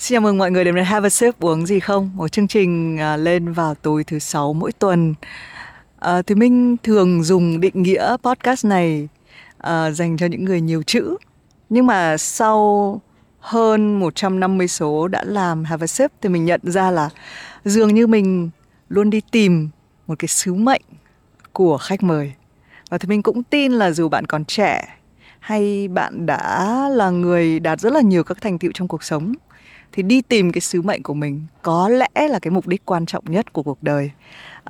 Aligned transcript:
Xin 0.00 0.16
chào 0.16 0.20
mừng 0.20 0.38
mọi 0.38 0.50
người 0.50 0.64
đến 0.64 0.74
với 0.74 0.84
Have 0.84 1.06
a 1.06 1.10
Sip 1.10 1.40
uống 1.40 1.66
gì 1.66 1.80
không? 1.80 2.10
Một 2.14 2.28
chương 2.28 2.48
trình 2.48 2.98
à, 2.98 3.16
lên 3.16 3.52
vào 3.52 3.74
tối 3.74 4.04
thứ 4.04 4.18
sáu 4.18 4.52
mỗi 4.52 4.72
tuần. 4.72 5.14
À, 5.98 6.22
thì 6.22 6.34
Minh 6.34 6.76
thường 6.82 7.22
dùng 7.22 7.60
định 7.60 7.82
nghĩa 7.82 8.16
podcast 8.22 8.66
này 8.66 9.08
à, 9.58 9.90
dành 9.90 10.16
cho 10.16 10.26
những 10.26 10.44
người 10.44 10.60
nhiều 10.60 10.82
chữ. 10.82 11.16
Nhưng 11.68 11.86
mà 11.86 12.16
sau 12.16 13.00
hơn 13.38 14.00
150 14.00 14.68
số 14.68 15.08
đã 15.08 15.24
làm 15.24 15.64
Have 15.64 15.84
a 15.84 15.86
Sip 15.86 16.10
thì 16.22 16.28
mình 16.28 16.44
nhận 16.44 16.60
ra 16.64 16.90
là 16.90 17.08
dường 17.64 17.94
như 17.94 18.06
mình 18.06 18.50
luôn 18.88 19.10
đi 19.10 19.20
tìm 19.30 19.68
một 20.06 20.18
cái 20.18 20.28
sứ 20.28 20.54
mệnh 20.54 20.82
của 21.52 21.78
khách 21.78 22.02
mời. 22.02 22.32
Và 22.90 22.98
thì 22.98 23.08
mình 23.08 23.22
cũng 23.22 23.42
tin 23.42 23.72
là 23.72 23.90
dù 23.90 24.08
bạn 24.08 24.26
còn 24.26 24.44
trẻ 24.44 24.96
hay 25.40 25.88
bạn 25.88 26.26
đã 26.26 26.88
là 26.88 27.10
người 27.10 27.60
đạt 27.60 27.80
rất 27.80 27.92
là 27.92 28.00
nhiều 28.00 28.24
các 28.24 28.38
thành 28.40 28.58
tựu 28.58 28.70
trong 28.74 28.88
cuộc 28.88 29.02
sống 29.04 29.34
thì 29.92 30.02
đi 30.02 30.22
tìm 30.22 30.52
cái 30.52 30.60
sứ 30.60 30.82
mệnh 30.82 31.02
của 31.02 31.14
mình 31.14 31.46
có 31.62 31.88
lẽ 31.88 32.28
là 32.28 32.38
cái 32.38 32.50
mục 32.50 32.66
đích 32.66 32.84
quan 32.84 33.06
trọng 33.06 33.24
nhất 33.28 33.52
của 33.52 33.62
cuộc 33.62 33.82
đời. 33.82 34.10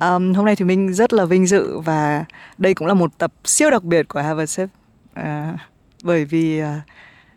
Um, 0.01 0.33
hôm 0.33 0.45
nay 0.45 0.55
thì 0.55 0.65
mình 0.65 0.93
rất 0.93 1.13
là 1.13 1.25
vinh 1.25 1.47
dự 1.47 1.79
và 1.79 2.25
đây 2.57 2.73
cũng 2.73 2.87
là 2.87 2.93
một 2.93 3.17
tập 3.17 3.33
siêu 3.45 3.71
đặc 3.71 3.83
biệt 3.83 4.07
của 4.07 4.19
a 4.19 4.45
Sip 4.45 4.69
uh, 5.19 5.25
bởi 6.03 6.25
vì 6.25 6.61
uh, 6.61 6.67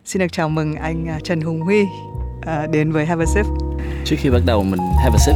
xin 0.05 0.19
được 0.19 0.31
chào 0.31 0.49
mừng 0.49 0.75
anh 0.75 1.07
uh, 1.15 1.23
Trần 1.23 1.41
Hùng 1.41 1.61
Huy 1.61 1.81
uh, 1.81 2.71
đến 2.71 2.91
với 2.91 3.05
a 3.05 3.15
Sip 3.25 3.45
trước 4.05 4.15
khi 4.19 4.29
bắt 4.29 4.41
đầu 4.45 4.63
mình 4.63 4.79
a 5.03 5.17
Sip 5.25 5.35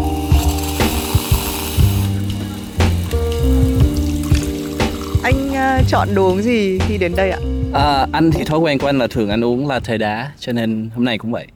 anh 5.23 5.49
uh, 5.49 5.87
chọn 5.87 6.07
đồ 6.15 6.27
uống 6.27 6.41
gì 6.41 6.79
khi 6.79 6.97
đến 6.97 7.13
đây 7.15 7.31
ạ? 7.31 7.39
À, 7.73 8.07
anh 8.11 8.31
thì 8.31 8.43
thói 8.43 8.59
quen 8.59 8.77
của 8.77 8.87
anh 8.87 8.97
là 8.97 9.07
thường 9.07 9.29
anh 9.29 9.43
uống 9.43 9.67
latte 9.67 9.97
đá 9.97 10.31
cho 10.39 10.51
nên 10.51 10.89
hôm 10.95 11.05
nay 11.05 11.17
cũng 11.17 11.31
vậy 11.31 11.47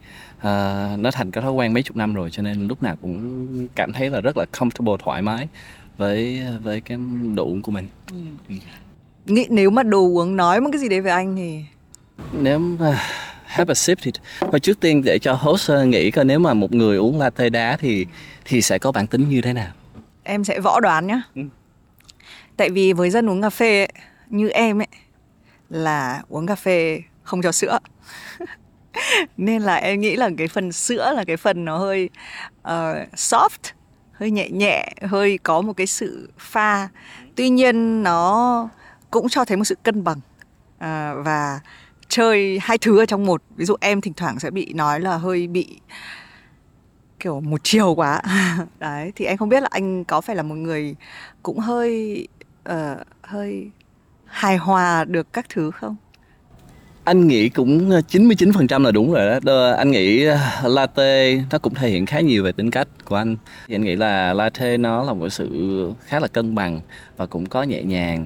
à, 0.44 0.96
nó 1.00 1.12
thành 1.12 1.32
cái 1.32 1.42
thói 1.42 1.52
quen 1.52 1.74
mấy 1.74 1.84
chục 1.84 1.98
năm 1.98 2.14
rồi 2.14 2.30
cho 2.32 2.44
nên 2.44 2.68
lúc 2.68 2.84
nào 2.84 2.96
cũng 3.02 3.68
cảm 3.76 3.94
thấy 3.94 4.10
là 4.10 4.22
rất 4.22 4.38
là 4.38 4.46
comfortable 4.52 4.98
thoải 4.98 5.22
mái 5.22 5.48
với 5.98 6.44
với 6.64 6.82
cái 6.82 6.98
đồ 7.36 7.44
uống 7.46 7.62
của 7.62 7.72
mình 7.72 7.88
ừ. 8.12 8.56
nghĩ 9.26 9.46
nếu 9.50 9.70
mà 9.70 9.84
đồ 9.84 10.00
uống 10.00 10.36
nói 10.36 10.62
một 10.62 10.70
cái 10.72 10.80
gì 10.80 10.90
đấy 10.90 11.02
về 11.02 11.12
anh 11.12 11.36
thì 11.36 11.64
nếu 12.32 12.60
mà 12.60 13.00
have 13.44 13.72
a 13.72 13.74
sip 13.74 13.98
thì 14.02 14.12
thôi 14.40 14.60
trước 14.60 14.80
tiên 14.80 15.02
để 15.06 15.20
cho 15.20 15.34
host 15.34 15.72
nghĩ 15.86 16.12
coi 16.12 16.26
nếu 16.26 16.40
mà 16.40 16.54
một 16.54 16.72
người 16.72 16.98
uống 16.98 17.20
latte 17.20 17.50
đá 17.50 17.78
thì 17.78 18.06
thì 18.46 18.62
sẽ 18.62 18.78
có 18.78 18.92
bản 18.92 19.08
tính 19.08 19.30
như 19.30 19.42
thế 19.42 19.54
nào 19.54 19.72
em 20.24 20.44
sẽ 20.44 20.60
võ 20.60 20.80
đoán 20.80 21.08
nhá 21.08 21.22
ừ. 21.36 21.42
tại 22.58 22.70
vì 22.70 22.94
với 22.94 23.10
dân 23.10 23.30
uống 23.30 23.42
cà 23.42 23.50
phê 23.50 23.80
ấy, 23.80 23.92
như 24.30 24.50
em 24.50 24.82
ấy 24.82 24.88
là 25.70 26.22
uống 26.30 26.48
cà 26.48 26.56
phê 26.56 27.02
không 27.24 27.42
cho 27.42 27.52
sữa 27.52 27.80
nên 29.38 29.62
là 29.62 29.76
em 29.76 30.02
nghĩ 30.02 30.16
là 30.16 30.30
cái 30.38 30.48
phần 30.48 30.72
sữa 30.72 31.14
là 31.16 31.24
cái 31.24 31.38
phần 31.38 31.66
nó 31.66 31.78
hơi 31.78 32.10
uh, 32.62 33.14
soft 33.16 33.74
hơi 34.14 34.32
nhẹ 34.32 34.50
nhẹ 34.50 34.94
hơi 35.02 35.38
có 35.44 35.62
một 35.62 35.74
cái 35.74 35.88
sự 35.88 36.30
pha. 36.38 36.90
Tuy 37.36 37.50
nhiên 37.50 38.04
nó 38.04 38.70
cũng 39.12 39.30
cho 39.30 39.46
thấy 39.46 39.58
một 39.58 39.64
sự 39.64 39.76
cân 39.84 40.04
bằng 40.04 40.18
uh, 40.76 41.26
và 41.26 41.60
chơi 42.08 42.60
hai 42.62 42.78
thứ 42.78 43.00
ở 43.00 43.06
trong 43.06 43.26
một. 43.26 43.42
Ví 43.56 43.66
dụ 43.66 43.76
em 43.82 44.02
thỉnh 44.02 44.14
thoảng 44.14 44.40
sẽ 44.40 44.52
bị 44.52 44.74
nói 44.74 45.00
là 45.00 45.18
hơi 45.18 45.48
bị 45.48 45.80
kiểu 47.20 47.42
một 47.42 47.62
chiều 47.64 47.96
quá. 47.96 48.22
Đấy 48.80 49.12
thì 49.16 49.26
em 49.26 49.38
không 49.38 49.50
biết 49.50 49.64
là 49.64 49.70
anh 49.72 50.04
có 50.04 50.22
phải 50.22 50.36
là 50.36 50.44
một 50.44 50.56
người 50.56 50.96
cũng 51.44 51.60
hơi 51.60 52.28
uh, 52.70 52.98
hơi 53.22 53.70
hài 54.26 54.58
hòa 54.58 55.04
được 55.04 55.34
các 55.34 55.46
thứ 55.50 55.72
không? 55.72 55.96
Anh 57.04 57.28
nghĩ 57.28 57.50
cũng 57.50 57.90
ờ, 57.90 58.02
99% 58.08 58.84
là 58.84 58.92
đúng 58.92 59.14
rồi 59.14 59.40
đó. 59.44 59.72
Anh 59.72 59.92
nghĩ 59.92 60.26
ờ, 60.26 60.38
latte 60.64 61.36
nó 61.52 61.58
cũng 61.58 61.74
thể 61.74 61.90
hiện 61.90 62.06
khá 62.06 62.20
nhiều 62.20 62.44
về 62.44 62.52
tính 62.52 62.72
cách 62.72 62.88
của 63.06 63.16
anh. 63.16 63.38
Thì 63.68 63.76
anh 63.76 63.84
nghĩ 63.84 63.96
là 63.96 64.34
latte 64.34 64.78
nó 64.78 65.04
là 65.04 65.14
một 65.14 65.30
sự 65.30 65.92
khá 66.06 66.20
là 66.20 66.28
cân 66.28 66.56
bằng 66.56 66.82
và 67.18 67.26
cũng 67.26 67.46
có 67.46 67.64
nhẹ 67.64 67.84
nhàng 67.84 68.26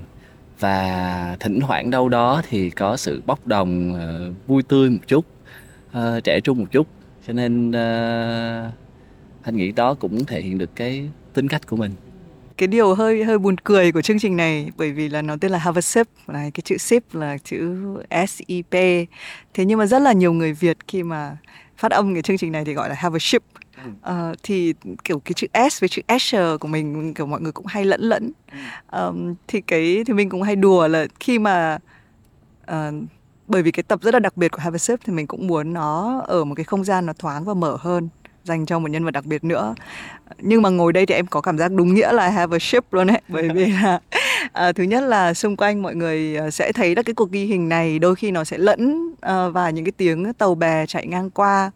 và 0.59 1.37
thỉnh 1.39 1.59
thoảng 1.59 1.91
đâu 1.91 2.09
đó 2.09 2.41
thì 2.49 2.69
có 2.69 2.97
sự 2.97 3.21
bốc 3.25 3.47
đồng 3.47 3.91
uh, 3.91 4.47
vui 4.47 4.63
tươi 4.63 4.89
một 4.89 5.07
chút, 5.07 5.25
uh, 5.97 6.23
trẻ 6.23 6.39
trung 6.39 6.59
một 6.59 6.67
chút. 6.71 6.87
Cho 7.27 7.33
nên 7.33 7.69
uh, 7.69 8.73
anh 9.43 9.55
nghĩ 9.55 9.71
đó 9.71 9.93
cũng 9.93 10.25
thể 10.25 10.41
hiện 10.41 10.57
được 10.57 10.69
cái 10.75 11.09
tính 11.33 11.47
cách 11.47 11.67
của 11.67 11.75
mình 11.75 11.91
cái 12.57 12.67
điều 12.67 12.95
hơi 12.95 13.23
hơi 13.23 13.37
buồn 13.37 13.55
cười 13.57 13.91
của 13.91 14.01
chương 14.01 14.19
trình 14.19 14.37
này 14.37 14.71
bởi 14.77 14.91
vì 14.91 15.09
là 15.09 15.21
nó 15.21 15.35
tên 15.41 15.51
là 15.51 15.57
have 15.57 15.79
a 15.79 15.81
sip 15.81 16.07
này 16.27 16.51
cái 16.51 16.61
chữ 16.61 16.77
sip 16.77 17.03
là 17.15 17.37
chữ 17.37 17.77
S 18.27 18.41
I 18.47 18.61
P. 18.61 18.71
Thế 19.53 19.65
nhưng 19.65 19.79
mà 19.79 19.85
rất 19.85 19.99
là 19.99 20.13
nhiều 20.13 20.33
người 20.33 20.53
Việt 20.53 20.77
khi 20.87 21.03
mà 21.03 21.37
phát 21.77 21.91
âm 21.91 22.13
cái 22.13 22.21
chương 22.21 22.37
trình 22.37 22.51
này 22.51 22.65
thì 22.65 22.73
gọi 22.73 22.89
là 22.89 22.95
have 22.95 23.15
a 23.15 23.19
ship 23.19 23.43
uh, 23.87 24.37
thì 24.43 24.73
kiểu 25.03 25.19
cái 25.19 25.33
chữ 25.33 25.47
S 25.71 25.81
với 25.81 25.89
chữ 25.89 26.01
Asher 26.07 26.59
của 26.59 26.67
mình 26.67 27.13
kiểu 27.13 27.25
mọi 27.25 27.41
người 27.41 27.51
cũng 27.51 27.65
hay 27.65 27.85
lẫn 27.85 28.01
lẫn. 28.01 28.31
Um, 28.91 29.35
thì 29.47 29.61
cái 29.61 30.03
thì 30.07 30.13
mình 30.13 30.29
cũng 30.29 30.41
hay 30.41 30.55
đùa 30.55 30.87
là 30.87 31.07
khi 31.19 31.39
mà 31.39 31.79
uh, 32.71 32.75
bởi 33.47 33.63
vì 33.63 33.71
cái 33.71 33.83
tập 33.83 33.99
rất 34.01 34.13
là 34.13 34.19
đặc 34.19 34.37
biệt 34.37 34.51
của 34.51 34.59
Have 34.59 34.75
a 34.75 34.77
Sip 34.77 34.99
thì 35.05 35.13
mình 35.13 35.27
cũng 35.27 35.47
muốn 35.47 35.73
nó 35.73 36.21
ở 36.27 36.43
một 36.43 36.55
cái 36.55 36.63
không 36.63 36.83
gian 36.83 37.05
nó 37.05 37.13
thoáng 37.13 37.45
và 37.45 37.53
mở 37.53 37.77
hơn 37.79 38.09
dành 38.47 38.65
cho 38.65 38.79
một 38.79 38.91
nhân 38.91 39.05
vật 39.05 39.11
đặc 39.11 39.25
biệt 39.25 39.43
nữa. 39.43 39.75
Nhưng 40.39 40.61
mà 40.61 40.69
ngồi 40.69 40.93
đây 40.93 41.05
thì 41.05 41.15
em 41.15 41.27
có 41.27 41.41
cảm 41.41 41.57
giác 41.57 41.71
đúng 41.71 41.93
nghĩa 41.93 42.11
là 42.11 42.29
have 42.29 42.55
a 42.55 42.59
ship 42.59 42.93
luôn 42.93 43.07
đấy 43.07 43.21
bởi 43.27 43.49
vì 43.49 43.65
là 43.65 43.99
à, 44.53 44.71
thứ 44.71 44.83
nhất 44.83 45.03
là 45.03 45.33
xung 45.33 45.55
quanh 45.55 45.81
mọi 45.81 45.95
người 45.95 46.37
à, 46.37 46.49
sẽ 46.49 46.71
thấy 46.71 46.95
là 46.95 47.03
cái 47.03 47.13
cuộc 47.13 47.31
ghi 47.31 47.45
hình 47.45 47.69
này 47.69 47.99
đôi 47.99 48.15
khi 48.15 48.31
nó 48.31 48.43
sẽ 48.43 48.57
lẫn 48.57 49.13
à, 49.21 49.49
và 49.49 49.69
những 49.69 49.85
cái 49.85 49.91
tiếng 49.91 50.33
tàu 50.33 50.55
bè 50.55 50.85
chạy 50.85 51.07
ngang 51.07 51.29
qua. 51.29 51.71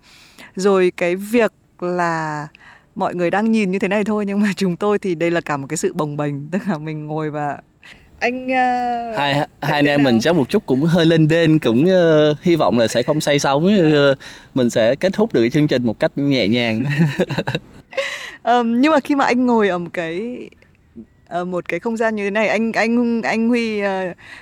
Rồi 0.56 0.92
cái 0.98 1.16
việc 1.16 1.54
là 1.80 2.48
mọi 2.96 3.16
người 3.16 3.32
đang 3.32 3.52
nhìn 3.52 3.72
như 3.72 3.80
thế 3.80 3.88
này 3.88 4.04
thôi 4.04 4.26
nhưng 4.26 4.40
mà 4.42 4.48
chúng 4.58 4.76
tôi 4.76 5.00
thì 5.00 5.16
đây 5.16 5.32
là 5.32 5.42
cả 5.42 5.58
một 5.58 5.68
cái 5.70 5.78
sự 5.78 5.94
bồng 5.94 6.18
bềnh 6.18 6.50
tức 6.52 6.62
là 6.68 6.78
mình 6.78 7.06
ngồi 7.06 7.30
và 7.30 7.58
anh 8.22 8.46
uh, 8.46 9.18
hai 9.18 9.34
hai 9.34 9.48
anh 9.62 9.86
em 9.86 10.04
mình 10.04 10.20
chắc 10.20 10.36
một 10.36 10.50
chút 10.50 10.66
cũng 10.66 10.82
hơi 10.82 11.06
lên 11.06 11.28
đên 11.28 11.60
cũng 11.60 11.86
uh, 11.86 12.38
hy 12.42 12.56
vọng 12.56 12.80
là 12.80 12.88
sẽ 12.88 13.04
không 13.04 13.22
say 13.22 13.40
sóng 13.40 13.66
uh, 13.66 14.18
mình 14.54 14.70
sẽ 14.70 14.96
kết 14.96 15.14
thúc 15.14 15.34
được 15.34 15.50
chương 15.50 15.68
trình 15.68 15.86
một 15.86 16.00
cách 16.00 16.12
nhẹ 16.16 16.48
nhàng. 16.48 16.84
Um, 18.44 18.82
nhưng 18.82 18.92
mà 18.92 19.00
khi 19.00 19.16
mà 19.16 19.26
anh 19.26 19.46
ngồi 19.46 19.70
ở 19.70 19.78
một 19.78 19.90
cái 19.94 20.40
uh, 21.42 21.48
một 21.48 21.68
cái 21.68 21.80
không 21.80 21.98
gian 21.98 22.16
như 22.16 22.24
thế 22.24 22.32
này 22.32 22.48
anh 22.48 22.72
anh 22.72 23.22
anh 23.22 23.50
Huy 23.50 23.82
uh, 23.82 23.88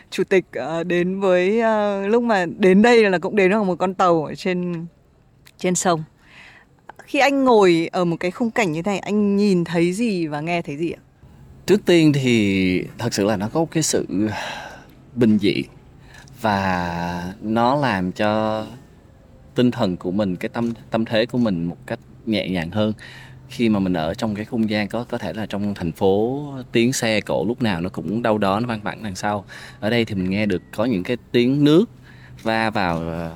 chủ 0.09 0.23
tịch 0.23 0.46
uh, 0.79 0.85
đến 0.85 1.19
với 1.19 1.59
uh, 1.59 2.09
lúc 2.09 2.23
mà 2.23 2.46
đến 2.57 2.81
đây 2.81 3.09
là 3.09 3.17
cũng 3.17 3.35
đến 3.35 3.51
ở 3.51 3.63
một 3.63 3.75
con 3.75 3.94
tàu 3.94 4.25
ở 4.25 4.35
trên 4.35 4.85
trên 5.57 5.75
sông. 5.75 6.03
Khi 7.03 7.19
anh 7.19 7.44
ngồi 7.44 7.90
ở 7.91 8.06
một 8.06 8.16
cái 8.19 8.31
khung 8.31 8.51
cảnh 8.51 8.72
như 8.72 8.81
thế 8.81 8.91
này 8.91 9.00
anh 9.00 9.35
nhìn 9.35 9.63
thấy 9.63 9.94
gì 9.94 10.28
và 10.28 10.41
nghe 10.41 10.61
thấy 10.61 10.78
gì 10.78 10.91
ạ 10.91 11.01
trước 11.69 11.85
tiên 11.85 12.13
thì 12.13 12.84
thật 12.97 13.13
sự 13.13 13.25
là 13.25 13.38
nó 13.38 13.50
có 13.53 13.66
cái 13.72 13.84
sự 13.84 14.30
bình 15.16 15.38
dị 15.38 15.63
và 16.41 17.34
nó 17.41 17.75
làm 17.75 18.12
cho 18.12 18.66
tinh 19.56 19.72
thần 19.72 19.97
của 19.97 20.12
mình, 20.12 20.35
cái 20.35 20.50
tâm 20.50 20.74
tâm 20.91 21.06
thế 21.06 21.25
của 21.25 21.38
mình 21.38 21.66
một 21.66 21.78
cách 21.85 22.00
nhẹ 22.25 22.50
nhàng 22.50 22.72
hơn. 22.72 22.94
Khi 23.50 23.69
mà 23.69 23.79
mình 23.79 23.94
ở 23.94 24.13
trong 24.13 24.35
cái 24.35 24.46
không 24.46 24.69
gian 24.69 24.88
có 24.88 25.06
có 25.09 25.18
thể 25.18 25.34
là 25.34 25.46
trong 25.46 25.74
thành 25.74 25.91
phố, 25.91 26.44
tiếng 26.72 26.94
xe 26.94 27.22
cộ 27.22 27.46
lúc 27.47 27.62
nào 27.62 27.81
nó 27.81 27.90
cũng 27.90 28.22
đâu 28.22 28.38
đó 28.38 28.59
nó 28.59 28.68
vang 28.68 28.81
vẳng 28.81 29.03
đằng 29.03 29.16
sau. 29.16 29.46
Ở 29.79 29.90
đây 29.90 30.06
thì 30.06 30.16
mình 30.16 30.29
nghe 30.29 30.46
được 30.46 30.62
có 30.75 30.85
những 30.85 31.03
cái 31.03 31.18
tiếng 31.31 31.63
nước 31.63 31.90
va 32.44 32.69
vào 32.69 33.12
à, 33.12 33.31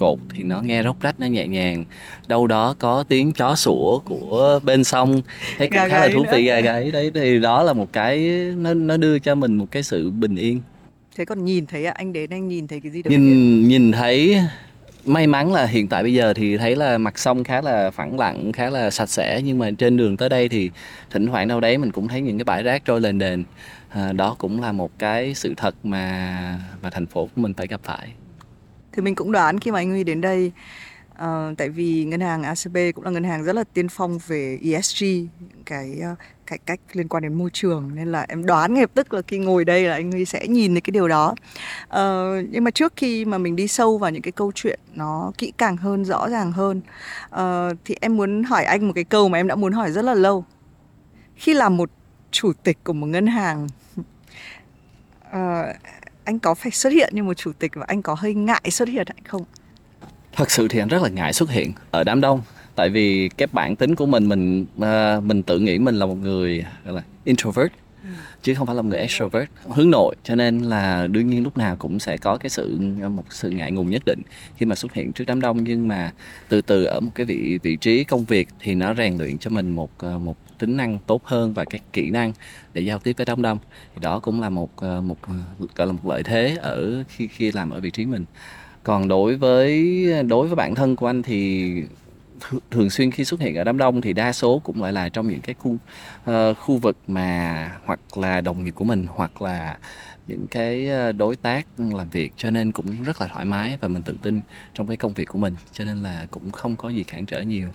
cột 0.00 0.18
thì 0.34 0.42
nó 0.42 0.60
nghe 0.60 0.82
róc 0.82 1.00
rách 1.00 1.20
nó 1.20 1.26
nhẹ 1.26 1.46
nhàng. 1.46 1.84
Đâu 2.28 2.46
đó 2.46 2.74
có 2.78 3.04
tiếng 3.08 3.32
chó 3.32 3.54
sủa 3.54 3.98
của 3.98 4.60
bên 4.62 4.84
sông. 4.84 5.22
Thấy 5.58 5.68
cũng 5.68 5.78
khá 5.88 6.00
là 6.00 6.08
thú 6.14 6.24
vị 6.32 6.44
gà 6.44 6.60
gáy 6.60 6.90
đấy 6.90 7.10
thì 7.14 7.38
đó 7.40 7.62
là 7.62 7.72
một 7.72 7.92
cái 7.92 8.18
nó 8.56 8.74
nó 8.74 8.96
đưa 8.96 9.18
cho 9.18 9.34
mình 9.34 9.56
một 9.56 9.66
cái 9.70 9.82
sự 9.82 10.10
bình 10.10 10.36
yên. 10.36 10.60
Thế 11.16 11.24
còn 11.24 11.44
nhìn 11.44 11.66
thấy 11.66 11.84
anh 11.84 12.12
đến 12.12 12.30
anh 12.30 12.48
nhìn 12.48 12.68
thấy 12.68 12.80
cái 12.80 12.92
gì 12.92 13.02
được 13.02 13.10
nhìn 13.10 13.68
nhìn 13.68 13.92
thấy 13.92 14.38
may 15.04 15.26
mắn 15.26 15.52
là 15.52 15.66
hiện 15.66 15.88
tại 15.88 16.02
bây 16.02 16.14
giờ 16.14 16.34
thì 16.34 16.56
thấy 16.56 16.76
là 16.76 16.98
mặt 16.98 17.18
sông 17.18 17.44
khá 17.44 17.60
là 17.60 17.90
phẳng 17.90 18.18
lặng 18.18 18.52
khá 18.52 18.70
là 18.70 18.90
sạch 18.90 19.08
sẽ. 19.08 19.40
Nhưng 19.44 19.58
mà 19.58 19.70
trên 19.78 19.96
đường 19.96 20.16
tới 20.16 20.28
đây 20.28 20.48
thì 20.48 20.70
thỉnh 21.10 21.26
thoảng 21.26 21.48
đâu 21.48 21.60
đấy 21.60 21.78
mình 21.78 21.92
cũng 21.92 22.08
thấy 22.08 22.20
những 22.20 22.38
cái 22.38 22.44
bãi 22.44 22.62
rác 22.62 22.84
trôi 22.84 23.00
lên 23.00 23.18
đền. 23.18 23.44
À, 23.88 24.12
đó 24.12 24.34
cũng 24.38 24.60
là 24.60 24.72
một 24.72 24.98
cái 24.98 25.34
sự 25.34 25.54
thật 25.56 25.74
mà 25.82 26.58
mà 26.82 26.90
thành 26.90 27.06
phố 27.06 27.24
của 27.24 27.42
mình 27.42 27.54
phải 27.54 27.66
gặp 27.66 27.80
phải 27.84 28.08
thì 28.92 29.02
mình 29.02 29.14
cũng 29.14 29.32
đoán 29.32 29.60
khi 29.60 29.70
mà 29.70 29.78
anh 29.78 29.90
Huy 29.90 30.04
đến 30.04 30.20
đây 30.20 30.52
uh, 31.20 31.58
tại 31.58 31.68
vì 31.68 32.04
ngân 32.04 32.20
hàng 32.20 32.42
ACB 32.42 32.76
cũng 32.94 33.04
là 33.04 33.10
ngân 33.10 33.24
hàng 33.24 33.44
rất 33.44 33.56
là 33.56 33.64
tiên 33.74 33.88
phong 33.88 34.18
về 34.26 34.58
ESG 34.72 35.04
cái 35.66 35.98
ờ, 36.02 36.12
uh, 36.12 36.18
cải 36.46 36.58
cách 36.58 36.80
liên 36.92 37.08
quan 37.08 37.22
đến 37.22 37.34
môi 37.34 37.50
trường. 37.52 37.94
Nên 37.94 38.12
là 38.12 38.26
em 38.28 38.46
đoán 38.46 38.74
ngay 38.74 38.82
lập 38.82 38.90
tức 38.94 39.12
là 39.12 39.22
khi 39.22 39.38
ngồi 39.38 39.64
đây 39.64 39.84
là 39.84 39.94
anh 39.94 40.12
Huy 40.12 40.24
sẽ 40.24 40.46
nhìn 40.46 40.74
thấy 40.74 40.80
cái 40.80 40.92
điều 40.92 41.08
đó. 41.08 41.34
Uh, 41.84 42.46
nhưng 42.50 42.64
mà 42.64 42.70
trước 42.70 42.92
khi 42.96 43.24
mà 43.24 43.38
mình 43.38 43.56
đi 43.56 43.68
sâu 43.68 43.98
vào 43.98 44.10
những 44.10 44.22
cái 44.22 44.32
câu 44.32 44.52
chuyện 44.54 44.80
nó 44.94 45.32
kỹ 45.38 45.52
càng 45.56 45.76
hơn 45.76 46.04
rõ 46.04 46.28
ràng 46.28 46.52
hơn 46.52 46.80
uh, 47.34 47.78
thì 47.84 47.96
em 48.00 48.16
muốn 48.16 48.42
hỏi 48.42 48.64
anh 48.64 48.86
một 48.86 48.92
cái 48.94 49.04
câu 49.04 49.28
mà 49.28 49.38
em 49.38 49.46
đã 49.46 49.54
muốn 49.54 49.72
hỏi 49.72 49.92
rất 49.92 50.04
là 50.04 50.14
lâu. 50.14 50.44
Khi 51.36 51.54
làm 51.54 51.76
một 51.76 51.90
chủ 52.30 52.52
tịch 52.62 52.78
của 52.84 52.92
một 52.92 53.06
ngân 53.06 53.26
hàng 53.26 53.66
uh, 55.30 55.36
anh 56.24 56.38
có 56.38 56.54
phải 56.54 56.72
xuất 56.72 56.92
hiện 56.92 57.14
như 57.14 57.22
một 57.22 57.34
chủ 57.34 57.52
tịch 57.58 57.72
và 57.74 57.84
anh 57.88 58.02
có 58.02 58.14
hơi 58.18 58.34
ngại 58.34 58.70
xuất 58.70 58.88
hiện 58.88 59.06
hay 59.08 59.22
không? 59.24 59.42
Thật 60.36 60.50
sự 60.50 60.68
thì 60.68 60.78
anh 60.78 60.88
rất 60.88 61.02
là 61.02 61.08
ngại 61.08 61.32
xuất 61.32 61.50
hiện 61.50 61.72
ở 61.90 62.04
đám 62.04 62.20
đông. 62.20 62.42
Tại 62.74 62.88
vì 62.88 63.28
cái 63.36 63.48
bản 63.52 63.76
tính 63.76 63.94
của 63.94 64.06
mình 64.06 64.28
mình 64.28 64.66
uh, 64.76 65.24
mình 65.24 65.42
tự 65.42 65.58
nghĩ 65.58 65.78
mình 65.78 65.94
là 65.94 66.06
một 66.06 66.14
người 66.14 66.64
gọi 66.84 66.94
là 66.94 67.02
introvert 67.24 67.72
chứ 68.42 68.54
không 68.54 68.66
phải 68.66 68.76
là 68.76 68.82
một 68.82 68.88
người 68.88 68.98
extrovert 68.98 69.48
hướng 69.68 69.90
nội. 69.90 70.14
Cho 70.24 70.34
nên 70.34 70.58
là 70.58 71.06
đương 71.06 71.30
nhiên 71.30 71.42
lúc 71.42 71.58
nào 71.58 71.76
cũng 71.76 71.98
sẽ 71.98 72.16
có 72.16 72.36
cái 72.36 72.50
sự 72.50 72.78
một 73.10 73.24
sự 73.30 73.50
ngại 73.50 73.72
ngùng 73.72 73.90
nhất 73.90 74.02
định 74.06 74.22
khi 74.56 74.66
mà 74.66 74.74
xuất 74.74 74.92
hiện 74.94 75.12
trước 75.12 75.24
đám 75.26 75.40
đông. 75.40 75.64
Nhưng 75.64 75.88
mà 75.88 76.12
từ 76.48 76.60
từ 76.60 76.84
ở 76.84 77.00
một 77.00 77.10
cái 77.14 77.26
vị 77.26 77.58
vị 77.62 77.76
trí 77.76 78.04
công 78.04 78.24
việc 78.24 78.48
thì 78.60 78.74
nó 78.74 78.94
rèn 78.94 79.18
luyện 79.18 79.38
cho 79.38 79.50
mình 79.50 79.70
một 79.70 79.90
ờ, 79.98 80.18
một 80.18 80.36
tính 80.60 80.76
năng 80.76 80.98
tốt 81.06 81.24
hơn 81.24 81.52
và 81.52 81.64
các 81.64 81.82
kỹ 81.92 82.10
năng 82.10 82.32
để 82.74 82.82
giao 82.82 82.98
tiếp 82.98 83.12
với 83.16 83.26
đám 83.26 83.42
đông. 83.42 83.58
Thì 83.94 84.00
đó 84.00 84.18
cũng 84.18 84.40
là 84.40 84.48
một 84.48 84.70
ờ, 84.76 85.00
một 85.00 85.16
gọi 85.74 85.86
là 85.86 85.92
một 85.92 86.06
lợi 86.06 86.22
thế 86.22 86.56
ở 86.60 87.04
khi 87.08 87.26
khi 87.26 87.52
làm 87.52 87.70
ở 87.70 87.80
vị 87.80 87.90
trí 87.90 88.06
mình. 88.06 88.24
Còn 88.82 89.08
đối 89.08 89.36
với 89.36 90.06
đối 90.22 90.46
với 90.46 90.56
bản 90.56 90.74
thân 90.74 90.96
của 90.96 91.06
anh 91.06 91.22
thì 91.22 91.72
thường 92.70 92.90
xuyên 92.90 93.10
khi 93.10 93.24
xuất 93.24 93.40
hiện 93.40 93.54
ở 93.54 93.64
đám 93.64 93.78
đông 93.78 94.00
thì 94.00 94.12
đa 94.12 94.32
số 94.32 94.58
cũng 94.64 94.82
lại 94.82 94.92
là 94.92 95.08
trong 95.08 95.28
những 95.28 95.40
cái 95.40 95.54
khu 95.58 95.76
uh, 96.30 96.58
khu 96.58 96.76
vực 96.76 96.96
mà 97.06 97.70
hoặc 97.84 98.18
là 98.18 98.40
đồng 98.40 98.64
nghiệp 98.64 98.70
của 98.70 98.84
mình 98.84 99.06
hoặc 99.08 99.42
là 99.42 99.78
những 100.30 100.46
cái 100.46 100.88
ờ, 100.88 101.12
đối 101.12 101.36
tác 101.36 101.66
làm 101.78 102.10
việc, 102.10 102.32
cho 102.36 102.50
nên 102.50 102.72
cũng 102.72 103.02
rất 103.02 103.20
là 103.20 103.26
thoải 103.26 103.44
mái 103.44 103.78
và 103.80 103.88
mình 103.88 104.02
tự 104.02 104.14
tin 104.22 104.40
trong 104.74 104.86
cái 104.86 104.96
công 104.96 105.12
việc 105.12 105.24
của 105.24 105.38
mình, 105.38 105.54
cho 105.72 105.84
nên 105.84 106.02
là 106.02 106.26
cũng 106.30 106.50
không 106.50 106.76
có 106.76 106.88
gì 106.88 107.04
cản 107.04 107.26
trở 107.26 107.40
nhiều. 107.40 107.68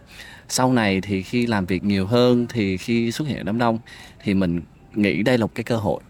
Sau 0.50 0.74
này 0.74 1.02
thì 1.02 1.24
khi 1.24 1.46
làm 1.46 1.66
việc 1.66 1.84
nhiều 1.84 2.08
hơn 2.08 2.46
thì 2.50 2.78
khi 2.78 3.12
xuất 3.12 3.28
hiện 3.28 3.46
đám 3.46 3.58
đông 3.58 3.80
thì 4.20 4.34
mình 4.34 4.62
nghĩ 4.94 5.24
đây 5.24 5.38
là 5.38 5.46
một 5.46 5.56
cái 5.56 5.64
cơ 5.64 5.78
hội 5.78 6.02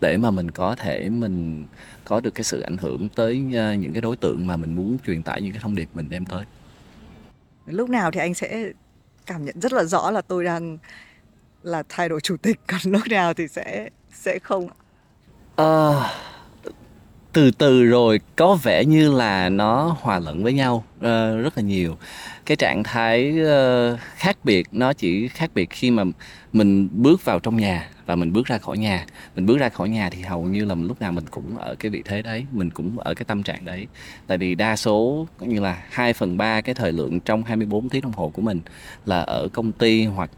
để 0.00 0.16
mà 0.16 0.30
mình 0.30 0.50
có 0.50 0.74
thể 0.74 1.08
mình 1.08 1.64
có 2.04 2.20
được 2.20 2.34
cái 2.34 2.44
sự 2.44 2.60
ảnh 2.60 2.76
hưởng 2.76 3.08
tới 3.08 3.44
ờ, 3.54 3.74
những 3.74 3.92
cái 3.92 4.00
đối 4.00 4.16
tượng 4.16 4.46
mà 4.46 4.56
mình 4.56 4.74
muốn 4.74 4.98
truyền 5.06 5.22
tải 5.22 5.42
những 5.42 5.52
cái 5.52 5.60
thông 5.62 5.74
điệp 5.74 5.88
mình 5.94 6.08
đem 6.08 6.24
tới. 6.24 6.44
Lúc 7.66 7.90
nào 7.90 8.10
thì 8.10 8.20
anh 8.20 8.34
sẽ 8.34 8.72
cảm 9.26 9.44
nhận 9.44 9.60
rất 9.60 9.72
là 9.72 9.84
rõ 9.84 10.10
là 10.10 10.20
tôi 10.20 10.44
đang 10.44 10.78
là 11.62 11.82
thay 11.88 12.08
đổi 12.08 12.20
chủ 12.20 12.36
tịch, 12.36 12.60
còn 12.66 12.80
lúc 12.84 13.02
nào 13.10 13.34
thì 13.34 13.48
sẽ 13.48 13.88
sẽ 14.12 14.38
không 14.38 14.68
uh, 15.62 15.94
từ 17.32 17.50
từ 17.50 17.84
rồi 17.84 18.20
có 18.36 18.58
vẻ 18.62 18.84
như 18.84 19.12
là 19.12 19.48
nó 19.48 19.96
hòa 20.00 20.18
lẫn 20.18 20.44
với 20.44 20.52
nhau 20.52 20.84
uh, 20.96 21.02
rất 21.42 21.52
là 21.56 21.62
nhiều. 21.62 21.96
Cái 22.46 22.56
trạng 22.56 22.82
thái 22.82 23.34
uh, 23.42 24.00
khác 24.16 24.36
biệt 24.44 24.66
nó 24.72 24.92
chỉ 24.92 25.28
khác 25.28 25.50
biệt 25.54 25.70
khi 25.70 25.90
mà 25.90 26.02
mình 26.52 26.88
bước 26.92 27.24
vào 27.24 27.40
trong 27.40 27.56
nhà 27.56 27.88
và 28.06 28.16
mình 28.16 28.32
bước 28.32 28.46
ra 28.46 28.58
khỏi 28.58 28.78
nhà. 28.78 29.06
Mình 29.34 29.46
bước 29.46 29.58
ra 29.58 29.68
khỏi 29.68 29.88
nhà 29.88 30.10
thì 30.10 30.22
hầu 30.22 30.44
như 30.44 30.64
là 30.64 30.74
lúc 30.74 31.00
nào 31.00 31.12
mình 31.12 31.24
cũng 31.30 31.58
ở 31.58 31.74
cái 31.74 31.90
vị 31.90 32.02
thế 32.04 32.22
đấy 32.22 32.46
mình 32.52 32.70
cũng 32.70 32.98
ở 32.98 33.14
cái 33.14 33.24
tâm 33.24 33.42
trạng 33.42 33.64
đấy. 33.64 33.86
Tại 34.26 34.38
vì 34.38 34.54
đa 34.54 34.76
số 34.76 35.26
có 35.38 35.46
như 35.46 35.60
là 35.60 35.82
2 35.90 36.12
phần 36.12 36.36
ba 36.36 36.60
cái 36.60 36.74
thời 36.74 36.92
lượng 36.92 37.20
trong 37.20 37.42
24 37.42 37.88
tiếng 37.88 38.02
đồng 38.02 38.12
hồ 38.12 38.28
của 38.34 38.42
mình 38.42 38.60
là 39.06 39.20
ở 39.20 39.48
công 39.52 39.72
ty 39.72 40.04
hoặc 40.04 40.30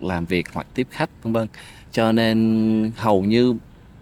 làm 0.00 0.24
việc 0.24 0.46
hoặc 0.52 0.66
tiếp 0.74 0.86
khách 0.90 1.10
vân 1.22 1.32
vân. 1.32 1.48
Cho 1.92 2.12
nên 2.12 2.90
hầu 2.96 3.24
như 3.24 3.54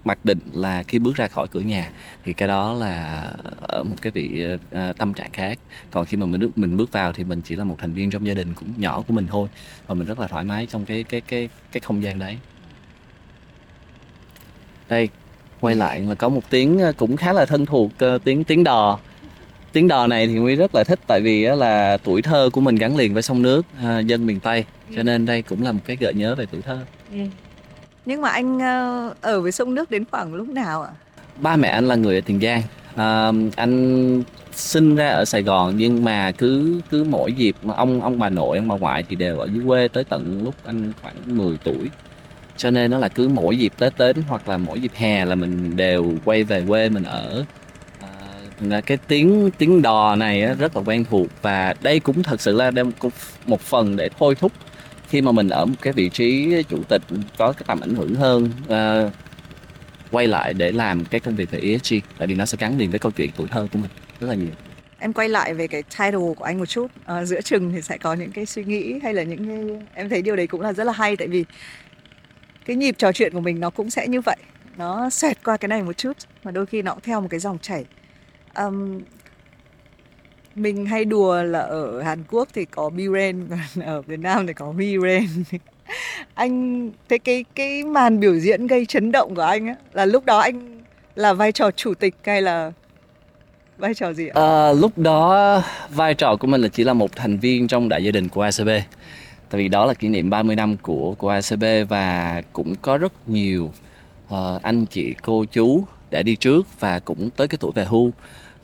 mặc 0.05 0.25
định 0.25 0.39
là 0.53 0.83
khi 0.83 0.99
bước 0.99 1.17
ra 1.17 1.29
khỏi 1.29 1.49
cửa 1.51 1.61
nhà 1.61 1.91
thì 2.25 2.33
cái 2.33 2.49
đó 2.49 2.73
là 2.73 3.23
ở 3.61 3.83
một 3.83 3.97
cái 4.03 4.11
vị 4.11 4.47
uh, 4.47 4.97
tâm 4.97 5.15
trạng 5.15 5.31
khác 5.33 5.59
còn 5.91 6.07
khi 6.07 6.17
mà 6.17 6.27
mình 6.27 6.41
bước 6.41 6.59
mình 6.59 6.77
bước 6.77 6.93
vào 6.93 7.13
thì 7.13 7.25
mình 7.25 7.41
chỉ 7.45 7.57
là 7.57 7.65
một 7.65 7.77
thành 7.79 7.93
viên 7.93 8.11
trong 8.11 8.27
gia 8.27 8.35
đình 8.35 8.55
cũng 8.55 8.69
nhỏ 8.77 9.03
của 9.09 9.15
mình 9.15 9.27
thôi 9.27 9.49
và 9.87 9.95
mình 9.95 10.07
rất 10.07 10.21
là 10.21 10.27
thoải 10.27 10.45
mái 10.45 10.67
trong 10.67 10.85
cái 10.85 11.05
cái 11.05 11.21
cái 11.21 11.49
cái 11.73 11.81
không 11.81 12.03
gian 12.03 12.19
đấy 12.19 12.39
đây 14.89 15.09
quay 15.61 15.75
lại 15.75 16.01
là 16.01 16.15
có 16.15 16.29
một 16.29 16.43
tiếng 16.51 16.81
cũng 16.97 17.17
khá 17.17 17.33
là 17.33 17.47
thân 17.47 17.67
thuộc 17.67 17.91
uh, 18.15 18.25
tiếng 18.25 18.45
tiếng 18.45 18.65
đò 18.65 18.99
tiếng 19.73 19.89
đò 19.89 20.07
này 20.07 20.27
thì 20.27 20.35
nguy 20.35 20.57
rất 20.57 20.75
là 20.75 20.85
thích 20.85 21.01
tại 21.07 21.21
vì 21.21 21.43
là 21.43 21.99
tuổi 22.05 22.23
thơ 22.23 22.51
của 22.53 22.61
mình 22.61 22.77
gắn 22.77 22.97
liền 22.97 23.15
với 23.15 23.23
sông 23.23 23.43
nước 23.43 23.67
uh, 23.79 24.07
dân 24.07 24.27
miền 24.27 24.41
Tây 24.41 24.65
cho 24.97 25.03
nên 25.03 25.27
đây 25.27 25.43
cũng 25.43 25.63
là 25.63 25.73
một 25.73 25.81
cái 25.85 25.97
gợi 25.97 26.15
nhớ 26.15 26.35
về 26.35 26.47
tuổi 26.51 26.63
thơ. 26.63 26.79
Ừ. 27.13 27.19
Nhưng 28.07 28.21
mà 28.21 28.29
anh 28.29 28.59
ờ, 28.59 29.15
ở 29.21 29.41
với 29.41 29.53
sông 29.53 29.75
nước 29.75 29.91
đến 29.91 30.05
khoảng 30.11 30.35
lúc 30.35 30.49
nào 30.49 30.83
ạ? 30.83 30.91
Ba 31.37 31.57
mẹ 31.57 31.69
anh 31.69 31.89
là 31.89 31.95
người 31.95 32.15
ở 32.15 32.21
Tiền 32.21 32.41
Giang. 32.41 32.63
À, 32.97 33.33
anh 33.57 34.23
sinh 34.53 34.97
ra 34.97 35.09
ở 35.09 35.25
Sài 35.25 35.43
Gòn 35.43 35.75
nhưng 35.77 36.05
mà 36.05 36.33
cứ 36.33 36.81
cứ 36.91 37.05
mỗi 37.05 37.33
dịp 37.33 37.57
mà 37.63 37.75
ông 37.75 38.01
ông 38.01 38.19
bà 38.19 38.29
nội 38.29 38.59
ông 38.59 38.69
bà 38.69 38.77
ngoại 38.77 39.05
thì 39.09 39.17
đều 39.17 39.39
ở 39.39 39.49
dưới 39.53 39.65
quê 39.67 39.89
tới 39.89 40.05
tận 40.05 40.41
lúc 40.45 40.55
anh 40.65 40.93
khoảng 41.03 41.15
10 41.27 41.57
tuổi 41.65 41.91
cho 42.57 42.71
nên 42.71 42.91
nó 42.91 42.99
là 42.99 43.09
cứ 43.09 43.29
mỗi 43.29 43.59
dịp 43.59 43.73
Tết 43.79 43.93
đến 43.99 44.17
hoặc 44.29 44.49
là 44.49 44.57
mỗi 44.57 44.81
dịp 44.81 44.93
hè 44.95 45.25
là 45.25 45.35
mình 45.35 45.77
đều 45.77 46.15
quay 46.25 46.45
về 46.45 46.65
quê 46.69 46.89
mình 46.89 47.05
ở 47.05 47.45
à, 48.71 48.81
cái 48.81 48.99
tiếng 49.09 49.51
tiếng 49.59 49.83
đò 49.83 50.17
này 50.17 50.55
rất 50.59 50.77
là 50.77 50.83
quen 50.87 51.05
thuộc 51.11 51.27
và 51.43 51.75
đây 51.83 52.01
cũng 52.01 52.23
thật 52.23 52.41
sự 52.41 52.53
là 52.53 52.71
đem 52.71 52.93
một 53.47 53.61
phần 53.61 53.97
để 53.97 54.09
thôi 54.19 54.35
thúc 54.35 54.53
khi 55.15 55.23
mà 55.23 55.33
mình 55.33 55.49
ở 55.49 55.65
một 55.67 55.75
cái 55.83 55.93
vị 55.93 56.09
trí 56.09 56.63
chủ 56.69 56.83
tịch 56.89 57.03
có 57.39 57.53
cái 57.53 57.65
tầm 57.67 57.81
ảnh 57.81 57.95
hưởng 57.95 58.15
hơn 58.15 58.51
uh, 58.65 59.13
quay 60.11 60.27
lại 60.27 60.55
để 60.55 60.73
làm 60.73 61.05
cái 61.05 61.21
công 61.21 61.37
việc 61.37 61.51
về 61.51 61.59
ESG 61.59 61.95
tại 62.19 62.29
vì 62.29 62.35
nó 62.35 62.47
sẽ 62.47 62.59
gắn 62.61 62.79
liền 62.79 62.91
với 62.91 62.99
câu 62.99 63.13
chuyện 63.17 63.31
tuổi 63.37 63.47
thơ 63.51 63.69
của 63.73 63.79
mình 63.79 63.91
rất 64.21 64.27
là 64.27 64.35
nhiều. 64.35 64.51
Em 64.99 65.13
quay 65.13 65.29
lại 65.29 65.55
về 65.55 65.67
cái 65.67 65.83
title 65.83 66.35
của 66.37 66.45
anh 66.45 66.59
một 66.59 66.67
chút. 66.67 66.87
À, 67.05 67.25
giữa 67.25 67.41
chừng 67.41 67.73
thì 67.73 67.83
sẽ 67.83 67.99
có 67.99 68.15
những 68.15 68.33
cái 68.33 68.47
suy 68.47 68.65
nghĩ 68.65 68.99
hay 69.03 69.15
là 69.15 69.23
những 69.23 69.49
cái... 69.49 69.87
em 69.95 70.09
thấy 70.09 70.23
điều 70.23 70.37
đấy 70.37 70.47
cũng 70.47 70.61
là 70.61 70.73
rất 70.73 70.85
là 70.85 70.93
hay 70.93 71.17
tại 71.17 71.29
vì 71.29 71.45
cái 72.65 72.77
nhịp 72.77 72.95
trò 72.99 73.13
chuyện 73.13 73.33
của 73.33 73.41
mình 73.41 73.61
nó 73.61 73.71
cũng 73.71 73.91
sẽ 73.91 74.09
như 74.09 74.21
vậy. 74.21 74.37
Nó 74.77 75.11
xoẹt 75.11 75.45
qua 75.45 75.57
cái 75.57 75.69
này 75.69 75.83
một 75.83 75.97
chút 75.97 76.17
mà 76.45 76.51
đôi 76.51 76.67
khi 76.67 76.83
nó 76.83 76.93
cũng 76.93 77.03
theo 77.03 77.21
một 77.21 77.29
cái 77.31 77.41
dòng 77.41 77.59
chảy. 77.59 77.85
Um, 78.55 79.01
mình 80.55 80.87
hay 80.87 81.05
đùa 81.05 81.43
là 81.43 81.59
ở 81.59 82.03
Hàn 82.03 82.25
Quốc 82.31 82.49
thì 82.55 82.65
có 82.65 82.91
Biren 82.91 83.47
còn 83.51 83.85
ở 83.87 84.03
Việt 84.03 84.21
Nam 84.21 84.47
thì 84.47 84.53
có 84.53 84.73
Biren 84.73 85.27
anh 86.35 86.91
thấy 87.09 87.19
cái 87.19 87.45
cái 87.55 87.85
màn 87.85 88.21
biểu 88.21 88.39
diễn 88.39 88.67
gây 88.67 88.87
chấn 88.87 89.13
động 89.13 89.35
của 89.35 89.43
anh 89.43 89.67
á 89.67 89.75
là 89.93 90.05
lúc 90.05 90.25
đó 90.25 90.39
anh 90.39 90.83
là 91.15 91.33
vai 91.33 91.53
trò 91.53 91.71
chủ 91.71 91.95
tịch 91.95 92.15
hay 92.25 92.43
là 92.43 92.73
vai 93.79 93.95
trò 93.95 94.13
gì 94.13 94.29
ạ? 94.29 94.33
À, 94.35 94.73
lúc 94.73 94.99
đó 94.99 95.63
vai 95.91 96.15
trò 96.15 96.37
của 96.37 96.47
mình 96.47 96.61
là 96.61 96.69
chỉ 96.69 96.85
là 96.85 96.93
một 96.93 97.17
thành 97.17 97.39
viên 97.39 97.69
trong 97.69 97.89
đại 97.89 98.05
gia 98.05 98.11
đình 98.11 98.29
của 98.29 98.43
ACB 98.43 98.69
tại 99.51 99.63
vì 99.63 99.69
đó 99.69 99.87
là 99.87 99.95
kỷ 99.95 100.09
niệm 100.09 100.31
30 100.31 100.57
năm 100.57 100.77
của 100.77 101.15
của 101.19 101.29
ACB 101.29 101.65
và 101.89 102.43
cũng 102.53 102.75
có 102.83 102.99
rất 102.99 103.13
nhiều 103.29 103.73
uh, 104.35 104.63
anh 104.63 104.87
chị 104.87 105.15
cô 105.23 105.45
chú 105.45 105.85
đã 106.11 106.23
đi 106.23 106.37
trước 106.37 106.81
và 106.81 106.99
cũng 106.99 107.31
tới 107.31 107.49
cái 107.49 107.59
tuổi 107.61 107.73
về 107.75 107.85
hưu 107.85 108.13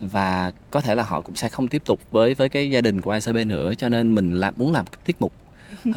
và 0.00 0.52
có 0.70 0.80
thể 0.80 0.94
là 0.94 1.02
họ 1.02 1.20
cũng 1.20 1.36
sẽ 1.36 1.48
không 1.48 1.68
tiếp 1.68 1.82
tục 1.84 2.00
với 2.10 2.34
với 2.34 2.48
cái 2.48 2.70
gia 2.70 2.80
đình 2.80 3.00
của 3.00 3.10
ICB 3.10 3.36
nữa 3.46 3.72
cho 3.78 3.88
nên 3.88 4.14
mình 4.14 4.34
làm 4.34 4.54
muốn 4.56 4.72
làm 4.72 4.84
tiết 5.04 5.16
mục 5.20 5.32
uh, 5.88 5.94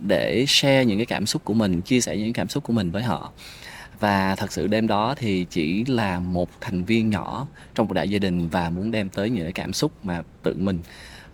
để 0.00 0.44
share 0.48 0.84
những 0.84 0.98
cái 0.98 1.06
cảm 1.06 1.26
xúc 1.26 1.44
của 1.44 1.54
mình 1.54 1.80
chia 1.80 2.00
sẻ 2.00 2.16
những 2.16 2.32
cảm 2.32 2.48
xúc 2.48 2.64
của 2.64 2.72
mình 2.72 2.90
với 2.90 3.02
họ. 3.02 3.32
Và 4.00 4.34
thật 4.34 4.52
sự 4.52 4.66
đêm 4.66 4.86
đó 4.86 5.14
thì 5.18 5.46
chỉ 5.50 5.84
là 5.84 6.18
một 6.18 6.48
thành 6.60 6.84
viên 6.84 7.10
nhỏ 7.10 7.46
trong 7.74 7.86
một 7.88 7.94
đại 7.94 8.08
gia 8.08 8.18
đình 8.18 8.48
và 8.48 8.70
muốn 8.70 8.90
đem 8.90 9.08
tới 9.08 9.30
những 9.30 9.44
cái 9.44 9.52
cảm 9.52 9.72
xúc 9.72 9.92
mà 10.02 10.22
tự 10.42 10.54
mình 10.58 10.78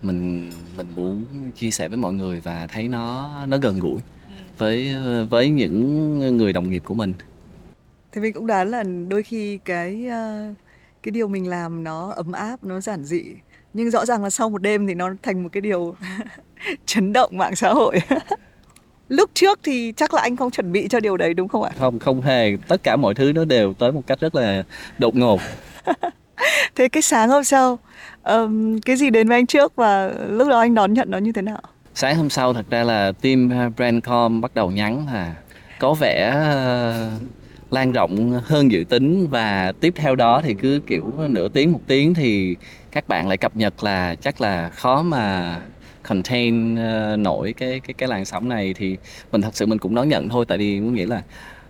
mình 0.03 0.51
mình 0.77 0.87
muốn 0.97 1.25
chia 1.57 1.71
sẻ 1.71 1.89
với 1.89 1.97
mọi 1.97 2.13
người 2.13 2.41
và 2.41 2.67
thấy 2.67 2.89
nó 2.89 3.31
nó 3.47 3.59
gần 3.59 3.79
gũi 3.79 4.01
với 4.59 4.95
với 5.31 5.51
những 5.51 6.19
người 6.37 6.53
đồng 6.53 6.71
nghiệp 6.71 6.83
của 6.85 6.95
mình. 6.95 7.13
Thì 8.13 8.21
mình 8.21 8.33
cũng 8.33 8.47
đoán 8.47 8.69
là 8.69 8.85
đôi 9.09 9.23
khi 9.23 9.59
cái 9.65 10.07
uh 10.07 10.57
cái 11.09 11.13
điều 11.13 11.29
mình 11.29 11.49
làm 11.49 11.85
nó 11.85 12.13
ấm 12.17 12.33
áp 12.33 12.65
nó 12.65 12.81
giản 12.81 13.05
dị. 13.05 13.23
Nhưng 13.75 13.91
rõ 13.91 14.07
ràng 14.07 14.25
là 14.25 14.31
sau 14.31 14.51
một 14.51 14.63
đêm 14.63 14.87
thì 14.87 14.95
nó 14.95 15.11
thành 15.23 15.43
một 15.43 15.49
cái 15.53 15.61
điều 15.61 15.95
chấn 16.87 17.13
động 17.13 17.31
mạng 17.37 17.57
xã 17.57 17.73
hội. 17.73 17.99
Lúc 19.09 19.31
trước 19.35 19.61
thì 19.63 19.93
chắc 19.97 20.15
là 20.15 20.23
anh 20.23 20.37
không 20.37 20.51
chuẩn 20.51 20.73
bị 20.73 20.89
cho 20.89 21.01
điều 21.01 21.17
đấy 21.17 21.35
đúng 21.35 21.49
không 21.49 21.63
ạ? 21.63 21.71
Không 21.79 21.99
không 21.99 22.21
hề. 22.21 22.57
Tất 22.69 22.83
cả 22.83 22.97
mọi 22.97 23.15
thứ 23.15 23.33
nó 23.33 23.45
đều 23.45 23.75
tới 23.75 23.93
một 23.93 24.03
cách 24.07 24.21
rất 24.21 24.35
là 24.35 24.63
đột 24.99 25.17
ngột. 25.17 25.41
Thế 26.75 26.89
cái 26.89 27.03
sáng 27.03 27.29
hôm 27.29 27.45
sau 27.45 27.79
um, 28.23 28.79
cái 28.79 28.97
gì 28.97 29.11
đến 29.11 29.29
với 29.29 29.39
anh 29.39 29.47
trước 29.47 29.77
và 29.77 30.13
lúc 30.29 30.49
đó 30.49 30.61
anh 30.61 30.75
đón 30.75 30.93
nhận 30.93 31.11
nó 31.11 31.19
như 31.19 31.33
thế 31.33 31.43
nào? 31.43 31.61
Sáng 31.95 32.17
hôm 32.17 32.31
sau 32.31 32.55
thật 32.55 32.67
ra 32.71 32.85
là 32.85 33.13
team 33.13 33.51
brandcom 33.77 34.41
bắt 34.41 34.55
đầu 34.55 34.71
nhắn 34.71 35.07
là 35.13 35.35
có 35.79 35.95
vẻ 35.95 36.35
uh, 36.37 37.23
lan 37.71 37.93
rộng 37.93 38.41
hơn 38.45 38.73
dự 38.73 38.85
tính 38.89 39.27
và 39.31 39.73
tiếp 39.81 39.95
theo 39.97 40.17
đó 40.17 40.41
thì 40.45 40.55
cứ 40.55 40.81
kiểu 40.87 41.13
nửa 41.29 41.49
tiếng 41.49 41.73
một 41.73 41.81
tiếng 41.87 42.15
thì 42.15 42.57
các 42.93 43.09
bạn 43.09 43.29
lại 43.29 43.37
cập 43.37 43.57
nhật 43.57 43.85
là 43.85 44.15
chắc 44.15 44.41
là 44.41 44.69
khó 44.69 45.03
mà 45.03 45.57
contain 46.03 46.75
uh, 46.75 47.19
nổi 47.19 47.53
cái 47.53 47.81
cái 47.81 47.95
cái 47.95 48.09
làn 48.09 48.25
sóng 48.25 48.49
này 48.49 48.75
thì 48.75 48.97
mình 49.33 49.43
thật 49.43 49.57
sự 49.57 49.67
mình 49.67 49.79
cũng 49.79 49.95
đón 49.95 50.09
nhận 50.09 50.29
thôi. 50.29 50.45
Tại 50.49 50.59
vì 50.59 50.81
muốn 50.81 50.95
nghĩ 50.95 51.05
là 51.05 51.23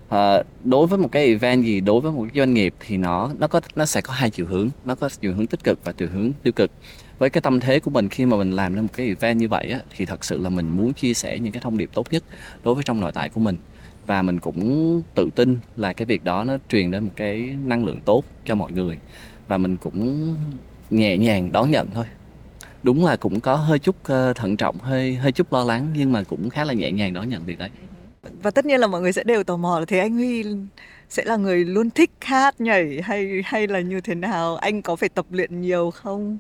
uh, 0.09 0.47
đối 0.65 0.87
với 0.87 0.99
một 0.99 1.09
cái 1.13 1.27
event 1.27 1.65
gì 1.65 1.81
đối 1.81 2.01
với 2.01 2.13
một 2.13 2.23
cái 2.23 2.41
doanh 2.41 2.55
nghiệp 2.55 2.75
thì 2.81 2.97
nó 2.97 3.31
nó 3.39 3.47
có 3.47 3.61
nó 3.77 3.87
sẽ 3.87 4.01
có 4.01 4.13
hai 4.13 4.31
chiều 4.31 4.47
hướng. 4.47 4.69
Nó 4.85 4.95
có 4.95 5.09
chiều 5.21 5.35
hướng 5.35 5.47
tích 5.47 5.65
cực 5.65 5.85
và 5.85 5.93
chiều 5.93 6.09
hướng 6.13 6.33
tiêu 6.43 6.53
cực. 6.53 6.71
Với 7.19 7.31
cái 7.31 7.41
tâm 7.41 7.61
thế 7.61 7.81
của 7.81 7.91
mình 7.91 8.09
khi 8.09 8.27
mà 8.27 8.37
mình 8.37 8.51
làm 8.51 8.75
ra 8.75 8.83
một 8.83 8.89
cái 8.93 9.07
event 9.07 9.39
như 9.39 9.49
vậy 9.49 9.71
á, 9.71 9.81
thì 9.97 10.05
thật 10.05 10.25
sự 10.25 10.39
là 10.39 10.51
mình 10.51 10.69
muốn 10.69 10.93
chia 10.93 11.15
sẻ 11.15 11.39
những 11.39 11.53
cái 11.53 11.63
thông 11.63 11.79
điệp 11.79 11.91
tốt 11.95 12.07
nhất 12.11 12.23
đối 12.65 12.75
với 12.75 12.85
trong 12.85 13.01
nội 13.01 13.13
tại 13.13 13.29
của 13.29 13.41
mình 13.41 13.57
và 14.09 14.23
mình 14.23 14.41
cũng 14.41 15.03
tự 15.15 15.29
tin 15.35 15.59
là 15.77 15.93
cái 15.93 16.07
việc 16.07 16.25
đó 16.25 16.45
nó 16.45 16.57
truyền 16.69 16.91
đến 16.91 17.05
một 17.05 17.11
cái 17.17 17.57
năng 17.65 17.85
lượng 17.85 18.01
tốt 18.05 18.25
cho 18.45 18.55
mọi 18.55 18.73
người. 18.73 18.99
Và 19.49 19.59
mình 19.59 19.77
cũng 19.77 20.35
nhẹ 20.91 21.17
nhàng 21.17 21.53
đón 21.53 21.71
nhận 21.71 21.89
thôi. 21.95 22.05
Đúng 22.83 23.05
là 23.05 23.17
cũng 23.17 23.41
có 23.41 23.57
hơi 23.57 23.79
chút 23.79 23.97
ờ, 24.05 24.33
thận 24.33 24.57
trọng, 24.57 24.79
hơi 24.79 25.15
hơi 25.15 25.33
chút 25.33 25.53
lo 25.53 25.65
lắng, 25.65 25.89
nhưng 25.97 26.13
mà 26.13 26.23
cũng 26.23 26.51
khá 26.51 26.65
là 26.65 26.73
nhẹ 26.73 26.93
nhàng 26.93 27.13
đón 27.13 27.29
nhận 27.29 27.45
việc 27.45 27.59
đấy. 27.59 27.71
Và 28.43 28.51
tất 28.51 28.67
nhiên 28.67 28.81
là 28.81 28.87
mọi 28.87 29.01
người 29.01 29.13
sẽ 29.13 29.25
đều 29.25 29.45
tò 29.45 29.57
mò 29.57 29.79
là 29.79 29.85
thế 29.85 29.99
anh 29.99 30.15
Huy 30.15 30.45
sẽ 31.09 31.25
là 31.25 31.37
người 31.37 31.65
luôn 31.65 31.91
thích 31.91 32.11
hát 32.21 32.61
nhảy 32.61 33.01
hay 33.03 33.43
hay 33.45 33.67
là 33.67 33.81
như 33.81 34.01
thế 34.01 34.15
nào? 34.15 34.57
Anh 34.57 34.83
có 34.83 34.97
phải 34.97 35.09
tập 35.09 35.27
luyện 35.31 35.61
nhiều 35.61 35.91
không? 35.91 36.39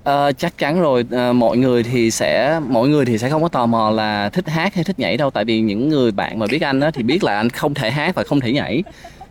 Uh, 0.00 0.38
chắc 0.38 0.58
chắn 0.58 0.80
rồi. 0.80 1.04
Uh, 1.30 1.36
mọi 1.36 1.56
người 1.56 1.82
thì 1.82 2.10
sẽ 2.10 2.60
mọi 2.68 2.88
người 2.88 3.04
thì 3.04 3.18
sẽ 3.18 3.30
không 3.30 3.42
có 3.42 3.48
tò 3.48 3.66
mò 3.66 3.90
là 3.90 4.28
thích 4.28 4.48
hát 4.48 4.74
hay 4.74 4.84
thích 4.84 4.98
nhảy 4.98 5.16
đâu. 5.16 5.30
Tại 5.30 5.44
vì 5.44 5.60
những 5.60 5.88
người 5.88 6.10
bạn 6.10 6.38
mà 6.38 6.46
biết 6.50 6.62
anh 6.62 6.80
á 6.80 6.90
thì 6.90 7.02
biết 7.02 7.24
là 7.24 7.36
anh 7.36 7.50
không 7.50 7.74
thể 7.74 7.90
hát 7.90 8.14
và 8.14 8.24
không 8.24 8.40
thể 8.40 8.52
nhảy. 8.52 8.82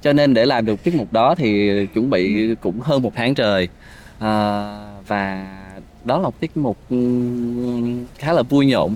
Cho 0.02 0.14
nên 0.14 0.34
để 0.34 0.46
làm 0.46 0.66
được 0.66 0.84
tiết 0.84 0.96
mục 0.96 1.14
đó 1.14 1.36
thì 1.36 1.70
chuẩn 1.94 2.10
bị 2.10 2.56
cũng 2.56 2.80
hơn 2.80 3.02
một 3.02 3.12
tháng 3.16 3.36
trời. 3.36 3.68
Uh, 4.18 4.24
và 5.08 5.48
đó 6.04 6.18
là 6.18 6.24
một 6.24 6.40
tiết 6.40 6.58
mục 6.58 6.78
khá 8.18 8.34
là 8.34 8.42
vui 8.42 8.66
nhộn. 8.66 8.96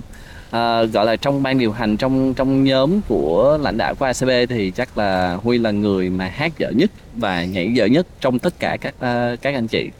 À, 0.50 0.82
gọi 0.82 1.06
là 1.06 1.16
trong 1.16 1.42
ban 1.42 1.58
điều 1.58 1.72
hành 1.72 1.96
trong 1.96 2.34
trong 2.34 2.64
nhóm 2.64 3.00
của 3.08 3.58
lãnh 3.62 3.78
đạo 3.78 3.94
của 3.94 4.04
ACB 4.04 4.30
thì 4.48 4.70
chắc 4.70 4.98
là 4.98 5.34
Huy 5.34 5.58
là 5.58 5.70
người 5.70 6.10
mà 6.10 6.28
hát 6.34 6.52
dở 6.58 6.70
nhất 6.70 6.90
và 7.16 7.44
nhảy 7.44 7.72
dở 7.74 7.86
nhất 7.86 8.06
trong 8.20 8.38
tất 8.38 8.54
cả 8.58 8.76
các 8.80 8.94
các 9.42 9.54
anh 9.54 9.66
chị 9.66 9.90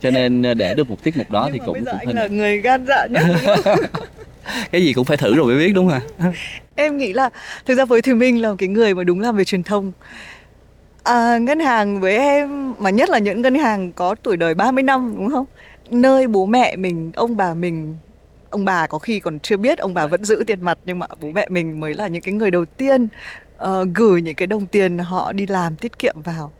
cho 0.00 0.10
nên 0.10 0.42
để 0.56 0.74
được 0.74 0.90
một 0.90 1.02
tiết 1.02 1.16
mục 1.16 1.30
đó 1.30 1.42
Nhưng 1.44 1.52
thì 1.52 1.66
cũng 1.66 1.72
bây 1.72 1.82
giờ 1.82 1.92
cũng 1.92 1.98
anh 2.00 2.06
hình 2.06 2.16
là 2.16 2.26
người 2.26 2.60
gan 2.60 2.86
dạ 2.86 3.06
nhất 3.10 3.22
cái 4.72 4.84
gì 4.84 4.92
cũng 4.92 5.04
phải 5.04 5.16
thử 5.16 5.34
rồi 5.34 5.46
mới 5.46 5.58
biết 5.58 5.72
đúng 5.72 5.88
không 5.88 6.00
ạ? 6.18 6.32
Em 6.74 6.96
nghĩ 6.96 7.12
là 7.12 7.30
thực 7.66 7.74
ra 7.74 7.84
với 7.84 8.02
Thùy 8.02 8.14
Minh 8.14 8.42
là 8.42 8.48
một 8.50 8.56
cái 8.58 8.68
người 8.68 8.94
mà 8.94 9.04
đúng 9.04 9.20
làm 9.20 9.36
về 9.36 9.44
truyền 9.44 9.62
thông. 9.62 9.92
À, 11.02 11.38
ngân 11.38 11.60
hàng 11.60 12.00
với 12.00 12.16
em 12.18 12.74
mà 12.78 12.90
nhất 12.90 13.10
là 13.10 13.18
những 13.18 13.42
ngân 13.42 13.54
hàng 13.54 13.92
có 13.92 14.14
tuổi 14.22 14.36
đời 14.36 14.54
30 14.54 14.82
năm 14.82 15.14
đúng 15.16 15.30
không? 15.30 15.46
Nơi 15.90 16.26
bố 16.26 16.46
mẹ 16.46 16.76
mình 16.76 17.12
ông 17.14 17.36
bà 17.36 17.54
mình 17.54 17.96
ông 18.50 18.64
bà 18.64 18.86
có 18.86 18.98
khi 18.98 19.20
còn 19.20 19.38
chưa 19.40 19.56
biết 19.56 19.78
ông 19.78 19.94
bà 19.94 20.06
vẫn 20.06 20.24
giữ 20.24 20.44
tiền 20.46 20.62
mặt 20.62 20.78
nhưng 20.84 20.98
mà 20.98 21.06
bố 21.20 21.28
mẹ 21.34 21.46
mình 21.50 21.80
mới 21.80 21.94
là 21.94 22.08
những 22.08 22.22
cái 22.22 22.34
người 22.34 22.50
đầu 22.50 22.64
tiên 22.64 23.08
uh, 23.64 23.68
gửi 23.94 24.22
những 24.22 24.34
cái 24.34 24.46
đồng 24.46 24.66
tiền 24.66 24.98
họ 24.98 25.32
đi 25.32 25.46
làm 25.46 25.76
tiết 25.76 25.98
kiệm 25.98 26.22
vào. 26.24 26.52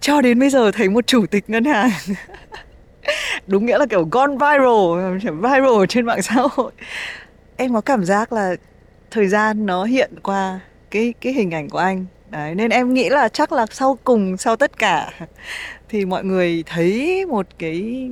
Cho 0.00 0.20
đến 0.20 0.38
bây 0.38 0.50
giờ 0.50 0.70
thấy 0.70 0.88
một 0.88 1.06
chủ 1.06 1.26
tịch 1.26 1.44
ngân 1.50 1.64
hàng 1.64 1.90
đúng 3.46 3.66
nghĩa 3.66 3.78
là 3.78 3.86
kiểu 3.86 4.08
gone 4.10 4.32
viral 4.32 5.18
viral 5.32 5.84
trên 5.88 6.06
mạng 6.06 6.22
xã 6.22 6.34
hội. 6.34 6.72
Em 7.56 7.74
có 7.74 7.80
cảm 7.80 8.04
giác 8.04 8.32
là 8.32 8.56
thời 9.10 9.28
gian 9.28 9.66
nó 9.66 9.84
hiện 9.84 10.10
qua 10.22 10.60
cái 10.90 11.14
cái 11.20 11.32
hình 11.32 11.50
ảnh 11.50 11.68
của 11.68 11.78
anh. 11.78 12.06
Đấy 12.30 12.54
nên 12.54 12.70
em 12.70 12.94
nghĩ 12.94 13.08
là 13.08 13.28
chắc 13.28 13.52
là 13.52 13.66
sau 13.70 13.98
cùng 14.04 14.36
sau 14.36 14.56
tất 14.56 14.78
cả 14.78 15.10
thì 15.88 16.04
mọi 16.04 16.24
người 16.24 16.64
thấy 16.66 17.24
một 17.26 17.46
cái 17.58 18.10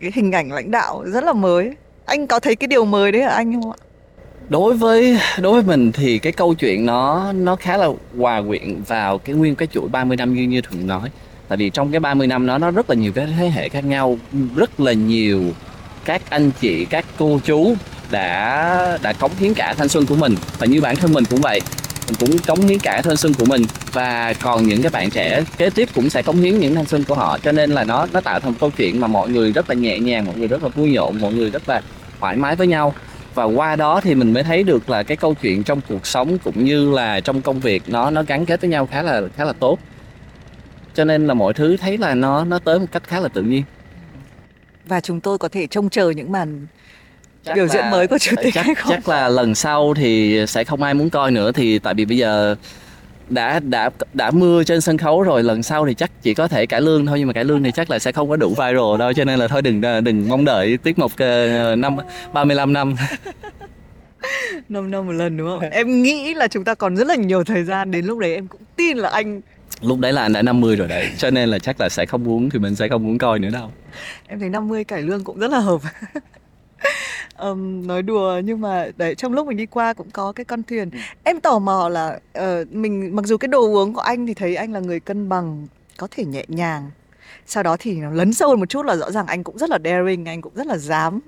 cái 0.00 0.10
hình 0.14 0.32
ảnh 0.32 0.52
lãnh 0.52 0.70
đạo 0.70 1.04
rất 1.06 1.24
là 1.24 1.32
mới. 1.32 1.76
Anh 2.04 2.26
có 2.26 2.40
thấy 2.40 2.56
cái 2.56 2.68
điều 2.68 2.84
mới 2.84 3.12
đấy 3.12 3.22
ở 3.22 3.34
anh 3.34 3.62
không 3.62 3.72
ạ? 3.72 3.78
Đối 4.48 4.76
với 4.76 5.18
đối 5.40 5.52
với 5.52 5.62
mình 5.62 5.92
thì 5.92 6.18
cái 6.18 6.32
câu 6.32 6.54
chuyện 6.54 6.86
nó 6.86 7.32
nó 7.32 7.56
khá 7.56 7.76
là 7.76 7.88
hòa 8.18 8.42
quyện 8.48 8.82
vào 8.82 9.18
cái 9.18 9.34
nguyên 9.34 9.54
cái 9.54 9.68
chuỗi 9.68 9.88
30 9.88 10.16
năm 10.16 10.34
như 10.34 10.42
như 10.42 10.60
thường 10.60 10.86
nói 10.86 11.10
tại 11.48 11.58
vì 11.58 11.70
trong 11.70 11.90
cái 11.90 12.00
30 12.00 12.26
năm 12.26 12.46
đó, 12.46 12.58
nó 12.58 12.70
rất 12.70 12.90
là 12.90 12.96
nhiều 12.96 13.12
cái 13.12 13.26
thế 13.38 13.50
hệ 13.50 13.68
khác 13.68 13.84
nhau, 13.84 14.18
rất 14.56 14.80
là 14.80 14.92
nhiều 14.92 15.42
các 16.04 16.22
anh 16.30 16.50
chị, 16.60 16.84
các 16.84 17.04
cô 17.18 17.40
chú 17.44 17.74
đã 18.10 18.98
đã 19.02 19.12
cống 19.12 19.30
hiến 19.38 19.54
cả 19.54 19.74
thanh 19.78 19.88
xuân 19.88 20.06
của 20.06 20.16
mình. 20.16 20.34
Và 20.58 20.66
như 20.66 20.80
bản 20.80 20.96
thân 20.96 21.12
mình 21.12 21.24
cũng 21.30 21.40
vậy, 21.40 21.60
mình 22.06 22.16
cũng 22.20 22.38
cống 22.38 22.60
hiến 22.60 22.78
cả 22.78 23.00
thanh 23.04 23.16
xuân 23.16 23.34
của 23.34 23.44
mình. 23.44 23.62
Và 23.92 24.32
còn 24.42 24.66
những 24.66 24.82
cái 24.82 24.90
bạn 24.90 25.10
trẻ 25.10 25.44
kế 25.58 25.70
tiếp 25.70 25.88
cũng 25.94 26.10
sẽ 26.10 26.22
cống 26.22 26.36
hiến 26.36 26.58
những 26.58 26.74
thanh 26.74 26.86
xuân 26.86 27.04
của 27.04 27.14
họ. 27.14 27.38
Cho 27.38 27.52
nên 27.52 27.70
là 27.70 27.84
nó 27.84 28.06
nó 28.12 28.20
tạo 28.20 28.40
thành 28.40 28.54
câu 28.54 28.70
chuyện 28.76 29.00
mà 29.00 29.06
mọi 29.06 29.28
người 29.28 29.52
rất 29.52 29.68
là 29.68 29.74
nhẹ 29.74 29.98
nhàng, 29.98 30.24
mọi 30.24 30.34
người 30.38 30.48
rất 30.48 30.62
là 30.62 30.68
vui 30.68 30.92
nhộn, 30.92 31.20
mọi 31.20 31.32
người 31.32 31.50
rất 31.50 31.68
là 31.68 31.82
thoải 32.20 32.36
mái 32.36 32.56
với 32.56 32.66
nhau. 32.66 32.94
Và 33.34 33.44
qua 33.44 33.76
đó 33.76 34.00
thì 34.00 34.14
mình 34.14 34.32
mới 34.32 34.42
thấy 34.42 34.62
được 34.62 34.90
là 34.90 35.02
cái 35.02 35.16
câu 35.16 35.34
chuyện 35.34 35.62
trong 35.62 35.80
cuộc 35.88 36.06
sống 36.06 36.38
cũng 36.38 36.64
như 36.64 36.90
là 36.90 37.20
trong 37.20 37.42
công 37.42 37.60
việc 37.60 37.82
nó 37.86 38.10
nó 38.10 38.22
gắn 38.22 38.46
kết 38.46 38.60
với 38.60 38.70
nhau 38.70 38.88
khá 38.92 39.02
là 39.02 39.22
khá 39.36 39.44
là 39.44 39.52
tốt 39.52 39.78
cho 40.94 41.04
nên 41.04 41.26
là 41.26 41.34
mọi 41.34 41.54
thứ 41.54 41.76
thấy 41.76 41.98
là 41.98 42.14
nó 42.14 42.44
nó 42.44 42.58
tới 42.58 42.78
một 42.78 42.86
cách 42.92 43.02
khá 43.04 43.20
là 43.20 43.28
tự 43.28 43.42
nhiên. 43.42 43.62
Và 44.86 45.00
chúng 45.00 45.20
tôi 45.20 45.38
có 45.38 45.48
thể 45.48 45.66
trông 45.66 45.90
chờ 45.90 46.10
những 46.10 46.32
màn 46.32 46.66
Chắc 47.44 47.54
biểu 47.54 47.68
diễn 47.68 47.90
mới 47.90 48.06
của 48.06 48.18
chủ 48.18 48.36
tịch 48.42 48.54
chắc 48.54 48.66
hay 48.66 48.74
không? 48.74 48.90
chắc 48.90 49.08
là 49.08 49.28
lần 49.28 49.54
sau 49.54 49.94
thì 49.94 50.44
sẽ 50.48 50.64
không 50.64 50.82
ai 50.82 50.94
muốn 50.94 51.10
coi 51.10 51.30
nữa. 51.30 51.52
Thì 51.52 51.78
tại 51.78 51.94
vì 51.94 52.04
bây 52.04 52.16
giờ 52.16 52.56
đã 53.28 53.60
đã 53.60 53.90
đã 54.14 54.30
mưa 54.30 54.64
trên 54.64 54.80
sân 54.80 54.98
khấu 54.98 55.22
rồi 55.22 55.42
lần 55.42 55.62
sau 55.62 55.86
thì 55.86 55.94
chắc 55.94 56.10
chỉ 56.22 56.34
có 56.34 56.48
thể 56.48 56.66
cải 56.66 56.80
lương 56.80 57.06
thôi. 57.06 57.18
Nhưng 57.18 57.26
mà 57.26 57.32
cải 57.32 57.44
lương 57.44 57.62
thì 57.62 57.70
chắc 57.74 57.90
là 57.90 57.98
sẽ 57.98 58.12
không 58.12 58.28
có 58.28 58.36
đủ 58.36 58.48
viral 58.48 58.98
đâu. 58.98 59.12
Cho 59.12 59.24
nên 59.24 59.38
là 59.38 59.48
thôi 59.48 59.62
đừng 59.62 59.80
đừng 60.04 60.28
mong 60.28 60.44
đợi 60.44 60.78
tiết 60.82 60.98
mục 60.98 61.12
ờ, 61.18 61.76
năm 61.76 61.96
35 62.32 62.72
năm. 62.72 62.96
Năm 64.68 64.90
năm 64.90 65.06
một 65.06 65.12
lần 65.12 65.36
đúng 65.36 65.48
không? 65.48 65.70
Em 65.70 66.02
nghĩ 66.02 66.34
là 66.34 66.48
chúng 66.48 66.64
ta 66.64 66.74
còn 66.74 66.96
rất 66.96 67.06
là 67.06 67.14
nhiều 67.14 67.44
thời 67.44 67.64
gian. 67.64 67.90
Đến 67.90 68.06
lúc 68.06 68.18
đấy 68.18 68.34
em 68.34 68.46
cũng 68.46 68.60
tin 68.76 68.96
là 68.98 69.08
anh 69.08 69.40
lúc 69.80 69.98
đấy 69.98 70.12
là 70.12 70.22
anh 70.22 70.32
đã 70.32 70.42
50 70.42 70.76
rồi 70.76 70.88
đấy 70.88 71.10
cho 71.18 71.30
nên 71.30 71.48
là 71.48 71.58
chắc 71.58 71.80
là 71.80 71.88
sẽ 71.88 72.06
không 72.06 72.24
muốn 72.24 72.50
thì 72.50 72.58
mình 72.58 72.74
sẽ 72.74 72.88
không 72.88 73.04
muốn 73.04 73.18
coi 73.18 73.38
nữa 73.38 73.50
đâu. 73.52 73.70
Em 74.26 74.40
thấy 74.40 74.48
50 74.48 74.84
cải 74.84 75.02
lương 75.02 75.24
cũng 75.24 75.38
rất 75.38 75.50
là 75.50 75.58
hợp. 75.58 75.80
Um, 77.38 77.86
nói 77.86 78.02
đùa 78.02 78.40
nhưng 78.44 78.60
mà 78.60 78.86
đấy 78.96 79.14
trong 79.14 79.32
lúc 79.32 79.46
mình 79.46 79.56
đi 79.56 79.66
qua 79.66 79.92
cũng 79.92 80.10
có 80.10 80.32
cái 80.32 80.44
con 80.44 80.62
thuyền. 80.62 80.90
Em 81.24 81.40
tò 81.40 81.58
mò 81.58 81.88
là 81.88 82.18
uh, 82.38 82.72
mình 82.72 83.16
mặc 83.16 83.24
dù 83.26 83.36
cái 83.36 83.48
đồ 83.48 83.60
uống 83.60 83.94
của 83.94 84.00
anh 84.00 84.26
thì 84.26 84.34
thấy 84.34 84.56
anh 84.56 84.72
là 84.72 84.80
người 84.80 85.00
cân 85.00 85.28
bằng 85.28 85.66
có 85.96 86.08
thể 86.10 86.24
nhẹ 86.24 86.44
nhàng. 86.48 86.90
Sau 87.46 87.62
đó 87.62 87.76
thì 87.78 87.94
nó 87.94 88.10
lấn 88.10 88.32
sâu 88.32 88.56
một 88.56 88.68
chút 88.68 88.86
là 88.86 88.96
rõ 88.96 89.10
ràng 89.10 89.26
anh 89.26 89.44
cũng 89.44 89.58
rất 89.58 89.70
là 89.70 89.78
daring 89.84 90.28
anh 90.28 90.40
cũng 90.40 90.54
rất 90.54 90.66
là 90.66 90.76
dám 90.76 91.20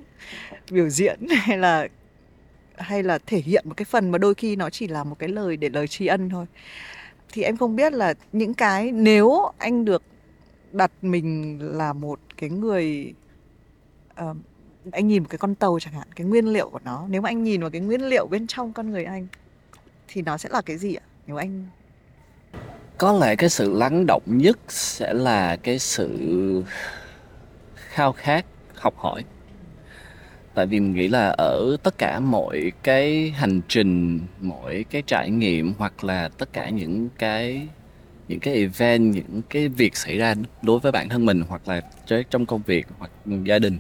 biểu 0.71 0.89
diễn 0.89 1.21
hay 1.31 1.59
là 1.59 1.89
hay 2.77 3.03
là 3.03 3.19
thể 3.27 3.39
hiện 3.39 3.65
một 3.69 3.75
cái 3.77 3.85
phần 3.85 4.11
mà 4.11 4.19
đôi 4.19 4.35
khi 4.35 4.57
nó 4.57 4.71
chỉ 4.71 4.89
là 4.89 5.05
một 5.05 5.19
cái 5.19 5.29
lời 5.29 5.57
để 5.57 5.69
lời 5.69 5.89
tri 5.89 6.07
ân 6.07 6.31
thôi 6.31 6.47
thì 7.33 7.43
em 7.43 7.57
không 7.57 7.77
biết 7.77 7.93
là 7.93 8.15
những 8.33 8.55
cái 8.55 8.93
nếu 8.93 9.51
anh 9.59 9.85
được 9.85 10.03
đặt 10.73 10.93
mình 11.03 11.59
là 11.61 11.93
một 11.93 12.21
cái 12.37 12.51
người 12.51 13.15
uh, 14.31 14.37
anh 14.93 15.09
nhìn 15.09 15.23
một 15.23 15.29
cái 15.31 15.39
con 15.39 15.55
tàu 15.55 15.79
chẳng 15.81 15.95
hạn 15.95 16.09
cái 16.17 16.27
nguyên 16.27 16.53
liệu 16.53 16.71
của 16.71 16.81
nó 16.85 17.07
nếu 17.09 17.23
mà 17.23 17.31
anh 17.31 17.43
nhìn 17.43 17.61
vào 17.61 17.71
cái 17.71 17.81
nguyên 17.81 18.09
liệu 18.09 18.27
bên 18.27 18.47
trong 18.47 18.73
con 18.73 18.91
người 18.91 19.05
anh 19.05 19.27
thì 20.09 20.23
nó 20.23 20.39
sẽ 20.39 20.49
là 20.53 20.61
cái 20.61 20.79
gì 20.79 20.95
ạ? 20.95 21.05
Nếu 21.27 21.37
anh 21.37 21.67
có 22.99 23.13
lẽ 23.13 23.37
cái 23.37 23.51
sự 23.51 23.73
lắng 23.75 24.05
động 24.07 24.23
nhất 24.27 24.59
sẽ 24.69 25.15
là 25.15 25.57
cái 25.57 25.79
sự 25.79 26.11
khao 27.75 28.13
khát 28.13 28.45
học 28.75 28.95
hỏi 28.97 29.25
tại 30.57 30.67
vì 30.67 30.81
mình 30.81 30.95
nghĩ 30.95 31.09
là 31.09 31.29
ở 31.29 31.77
tất 31.83 31.99
cả 31.99 32.21
mọi 32.21 32.73
cái 32.83 33.31
hành 33.31 33.61
trình 33.69 34.21
mọi 34.41 34.85
cái 34.91 35.03
trải 35.07 35.31
nghiệm 35.31 35.75
hoặc 35.79 36.05
là 36.05 36.29
tất 36.29 36.53
cả 36.53 36.69
những 36.69 37.09
cái 37.19 37.69
những 38.29 38.41
cái 38.41 38.55
event 38.55 39.15
những 39.15 39.43
cái 39.51 39.69
việc 39.69 39.97
xảy 39.97 40.19
ra 40.19 40.35
đối 40.63 40.79
với 40.79 40.93
bản 40.93 41.09
thân 41.09 41.27
mình 41.27 41.43
hoặc 41.49 41.69
là 41.69 41.81
trong 42.31 42.47
công 42.47 42.63
việc 42.67 42.87
hoặc 42.99 43.11
gia 43.45 43.59
đình 43.59 43.79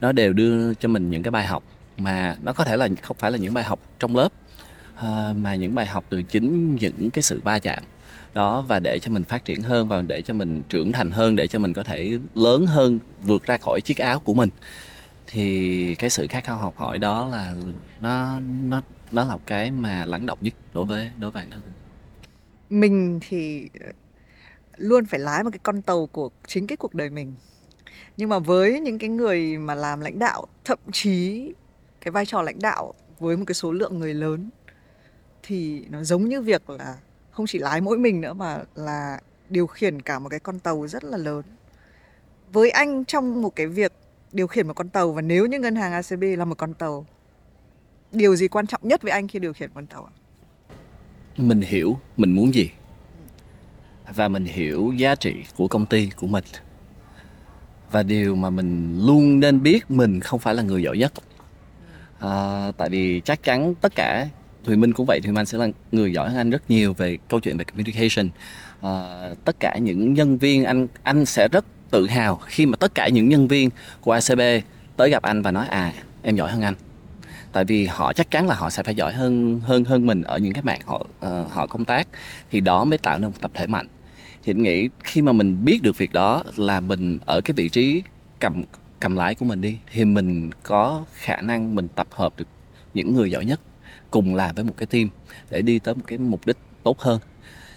nó 0.00 0.12
đều 0.12 0.32
đưa 0.32 0.74
cho 0.74 0.88
mình 0.88 1.10
những 1.10 1.22
cái 1.22 1.30
bài 1.30 1.46
học 1.46 1.62
mà 1.98 2.36
nó 2.42 2.52
có 2.52 2.64
thể 2.64 2.76
là 2.76 2.88
không 3.02 3.16
phải 3.20 3.30
là 3.30 3.38
những 3.38 3.54
bài 3.54 3.64
học 3.64 3.80
trong 3.98 4.16
lớp 4.16 4.28
à, 4.96 5.32
mà 5.36 5.54
những 5.54 5.74
bài 5.74 5.86
học 5.86 6.04
từ 6.08 6.22
chính 6.22 6.76
những 6.76 7.10
cái 7.10 7.22
sự 7.22 7.40
va 7.44 7.58
chạm 7.58 7.82
đó 8.34 8.64
và 8.68 8.78
để 8.78 8.98
cho 8.98 9.10
mình 9.10 9.24
phát 9.24 9.44
triển 9.44 9.62
hơn 9.62 9.88
và 9.88 10.02
để 10.02 10.22
cho 10.22 10.34
mình 10.34 10.62
trưởng 10.68 10.92
thành 10.92 11.10
hơn 11.10 11.36
để 11.36 11.46
cho 11.46 11.58
mình 11.58 11.72
có 11.72 11.82
thể 11.82 12.18
lớn 12.34 12.66
hơn 12.66 12.98
vượt 13.22 13.44
ra 13.44 13.56
khỏi 13.56 13.80
chiếc 13.80 13.98
áo 13.98 14.18
của 14.18 14.34
mình 14.34 14.48
thì 15.30 15.94
cái 15.94 16.10
sự 16.10 16.26
khát 16.30 16.44
khao 16.44 16.56
học 16.56 16.74
hỏi 16.76 16.98
đó 16.98 17.28
là 17.28 17.54
nó 18.00 18.40
nó 18.40 18.82
nó 19.12 19.24
là 19.24 19.36
cái 19.46 19.70
mà 19.70 20.04
lắng 20.04 20.26
động 20.26 20.38
nhất 20.40 20.54
đối 20.74 20.84
với 20.84 21.10
đối 21.18 21.30
với 21.30 21.42
bản 21.42 21.50
thân 21.50 21.60
mình. 21.60 22.80
mình 22.80 23.20
thì 23.28 23.68
ờ, 23.80 23.86
luôn 24.76 25.06
phải 25.06 25.20
lái 25.20 25.44
một 25.44 25.50
cái 25.52 25.60
con 25.62 25.82
tàu 25.82 26.06
của, 26.06 26.30
chính 26.46 26.66
cái 26.66 26.76
cuộc 26.76 26.94
đời 26.94 27.10
mình 27.10 27.34
nhưng 28.16 28.28
mà 28.28 28.38
với 28.38 28.80
những 28.80 28.98
cái 28.98 29.10
người 29.10 29.58
mà 29.58 29.74
làm 29.74 30.00
lãnh 30.00 30.18
đạo, 30.18 30.46
thậm 30.64 30.78
chí 30.92 31.52
cái 32.00 32.12
vai 32.12 32.26
trò 32.26 32.42
lãnh 32.42 32.58
đạo 32.58 32.94
với 33.18 33.36
một 33.36 33.44
cái 33.46 33.54
số 33.54 33.72
lượng 33.72 33.98
người 33.98 34.14
lớn, 34.14 34.50
thì 35.42 35.84
nó 35.90 36.04
giống 36.04 36.28
như 36.28 36.42
việc 36.42 36.70
là 36.70 36.96
không 37.30 37.46
chỉ 37.46 37.58
lái 37.58 37.80
mỗi 37.80 37.98
mình 37.98 38.20
nữa 38.20 38.32
mà 38.32 38.64
là 38.74 39.20
điều 39.48 39.66
khiển 39.66 40.02
cả 40.02 40.18
một 40.18 40.28
cái 40.28 40.40
con 40.40 40.58
tàu 40.58 40.86
rất 40.86 41.04
là 41.04 41.18
lớn 41.18 41.42
với 42.52 42.70
anh 42.70 43.04
trong 43.04 43.42
một 43.42 43.56
cái 43.56 43.66
việc 43.66 43.92
điều 44.32 44.46
khiển 44.46 44.66
một 44.66 44.74
con 44.74 44.88
tàu 44.88 45.12
và 45.12 45.22
nếu 45.22 45.46
như 45.46 45.58
ngân 45.58 45.76
hàng 45.76 45.92
ACB 45.92 46.22
là 46.38 46.44
một 46.44 46.58
con 46.58 46.74
tàu 46.74 47.06
điều 48.12 48.36
gì 48.36 48.48
quan 48.48 48.66
trọng 48.66 48.80
nhất 48.84 49.02
với 49.02 49.12
anh 49.12 49.28
khi 49.28 49.38
điều 49.38 49.52
khiển 49.52 49.70
con 49.74 49.86
tàu 49.86 50.04
ạ? 50.04 50.12
mình 51.38 51.60
hiểu 51.60 51.98
mình 52.16 52.32
muốn 52.32 52.54
gì. 52.54 52.70
Và 54.14 54.28
mình 54.28 54.44
hiểu 54.44 54.92
giá 54.96 55.14
trị 55.14 55.34
của 55.56 55.68
công 55.68 55.86
ty 55.86 56.10
của 56.16 56.26
mình. 56.26 56.44
Và 57.90 58.02
điều 58.02 58.36
mà 58.36 58.50
mình 58.50 58.98
luôn 59.06 59.40
nên 59.40 59.62
biết 59.62 59.90
mình 59.90 60.20
không 60.20 60.40
phải 60.40 60.54
là 60.54 60.62
người 60.62 60.82
giỏi 60.82 60.98
nhất. 60.98 61.12
À, 62.18 62.72
tại 62.76 62.88
vì 62.90 63.20
chắc 63.24 63.42
chắn 63.42 63.74
tất 63.74 63.92
cả 63.94 64.28
Thùy 64.64 64.76
Minh 64.76 64.92
cũng 64.92 65.06
vậy 65.06 65.20
Thùy 65.20 65.32
Minh 65.32 65.46
sẽ 65.46 65.58
là 65.58 65.68
người 65.92 66.12
giỏi 66.12 66.28
hơn 66.28 66.38
anh 66.38 66.50
rất 66.50 66.70
nhiều 66.70 66.94
về 66.94 67.18
câu 67.28 67.40
chuyện 67.40 67.56
về 67.56 67.64
communication. 67.64 68.30
À, 68.80 68.90
tất 69.44 69.56
cả 69.60 69.78
những 69.78 70.14
nhân 70.14 70.38
viên 70.38 70.64
anh 70.64 70.86
anh 71.02 71.24
sẽ 71.24 71.48
rất 71.52 71.64
tự 71.90 72.06
hào 72.06 72.40
khi 72.46 72.66
mà 72.66 72.76
tất 72.76 72.94
cả 72.94 73.08
những 73.08 73.28
nhân 73.28 73.48
viên 73.48 73.70
của 74.00 74.12
ACB 74.12 74.40
tới 74.96 75.10
gặp 75.10 75.22
anh 75.22 75.42
và 75.42 75.50
nói 75.50 75.66
à 75.68 75.92
em 76.22 76.36
giỏi 76.36 76.50
hơn 76.50 76.62
anh. 76.62 76.74
Tại 77.52 77.64
vì 77.64 77.86
họ 77.86 78.12
chắc 78.12 78.30
chắn 78.30 78.46
là 78.46 78.54
họ 78.54 78.70
sẽ 78.70 78.82
phải 78.82 78.94
giỏi 78.94 79.12
hơn 79.12 79.60
hơn 79.64 79.84
hơn 79.84 80.06
mình 80.06 80.22
ở 80.22 80.38
những 80.38 80.52
cái 80.52 80.62
mạng 80.62 80.80
họ 80.86 81.06
uh, 81.26 81.52
họ 81.52 81.66
công 81.66 81.84
tác 81.84 82.08
thì 82.50 82.60
đó 82.60 82.84
mới 82.84 82.98
tạo 82.98 83.18
nên 83.18 83.30
một 83.30 83.36
tập 83.40 83.50
thể 83.54 83.66
mạnh. 83.66 83.86
Thì 84.44 84.52
anh 84.52 84.62
nghĩ 84.62 84.88
khi 85.04 85.22
mà 85.22 85.32
mình 85.32 85.64
biết 85.64 85.82
được 85.82 85.98
việc 85.98 86.12
đó 86.12 86.42
là 86.56 86.80
mình 86.80 87.18
ở 87.26 87.40
cái 87.40 87.52
vị 87.52 87.68
trí 87.68 88.02
cầm 88.40 88.62
cầm 89.00 89.16
lái 89.16 89.34
của 89.34 89.44
mình 89.44 89.60
đi 89.60 89.78
thì 89.92 90.04
mình 90.04 90.50
có 90.62 91.04
khả 91.14 91.40
năng 91.40 91.74
mình 91.74 91.88
tập 91.88 92.06
hợp 92.10 92.32
được 92.36 92.48
những 92.94 93.14
người 93.14 93.30
giỏi 93.30 93.44
nhất 93.44 93.60
cùng 94.10 94.34
làm 94.34 94.54
với 94.54 94.64
một 94.64 94.74
cái 94.76 94.86
team 94.86 95.08
để 95.50 95.62
đi 95.62 95.78
tới 95.78 95.94
một 95.94 96.02
cái 96.06 96.18
mục 96.18 96.46
đích 96.46 96.56
tốt 96.82 97.00
hơn. 97.00 97.20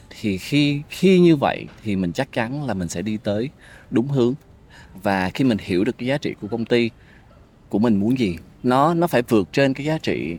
Thì 0.09 0.37
khi 0.37 0.81
khi 0.89 1.19
như 1.19 1.35
vậy 1.35 1.65
thì 1.83 1.95
mình 1.95 2.13
chắc 2.13 2.31
chắn 2.31 2.65
là 2.65 2.73
mình 2.73 2.87
sẽ 2.87 3.01
đi 3.01 3.17
tới 3.17 3.49
đúng 3.91 4.07
hướng. 4.07 4.33
Và 5.03 5.29
khi 5.29 5.43
mình 5.43 5.57
hiểu 5.61 5.83
được 5.83 5.97
cái 5.97 6.07
giá 6.07 6.17
trị 6.17 6.33
của 6.41 6.47
công 6.47 6.65
ty 6.65 6.89
của 7.69 7.79
mình 7.79 7.95
muốn 7.95 8.19
gì 8.19 8.37
nó 8.63 8.93
nó 8.93 9.07
phải 9.07 9.21
vượt 9.21 9.53
trên 9.53 9.73
cái 9.73 9.85
giá 9.85 9.97
trị 9.97 10.37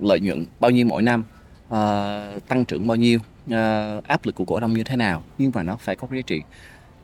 lợi 0.00 0.20
nhuận 0.20 0.46
bao 0.60 0.70
nhiêu 0.70 0.86
mỗi 0.86 1.02
năm 1.02 1.24
uh, 1.66 2.48
tăng 2.48 2.64
trưởng 2.68 2.86
bao 2.86 2.96
nhiêu 2.96 3.18
uh, 3.46 4.04
áp 4.04 4.26
lực 4.26 4.34
của 4.34 4.44
cổ 4.44 4.60
đông 4.60 4.72
như 4.72 4.84
thế 4.84 4.96
nào. 4.96 5.22
Nhưng 5.38 5.50
mà 5.54 5.62
nó 5.62 5.76
phải 5.76 5.96
có 5.96 6.08
giá 6.10 6.22
trị. 6.26 6.42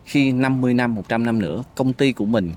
Khi 0.04 0.32
50 0.32 0.74
năm 0.74 0.94
100 0.94 1.26
năm 1.26 1.38
nữa 1.38 1.62
công 1.74 1.92
ty 1.92 2.12
của 2.12 2.24
mình 2.24 2.52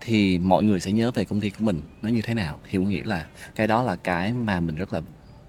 thì 0.00 0.38
mọi 0.38 0.62
người 0.62 0.80
sẽ 0.80 0.92
nhớ 0.92 1.10
về 1.10 1.24
công 1.24 1.40
ty 1.40 1.50
của 1.50 1.64
mình 1.64 1.80
nó 2.02 2.08
như 2.08 2.22
thế 2.22 2.34
nào. 2.34 2.58
Thì 2.70 2.78
tôi 2.78 2.86
nghĩ 2.86 3.00
là 3.00 3.26
cái 3.54 3.66
đó 3.66 3.82
là 3.82 3.96
cái 3.96 4.32
mà 4.32 4.60
mình 4.60 4.74
rất 4.74 4.92
là 4.92 5.00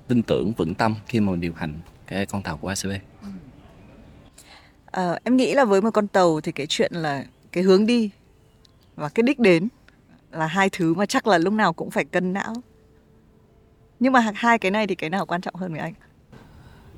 tin 0.07 0.22
tưởng 0.22 0.51
vững 0.57 0.75
tâm 0.75 0.96
khi 1.07 1.19
mà 1.19 1.31
mình 1.31 1.41
điều 1.41 1.53
hành 1.55 1.74
cái 2.07 2.25
con 2.25 2.43
tàu 2.43 2.57
của 2.57 2.67
ACB 2.67 2.91
à, 4.91 5.20
em 5.24 5.38
nghĩ 5.38 5.53
là 5.53 5.65
với 5.65 5.82
một 5.82 5.91
con 5.91 6.08
tàu 6.08 6.41
thì 6.41 6.51
cái 6.51 6.67
chuyện 6.70 6.91
là 6.94 7.25
cái 7.51 7.63
hướng 7.63 7.86
đi 7.86 8.10
và 8.96 9.10
cái 9.10 9.24
đích 9.24 9.39
đến 9.39 9.67
là 10.32 10.48
hai 10.48 10.70
thứ 10.70 10.94
mà 10.94 11.06
chắc 11.06 11.27
là 11.27 11.38
lúc 11.38 11.53
nào 11.53 11.74
cũng 11.74 11.91
phải 11.91 12.06
cân 12.06 12.34
não. 12.34 12.53
Nhưng 14.00 14.13
mà 14.13 14.32
hai 14.36 14.60
cái 14.60 14.72
này 14.72 14.88
thì 14.88 14.96
cái 14.96 15.10
nào 15.10 15.25
quan 15.25 15.41
trọng 15.41 15.56
hơn 15.56 15.72
với 15.72 15.79
anh? 15.79 15.94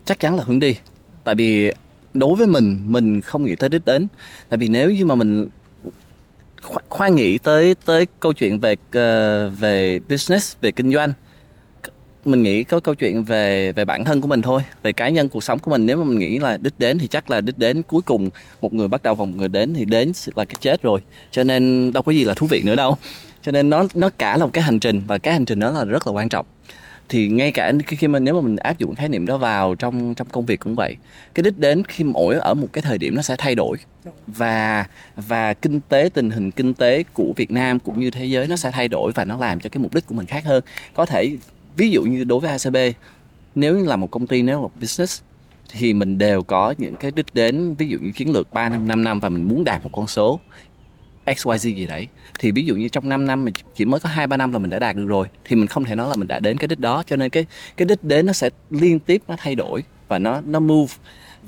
Chắc 0.06 0.20
chắn 0.20 0.36
là 0.36 0.44
hướng 0.44 0.60
đi. 0.60 0.76
Tại 1.24 1.36
vì 1.36 1.74
đối 2.14 2.36
với 2.36 2.48
mình 2.48 2.80
mình 2.86 3.22
không 3.22 3.44
nghĩ 3.44 3.56
tới 3.56 3.70
đích 3.70 3.86
đến. 3.86 4.08
Tại 4.50 4.58
vì 4.58 4.68
nếu 4.68 4.92
như 4.92 5.06
mà 5.06 5.16
mình 5.16 5.50
khoan 6.90 7.16
nghĩ 7.16 7.38
tới 7.38 7.76
tới 7.86 8.08
câu 8.20 8.34
chuyện 8.34 8.60
về 8.60 8.74
uh, 8.74 9.60
về 9.60 10.00
business 10.10 10.56
về 10.62 10.72
kinh 10.72 10.94
doanh 10.94 11.14
mình 12.26 12.44
nghĩ 12.44 12.64
có 12.64 12.80
câu 12.80 12.96
chuyện 12.96 13.24
về 13.24 13.72
về 13.72 13.86
bản 13.86 14.06
thân 14.06 14.22
của 14.22 14.28
mình 14.28 14.42
thôi, 14.42 14.62
về 14.84 14.94
cá 14.94 15.10
nhân, 15.10 15.30
cuộc 15.30 15.44
sống 15.44 15.60
của 15.60 15.72
mình. 15.72 15.86
Nếu 15.86 15.98
mà 15.98 16.04
mình 16.04 16.20
nghĩ 16.20 16.40
là 16.40 16.58
đích 16.58 16.74
đến 16.78 16.98
thì 16.98 17.08
chắc 17.08 17.30
là 17.32 17.42
đích 17.42 17.58
đến 17.58 17.82
cuối 17.84 18.02
cùng 18.02 18.30
một 18.62 18.74
người 18.74 18.88
bắt 18.88 19.04
đầu 19.04 19.16
và 19.16 19.26
một 19.26 19.36
người 19.36 19.48
đến 19.48 19.74
thì 19.74 19.86
đến 19.86 20.12
là 20.36 20.46
cái 20.46 20.56
chết 20.60 20.82
rồi. 20.82 21.02
Cho 21.32 21.44
nên 21.44 21.94
đâu 21.94 22.04
có 22.04 22.12
gì 22.12 22.24
là 22.24 22.34
thú 22.34 22.48
vị 22.48 22.62
nữa 22.66 22.76
đâu. 22.76 22.98
Cho 23.42 23.52
nên 23.52 23.70
nó 23.70 23.86
nó 23.94 24.10
cả 24.18 24.38
là 24.38 24.46
một 24.46 24.54
cái 24.54 24.64
hành 24.64 24.80
trình 24.80 25.02
và 25.08 25.18
cái 25.18 25.34
hành 25.34 25.46
trình 25.46 25.60
đó 25.60 25.72
là 25.72 25.86
rất 25.86 26.08
là 26.08 26.14
quan 26.14 26.30
trọng. 26.30 26.46
Thì 27.10 27.28
ngay 27.28 27.52
cả 27.52 27.74
khi 27.88 28.08
mà 28.08 28.20
nếu 28.20 28.34
mà 28.34 28.42
mình 28.42 28.56
áp 28.56 28.80
dụng 28.80 28.96
khái 28.96 29.10
niệm 29.10 29.26
đó 29.26 29.38
vào 29.38 29.76
trong 29.76 30.14
trong 30.16 30.28
công 30.32 30.46
việc 30.46 30.60
cũng 30.60 30.76
vậy, 30.76 30.96
cái 31.34 31.44
đích 31.44 31.58
đến 31.58 31.84
khi 31.88 32.04
mỗi 32.04 32.36
ở 32.36 32.54
một 32.54 32.68
cái 32.74 32.82
thời 32.82 32.98
điểm 32.98 33.16
nó 33.16 33.22
sẽ 33.22 33.36
thay 33.38 33.56
đổi. 33.56 33.78
Và 34.28 34.86
và 35.16 35.54
kinh 35.54 35.80
tế, 35.90 36.10
tình 36.14 36.30
hình 36.30 36.52
kinh 36.52 36.74
tế 36.74 37.04
của 37.14 37.34
Việt 37.36 37.52
Nam 37.52 37.80
cũng 37.80 38.00
như 38.00 38.12
thế 38.12 38.26
giới 38.26 38.48
nó 38.48 38.56
sẽ 38.56 38.72
thay 38.72 38.88
đổi 38.88 39.12
và 39.16 39.26
nó 39.26 39.38
làm 39.38 39.60
cho 39.60 39.70
cái 39.70 39.84
mục 39.84 39.94
đích 39.94 40.06
của 40.08 40.16
mình 40.16 40.26
khác 40.26 40.46
hơn. 40.46 40.64
Có 40.94 41.06
thể 41.06 41.38
ví 41.80 41.90
dụ 41.90 42.04
như 42.04 42.24
đối 42.24 42.40
với 42.40 42.52
ACB 42.52 42.78
nếu 43.56 43.78
như 43.78 43.86
là 43.86 43.96
một 43.96 44.12
công 44.12 44.28
ty, 44.28 44.42
nếu 44.42 44.56
là 44.56 44.62
một 44.62 44.72
business, 44.80 45.22
thì 45.70 45.94
mình 45.94 46.18
đều 46.18 46.44
có 46.44 46.74
những 46.78 46.96
cái 46.96 47.12
đích 47.12 47.34
đến, 47.34 47.76
ví 47.76 47.88
dụ 47.88 47.98
như 48.02 48.12
chiến 48.12 48.32
lược 48.32 48.54
3 48.54 48.70
năm 48.70 48.88
5 48.88 49.04
năm 49.04 49.20
và 49.20 49.30
mình 49.30 49.48
muốn 49.48 49.64
đạt 49.64 49.84
một 49.84 49.90
con 49.94 50.08
số 50.08 50.40
XYZ 51.26 51.58
gì 51.58 51.86
đấy. 51.86 52.08
Thì 52.40 52.52
ví 52.52 52.66
dụ 52.66 52.76
như 52.76 52.88
trong 52.90 53.10
5 53.10 53.26
năm 53.26 53.46
mình 53.46 53.54
chỉ 53.76 53.86
mới 53.86 54.00
có 54.00 54.10
hai, 54.10 54.28
ba 54.28 54.38
năm 54.38 54.52
là 54.54 54.60
mình 54.60 54.70
đã 54.70 54.80
đạt 54.80 54.96
được 54.96 55.06
rồi, 55.06 55.28
thì 55.46 55.56
mình 55.56 55.68
không 55.68 55.86
thể 55.86 55.96
nói 55.96 56.10
là 56.10 56.16
mình 56.16 56.28
đã 56.28 56.40
đến 56.40 56.58
cái 56.58 56.68
đích 56.68 56.80
đó. 56.80 57.04
Cho 57.08 57.16
nên 57.16 57.30
cái 57.30 57.46
cái 57.78 57.86
đích 57.86 58.04
đến 58.04 58.26
nó 58.26 58.34
sẽ 58.34 58.50
liên 58.70 59.00
tiếp 59.00 59.22
nó 59.28 59.36
thay 59.38 59.56
đổi 59.56 59.84
và 60.08 60.20
nó 60.20 60.42
nó 60.46 60.60
move. 60.60 60.94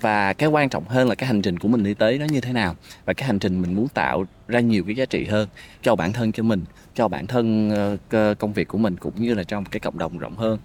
Và 0.01 0.33
cái 0.33 0.49
quan 0.49 0.69
trọng 0.69 0.85
hơn 0.85 1.07
là 1.07 1.15
cái 1.15 1.27
hành 1.27 1.41
trình 1.41 1.59
của 1.59 1.67
mình 1.67 1.83
đi 1.83 1.93
tới 1.93 2.17
nó 2.17 2.25
như 2.25 2.41
thế 2.41 2.53
nào 2.53 2.75
và 3.05 3.13
cái 3.13 3.27
hành 3.27 3.39
trình 3.39 3.61
mình 3.61 3.75
muốn 3.75 3.87
tạo 3.87 4.25
ra 4.47 4.59
nhiều 4.59 4.83
cái 4.83 4.95
giá 4.95 5.05
trị 5.05 5.25
hơn 5.25 5.47
cho 5.83 5.95
bản 5.95 6.13
thân, 6.13 6.31
cho 6.31 6.43
mình 6.43 6.65
cho 6.95 7.07
bản 7.07 7.27
thân 7.27 7.69
ờ, 8.09 8.33
công 8.39 8.53
việc 8.53 8.67
của 8.67 8.77
mình 8.77 8.97
cũng 8.97 9.13
như 9.15 9.33
là 9.33 9.43
trong 9.43 9.65
cái 9.65 9.79
cộng 9.79 9.97
đồng 9.97 10.17
rộng 10.17 10.35
hơn. 10.35 10.59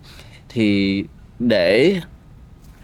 Thì 0.49 1.05
để 1.39 2.01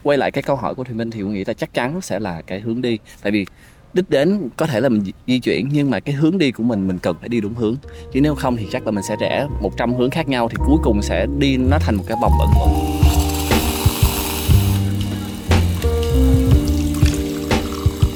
quay 0.03 0.19
lại 0.19 0.31
cái 0.31 0.43
câu 0.43 0.57
hỏi 0.57 0.75
của 0.75 0.85
Thùy 0.85 0.95
Minh 0.95 1.11
thì 1.11 1.21
tôi 1.21 1.31
nghĩ 1.31 1.45
là 1.45 1.55
chắc 1.55 1.75
chắn 1.75 2.01
sẽ 2.01 2.19
là 2.19 2.43
cái 2.43 2.61
hướng 2.61 2.83
đi. 2.83 2.99
Tại 3.23 3.33
vì 3.33 3.47
đích 3.93 4.11
đến 4.11 4.49
có 4.57 4.67
thể 4.67 4.81
là 4.81 4.89
mình 4.89 5.05
di 5.27 5.39
chuyển, 5.39 5.69
nhưng 5.73 5.91
mà 5.91 6.01
cái 6.01 6.15
hướng 6.15 6.39
đi 6.39 6.53
của 6.53 6.63
mình 6.63 6.89
mình 6.89 6.99
cần 6.99 7.17
phải 7.21 7.29
đi 7.29 7.41
đúng 7.41 7.55
hướng. 7.55 7.77
Chứ 8.13 8.21
nếu 8.21 8.35
không 8.35 8.57
thì 8.57 8.67
chắc 8.73 8.87
là 8.87 8.91
mình 8.91 9.05
sẽ 9.09 9.17
rẽ 9.21 9.47
100 9.61 9.95
hướng 9.95 10.11
khác 10.11 10.29
nhau 10.29 10.49
thì 10.49 10.57
cuối 10.67 10.79
cùng 10.83 11.03
sẽ 11.03 11.27
đi 11.39 11.57
nó 11.57 11.79
thành 11.79 11.95
một 11.95 12.05
cái 12.07 12.17
vòng 12.23 12.33
bẩn 12.39 12.49
quẩn 12.61 12.71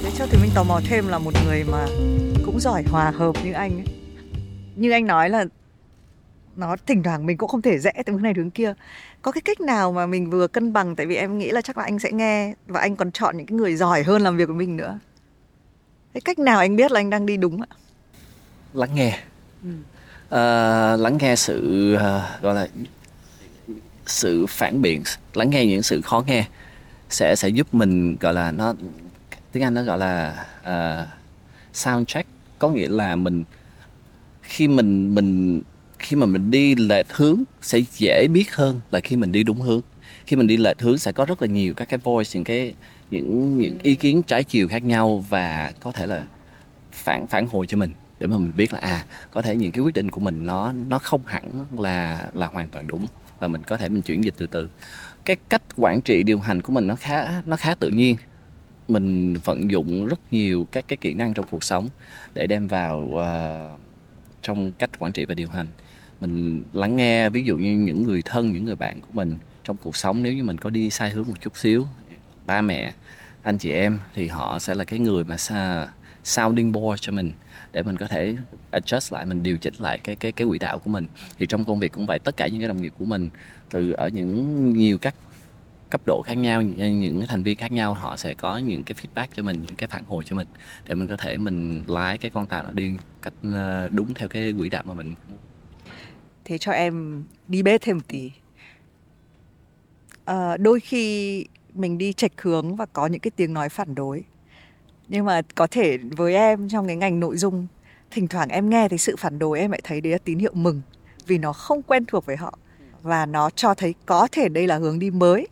để 0.04 0.10
cho 0.18 0.26
thì 0.30 0.38
mình 0.42 0.50
tò 0.54 0.62
mò 0.62 0.80
thêm 0.88 1.08
là 1.08 1.18
một 1.18 1.32
người 1.46 1.64
mà 1.64 1.86
cũng 2.44 2.60
giỏi 2.60 2.82
hòa 2.90 3.10
hợp 3.10 3.32
như 3.44 3.52
anh 3.52 3.76
ấy 3.76 4.05
như 4.76 4.90
anh 4.90 5.06
nói 5.06 5.30
là 5.30 5.44
nó 6.56 6.76
thỉnh 6.86 7.02
thoảng 7.02 7.26
mình 7.26 7.36
cũng 7.36 7.48
không 7.48 7.62
thể 7.62 7.78
rẽ 7.78 7.92
từ 8.06 8.12
hướng 8.12 8.22
này 8.22 8.32
hướng 8.36 8.50
kia. 8.50 8.74
Có 9.22 9.32
cái 9.32 9.40
cách 9.40 9.60
nào 9.60 9.92
mà 9.92 10.06
mình 10.06 10.30
vừa 10.30 10.46
cân 10.46 10.72
bằng? 10.72 10.96
Tại 10.96 11.06
vì 11.06 11.16
em 11.16 11.38
nghĩ 11.38 11.50
là 11.50 11.60
chắc 11.60 11.78
là 11.78 11.84
anh 11.84 11.98
sẽ 11.98 12.12
nghe 12.12 12.54
và 12.66 12.80
anh 12.80 12.96
còn 12.96 13.12
chọn 13.12 13.36
những 13.36 13.46
cái 13.46 13.56
người 13.56 13.76
giỏi 13.76 14.02
hơn 14.02 14.22
làm 14.22 14.36
việc 14.36 14.48
với 14.48 14.56
mình 14.56 14.76
nữa. 14.76 14.98
Cái 16.14 16.20
cách 16.20 16.38
nào 16.38 16.58
anh 16.58 16.76
biết 16.76 16.92
là 16.92 17.00
anh 17.00 17.10
đang 17.10 17.26
đi 17.26 17.36
đúng 17.36 17.62
ạ? 17.62 17.68
Lắng 18.72 18.94
nghe. 18.94 19.18
Ừ. 19.62 19.70
à, 20.30 20.96
lắng 20.96 21.18
nghe 21.20 21.36
sự 21.36 21.92
uh, 21.96 22.42
gọi 22.42 22.54
là 22.54 22.68
sự 24.06 24.46
phản 24.48 24.82
biện 24.82 25.02
lắng 25.34 25.50
nghe 25.50 25.66
những 25.66 25.82
sự 25.82 26.00
khó 26.00 26.24
nghe 26.26 26.46
sẽ 27.10 27.36
sẽ 27.36 27.48
giúp 27.48 27.74
mình 27.74 28.16
gọi 28.20 28.34
là 28.34 28.50
nó 28.50 28.74
tiếng 29.52 29.62
anh 29.62 29.74
nó 29.74 29.82
gọi 29.82 29.98
là 29.98 30.46
uh, 30.60 31.08
sound 31.72 32.08
check 32.08 32.28
có 32.58 32.68
nghĩa 32.68 32.88
là 32.88 33.16
mình 33.16 33.44
khi 34.48 34.68
mình 34.68 35.14
mình 35.14 35.62
khi 35.98 36.16
mà 36.16 36.26
mình 36.26 36.50
đi 36.50 36.74
lệch 36.74 37.12
hướng 37.12 37.42
sẽ 37.62 37.78
dễ 37.78 38.28
biết 38.28 38.54
hơn 38.54 38.80
là 38.90 39.00
khi 39.00 39.16
mình 39.16 39.32
đi 39.32 39.42
đúng 39.42 39.60
hướng. 39.60 39.80
Khi 40.26 40.36
mình 40.36 40.46
đi 40.46 40.56
lệch 40.56 40.80
hướng 40.80 40.98
sẽ 40.98 41.12
có 41.12 41.24
rất 41.24 41.42
là 41.42 41.48
nhiều 41.48 41.74
các 41.74 41.88
cái 41.88 41.98
voice 41.98 42.30
những 42.34 42.44
cái 42.44 42.74
những 43.10 43.58
những 43.58 43.78
ý 43.82 43.94
kiến 43.94 44.22
trái 44.22 44.44
chiều 44.44 44.68
khác 44.68 44.84
nhau 44.84 45.24
và 45.28 45.72
có 45.80 45.92
thể 45.92 46.06
là 46.06 46.24
phản 46.92 47.26
phản 47.26 47.46
hồi 47.46 47.66
cho 47.66 47.76
mình 47.76 47.92
để 48.20 48.26
mà 48.26 48.38
mình 48.38 48.52
biết 48.56 48.72
là 48.72 48.78
à 48.78 49.04
có 49.30 49.42
thể 49.42 49.56
những 49.56 49.72
cái 49.72 49.82
quyết 49.82 49.94
định 49.94 50.10
của 50.10 50.20
mình 50.20 50.46
nó 50.46 50.72
nó 50.72 50.98
không 50.98 51.20
hẳn 51.26 51.64
là 51.78 52.28
là 52.34 52.46
hoàn 52.46 52.68
toàn 52.68 52.86
đúng 52.86 53.06
và 53.40 53.48
mình 53.48 53.62
có 53.62 53.76
thể 53.76 53.88
mình 53.88 54.02
chuyển 54.02 54.24
dịch 54.24 54.34
từ 54.36 54.46
từ. 54.46 54.68
Cái 55.24 55.36
cách 55.48 55.62
quản 55.76 56.00
trị 56.00 56.22
điều 56.22 56.38
hành 56.38 56.62
của 56.62 56.72
mình 56.72 56.86
nó 56.86 56.94
khá 56.94 57.42
nó 57.46 57.56
khá 57.56 57.74
tự 57.74 57.88
nhiên. 57.88 58.16
Mình 58.88 59.34
vận 59.44 59.70
dụng 59.70 60.06
rất 60.06 60.20
nhiều 60.30 60.66
các 60.72 60.84
cái 60.88 60.96
kỹ 60.96 61.14
năng 61.14 61.34
trong 61.34 61.46
cuộc 61.50 61.64
sống 61.64 61.88
để 62.34 62.46
đem 62.46 62.68
vào 62.68 62.98
uh, 62.98 63.80
trong 64.46 64.72
cách 64.72 64.90
quản 64.98 65.12
trị 65.12 65.24
và 65.24 65.34
điều 65.34 65.48
hành. 65.48 65.66
Mình 66.20 66.62
lắng 66.72 66.96
nghe, 66.96 67.30
ví 67.30 67.44
dụ 67.44 67.56
như 67.56 67.72
những 67.76 68.02
người 68.02 68.22
thân, 68.22 68.52
những 68.52 68.64
người 68.64 68.76
bạn 68.76 69.00
của 69.00 69.12
mình 69.12 69.38
trong 69.64 69.76
cuộc 69.82 69.96
sống, 69.96 70.22
nếu 70.22 70.32
như 70.32 70.44
mình 70.44 70.58
có 70.58 70.70
đi 70.70 70.90
sai 70.90 71.10
hướng 71.10 71.28
một 71.28 71.40
chút 71.40 71.56
xíu, 71.56 71.86
ba 72.46 72.62
mẹ, 72.62 72.92
anh 73.42 73.58
chị 73.58 73.70
em, 73.70 73.98
thì 74.14 74.26
họ 74.26 74.58
sẽ 74.58 74.74
là 74.74 74.84
cái 74.84 74.98
người 74.98 75.24
mà 75.24 75.36
sounding 76.24 76.72
board 76.72 77.02
cho 77.02 77.12
mình 77.12 77.32
để 77.72 77.82
mình 77.82 77.96
có 77.96 78.06
thể 78.06 78.36
adjust 78.72 79.14
lại, 79.14 79.26
mình 79.26 79.42
điều 79.42 79.56
chỉnh 79.56 79.74
lại 79.78 79.98
cái 80.04 80.16
cái 80.16 80.32
cái 80.32 80.46
quỹ 80.48 80.58
đạo 80.58 80.78
của 80.78 80.90
mình. 80.90 81.06
Thì 81.38 81.46
trong 81.46 81.64
công 81.64 81.78
việc 81.78 81.92
cũng 81.92 82.06
vậy, 82.06 82.18
tất 82.18 82.36
cả 82.36 82.48
những 82.48 82.60
cái 82.60 82.68
đồng 82.68 82.82
nghiệp 82.82 82.92
của 82.98 83.04
mình, 83.04 83.30
từ 83.70 83.92
ở 83.92 84.08
những 84.08 84.72
nhiều 84.72 84.98
các 84.98 85.14
cấp 85.90 86.00
độ 86.06 86.22
khác 86.26 86.34
nhau 86.34 86.62
những 86.62 87.18
cái 87.18 87.26
thành 87.28 87.42
viên 87.42 87.56
khác 87.56 87.72
nhau 87.72 87.94
họ 87.94 88.16
sẽ 88.16 88.34
có 88.34 88.58
những 88.58 88.84
cái 88.84 88.96
feedback 89.02 89.26
cho 89.36 89.42
mình 89.42 89.62
những 89.66 89.76
cái 89.76 89.88
phản 89.88 90.04
hồi 90.04 90.24
cho 90.26 90.36
mình 90.36 90.48
để 90.86 90.94
mình 90.94 91.08
có 91.08 91.16
thể 91.16 91.36
mình 91.36 91.84
lái 91.86 92.18
cái 92.18 92.30
con 92.30 92.46
tàu 92.46 92.62
nó 92.62 92.70
đi 92.70 92.92
cách 93.22 93.34
ờ, 93.42 93.88
đúng 93.92 94.14
theo 94.14 94.28
cái 94.28 94.54
quỹ 94.58 94.68
đạo 94.68 94.82
mà 94.86 94.94
mình 94.94 95.14
thế 96.46 96.58
cho 96.58 96.72
em 96.72 97.24
đi 97.48 97.62
bếp 97.62 97.80
thêm 97.80 97.96
một 97.96 98.02
tí. 98.08 98.30
À, 100.24 100.56
đôi 100.56 100.80
khi 100.80 101.46
mình 101.74 101.98
đi 101.98 102.12
chệch 102.12 102.42
hướng 102.42 102.76
và 102.76 102.86
có 102.86 103.06
những 103.06 103.20
cái 103.20 103.30
tiếng 103.36 103.54
nói 103.54 103.68
phản 103.68 103.94
đối. 103.94 104.24
Nhưng 105.08 105.24
mà 105.24 105.42
có 105.54 105.66
thể 105.70 105.98
với 105.98 106.34
em 106.34 106.68
trong 106.68 106.86
cái 106.86 106.96
ngành 106.96 107.20
nội 107.20 107.36
dung 107.36 107.66
thỉnh 108.10 108.28
thoảng 108.28 108.48
em 108.48 108.70
nghe 108.70 108.88
thấy 108.88 108.98
sự 108.98 109.16
phản 109.18 109.38
đối 109.38 109.60
em 109.60 109.70
lại 109.70 109.80
thấy 109.84 110.00
đấy 110.00 110.12
là 110.12 110.18
tín 110.18 110.38
hiệu 110.38 110.52
mừng 110.54 110.82
vì 111.26 111.38
nó 111.38 111.52
không 111.52 111.82
quen 111.82 112.04
thuộc 112.04 112.26
với 112.26 112.36
họ 112.36 112.58
và 113.02 113.26
nó 113.26 113.50
cho 113.50 113.74
thấy 113.74 113.94
có 114.06 114.28
thể 114.32 114.48
đây 114.48 114.66
là 114.66 114.78
hướng 114.78 114.98
đi 114.98 115.10
mới 115.10 115.46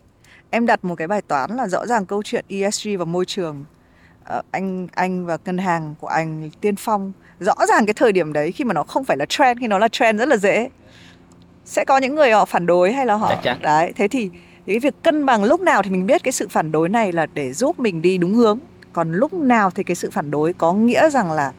em 0.55 0.65
đặt 0.65 0.85
một 0.85 0.95
cái 0.95 1.07
bài 1.07 1.21
toán 1.21 1.55
là 1.55 1.67
rõ 1.67 1.85
ràng 1.85 2.05
câu 2.05 2.23
chuyện 2.23 2.45
ESG 2.47 2.89
và 2.99 3.05
môi 3.05 3.25
trường. 3.25 3.65
Uh, 4.37 4.45
anh 4.51 4.87
anh 4.95 5.25
và 5.25 5.37
ngân 5.45 5.57
hàng 5.57 5.95
của 5.99 6.07
anh 6.07 6.49
tiên 6.61 6.75
phong 6.75 7.11
rõ 7.39 7.53
ràng 7.67 7.85
cái 7.85 7.93
thời 7.93 8.11
điểm 8.11 8.33
đấy 8.33 8.51
khi 8.51 8.63
mà 8.63 8.73
nó 8.73 8.83
không 8.83 9.03
phải 9.03 9.17
là 9.17 9.25
trend 9.29 9.59
khi 9.59 9.67
nó 9.67 9.77
là 9.77 9.87
trend 9.87 10.19
rất 10.19 10.27
là 10.27 10.37
dễ. 10.37 10.69
Sẽ 11.65 11.85
có 11.85 11.97
những 11.97 12.15
người 12.15 12.31
họ 12.31 12.45
phản 12.45 12.65
đối 12.65 12.93
hay 12.93 13.05
là 13.05 13.15
họ 13.15 13.35
đấy 13.61 13.93
thế 13.95 14.07
thì 14.07 14.29
cái 14.67 14.79
việc 14.79 14.93
cân 15.03 15.25
bằng 15.25 15.43
lúc 15.43 15.61
nào 15.61 15.83
thì 15.83 15.89
mình 15.89 16.05
biết 16.05 16.23
cái 16.23 16.31
sự 16.31 16.47
phản 16.47 16.71
đối 16.71 16.89
này 16.89 17.11
là 17.11 17.25
để 17.33 17.53
giúp 17.53 17.79
mình 17.79 18.01
đi 18.01 18.17
đúng 18.17 18.33
hướng. 18.33 18.59
Còn 18.93 19.11
lúc 19.11 19.33
nào 19.33 19.71
thì 19.71 19.83
cái 19.83 19.95
sự 19.95 20.09
phản 20.11 20.31
đối 20.31 20.53
có 20.53 20.73
nghĩa 20.73 21.09
rằng 21.09 21.31
là 21.31 21.51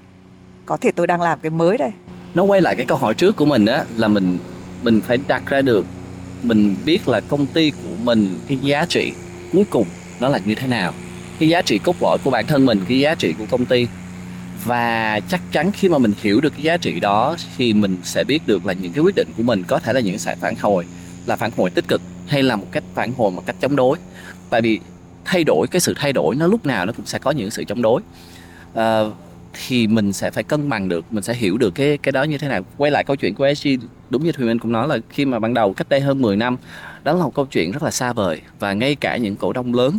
có 0.67 0.77
thể 0.77 0.93
tôi 0.93 1.07
đang 1.07 1.23
làm 1.23 1.39
cái 1.43 1.51
mới 1.51 1.79
đây. 1.79 1.93
Nó 2.35 2.43
quay 2.43 2.61
lại 2.61 2.77
cái 2.77 2.87
câu 2.87 2.99
hỏi 2.99 3.15
trước 3.15 3.37
của 3.37 3.47
mình 3.47 3.67
á 3.67 3.85
là 3.97 4.09
mình 4.09 4.39
mình 4.83 5.01
phải 5.01 5.19
đặt 5.29 5.43
ra 5.47 5.63
được 5.63 5.85
mình 6.42 6.77
biết 6.85 7.09
là 7.09 7.20
công 7.20 7.46
ty 7.46 7.70
của 7.70 7.96
mình 8.03 8.38
cái 8.49 8.59
giá 8.62 8.87
trị 8.88 9.12
cuối 9.53 9.64
cùng 9.70 9.87
nó 10.20 10.29
là 10.29 10.40
như 10.44 10.55
thế 10.55 10.66
nào 10.66 10.92
cái 11.38 11.49
giá 11.49 11.62
trị 11.62 11.79
cốt 11.79 11.96
lõi 12.01 12.18
của 12.25 12.31
bản 12.31 12.46
thân 12.46 12.66
mình 12.66 12.81
cái 12.88 12.99
giá 12.99 13.14
trị 13.14 13.35
của 13.38 13.46
công 13.51 13.64
ty. 13.64 13.87
Và 14.64 15.20
chắc 15.29 15.40
chắn 15.53 15.72
khi 15.72 15.88
mà 15.88 15.99
mình 15.99 16.12
hiểu 16.22 16.40
được 16.40 16.51
cái 16.51 16.62
giá 16.62 16.77
trị 16.77 17.01
đó 17.01 17.37
thì 17.57 17.72
mình 17.72 17.96
sẽ 18.03 18.25
biết 18.25 18.46
được 18.46 18.66
là 18.66 18.72
những 18.72 18.92
cái 18.92 19.05
quyết 19.05 19.14
định 19.14 19.29
của 19.37 19.42
mình 19.42 19.62
có 19.68 19.79
thể 19.79 19.92
là 19.92 20.01
những 20.01 20.18
sẽ 20.18 20.37
phản 20.40 20.55
hồi 20.61 20.85
là 21.27 21.37
phản 21.37 21.51
hồi 21.57 21.70
tích 21.70 21.88
cực 21.88 22.03
hay 22.27 22.42
là 22.42 22.57
một 22.57 22.66
cách 22.72 22.85
phản 22.94 23.12
hồi 23.16 23.31
một 23.31 23.42
cách 23.46 23.57
chống 23.61 23.77
đối. 23.77 23.99
Tại 24.51 24.62
vì 24.62 24.81
thay 25.25 25.44
đổi 25.44 25.66
cái 25.66 25.81
sự 25.81 25.94
thay 25.96 26.12
đổi 26.12 26.37
nó 26.37 26.46
lúc 26.46 26.66
nào 26.66 26.87
nó 26.87 26.92
cũng 26.92 27.07
sẽ 27.07 27.18
có 27.18 27.31
những 27.31 27.51
sự 27.51 27.64
chống 27.64 27.83
đối. 27.83 28.03
À, 28.75 29.01
thì 29.66 29.87
mình 29.87 30.12
sẽ 30.12 30.31
phải 30.31 30.45
cân 30.45 30.69
bằng 30.69 30.88
được 30.88 31.12
mình 31.12 31.23
sẽ 31.23 31.35
hiểu 31.35 31.59
được 31.59 31.75
cái 31.75 31.99
cái 31.99 32.12
đó 32.12 32.23
như 32.23 32.38
thế 32.38 32.49
nào. 32.49 32.62
Quay 32.77 32.90
lại 32.90 33.05
câu 33.05 33.16
chuyện 33.16 33.35
của 33.35 33.55
SG 33.55 33.69
đúng 34.11 34.25
như 34.25 34.33
Thùy 34.33 34.47
Minh 34.47 34.59
cũng 34.59 34.73
nói 34.73 34.88
là 34.88 34.99
khi 35.09 35.25
mà 35.25 35.38
ban 35.38 35.55
đầu 35.55 35.75
cách 35.75 35.88
đây 35.88 36.01
hơn 36.01 36.23
10 36.23 36.37
năm 36.37 36.57
đó 37.05 37.12
là 37.12 37.25
một 37.25 37.35
câu 37.35 37.47
chuyện 37.47 37.73
rất 37.73 37.83
là 37.83 37.90
xa 37.90 38.12
vời 38.12 38.40
và 38.59 38.73
ngay 38.73 38.95
cả 38.95 39.16
những 39.16 39.37
cổ 39.37 39.53
đông 39.53 39.75
lớn 39.75 39.99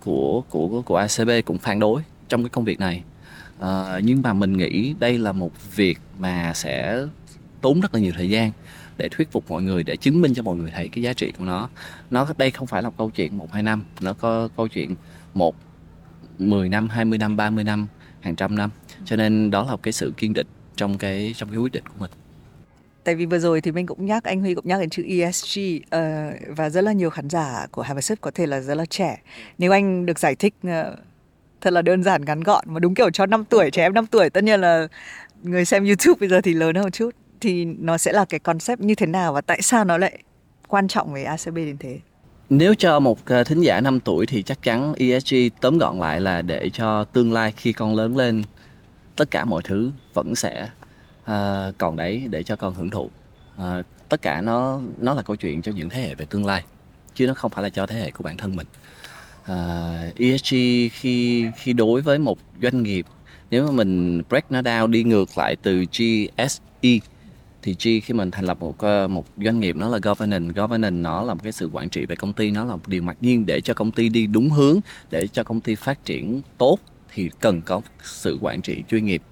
của 0.00 0.42
của 0.50 0.82
của 0.82 0.96
ACB 0.96 1.30
cũng 1.44 1.58
phản 1.58 1.80
đối 1.80 2.02
trong 2.28 2.42
cái 2.42 2.48
công 2.48 2.64
việc 2.64 2.80
này. 2.80 3.02
À, 3.60 4.00
nhưng 4.02 4.22
mà 4.22 4.32
mình 4.32 4.56
nghĩ 4.56 4.94
đây 4.98 5.18
là 5.18 5.32
một 5.32 5.50
việc 5.74 5.98
mà 6.18 6.52
sẽ 6.54 7.04
tốn 7.60 7.80
rất 7.80 7.94
là 7.94 8.00
nhiều 8.00 8.12
thời 8.16 8.30
gian 8.30 8.50
để 8.96 9.08
thuyết 9.08 9.32
phục 9.32 9.50
mọi 9.50 9.62
người 9.62 9.82
để 9.82 9.96
chứng 9.96 10.20
minh 10.20 10.34
cho 10.34 10.42
mọi 10.42 10.56
người 10.56 10.70
thấy 10.74 10.88
cái 10.88 11.02
giá 11.02 11.12
trị 11.12 11.32
của 11.38 11.44
nó. 11.44 11.68
Nó 12.10 12.26
đây 12.38 12.50
không 12.50 12.66
phải 12.66 12.82
là 12.82 12.88
một 12.88 12.94
câu 12.98 13.10
chuyện 13.10 13.38
một 13.38 13.52
hai 13.52 13.62
năm 13.62 13.82
nó 14.00 14.12
có 14.12 14.48
câu 14.56 14.68
chuyện 14.68 14.94
một 15.34 15.56
10 16.38 16.68
năm 16.68 16.88
20 16.88 17.18
năm 17.18 17.36
30 17.36 17.64
năm 17.64 17.86
hàng 18.20 18.36
trăm 18.36 18.56
năm 18.56 18.70
cho 19.04 19.16
nên 19.16 19.50
đó 19.50 19.64
là 19.64 19.70
một 19.70 19.82
cái 19.82 19.92
sự 19.92 20.12
kiên 20.16 20.32
định 20.32 20.46
trong 20.76 20.98
cái 20.98 21.34
trong 21.36 21.48
cái 21.48 21.58
quyết 21.58 21.72
định 21.72 21.84
của 21.86 21.94
mình 21.98 22.10
tại 23.04 23.14
vì 23.14 23.26
vừa 23.26 23.38
rồi 23.38 23.60
thì 23.60 23.72
mình 23.72 23.86
cũng 23.86 24.06
nhắc 24.06 24.24
anh 24.24 24.40
Huy 24.40 24.54
cũng 24.54 24.68
nhắc 24.68 24.80
đến 24.80 24.90
chữ 24.90 25.02
ESG 25.08 25.60
uh, 25.60 25.90
ờ, 25.90 26.30
và 26.48 26.70
rất 26.70 26.80
là 26.80 26.92
nhiều 26.92 27.10
khán 27.10 27.30
giả 27.30 27.66
của 27.70 27.82
Harvard 27.82 28.12
có 28.20 28.30
thể 28.30 28.46
là 28.46 28.60
rất 28.60 28.74
là 28.74 28.86
trẻ 28.86 29.18
nếu 29.58 29.72
anh 29.72 30.06
được 30.06 30.18
giải 30.18 30.34
thích 30.34 30.54
uh, 30.66 30.98
thật 31.60 31.72
là 31.72 31.82
đơn 31.82 32.02
giản 32.02 32.24
ngắn 32.24 32.40
gọn 32.40 32.64
mà 32.66 32.80
đúng 32.80 32.94
kiểu 32.94 33.10
cho 33.10 33.26
5 33.26 33.44
tuổi 33.44 33.70
trẻ 33.70 33.82
em 33.82 33.94
5 33.94 34.06
tuổi 34.06 34.30
tất 34.30 34.44
nhiên 34.44 34.60
là 34.60 34.88
người 35.42 35.64
xem 35.64 35.84
YouTube 35.84 36.16
bây 36.20 36.28
giờ 36.28 36.40
thì 36.40 36.54
lớn 36.54 36.74
hơn 36.74 36.84
một 36.84 36.90
chút 36.90 37.10
thì 37.40 37.64
nó 37.64 37.98
sẽ 37.98 38.12
là 38.12 38.24
cái 38.24 38.40
concept 38.40 38.80
như 38.80 38.94
thế 38.94 39.06
nào 39.06 39.32
và 39.32 39.40
tại 39.40 39.62
sao 39.62 39.84
nó 39.84 39.98
lại 39.98 40.18
quan 40.68 40.88
trọng 40.88 41.12
với 41.12 41.24
ACB 41.24 41.54
đến 41.54 41.76
thế? 41.78 41.98
Nếu 42.50 42.74
cho 42.74 43.00
một 43.00 43.18
ờ, 43.26 43.44
thính 43.44 43.60
giả 43.60 43.80
5 43.80 44.00
tuổi 44.00 44.26
thì 44.26 44.42
chắc 44.42 44.62
chắn 44.62 44.94
ESG 44.98 45.34
tóm 45.60 45.78
gọn 45.78 45.98
lại 46.00 46.20
là 46.20 46.42
để 46.42 46.70
cho 46.72 47.04
tương 47.04 47.32
lai 47.32 47.52
khi 47.56 47.72
con 47.72 47.94
lớn 47.94 48.16
lên 48.16 48.42
tất 49.16 49.30
cả 49.30 49.44
mọi 49.44 49.62
thứ 49.64 49.92
vẫn 50.14 50.34
sẽ 50.34 50.68
uh, 51.22 51.78
còn 51.78 51.96
đấy 51.96 52.26
để 52.30 52.42
cho 52.42 52.56
con 52.56 52.74
hưởng 52.74 52.90
thụ. 52.90 53.10
Uh, 53.56 53.86
tất 54.08 54.22
cả 54.22 54.40
nó 54.40 54.80
nó 54.98 55.14
là 55.14 55.22
câu 55.22 55.36
chuyện 55.36 55.62
cho 55.62 55.72
những 55.72 55.88
thế 55.88 56.02
hệ 56.02 56.14
về 56.14 56.26
tương 56.30 56.46
lai 56.46 56.64
chứ 57.14 57.26
nó 57.26 57.34
không 57.34 57.50
phải 57.50 57.62
là 57.62 57.68
cho 57.68 57.86
thế 57.86 57.96
hệ 58.00 58.10
của 58.10 58.24
bản 58.24 58.36
thân 58.36 58.56
mình. 58.56 58.66
À, 59.44 60.08
uh, 60.08 60.18
ESG 60.18 60.54
khi 60.92 61.46
khi 61.56 61.72
đối 61.72 62.00
với 62.00 62.18
một 62.18 62.38
doanh 62.62 62.82
nghiệp 62.82 63.06
nếu 63.50 63.66
mà 63.66 63.72
mình 63.72 64.22
break 64.28 64.52
nó 64.52 64.60
down 64.60 64.90
đi 64.90 65.04
ngược 65.04 65.38
lại 65.38 65.56
từ 65.62 65.84
GSE 65.84 66.98
thì 67.62 67.72
G 67.72 68.04
khi 68.04 68.14
mình 68.14 68.30
thành 68.30 68.44
lập 68.44 68.60
một 68.60 68.76
một 69.10 69.26
doanh 69.36 69.60
nghiệp 69.60 69.76
nó 69.76 69.88
là 69.88 69.98
governance 70.02 70.52
governance 70.60 70.96
nó 70.96 71.22
là 71.22 71.34
một 71.34 71.40
cái 71.42 71.52
sự 71.52 71.70
quản 71.72 71.88
trị 71.88 72.06
về 72.06 72.16
công 72.16 72.32
ty 72.32 72.50
nó 72.50 72.64
là 72.64 72.76
một 72.76 72.88
điều 72.88 73.02
mặc 73.02 73.16
nhiên 73.20 73.46
để 73.46 73.60
cho 73.60 73.74
công 73.74 73.90
ty 73.90 74.08
đi 74.08 74.26
đúng 74.26 74.50
hướng 74.50 74.80
để 75.10 75.26
cho 75.26 75.44
công 75.44 75.60
ty 75.60 75.74
phát 75.74 76.04
triển 76.04 76.40
tốt 76.58 76.78
thì 77.16 77.30
cần 77.40 77.62
có 77.62 77.80
sự 78.02 78.38
quản 78.40 78.62
trị 78.62 78.82
chuyên 78.88 79.04
nghiệp. 79.04 79.22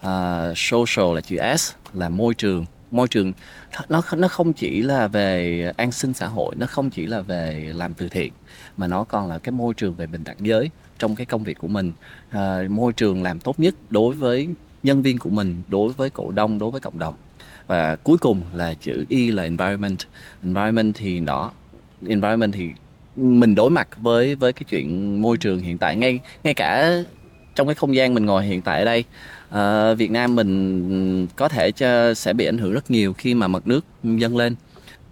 Uh, 0.00 0.08
social 0.56 1.14
là 1.14 1.20
chữ 1.20 1.36
S 1.56 1.72
là 1.92 2.08
môi 2.08 2.34
trường. 2.34 2.66
Môi 2.90 3.08
trường 3.08 3.32
nó 3.88 4.02
nó 4.16 4.28
không 4.28 4.52
chỉ 4.52 4.82
là 4.82 5.08
về 5.08 5.72
an 5.76 5.92
sinh 5.92 6.12
xã 6.12 6.26
hội 6.26 6.54
nó 6.58 6.66
không 6.66 6.90
chỉ 6.90 7.06
là 7.06 7.20
về 7.20 7.72
làm 7.74 7.94
từ 7.94 8.08
thiện 8.08 8.32
mà 8.76 8.86
nó 8.86 9.04
còn 9.04 9.28
là 9.28 9.38
cái 9.38 9.52
môi 9.52 9.74
trường 9.74 9.94
về 9.94 10.06
bình 10.06 10.24
đẳng 10.24 10.36
giới 10.40 10.70
trong 10.98 11.14
cái 11.14 11.26
công 11.26 11.44
việc 11.44 11.58
của 11.58 11.68
mình. 11.68 11.92
À, 12.30 12.58
môi 12.68 12.92
trường 12.92 13.22
làm 13.22 13.40
tốt 13.40 13.60
nhất 13.60 13.74
đối 13.90 14.14
với 14.14 14.48
nhân 14.82 15.02
viên 15.02 15.18
của 15.18 15.30
mình 15.30 15.62
đối 15.68 15.92
với 15.92 16.10
cổ 16.10 16.30
đông 16.30 16.58
đối 16.58 16.70
với 16.70 16.80
cộng 16.80 16.98
đồng. 16.98 17.14
Và 17.66 17.96
cuối 17.96 18.18
cùng 18.18 18.42
là 18.54 18.74
chữ 18.74 19.04
E 19.08 19.18
là 19.18 19.42
environment. 19.42 19.98
Environment 20.42 20.92
thì 20.94 21.20
nó 21.20 21.50
environment 22.08 22.52
thì 22.52 22.70
mình 23.16 23.54
đối 23.54 23.70
mặt 23.70 23.88
với 23.96 24.34
với 24.34 24.52
cái 24.52 24.64
chuyện 24.68 25.22
môi 25.22 25.36
trường 25.36 25.60
hiện 25.60 25.78
tại. 25.78 25.96
Ngay 25.96 26.20
ngay 26.44 26.54
cả 26.54 27.02
trong 27.54 27.66
cái 27.66 27.74
không 27.74 27.94
gian 27.94 28.14
mình 28.14 28.26
ngồi 28.26 28.44
hiện 28.44 28.62
tại 28.62 28.78
ở 28.78 28.84
đây 28.84 29.04
uh, 29.48 29.98
Việt 29.98 30.10
Nam 30.10 30.36
mình 30.36 31.26
có 31.36 31.48
thể 31.48 31.72
cho, 31.72 32.14
sẽ 32.14 32.32
bị 32.32 32.46
ảnh 32.46 32.58
hưởng 32.58 32.72
rất 32.72 32.90
nhiều 32.90 33.12
khi 33.12 33.34
mà 33.34 33.48
mặt 33.48 33.66
nước 33.66 33.84
dâng 34.02 34.36
lên. 34.36 34.54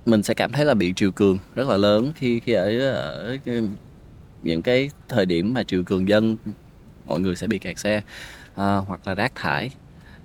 Mình 0.06 0.22
sẽ 0.22 0.34
cảm 0.34 0.52
thấy 0.52 0.64
là 0.64 0.74
bị 0.74 0.92
triều 0.96 1.10
cường 1.10 1.38
rất 1.54 1.68
là 1.68 1.76
lớn 1.76 2.12
khi 2.16 2.40
khi 2.40 2.52
ở, 2.52 2.90
ở 2.90 3.38
những 4.42 4.62
cái 4.62 4.90
thời 5.08 5.26
điểm 5.26 5.54
mà 5.54 5.62
triều 5.62 5.82
cường 5.82 6.08
dâng 6.08 6.36
mọi 7.06 7.20
người 7.20 7.36
sẽ 7.36 7.46
bị 7.46 7.58
kẹt 7.58 7.78
xe 7.78 7.96
uh, 7.96 8.56
hoặc 8.56 9.00
là 9.04 9.14
rác 9.14 9.32
thải. 9.34 9.70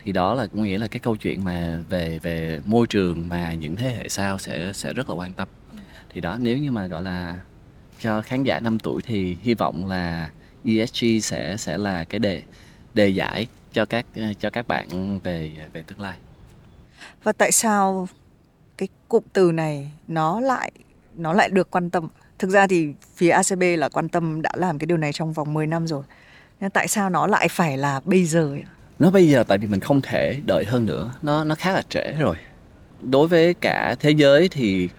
Thì 0.03 0.11
đó 0.11 0.33
là 0.33 0.47
cũng 0.47 0.63
nghĩa 0.63 0.77
là 0.77 0.87
cái 0.87 0.99
câu 0.99 1.15
chuyện 1.15 1.43
mà 1.43 1.79
về 1.89 2.19
về 2.19 2.59
môi 2.65 2.87
trường 2.87 3.29
mà 3.29 3.53
những 3.53 3.75
thế 3.75 3.89
hệ 3.89 4.09
sau 4.09 4.37
sẽ 4.37 4.73
sẽ 4.73 4.93
rất 4.93 5.09
là 5.09 5.15
quan 5.15 5.33
tâm. 5.33 5.47
Thì 6.13 6.21
đó 6.21 6.37
nếu 6.39 6.57
như 6.57 6.71
mà 6.71 6.87
gọi 6.87 7.03
là 7.03 7.39
cho 8.01 8.21
khán 8.21 8.43
giả 8.43 8.59
5 8.59 8.79
tuổi 8.79 9.01
thì 9.01 9.37
hy 9.41 9.53
vọng 9.53 9.87
là 9.87 10.29
ESG 10.65 11.05
sẽ 11.21 11.57
sẽ 11.57 11.77
là 11.77 12.03
cái 12.03 12.19
đề 12.19 12.41
đề 12.93 13.07
giải 13.07 13.47
cho 13.73 13.85
các 13.85 14.05
cho 14.39 14.49
các 14.49 14.67
bạn 14.67 15.19
về 15.19 15.51
về 15.73 15.83
tương 15.87 16.01
lai. 16.01 16.17
Và 17.23 17.31
tại 17.31 17.51
sao 17.51 18.07
cái 18.77 18.87
cụm 19.07 19.23
từ 19.33 19.51
này 19.51 19.91
nó 20.07 20.39
lại 20.39 20.71
nó 21.15 21.33
lại 21.33 21.49
được 21.49 21.71
quan 21.71 21.89
tâm? 21.89 22.07
Thực 22.39 22.49
ra 22.49 22.67
thì 22.67 22.93
phía 23.15 23.29
ACB 23.29 23.63
là 23.77 23.89
quan 23.89 24.09
tâm 24.09 24.41
đã 24.41 24.51
làm 24.55 24.79
cái 24.79 24.85
điều 24.85 24.97
này 24.97 25.13
trong 25.13 25.33
vòng 25.33 25.53
10 25.53 25.67
năm 25.67 25.87
rồi. 25.87 26.03
Nhưng 26.59 26.69
tại 26.69 26.87
sao 26.87 27.09
nó 27.09 27.27
lại 27.27 27.47
phải 27.47 27.77
là 27.77 28.01
bây 28.05 28.25
giờ? 28.25 28.57
nó 28.99 29.11
bây 29.11 29.29
giờ 29.29 29.43
tại 29.43 29.57
vì 29.57 29.67
mình 29.67 29.79
không 29.79 30.01
thể 30.01 30.39
đợi 30.45 30.65
hơn 30.65 30.85
nữa 30.85 31.13
nó 31.21 31.43
nó 31.43 31.55
khá 31.55 31.73
là 31.73 31.81
trễ 31.89 32.11
rồi 32.19 32.35
đối 33.01 33.27
với 33.27 33.53
cả 33.53 33.95
thế 33.99 34.11
giới 34.11 34.49
thì 34.49 34.89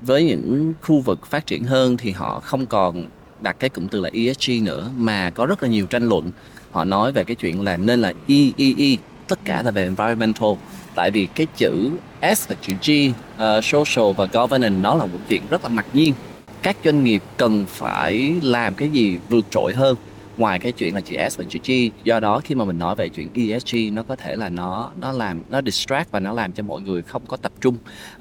với 0.00 0.24
những 0.24 0.74
khu 0.82 1.00
vực 1.00 1.26
phát 1.26 1.46
triển 1.46 1.64
hơn 1.64 1.96
thì 1.96 2.10
họ 2.10 2.40
không 2.40 2.66
còn 2.66 3.06
đặt 3.42 3.56
cái 3.58 3.70
cụm 3.70 3.88
từ 3.88 4.00
là 4.00 4.10
ESG 4.12 4.64
nữa 4.64 4.90
mà 4.96 5.30
có 5.30 5.46
rất 5.46 5.62
là 5.62 5.68
nhiều 5.68 5.86
tranh 5.86 6.08
luận. 6.08 6.30
Họ 6.70 6.84
nói 6.84 7.12
về 7.12 7.24
cái 7.24 7.36
chuyện 7.36 7.62
là 7.62 7.76
nên 7.76 8.00
là 8.00 8.12
EEE 8.28 8.74
e, 8.78 8.96
tất 9.28 9.38
cả 9.44 9.62
là 9.62 9.70
về 9.70 9.82
environmental. 9.82 10.50
Tại 10.94 11.10
vì 11.10 11.26
cái 11.26 11.46
chữ 11.56 11.90
S 12.36 12.48
và 12.48 12.56
chữ 12.60 12.72
G 12.86 12.90
uh, 13.10 13.64
social 13.64 14.12
và 14.16 14.26
governance 14.32 14.82
nó 14.82 14.94
là 14.94 15.06
một 15.06 15.18
chuyện 15.28 15.42
rất 15.50 15.62
là 15.62 15.68
mặc 15.68 15.86
nhiên. 15.92 16.14
Các 16.62 16.76
doanh 16.84 17.04
nghiệp 17.04 17.22
cần 17.36 17.64
phải 17.68 18.34
làm 18.42 18.74
cái 18.74 18.88
gì 18.88 19.18
vượt 19.28 19.44
trội 19.50 19.74
hơn 19.74 19.96
ngoài 20.36 20.58
cái 20.58 20.72
chuyện 20.72 20.94
là 20.94 21.00
chữ 21.00 21.16
S 21.30 21.38
và 21.38 21.44
chữ 21.48 21.58
G. 21.66 21.72
Do 22.04 22.20
đó 22.20 22.40
khi 22.44 22.54
mà 22.54 22.64
mình 22.64 22.78
nói 22.78 22.94
về 22.94 23.08
chuyện 23.08 23.28
ESG 23.34 23.76
nó 23.92 24.02
có 24.02 24.16
thể 24.16 24.36
là 24.36 24.48
nó 24.48 24.90
nó 25.00 25.12
làm 25.12 25.42
nó 25.50 25.60
distract 25.62 26.10
và 26.10 26.20
nó 26.20 26.32
làm 26.32 26.52
cho 26.52 26.62
mọi 26.62 26.80
người 26.80 27.02
không 27.02 27.22
có 27.26 27.36
tập 27.36 27.52
trung 27.60 27.76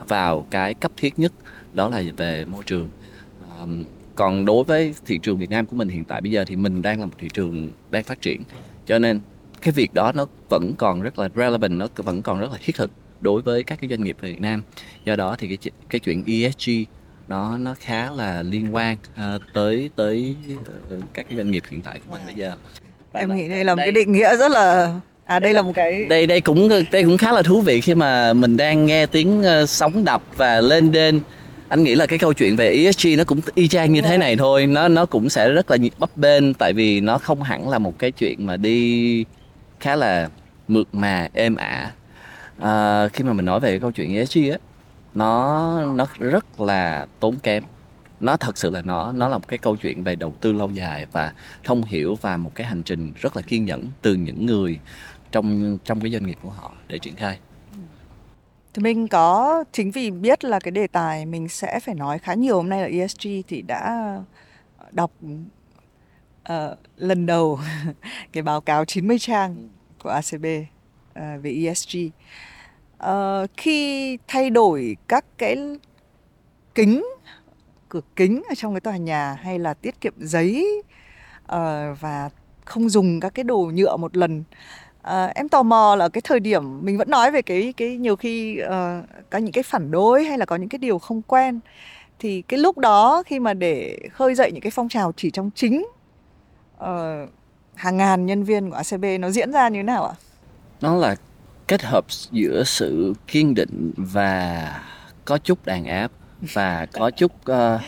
vào 0.07 0.47
cái 0.51 0.73
cấp 0.73 0.91
thiết 0.97 1.19
nhất 1.19 1.31
đó 1.73 1.89
là 1.89 2.03
về 2.17 2.45
môi 2.45 2.63
trường. 2.63 2.89
Um, 3.61 3.83
còn 4.15 4.45
đối 4.45 4.63
với 4.63 4.93
thị 5.05 5.17
trường 5.17 5.37
Việt 5.37 5.49
Nam 5.49 5.65
của 5.65 5.75
mình 5.75 5.89
hiện 5.89 6.03
tại 6.03 6.21
bây 6.21 6.31
giờ 6.31 6.45
thì 6.45 6.55
mình 6.55 6.81
đang 6.81 6.99
là 6.99 7.05
một 7.05 7.13
thị 7.19 7.27
trường 7.33 7.69
đang 7.91 8.03
phát 8.03 8.21
triển. 8.21 8.41
Cho 8.85 8.99
nên 8.99 9.19
cái 9.61 9.71
việc 9.71 9.93
đó 9.93 10.11
nó 10.15 10.25
vẫn 10.49 10.73
còn 10.77 11.01
rất 11.01 11.19
là 11.19 11.29
relevant 11.35 11.71
nó 11.71 11.87
vẫn 11.95 12.21
còn 12.21 12.39
rất 12.39 12.51
là 12.51 12.57
thiết 12.65 12.75
thực 12.75 12.91
đối 13.21 13.41
với 13.41 13.63
các 13.63 13.79
cái 13.81 13.89
doanh 13.89 14.03
nghiệp 14.03 14.17
Việt 14.21 14.41
Nam. 14.41 14.63
Do 15.05 15.15
đó 15.15 15.35
thì 15.39 15.47
cái 15.47 15.71
cái 15.89 15.99
chuyện 15.99 16.23
ESG 16.27 16.71
nó 17.27 17.57
nó 17.57 17.75
khá 17.79 18.11
là 18.11 18.43
liên 18.43 18.75
quan 18.75 18.97
uh, 19.13 19.41
tới 19.53 19.89
tới 19.95 20.35
uh, 20.55 21.03
các 21.13 21.25
cái 21.29 21.37
doanh 21.37 21.51
nghiệp 21.51 21.63
hiện 21.69 21.81
tại 21.81 21.99
của 22.05 22.11
mình 22.11 22.21
bây 22.25 22.35
giờ. 22.35 22.55
Và 23.11 23.19
em 23.19 23.35
nghĩ 23.35 23.49
đây 23.49 23.63
là 23.63 23.75
một 23.75 23.77
đây, 23.77 23.85
cái 23.85 23.91
định 23.91 24.11
nghĩa 24.11 24.37
rất 24.37 24.51
là 24.51 24.93
à 25.25 25.39
đây 25.39 25.53
là 25.53 25.61
một 25.61 25.71
cái 25.75 26.05
đây 26.05 26.27
đây 26.27 26.41
cũng 26.41 26.69
đây 26.91 27.03
cũng 27.03 27.17
khá 27.17 27.31
là 27.31 27.41
thú 27.41 27.61
vị 27.61 27.81
khi 27.81 27.95
mà 27.95 28.33
mình 28.33 28.57
đang 28.57 28.85
nghe 28.85 29.05
tiếng 29.05 29.39
uh, 29.39 29.69
sóng 29.69 30.03
đập 30.03 30.21
và 30.37 30.61
lên 30.61 30.91
đên 30.91 31.19
anh 31.71 31.83
nghĩ 31.83 31.95
là 31.95 32.05
cái 32.05 32.19
câu 32.19 32.33
chuyện 32.33 32.55
về 32.55 32.69
ESG 32.69 33.07
nó 33.17 33.23
cũng 33.23 33.39
y 33.55 33.67
chang 33.67 33.93
như 33.93 34.01
thế 34.01 34.17
này 34.17 34.35
thôi. 34.35 34.67
Nó 34.67 34.87
nó 34.87 35.05
cũng 35.05 35.29
sẽ 35.29 35.49
rất 35.49 35.71
là 35.71 35.77
bấp 35.99 36.17
bênh 36.17 36.53
tại 36.53 36.73
vì 36.73 36.99
nó 37.01 37.17
không 37.17 37.41
hẳn 37.41 37.69
là 37.69 37.79
một 37.79 37.99
cái 37.99 38.11
chuyện 38.11 38.45
mà 38.45 38.57
đi 38.57 39.25
khá 39.79 39.95
là 39.95 40.29
mượt 40.67 40.87
mà 40.93 41.29
êm 41.33 41.55
ả. 41.55 41.91
À, 42.59 43.07
khi 43.07 43.23
mà 43.23 43.33
mình 43.33 43.45
nói 43.45 43.59
về 43.59 43.69
cái 43.69 43.79
câu 43.79 43.91
chuyện 43.91 44.15
ESG 44.15 44.39
á 44.51 44.57
nó 45.13 45.85
nó 45.95 46.07
rất 46.19 46.61
là 46.61 47.05
tốn 47.19 47.35
kém. 47.43 47.63
Nó 48.19 48.37
thật 48.37 48.57
sự 48.57 48.69
là 48.69 48.81
nó 48.81 49.11
nó 49.11 49.27
là 49.27 49.37
một 49.37 49.47
cái 49.47 49.57
câu 49.57 49.75
chuyện 49.75 50.03
về 50.03 50.15
đầu 50.15 50.33
tư 50.41 50.51
lâu 50.53 50.69
dài 50.69 51.05
và 51.11 51.33
thông 51.63 51.83
hiểu 51.83 52.17
và 52.21 52.37
một 52.37 52.51
cái 52.55 52.67
hành 52.67 52.83
trình 52.83 53.13
rất 53.21 53.35
là 53.35 53.41
kiên 53.41 53.65
nhẫn 53.65 53.87
từ 54.01 54.15
những 54.15 54.45
người 54.45 54.79
trong 55.31 55.77
trong 55.85 56.01
cái 56.01 56.11
doanh 56.11 56.25
nghiệp 56.25 56.37
của 56.43 56.49
họ 56.49 56.71
để 56.87 56.99
triển 56.99 57.15
khai 57.15 57.37
thì 58.73 58.83
mình 58.83 59.07
có 59.07 59.63
chính 59.71 59.91
vì 59.91 60.11
biết 60.11 60.43
là 60.43 60.59
cái 60.59 60.71
đề 60.71 60.87
tài 60.87 61.25
mình 61.25 61.49
sẽ 61.49 61.79
phải 61.79 61.95
nói 61.95 62.19
khá 62.19 62.33
nhiều 62.33 62.55
hôm 62.55 62.69
nay 62.69 62.81
là 62.81 62.87
ESG 62.87 63.27
thì 63.47 63.61
đã 63.61 63.79
ờ, 64.77 64.87
đọc 64.91 65.11
uh, 66.53 66.77
lần 66.97 67.25
đầu 67.25 67.59
cái 68.31 68.43
báo 68.43 68.61
cáo 68.61 68.85
90 68.85 69.19
trang 69.19 69.69
của 70.03 70.09
ACB 70.09 70.45
uh, 70.45 70.67
ờ, 71.13 71.37
về 71.41 71.65
ESG 71.65 71.97
uh, 73.05 73.49
khi 73.57 74.17
thay 74.27 74.49
đổi 74.49 74.97
các 75.07 75.25
cái 75.37 75.57
kính 76.75 77.03
cửa 77.89 78.01
kính 78.15 78.41
ở 78.49 78.55
trong 78.55 78.73
cái 78.73 78.81
tòa 78.81 78.97
nhà 78.97 79.33
hay 79.41 79.59
là 79.59 79.73
tiết 79.73 80.01
kiệm 80.01 80.13
giấy 80.17 80.81
uh, 81.43 81.99
và 81.99 82.29
không 82.65 82.89
dùng 82.89 83.19
các 83.19 83.33
cái 83.35 83.43
đồ 83.43 83.71
nhựa 83.73 83.97
một 83.97 84.17
lần 84.17 84.43
À, 85.01 85.31
em 85.35 85.49
tò 85.49 85.63
mò 85.63 85.95
là 85.95 86.09
cái 86.09 86.21
thời 86.21 86.39
điểm 86.39 86.85
mình 86.85 86.97
vẫn 86.97 87.09
nói 87.09 87.31
về 87.31 87.41
cái 87.41 87.73
cái 87.77 87.97
nhiều 87.97 88.15
khi 88.15 88.61
uh, 88.63 88.69
có 89.29 89.37
những 89.39 89.51
cái 89.51 89.63
phản 89.63 89.91
đối 89.91 90.23
hay 90.23 90.37
là 90.37 90.45
có 90.45 90.55
những 90.55 90.69
cái 90.69 90.79
điều 90.79 90.99
không 90.99 91.21
quen 91.21 91.59
thì 92.19 92.41
cái 92.41 92.59
lúc 92.59 92.77
đó 92.77 93.23
khi 93.25 93.39
mà 93.39 93.53
để 93.53 93.97
khơi 94.13 94.35
dậy 94.35 94.51
những 94.51 94.61
cái 94.61 94.71
phong 94.71 94.89
trào 94.89 95.11
chỉ 95.17 95.31
trong 95.31 95.49
chính 95.55 95.85
uh, 96.83 96.85
hàng 97.75 97.97
ngàn 97.97 98.25
nhân 98.25 98.43
viên 98.43 98.69
của 98.69 98.75
ACB 98.75 99.05
nó 99.19 99.29
diễn 99.29 99.51
ra 99.51 99.69
như 99.69 99.79
thế 99.79 99.83
nào 99.83 100.05
ạ? 100.05 100.13
Nó 100.81 100.95
là 100.95 101.15
kết 101.67 101.81
hợp 101.81 102.05
giữa 102.09 102.63
sự 102.65 103.13
kiên 103.27 103.55
định 103.55 103.91
và 103.97 104.67
có 105.25 105.37
chút 105.37 105.65
đàn 105.65 105.85
áp 105.85 106.11
và 106.41 106.85
có 106.93 107.11
chút 107.11 107.31
uh, 107.51 107.81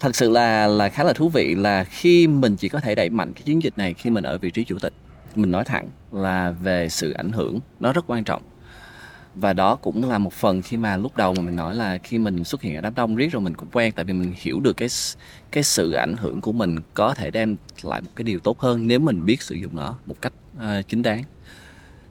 thật 0.00 0.16
sự 0.16 0.30
là 0.30 0.66
là 0.66 0.88
khá 0.88 1.04
là 1.04 1.12
thú 1.12 1.28
vị 1.28 1.54
là 1.54 1.84
khi 1.84 2.26
mình 2.26 2.56
chỉ 2.56 2.68
có 2.68 2.80
thể 2.80 2.94
đẩy 2.94 3.10
mạnh 3.10 3.32
cái 3.34 3.42
chiến 3.42 3.62
dịch 3.62 3.78
này 3.78 3.94
khi 3.94 4.10
mình 4.10 4.24
ở 4.24 4.38
vị 4.38 4.50
trí 4.50 4.64
chủ 4.64 4.78
tịch 4.78 4.92
mình 5.38 5.50
nói 5.50 5.64
thẳng 5.64 5.88
là 6.12 6.50
về 6.50 6.88
sự 6.88 7.12
ảnh 7.12 7.32
hưởng 7.32 7.60
nó 7.80 7.92
rất 7.92 8.04
quan 8.06 8.24
trọng. 8.24 8.42
Và 9.34 9.52
đó 9.52 9.74
cũng 9.76 10.08
là 10.08 10.18
một 10.18 10.32
phần 10.32 10.62
khi 10.62 10.76
mà 10.76 10.96
lúc 10.96 11.16
đầu 11.16 11.34
mà 11.34 11.42
mình 11.42 11.56
nói 11.56 11.74
là 11.74 11.98
khi 11.98 12.18
mình 12.18 12.44
xuất 12.44 12.62
hiện 12.62 12.74
ở 12.74 12.80
đám 12.80 12.94
đông 12.94 13.16
riết 13.16 13.32
rồi 13.32 13.42
mình 13.42 13.54
cũng 13.54 13.68
quen 13.72 13.92
tại 13.96 14.04
vì 14.04 14.12
mình 14.12 14.32
hiểu 14.36 14.60
được 14.60 14.76
cái 14.76 14.88
cái 15.52 15.62
sự 15.62 15.92
ảnh 15.92 16.14
hưởng 16.16 16.40
của 16.40 16.52
mình 16.52 16.76
có 16.94 17.14
thể 17.14 17.30
đem 17.30 17.56
lại 17.82 18.00
một 18.00 18.10
cái 18.16 18.24
điều 18.24 18.38
tốt 18.38 18.60
hơn 18.60 18.86
nếu 18.86 18.98
mình 18.98 19.26
biết 19.26 19.42
sử 19.42 19.54
dụng 19.54 19.76
nó 19.76 19.98
một 20.06 20.14
cách 20.22 20.32
uh, 20.56 20.88
chính 20.88 21.02
đáng. 21.02 21.22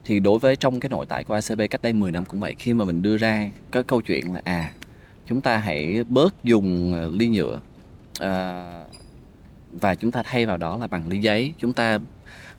Thì 0.06 0.20
đối 0.20 0.40
với 0.40 0.56
trong 0.56 0.80
cái 0.80 0.90
nội 0.90 1.06
tại 1.10 1.24
của 1.24 1.34
ACB 1.34 1.62
cách 1.70 1.82
đây 1.82 1.94
10 1.94 2.12
năm 2.12 2.26
cũng 2.26 2.40
vậy 2.40 2.56
khi 2.60 2.74
mà 2.74 2.86
mình 2.86 3.02
đưa 3.02 3.18
ra 3.18 3.50
cái 3.72 3.84
câu 3.84 4.02
chuyện 4.02 4.34
là 4.34 4.42
à 4.44 4.72
chúng 5.28 5.42
ta 5.42 5.58
hãy 5.58 6.04
bớt 6.10 6.44
dùng 6.44 6.96
ly 7.18 7.28
nhựa 7.28 7.60
uh, 8.24 8.92
và 9.72 9.96
chúng 9.96 10.12
ta 10.12 10.24
thay 10.24 10.46
vào 10.46 10.58
đó 10.58 10.78
là 10.78 10.88
bằng 10.88 11.08
ly 11.08 11.18
giấy 11.18 11.54
chúng 11.60 11.74
ta 11.74 12.00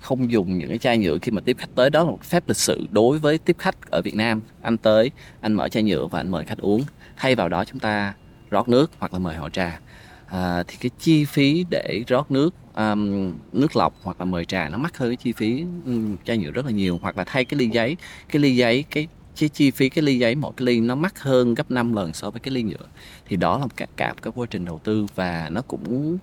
không 0.01 0.33
dùng 0.33 0.59
những 0.59 0.69
cái 0.69 0.79
chai 0.79 0.99
nhựa 0.99 1.19
khi 1.23 1.33
mà 1.33 1.41
tiếp 1.41 1.57
khách 1.59 1.75
tới. 1.75 1.91
Đó 1.91 2.05
là 2.05 2.11
một 2.11 2.23
phép 2.23 2.49
lịch 2.49 2.57
sự 2.57 2.87
đối 2.91 3.19
với 3.19 3.39
tiếp 3.39 3.57
khách 3.59 3.91
ở 3.91 4.03
Việt 4.03 4.15
Nam. 4.15 4.41
Anh 4.63 4.77
tới 4.77 5.11
anh 5.41 5.55
mở 5.55 5.69
chai 5.69 5.83
nhựa 5.83 6.07
và 6.07 6.21
anh 6.21 6.31
mời 6.31 6.45
khách 6.45 6.59
uống. 6.59 6.83
Thay 7.17 7.35
vào 7.35 7.49
đó 7.49 7.65
chúng 7.65 7.79
ta 7.79 8.15
rót 8.51 8.69
nước 8.69 8.91
hoặc 8.99 9.13
là 9.13 9.19
mời 9.19 9.37
họ 9.37 9.51
trà. 9.51 9.81
À, 10.27 10.63
thì 10.69 10.77
cái 10.81 10.91
chi 10.99 11.25
phí 11.25 11.65
để 11.71 12.03
rót 12.07 12.31
nước 12.31 12.55
um, 12.77 13.33
nước 13.53 13.77
lọc 13.77 13.95
hoặc 14.03 14.21
là 14.21 14.25
mời 14.25 14.45
trà 14.45 14.69
nó 14.69 14.79
mắc 14.79 14.99
hơn 14.99 15.11
cái 15.11 15.17
chi 15.17 15.33
phí 15.33 15.65
um, 15.87 16.17
chai 16.25 16.39
nhựa 16.39 16.51
rất 16.51 16.65
là 16.65 16.71
nhiều. 16.71 16.99
Hoặc 17.03 17.17
là 17.17 17.25
thay 17.25 17.45
cái 17.45 17.59
ly 17.59 17.69
giấy. 17.69 17.97
Cái 18.29 18.43
ly 18.43 18.57
giấy 18.57 18.85
cái 18.91 19.09
cái 19.41 19.49
chi 19.49 19.71
phí 19.71 19.89
cái 19.89 20.03
ly 20.03 20.19
giấy 20.19 20.35
mỗi 20.35 20.53
cái 20.57 20.67
ly 20.67 20.81
nó 20.81 20.95
mắc 20.95 21.23
hơn 21.23 21.55
gấp 21.55 21.71
5 21.71 21.93
lần 21.93 22.13
so 22.13 22.31
với 22.31 22.41
cái 22.41 22.55
ly 22.55 22.63
nhựa. 22.63 22.87
Thì 23.27 23.37
đó 23.37 23.59
là 23.59 23.67
cả 23.77 23.87
cả 23.97 24.15
cái 24.23 24.33
quá 24.37 24.47
trình 24.51 24.65
đầu 24.65 24.81
tư 24.85 25.07
và 25.15 25.49
nó 25.53 25.63
cũng 25.63 26.19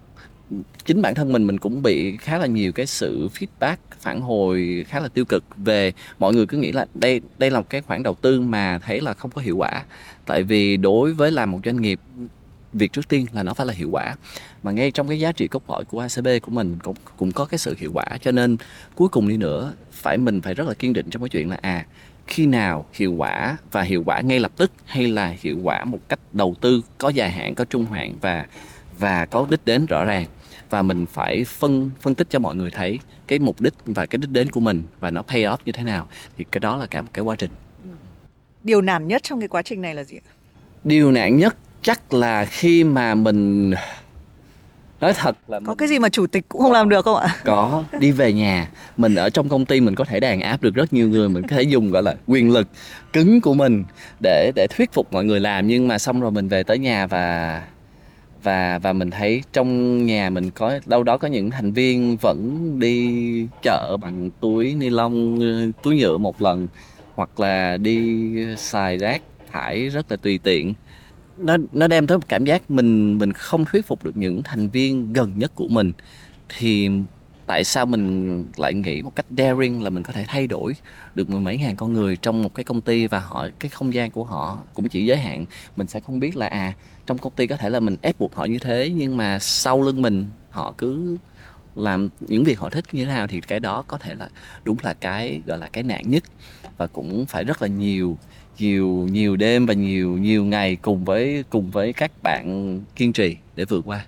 chính 0.85 1.01
bản 1.01 1.15
thân 1.15 1.31
mình 1.31 1.47
mình 1.47 1.57
cũng 1.57 1.83
bị 1.83 2.17
khá 2.17 2.37
là 2.37 2.45
nhiều 2.45 2.71
cái 2.71 2.85
sự 2.85 3.29
feedback, 3.39 3.75
phản 3.99 4.21
hồi 4.21 4.85
khá 4.87 4.99
là 4.99 5.07
tiêu 5.07 5.25
cực 5.25 5.43
về 5.57 5.93
mọi 6.19 6.33
người 6.33 6.45
cứ 6.45 6.57
nghĩ 6.57 6.71
là 6.71 6.85
đây 6.93 7.21
đây 7.37 7.51
là 7.51 7.59
một 7.59 7.69
cái 7.69 7.81
khoản 7.81 8.03
đầu 8.03 8.15
tư 8.15 8.41
mà 8.41 8.79
thấy 8.79 9.01
là 9.01 9.13
không 9.13 9.31
có 9.31 9.41
hiệu 9.41 9.57
quả. 9.57 9.83
Tại 10.25 10.43
vì 10.43 10.77
đối 10.77 11.13
với 11.13 11.31
làm 11.31 11.51
một 11.51 11.59
doanh 11.65 11.81
nghiệp, 11.81 11.99
việc 12.73 12.93
trước 12.93 13.07
tiên 13.07 13.25
là 13.33 13.43
nó 13.43 13.53
phải 13.53 13.67
là 13.67 13.73
hiệu 13.73 13.89
quả. 13.91 14.15
Mà 14.63 14.71
ngay 14.71 14.91
trong 14.91 15.07
cái 15.07 15.19
giá 15.19 15.31
trị 15.31 15.47
cốt 15.47 15.63
lõi 15.69 15.85
của 15.85 15.99
ACB 15.99 16.27
của 16.41 16.51
mình 16.51 16.77
cũng 16.83 16.95
cũng 17.17 17.31
có 17.31 17.45
cái 17.45 17.57
sự 17.57 17.75
hiệu 17.77 17.91
quả. 17.93 18.05
Cho 18.21 18.31
nên 18.31 18.57
cuối 18.95 19.09
cùng 19.09 19.27
đi 19.27 19.37
nữa, 19.37 19.73
phải 19.91 20.17
mình 20.17 20.41
phải 20.41 20.53
rất 20.53 20.67
là 20.67 20.73
kiên 20.73 20.93
định 20.93 21.09
trong 21.09 21.21
cái 21.21 21.29
chuyện 21.29 21.49
là 21.49 21.57
à 21.61 21.85
khi 22.27 22.45
nào 22.45 22.85
hiệu 22.93 23.13
quả 23.13 23.57
và 23.71 23.81
hiệu 23.81 24.03
quả 24.05 24.21
ngay 24.21 24.39
lập 24.39 24.51
tức 24.57 24.71
hay 24.85 25.07
là 25.07 25.35
hiệu 25.41 25.57
quả 25.63 25.85
một 25.85 25.99
cách 26.09 26.19
đầu 26.33 26.55
tư 26.61 26.81
có 26.97 27.09
dài 27.09 27.31
hạn, 27.31 27.55
có 27.55 27.65
trung 27.65 27.85
hạn 27.85 28.13
và 28.21 28.45
và 28.99 29.25
có 29.25 29.47
đích 29.49 29.65
đến 29.65 29.85
rõ 29.85 30.05
ràng. 30.05 30.25
Và 30.69 30.81
mình 30.81 31.05
phải 31.05 31.43
phân 31.43 31.91
phân 32.01 32.15
tích 32.15 32.27
cho 32.29 32.39
mọi 32.39 32.55
người 32.55 32.71
thấy 32.71 32.99
cái 33.27 33.39
mục 33.39 33.61
đích 33.61 33.73
và 33.85 34.05
cái 34.05 34.17
đích 34.17 34.29
đến 34.29 34.51
của 34.51 34.59
mình 34.59 34.83
và 34.99 35.11
nó 35.11 35.21
pay 35.21 35.41
off 35.41 35.57
như 35.65 35.71
thế 35.71 35.83
nào. 35.83 36.07
Thì 36.37 36.45
cái 36.51 36.59
đó 36.59 36.77
là 36.77 36.85
cả 36.85 37.01
một 37.01 37.09
cái 37.13 37.23
quá 37.23 37.35
trình. 37.35 37.51
Điều 38.63 38.81
nản 38.81 39.07
nhất 39.07 39.23
trong 39.23 39.39
cái 39.39 39.47
quá 39.47 39.61
trình 39.61 39.81
này 39.81 39.95
là 39.95 40.03
gì 40.03 40.17
điều 40.83 41.11
nản 41.11 41.37
nhất 41.37 41.55
chắc 41.81 42.13
là 42.13 42.45
khi 42.45 42.83
mà 42.83 43.15
mình 43.15 43.73
nói 44.99 45.13
thật 45.13 45.37
là 45.47 45.59
có 45.65 45.75
cái 45.75 45.87
gì 45.87 45.99
mà 45.99 46.09
chủ 46.09 46.27
tịch 46.27 46.45
cũng 46.49 46.61
không 46.61 46.71
làm 46.71 46.89
được 46.89 47.05
không 47.05 47.17
ạ? 47.17 47.35
Có 47.43 47.83
đi 47.99 48.11
về 48.11 48.33
nhà 48.33 48.69
mình 48.97 49.15
ở 49.15 49.29
trong 49.29 49.49
công 49.49 49.65
ty 49.65 49.81
mình 49.81 49.95
có 49.95 50.03
thể 50.03 50.19
đàn 50.19 50.41
áp 50.41 50.61
được 50.61 50.75
rất 50.75 50.93
nhiều 50.93 51.09
người. 51.09 51.29
Mình 51.29 51.43
có 51.43 51.55
thể 51.55 51.61
dùng 51.61 51.91
gọi 51.91 52.03
là 52.03 52.15
quyền 52.27 52.51
lực 52.51 52.67
cứng 53.13 53.41
của 53.41 53.53
mình 53.53 53.83
để 54.23 54.51
để 54.55 54.67
thuyết 54.69 54.93
phục 54.93 55.13
mọi 55.13 55.25
người 55.25 55.39
làm. 55.39 55.67
Nhưng 55.67 55.87
mà 55.87 55.97
xong 55.97 56.21
rồi 56.21 56.31
mình 56.31 56.47
về 56.47 56.63
tới 56.63 56.77
nhà 56.77 57.07
và 57.07 57.61
và 58.45 58.79
và 58.79 58.93
mình 58.93 59.11
thấy 59.11 59.43
trong 59.53 60.05
nhà 60.05 60.29
mình 60.29 60.51
có, 60.51 60.79
đâu 60.85 61.03
đó 61.03 61.17
có 61.17 61.27
những 61.27 61.51
thành 61.51 61.71
viên 61.71 62.17
vẫn 62.17 62.79
đi 62.79 63.47
chợ 63.63 63.97
bằng 64.01 64.29
túi 64.39 64.73
ni 64.73 64.89
lông 64.89 65.39
ờ, 65.39 65.81
túi 65.83 65.97
nhựa 65.97 66.17
một 66.17 66.41
lần, 66.41 66.67
hoặc 67.15 67.39
là 67.39 67.77
đi 67.77 68.31
xài 68.57 68.97
rác 68.97 69.21
thải 69.51 69.89
rất 69.89 70.11
là 70.11 70.17
tùy 70.17 70.39
tiện. 70.43 70.73
Nó 71.37 71.57
nó 71.73 71.87
đem 71.87 72.07
tới 72.07 72.17
một 72.17 72.23
cảm 72.27 72.45
giác 72.45 72.71
mình 72.71 73.17
mình 73.17 73.33
không 73.33 73.65
thuyết 73.65 73.85
phục 73.87 74.03
được 74.03 74.17
những 74.17 74.43
thành 74.43 74.69
viên 74.69 75.13
gần 75.13 75.31
nhất 75.35 75.51
của 75.55 75.67
mình. 75.67 75.91
Thì 76.57 76.89
tại 77.47 77.63
sao 77.63 77.85
mình 77.85 78.45
lại 78.57 78.73
nghĩ 78.73 79.01
một 79.01 79.15
cách 79.15 79.25
daring 79.37 79.83
là 79.83 79.89
mình 79.89 80.03
có 80.03 80.13
thể 80.13 80.25
thay 80.27 80.47
đổi 80.47 80.73
được 81.15 81.29
mười 81.29 81.39
mấy 81.39 81.57
ngàn 81.57 81.75
con 81.75 81.93
người 81.93 82.17
trong 82.17 82.43
một 82.43 82.53
cái 82.55 82.63
công 82.63 82.81
ty 82.81 83.07
và 83.07 83.19
họ, 83.19 83.47
cái 83.59 83.69
không 83.69 83.93
gian 83.93 84.11
của 84.11 84.23
họ 84.23 84.57
cũng 84.73 84.89
chỉ 84.89 85.05
giới 85.05 85.17
hạn? 85.17 85.45
Mình 85.75 85.87
sẽ 85.87 85.99
không 85.99 86.19
biết 86.19 86.37
là 86.37 86.47
à 86.47 86.73
trong 87.05 87.17
công 87.17 87.33
ty 87.33 87.47
có 87.47 87.57
thể 87.57 87.69
là 87.69 87.79
mình 87.79 87.97
ép 88.01 88.19
buộc 88.19 88.35
họ 88.35 88.45
như 88.45 88.59
thế 88.59 88.91
nhưng 88.95 89.17
mà 89.17 89.39
sau 89.39 89.81
lưng 89.81 90.01
mình 90.01 90.25
họ 90.49 90.73
cứ 90.77 91.17
làm 91.75 92.09
những 92.19 92.43
việc 92.43 92.59
họ 92.59 92.69
thích 92.69 92.85
như 92.91 93.05
thế 93.05 93.11
nào 93.11 93.27
thì 93.27 93.41
cái 93.41 93.59
đó 93.59 93.83
có 93.87 93.97
thể 93.97 94.15
là 94.15 94.29
đúng 94.63 94.77
là 94.83 94.93
cái 94.93 95.41
gọi 95.45 95.57
là 95.57 95.69
cái 95.73 95.83
nạn 95.83 96.03
nhất. 96.05 96.23
Và 96.77 96.87
cũng 96.87 97.25
phải 97.25 97.43
rất 97.43 97.61
là 97.61 97.67
nhiều 97.67 98.17
nhiều 98.59 98.87
nhiều 98.87 99.35
đêm 99.35 99.65
và 99.65 99.73
nhiều 99.73 100.17
nhiều 100.17 100.45
ngày 100.45 100.75
cùng 100.75 101.05
với 101.05 101.43
cùng 101.49 101.71
với 101.71 101.93
các 101.93 102.11
bạn 102.23 102.81
kiên 102.95 103.13
trì 103.13 103.37
để 103.55 103.65
vượt 103.65 103.81
qua. 103.85 104.05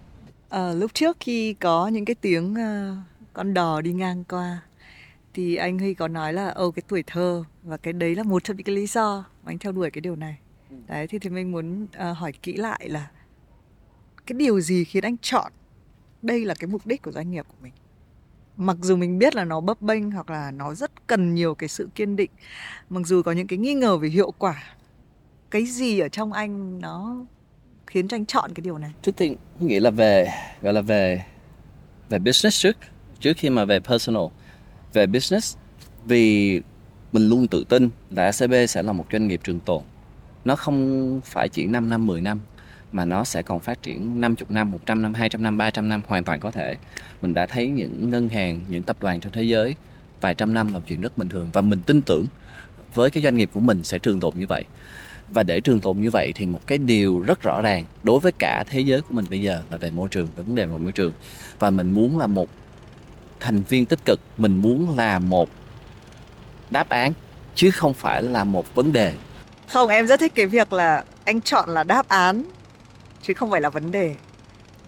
À, 0.49 0.73
lúc 0.73 0.93
trước 0.93 1.17
khi 1.19 1.53
có 1.53 1.87
những 1.87 2.05
cái 2.05 2.15
tiếng 2.15 2.53
uh, 2.53 2.97
con 3.33 3.53
đò 3.53 3.81
đi 3.81 3.93
ngang 3.93 4.23
qua 4.23 4.61
thì 5.33 5.55
anh 5.55 5.79
Huy 5.79 5.93
có 5.93 6.07
nói 6.07 6.33
là 6.33 6.49
ô 6.49 6.71
cái 6.71 6.83
tuổi 6.87 7.03
thơ. 7.07 7.43
Và 7.63 7.77
cái 7.77 7.93
đấy 7.93 8.15
là 8.15 8.23
một 8.23 8.43
trong 8.43 8.57
những 8.57 8.63
cái 8.63 8.75
lý 8.75 8.87
do 8.87 9.25
mà 9.43 9.51
anh 9.51 9.57
theo 9.57 9.71
đuổi 9.71 9.91
cái 9.91 10.01
điều 10.01 10.15
này 10.15 10.37
đấy 10.87 11.07
thì 11.07 11.19
thì 11.19 11.29
mình 11.29 11.51
muốn 11.51 11.83
uh, 11.83 12.17
hỏi 12.17 12.31
kỹ 12.31 12.53
lại 12.53 12.89
là 12.89 13.11
cái 14.25 14.37
điều 14.37 14.59
gì 14.61 14.83
khiến 14.83 15.03
anh 15.03 15.17
chọn 15.17 15.51
đây 16.21 16.45
là 16.45 16.53
cái 16.53 16.67
mục 16.67 16.87
đích 16.87 17.01
của 17.01 17.11
doanh 17.11 17.31
nghiệp 17.31 17.45
của 17.47 17.57
mình? 17.61 17.73
Mặc 18.57 18.77
dù 18.81 18.95
mình 18.95 19.19
biết 19.19 19.35
là 19.35 19.43
nó 19.43 19.61
bấp 19.61 19.81
bênh 19.81 20.11
hoặc 20.11 20.29
là 20.29 20.51
nó 20.51 20.73
rất 20.73 21.07
cần 21.07 21.35
nhiều 21.35 21.55
cái 21.55 21.69
sự 21.69 21.89
kiên 21.95 22.15
định 22.15 22.31
mặc 22.89 23.01
dù 23.05 23.21
có 23.21 23.31
những 23.31 23.47
cái 23.47 23.59
nghi 23.59 23.73
ngờ 23.73 23.97
về 23.97 24.09
hiệu 24.09 24.31
quả 24.31 24.63
cái 25.51 25.65
gì 25.65 25.99
ở 25.99 26.09
trong 26.09 26.33
anh 26.33 26.81
nó 26.81 27.25
khiến 27.87 28.07
cho 28.07 28.17
anh 28.17 28.25
chọn 28.25 28.53
cái 28.53 28.61
điều 28.61 28.77
này? 28.77 28.91
Trước 29.01 29.15
tiên 29.17 29.35
nghĩ 29.59 29.79
là 29.79 29.89
về 29.89 30.27
gọi 30.61 30.73
là 30.73 30.81
về 30.81 31.23
về 32.09 32.19
business 32.19 32.61
trước 32.61 32.77
trước 33.19 33.33
khi 33.37 33.49
mà 33.49 33.65
về 33.65 33.79
personal. 33.79 34.23
Về 34.93 35.07
business 35.07 35.57
vì 36.05 36.61
mình 37.11 37.29
luôn 37.29 37.47
tự 37.47 37.63
tin 37.69 37.89
là 38.09 38.23
ACB 38.23 38.53
sẽ 38.69 38.83
là 38.83 38.93
một 38.93 39.05
doanh 39.11 39.27
nghiệp 39.27 39.41
trường 39.43 39.59
tồn 39.59 39.83
nó 40.47 40.55
không 40.55 41.21
phải 41.23 41.49
chỉ 41.49 41.65
5 41.65 41.89
năm 41.89 42.07
10 42.07 42.21
năm 42.21 42.39
mà 42.91 43.05
nó 43.05 43.23
sẽ 43.23 43.41
còn 43.41 43.59
phát 43.59 43.83
triển 43.83 44.21
50 44.21 44.45
năm, 44.49 44.71
100 44.71 45.01
năm, 45.01 45.13
200 45.13 45.43
năm, 45.43 45.57
300 45.57 45.89
năm 45.89 46.01
hoàn 46.07 46.23
toàn 46.23 46.39
có 46.39 46.51
thể. 46.51 46.75
Mình 47.21 47.33
đã 47.33 47.45
thấy 47.45 47.67
những 47.67 48.09
ngân 48.09 48.29
hàng, 48.29 48.61
những 48.69 48.83
tập 48.83 48.97
đoàn 48.99 49.19
trên 49.19 49.31
thế 49.31 49.43
giới 49.43 49.75
vài 50.21 50.35
trăm 50.35 50.53
năm 50.53 50.73
là 50.73 50.79
chuyện 50.87 51.01
rất 51.01 51.17
bình 51.17 51.29
thường 51.29 51.49
và 51.53 51.61
mình 51.61 51.79
tin 51.85 52.01
tưởng 52.01 52.25
với 52.93 53.09
cái 53.09 53.23
doanh 53.23 53.35
nghiệp 53.35 53.49
của 53.53 53.59
mình 53.59 53.83
sẽ 53.83 53.99
trường 53.99 54.19
tồn 54.19 54.33
như 54.35 54.45
vậy. 54.47 54.63
Và 55.29 55.43
để 55.43 55.61
trường 55.61 55.79
tồn 55.79 56.01
như 56.01 56.09
vậy 56.09 56.31
thì 56.35 56.45
một 56.45 56.61
cái 56.67 56.77
điều 56.77 57.19
rất 57.19 57.41
rõ 57.41 57.61
ràng 57.61 57.85
đối 58.03 58.19
với 58.19 58.31
cả 58.31 58.63
thế 58.69 58.79
giới 58.79 59.01
của 59.01 59.13
mình 59.13 59.25
bây 59.29 59.41
giờ 59.41 59.61
là 59.71 59.77
về 59.77 59.91
môi 59.91 60.09
trường, 60.09 60.27
về 60.35 60.43
vấn 60.43 60.55
đề 60.55 60.65
về 60.65 60.77
môi 60.77 60.91
trường. 60.91 61.11
Và 61.59 61.69
mình 61.69 61.91
muốn 61.91 62.17
là 62.17 62.27
một 62.27 62.49
thành 63.39 63.61
viên 63.69 63.85
tích 63.85 64.05
cực, 64.05 64.19
mình 64.37 64.57
muốn 64.57 64.97
là 64.97 65.19
một 65.19 65.49
đáp 66.69 66.89
án 66.89 67.13
chứ 67.55 67.71
không 67.71 67.93
phải 67.93 68.23
là 68.23 68.43
một 68.43 68.75
vấn 68.75 68.93
đề 68.93 69.13
không 69.67 69.89
em 69.89 70.07
rất 70.07 70.19
thích 70.19 70.31
cái 70.35 70.45
việc 70.45 70.73
là 70.73 71.03
anh 71.25 71.41
chọn 71.41 71.69
là 71.69 71.83
đáp 71.83 72.07
án 72.07 72.43
chứ 73.21 73.33
không 73.33 73.51
phải 73.51 73.61
là 73.61 73.69
vấn 73.69 73.91
đề. 73.91 74.15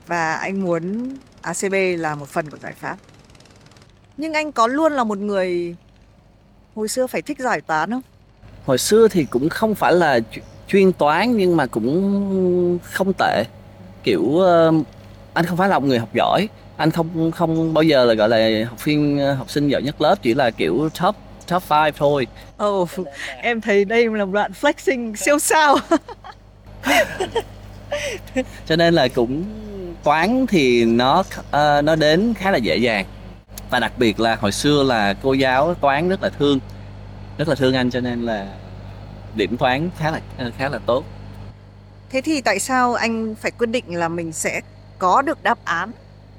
Và 0.08 0.34
anh 0.34 0.62
muốn 0.62 1.16
acb 1.42 1.74
là 1.98 2.16
một 2.16 2.30
phần 2.30 2.50
của 2.50 2.58
giải 2.58 2.74
pháp. 2.74 2.98
Nhưng 4.18 4.34
anh 4.34 4.52
có 4.52 4.68
luôn 4.68 4.94
là 4.94 5.04
một 5.04 5.18
người 5.18 5.76
hồi 6.76 6.88
xưa 6.88 7.08
phải 7.08 7.22
thích 7.22 7.40
giải 7.40 7.62
toán 7.62 7.92
không? 7.92 8.02
Hồi 8.66 8.78
xưa 8.78 9.08
thì 9.08 9.26
cũng 9.26 9.50
không 9.50 9.76
phải 9.76 9.94
là 9.94 10.20
chuyên 10.68 10.92
toán 10.92 11.38
nhưng 11.38 11.58
mà 11.58 11.66
cũng 11.66 12.80
không 12.84 13.14
tệ. 13.14 13.44
Kiểu 14.04 14.22
uh, 14.22 14.86
anh 15.34 15.46
không 15.46 15.58
phải 15.58 15.70
là 15.70 15.80
một 15.80 15.86
người 15.88 16.00
học 16.00 16.10
giỏi. 16.14 16.50
Anh 16.78 16.92
không 16.92 17.32
không 17.32 17.74
bao 17.74 17.84
giờ 17.84 18.06
là 18.06 18.14
gọi 18.14 18.30
là 18.30 18.66
học 18.70 18.86
viên 18.86 19.20
ờ, 19.20 19.34
học 19.34 19.50
sinh 19.50 19.68
giỏi 19.68 19.82
nhất 19.82 20.02
lớp 20.02 20.16
chỉ 20.22 20.34
là 20.34 20.52
kiểu 20.52 20.90
top 21.02 21.16
top 21.50 21.64
5 21.70 21.92
thôi. 21.98 22.28
Oh, 22.64 22.90
em 23.42 23.62
thấy 23.62 23.86
đây 23.86 24.10
là 24.10 24.26
một 24.26 24.32
đoạn 24.32 24.52
flexing 24.62 25.16
siêu 25.16 25.40
sao. 25.40 25.78
Cho 28.66 28.76
nên 28.76 28.94
là 28.94 29.08
cũng 29.08 29.44
toán 30.04 30.46
thì 30.48 30.86
nó 30.86 31.20
uh, 31.20 31.84
nó 31.84 31.96
đến 31.96 32.34
khá 32.38 32.52
là 32.52 32.58
dễ 32.58 32.78
dàng. 32.78 33.06
Và 33.70 33.80
đặc 33.80 33.92
biệt 33.98 34.20
là 34.20 34.36
hồi 34.36 34.52
xưa 34.52 34.84
là 34.84 35.14
cô 35.24 35.34
giáo 35.34 35.74
toán 35.74 36.10
rất 36.10 36.24
là 36.24 36.30
thương 36.30 36.60
rất 37.38 37.48
là 37.48 37.56
thương 37.56 37.74
anh 37.74 37.90
cho 37.90 38.00
nên 38.00 38.22
là 38.22 38.48
điểm 39.36 39.58
toán 39.58 39.90
khá 39.98 40.12
là 40.12 40.22
khá 40.58 40.70
là 40.70 40.80
tốt. 40.86 41.06
Thế 42.10 42.22
thì 42.22 42.42
tại 42.42 42.60
sao 42.60 42.94
anh 42.94 43.36
phải 43.36 43.52
quyết 43.52 43.70
định 43.70 43.96
là 43.96 44.10
mình 44.10 44.32
sẽ 44.32 44.62
có 45.00 45.22
được 45.22 45.44
đáp 45.44 45.58
án 45.66 45.92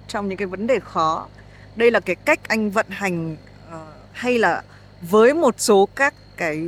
trong 0.08 0.28
những 0.28 0.38
cái 0.38 0.46
vấn 0.46 0.66
đề 0.66 0.80
khó? 0.80 1.26
Đây 1.76 1.90
là 1.90 2.00
cái 2.00 2.16
cách 2.16 2.48
anh 2.48 2.70
vận 2.70 2.86
hành 2.88 3.36
uh, 3.68 3.78
hay 4.12 4.38
là 4.38 4.62
với 5.00 5.34
một 5.34 5.54
số 5.58 5.88
các 5.96 6.14
cái 6.36 6.60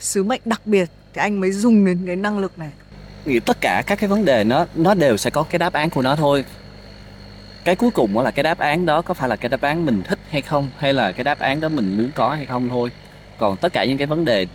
sứ 0.00 0.24
mệnh 0.24 0.40
đặc 0.44 0.60
biệt 0.64 0.90
thì 1.14 1.20
anh 1.20 1.40
mới 1.40 1.52
dùng 1.52 1.84
đến 1.84 2.02
cái 2.06 2.16
năng 2.16 2.38
lực 2.38 2.58
này. 2.58 2.70
Nghĩ 3.24 3.40
tất 3.40 3.60
cả 3.60 3.82
các 3.86 3.98
cái 3.98 4.08
vấn 4.08 4.24
đề 4.24 4.44
nó 4.44 4.66
nó 4.74 4.94
đều 4.94 5.16
sẽ 5.16 5.30
có 5.30 5.42
cái 5.42 5.58
đáp 5.58 5.72
án 5.72 5.90
của 5.90 6.02
nó 6.02 6.16
thôi. 6.16 6.44
Cái 7.64 7.76
cuối 7.76 7.90
cùng 7.90 8.18
là 8.18 8.30
cái 8.30 8.42
đáp 8.42 8.58
án 8.58 8.86
đó 8.86 9.02
có 9.02 9.14
phải 9.14 9.28
là 9.28 9.36
cái 9.36 9.48
đáp 9.48 9.60
án 9.60 9.86
mình 9.86 10.02
thích 10.08 10.18
hay 10.30 10.42
không, 10.42 10.70
hay 10.78 10.92
là 10.92 11.12
cái 11.12 11.24
đáp 11.24 11.38
án 11.38 11.60
đó 11.60 11.68
mình 11.68 11.96
muốn 11.96 12.10
có 12.14 12.34
hay 12.34 12.46
không 12.46 12.68
thôi. 12.68 12.90
Còn 13.38 13.56
tất 13.56 13.72
cả 13.72 13.84
những 13.84 13.98
cái 13.98 14.06
vấn 14.06 14.24
đề 14.24 14.46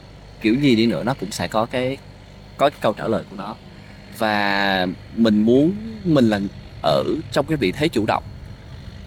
kiểu 0.42 0.56
gì 0.56 0.76
đi 0.76 0.86
nữa 0.86 1.04
nó 1.04 1.14
cũng 1.20 1.32
sẽ 1.32 1.48
có 1.48 1.66
cái 1.66 1.98
có 2.58 2.70
cái 2.70 2.80
câu 2.82 2.94
trả 2.94 3.08
lời 3.08 3.24
của 3.30 3.36
nó. 3.36 3.56
Và 4.18 4.88
mình 5.16 5.42
muốn, 5.42 5.74
mình 6.04 6.30
là 6.30 6.40
ở 6.84 7.04
trong 7.32 7.46
cái 7.46 7.58
vị 7.58 7.72
thế 7.72 7.88
chủ 7.88 8.06
động. 8.06 8.24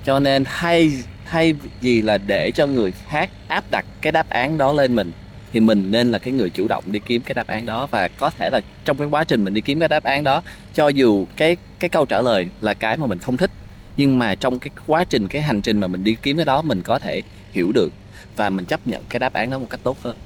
Cho 0.04 0.18
nên 0.18 0.44
hay 0.46 0.92
thay 1.32 1.54
vì 1.80 2.02
là 2.02 2.18
để 2.18 2.50
cho 2.50 2.66
người 2.66 2.92
khác 3.08 3.30
áp 3.48 3.64
đặt 3.70 3.84
cái 4.00 4.12
đáp 4.12 4.30
án 4.30 4.58
đó 4.58 4.72
lên 4.72 4.96
mình 4.96 5.12
thì 5.52 5.60
mình 5.60 5.90
nên 5.90 6.10
là 6.10 6.18
cái 6.18 6.32
người 6.34 6.50
chủ 6.50 6.68
động 6.68 6.84
đi 6.86 6.98
kiếm 7.06 7.22
cái 7.22 7.34
đáp 7.34 7.46
án 7.46 7.66
đó 7.66 7.88
và 7.90 8.08
có 8.08 8.30
thể 8.30 8.50
là 8.52 8.60
trong 8.84 8.96
cái 8.96 9.08
quá 9.10 9.24
trình 9.24 9.44
mình 9.44 9.54
đi 9.54 9.60
kiếm 9.60 9.80
cái 9.80 9.88
đáp 9.88 10.04
án 10.04 10.24
đó 10.24 10.42
cho 10.74 10.88
dù 10.88 11.26
cái 11.36 11.56
cái 11.78 11.88
câu 11.88 12.06
trả 12.06 12.20
lời 12.22 12.48
là 12.60 12.74
cái 12.74 12.96
mà 12.96 13.06
mình 13.06 13.18
không 13.18 13.36
thích 13.36 13.50
nhưng 13.96 14.18
mà 14.18 14.34
trong 14.34 14.58
cái 14.58 14.70
quá 14.86 15.04
trình 15.04 15.28
cái 15.28 15.42
hành 15.42 15.62
trình 15.62 15.80
mà 15.80 15.86
mình 15.86 16.04
đi 16.04 16.16
kiếm 16.22 16.36
cái 16.36 16.44
đó 16.44 16.62
mình 16.62 16.82
có 16.82 16.98
thể 16.98 17.22
hiểu 17.52 17.72
được 17.74 17.92
và 18.36 18.50
mình 18.50 18.64
chấp 18.64 18.80
nhận 18.84 19.02
cái 19.08 19.20
đáp 19.20 19.32
án 19.32 19.50
đó 19.50 19.58
một 19.58 19.66
cách 19.70 19.80
tốt 19.82 19.96
hơn 20.02 20.16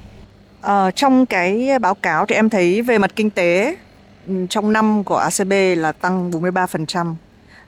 ờ, 0.61 0.91
trong 0.91 1.25
cái 1.25 1.79
báo 1.81 1.95
cáo 1.95 2.25
thì 2.25 2.35
em 2.35 2.49
thấy 2.49 2.81
về 2.81 2.97
mặt 2.97 3.11
kinh 3.15 3.29
tế 3.29 3.75
ừ, 4.27 4.33
trong 4.49 4.73
năm 4.73 5.03
của 5.03 5.17
ACB 5.17 5.51
là 5.77 5.91
tăng 5.91 6.31
43%. 6.31 7.15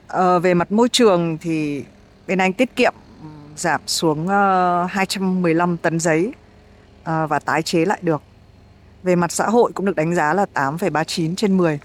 Ờ, 0.06 0.38
về 0.38 0.54
mặt 0.54 0.72
môi 0.72 0.88
trường 0.88 1.38
thì 1.38 1.84
bên 2.26 2.38
anh 2.38 2.52
tiết 2.52 2.76
kiệm 2.76 2.94
giảm 3.60 3.80
xuống 3.86 4.28
ờ, 4.28 4.82
uh, 4.84 4.90
215 4.90 5.76
tấn 5.76 6.00
giấy 6.00 6.32
uh, 7.00 7.04
và 7.04 7.38
tái 7.44 7.62
chế 7.62 7.84
lại 7.84 7.98
được. 8.02 8.22
Về 9.02 9.16
mặt 9.16 9.32
xã 9.32 9.46
hội 9.46 9.72
cũng 9.74 9.86
được 9.86 9.96
đánh 9.96 10.14
giá 10.14 10.34
là 10.34 10.46
8,39 10.54 11.34
trên 11.34 11.56
10. 11.56 11.78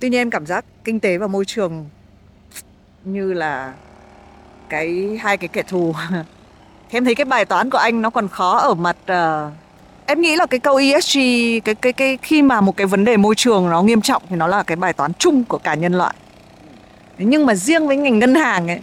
Tuy 0.00 0.08
nhiên 0.08 0.20
em 0.20 0.30
cảm 0.30 0.46
giác 0.46 0.64
kinh 0.84 1.00
tế 1.00 1.18
và 1.18 1.26
môi 1.26 1.44
trường 1.44 1.86
như 3.04 3.32
là 3.32 3.72
cái 4.68 5.18
hai 5.22 5.36
cái 5.36 5.48
kẻ 5.48 5.62
thù 5.62 5.94
em 6.90 7.04
thấy 7.04 7.14
cái 7.14 7.24
bài 7.24 7.44
toán 7.44 7.70
của 7.70 7.78
anh 7.78 8.02
nó 8.02 8.10
còn 8.10 8.28
khó 8.28 8.58
ở 8.58 8.74
mặt 8.74 8.96
uh, 9.12 9.52
em 10.06 10.20
nghĩ 10.20 10.36
là 10.36 10.46
cái 10.46 10.60
câu 10.60 10.76
ESG 10.76 11.18
cái 11.64 11.74
cái 11.74 11.92
cái 11.92 12.18
khi 12.22 12.42
mà 12.42 12.60
một 12.60 12.76
cái 12.76 12.86
vấn 12.86 13.04
đề 13.04 13.16
môi 13.16 13.34
trường 13.34 13.70
nó 13.70 13.82
nghiêm 13.82 14.00
trọng 14.00 14.22
thì 14.28 14.36
nó 14.36 14.46
là 14.46 14.62
cái 14.62 14.76
bài 14.76 14.92
toán 14.92 15.12
chung 15.18 15.44
của 15.44 15.58
cả 15.58 15.74
nhân 15.74 15.92
loại 15.92 16.14
nhưng 17.18 17.46
mà 17.46 17.54
riêng 17.54 17.86
với 17.86 17.96
ngành 17.96 18.18
ngân 18.18 18.34
hàng 18.34 18.68
ấy 18.68 18.80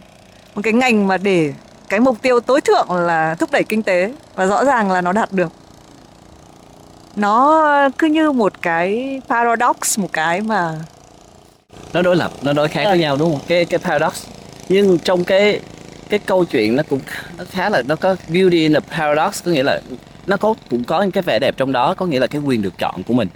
một 0.55 0.61
cái 0.61 0.73
ngành 0.73 1.07
mà 1.07 1.17
để 1.17 1.53
cái 1.89 1.99
mục 1.99 2.21
tiêu 2.21 2.39
tối 2.39 2.61
thượng 2.61 2.87
là 2.91 3.35
thúc 3.35 3.51
đẩy 3.51 3.63
kinh 3.63 3.83
tế 3.83 4.13
và 4.35 4.45
rõ 4.45 4.63
ràng 4.63 4.91
là 4.91 5.01
nó 5.01 5.11
đạt 5.11 5.31
được. 5.31 5.51
Nó 7.15 7.89
cứ 7.97 8.07
như 8.07 8.31
một 8.31 8.61
cái 8.61 9.21
paradox 9.29 9.99
một 9.99 10.13
cái 10.13 10.41
mà 10.41 10.79
nó 11.93 12.01
đối 12.01 12.15
lập 12.15 12.31
nó 12.41 12.53
đối 12.53 12.67
kháng 12.67 12.85
với 12.85 12.99
nhau 12.99 13.17
đúng 13.19 13.31
không? 13.31 13.41
Cái 13.47 13.65
cái 13.65 13.79
paradox. 13.79 14.25
Nhưng 14.69 14.99
trong 14.99 15.23
cái 15.23 15.61
cái 16.09 16.19
câu 16.19 16.45
chuyện 16.45 16.75
nó 16.75 16.83
cũng 16.89 16.99
nó 17.37 17.43
khá 17.51 17.69
là 17.69 17.81
nó 17.87 17.95
có 17.95 18.15
beauty 18.27 18.57
in 18.57 18.73
the 18.73 18.79
paradox 18.79 19.43
có 19.43 19.51
nghĩa 19.51 19.63
là 19.63 19.81
nó 20.27 20.37
có 20.37 20.53
cũng 20.69 20.83
có 20.83 21.01
những 21.01 21.11
cái 21.11 21.23
vẻ 21.23 21.39
đẹp 21.39 21.57
trong 21.57 21.71
đó 21.71 21.93
có 21.93 22.05
nghĩa 22.05 22.19
là 22.19 22.27
cái 22.27 22.41
quyền 22.41 22.61
được 22.61 22.73
chọn 22.77 23.03
của 23.03 23.13
mình. 23.13 23.27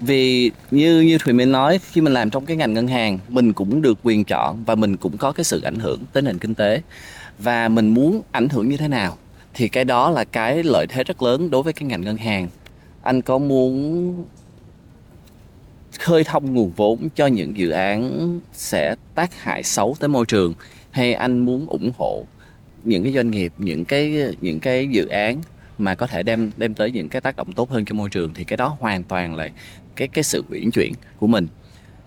Vì 0.00 0.50
như 0.70 1.00
như 1.00 1.18
thùy 1.18 1.32
minh 1.32 1.52
nói 1.52 1.80
khi 1.92 2.00
mình 2.00 2.12
làm 2.12 2.30
trong 2.30 2.46
cái 2.46 2.56
ngành 2.56 2.74
ngân 2.74 2.88
hàng 2.88 3.18
mình 3.28 3.52
cũng 3.52 3.82
được 3.82 3.98
quyền 4.02 4.24
chọn 4.24 4.64
và 4.64 4.74
mình 4.74 4.96
cũng 4.96 5.18
có 5.18 5.32
cái 5.32 5.44
sự 5.44 5.60
ảnh 5.64 5.78
hưởng 5.78 5.98
tới 6.12 6.22
nền 6.22 6.38
kinh 6.38 6.54
tế 6.54 6.80
và 7.38 7.68
mình 7.68 7.88
muốn 7.88 8.22
ảnh 8.32 8.48
hưởng 8.48 8.68
như 8.68 8.76
thế 8.76 8.88
nào, 8.88 9.18
thì 9.54 9.68
cái 9.68 9.84
đó 9.84 10.10
là 10.10 10.24
cái 10.24 10.62
lợi 10.62 10.86
thế 10.88 11.04
rất 11.04 11.22
lớn 11.22 11.50
đối 11.50 11.62
với 11.62 11.72
cái 11.72 11.88
ngành 11.88 12.00
ngân 12.00 12.16
hàng. 12.16 12.48
Anh 13.02 13.22
có 13.22 13.38
muốn 13.38 14.24
khơi 15.98 16.24
thông 16.24 16.54
nguồn 16.54 16.72
vốn 16.76 17.08
cho 17.14 17.26
những 17.26 17.56
dự 17.56 17.70
án 17.70 18.40
sẽ 18.52 18.94
tác 19.14 19.42
hại 19.42 19.62
xấu 19.62 19.96
tới 20.00 20.08
môi 20.08 20.26
trường, 20.26 20.54
hay 20.90 21.14
anh 21.14 21.38
muốn 21.38 21.66
ủng 21.66 21.92
hộ 21.98 22.24
những 22.84 23.04
cái 23.04 23.12
doanh 23.12 23.30
nghiệp, 23.30 23.52
những 23.58 23.84
cái 23.84 24.34
những 24.40 24.60
cái 24.60 24.88
dự 24.88 25.08
án 25.08 25.40
mà 25.78 25.94
có 25.94 26.06
thể 26.06 26.22
đem 26.22 26.50
đem 26.56 26.74
tới 26.74 26.90
những 26.90 27.08
cái 27.08 27.20
tác 27.20 27.36
động 27.36 27.52
tốt 27.52 27.70
hơn 27.70 27.84
cho 27.84 27.94
môi 27.94 28.08
trường, 28.08 28.34
thì 28.34 28.44
cái 28.44 28.56
đó 28.56 28.76
hoàn 28.80 29.02
toàn 29.02 29.36
là 29.36 29.48
cái 29.96 30.08
cái 30.08 30.24
sự 30.24 30.44
uyển 30.50 30.70
chuyển 30.70 30.92
của 31.18 31.26
mình. 31.26 31.46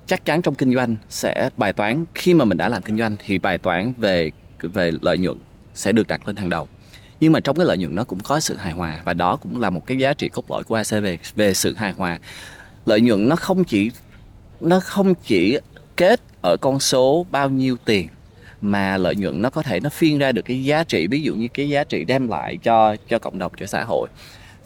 Chắc 0.07 0.25
chắn 0.25 0.41
trong 0.41 0.55
kinh 0.55 0.75
doanh 0.75 0.95
sẽ 1.09 1.49
bài 1.57 1.73
toán, 1.73 2.05
khi 2.15 2.33
mà 2.33 2.45
mình 2.45 2.57
đã 2.57 2.69
làm 2.69 2.81
kinh 2.81 2.97
doanh 2.97 3.15
thì 3.25 3.37
bài 3.37 3.57
toán 3.57 3.93
về 3.97 4.31
về 4.67 4.91
lợi 5.01 5.17
nhuận 5.17 5.37
sẽ 5.73 5.91
được 5.91 6.07
đặt 6.07 6.27
lên 6.27 6.35
hàng 6.35 6.49
đầu. 6.49 6.67
Nhưng 7.19 7.31
mà 7.31 7.39
trong 7.39 7.55
cái 7.55 7.65
lợi 7.65 7.77
nhuận 7.77 7.95
nó 7.95 8.03
cũng 8.03 8.19
có 8.19 8.39
sự 8.39 8.55
hài 8.55 8.73
hòa 8.73 9.01
và 9.05 9.13
đó 9.13 9.35
cũng 9.35 9.61
là 9.61 9.69
một 9.69 9.85
cái 9.85 9.97
giá 9.97 10.13
trị 10.13 10.29
cốt 10.29 10.51
lõi 10.51 10.63
của 10.63 10.75
ACV 10.75 11.03
về 11.03 11.19
về 11.35 11.53
sự 11.53 11.75
hài 11.75 11.91
hòa. 11.91 12.19
Lợi 12.85 13.01
nhuận 13.01 13.29
nó 13.29 13.35
không 13.35 13.63
chỉ, 13.63 13.91
nó 14.61 14.79
không 14.79 15.13
chỉ 15.15 15.57
kết 15.95 16.19
ở 16.43 16.55
con 16.61 16.79
số 16.79 17.25
bao 17.31 17.49
nhiêu 17.49 17.77
tiền 17.85 18.07
mà 18.61 18.97
lợi 18.97 19.15
nhuận 19.15 19.41
nó 19.41 19.49
có 19.49 19.63
thể 19.63 19.79
nó 19.79 19.89
phiên 19.89 20.17
ra 20.17 20.31
được 20.31 20.41
cái 20.41 20.63
giá 20.63 20.83
trị, 20.83 21.07
ví 21.07 21.21
dụ 21.21 21.35
như 21.35 21.47
cái 21.53 21.69
giá 21.69 21.83
trị 21.83 22.05
đem 22.05 22.27
lại 22.27 22.57
cho 22.63 22.95
cho 23.09 23.19
cộng 23.19 23.39
đồng, 23.39 23.51
cho 23.57 23.65
xã 23.65 23.83
hội. 23.83 24.09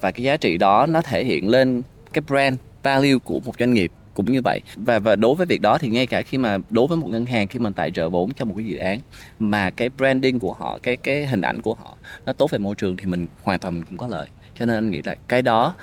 Và 0.01 0.11
cái 0.11 0.23
giá 0.23 0.37
trị 0.37 0.57
đó 0.57 0.85
nó 0.85 1.01
thể 1.01 1.23
hiện 1.23 1.49
lên 1.49 1.81
cái 2.13 2.21
brand 2.27 2.57
value 2.83 3.17
của 3.23 3.39
một 3.39 3.53
doanh 3.59 3.73
nghiệp 3.73 3.91
cũng 4.15 4.31
như 4.31 4.41
vậy. 4.43 4.61
Và 4.75 4.99
và 4.99 5.15
đối 5.15 5.35
với 5.35 5.45
việc 5.45 5.61
đó 5.61 5.77
thì 5.77 5.89
ngay 5.89 6.07
cả 6.07 6.21
khi 6.21 6.37
mà 6.37 6.57
đối 6.69 6.87
với 6.87 6.97
một 6.97 7.07
ngân 7.07 7.25
hàng 7.25 7.47
khi 7.47 7.59
mình 7.59 7.73
tài 7.73 7.91
trợ 7.91 8.09
vốn 8.09 8.33
cho 8.33 8.45
một 8.45 8.53
cái 8.57 8.65
dự 8.65 8.77
án 8.77 8.99
mà 9.39 9.69
cái 9.69 9.89
branding 9.97 10.39
của 10.39 10.53
họ, 10.53 10.79
cái 10.83 10.97
cái 10.97 11.25
hình 11.25 11.41
ảnh 11.41 11.61
của 11.61 11.73
họ 11.73 11.97
nó 12.25 12.33
tốt 12.33 12.51
về 12.51 12.59
môi 12.59 12.75
trường 12.75 12.97
thì 12.97 13.05
mình 13.05 13.27
hoàn 13.43 13.59
toàn 13.59 13.73
mình 13.73 13.83
cũng 13.83 13.97
có 13.97 14.07
lợi. 14.07 14.27
Cho 14.59 14.65
nên 14.65 14.75
anh 14.75 14.91
nghĩ 14.91 15.01
là 15.05 15.15
cái 15.27 15.41
đó, 15.41 15.75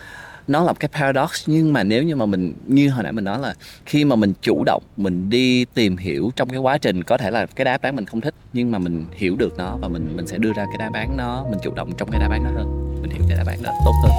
nó 0.49 0.65
là 0.65 0.73
một 0.73 0.81
cái 0.81 0.89
paradox. 0.93 1.31
Nhưng 1.47 1.73
mà 1.73 1.83
nếu 1.83 2.03
như 2.03 2.17
mà 2.17 2.27
mình, 2.27 2.53
như 2.67 2.91
hồi 2.91 3.03
nãy 3.03 3.13
mình 3.13 3.25
nói 3.25 3.39
là 3.39 3.55
khi 3.87 4.05
mà 4.05 4.17
mình 4.17 4.33
chủ 4.43 4.63
động, 4.67 4.83
mình 4.97 5.31
đi 5.31 5.65
tìm 5.65 5.97
hiểu 5.97 6.31
trong 6.37 6.49
cái 6.49 6.59
quá 6.59 6.79
trình, 6.79 7.03
có 7.03 7.17
thể 7.17 7.31
là 7.31 7.47
cái 7.47 7.65
đáp 7.65 7.83
án 7.83 7.97
mình 7.97 8.07
không 8.07 8.21
thích, 8.21 8.35
nhưng 8.53 8.71
mà 8.71 8.79
mình 8.79 9.05
hiểu 9.13 9.37
được 9.37 9.59
nó 9.59 9.77
và 9.77 9.89
mình 9.89 10.17
mình 10.17 10.27
sẽ 10.27 10.39
đưa 10.39 10.53
ra 10.53 10.65
cái 10.65 10.79
đáp 10.79 10.91
án 10.93 11.17
nó, 11.17 11.47
mình 11.51 11.59
chủ 11.63 11.75
động 11.75 11.93
trong 11.99 12.11
cái 12.11 12.21
đáp 12.21 12.31
án 12.31 12.45
đó 12.45 12.51
hơn. 12.55 12.99
Mình 13.03 13.11
hiểu 13.11 13.23
cái 13.29 13.37
đáp 13.37 13.47
án 13.47 13.63
đó 13.63 13.73
tốt 13.85 13.93
hơn 14.03 14.13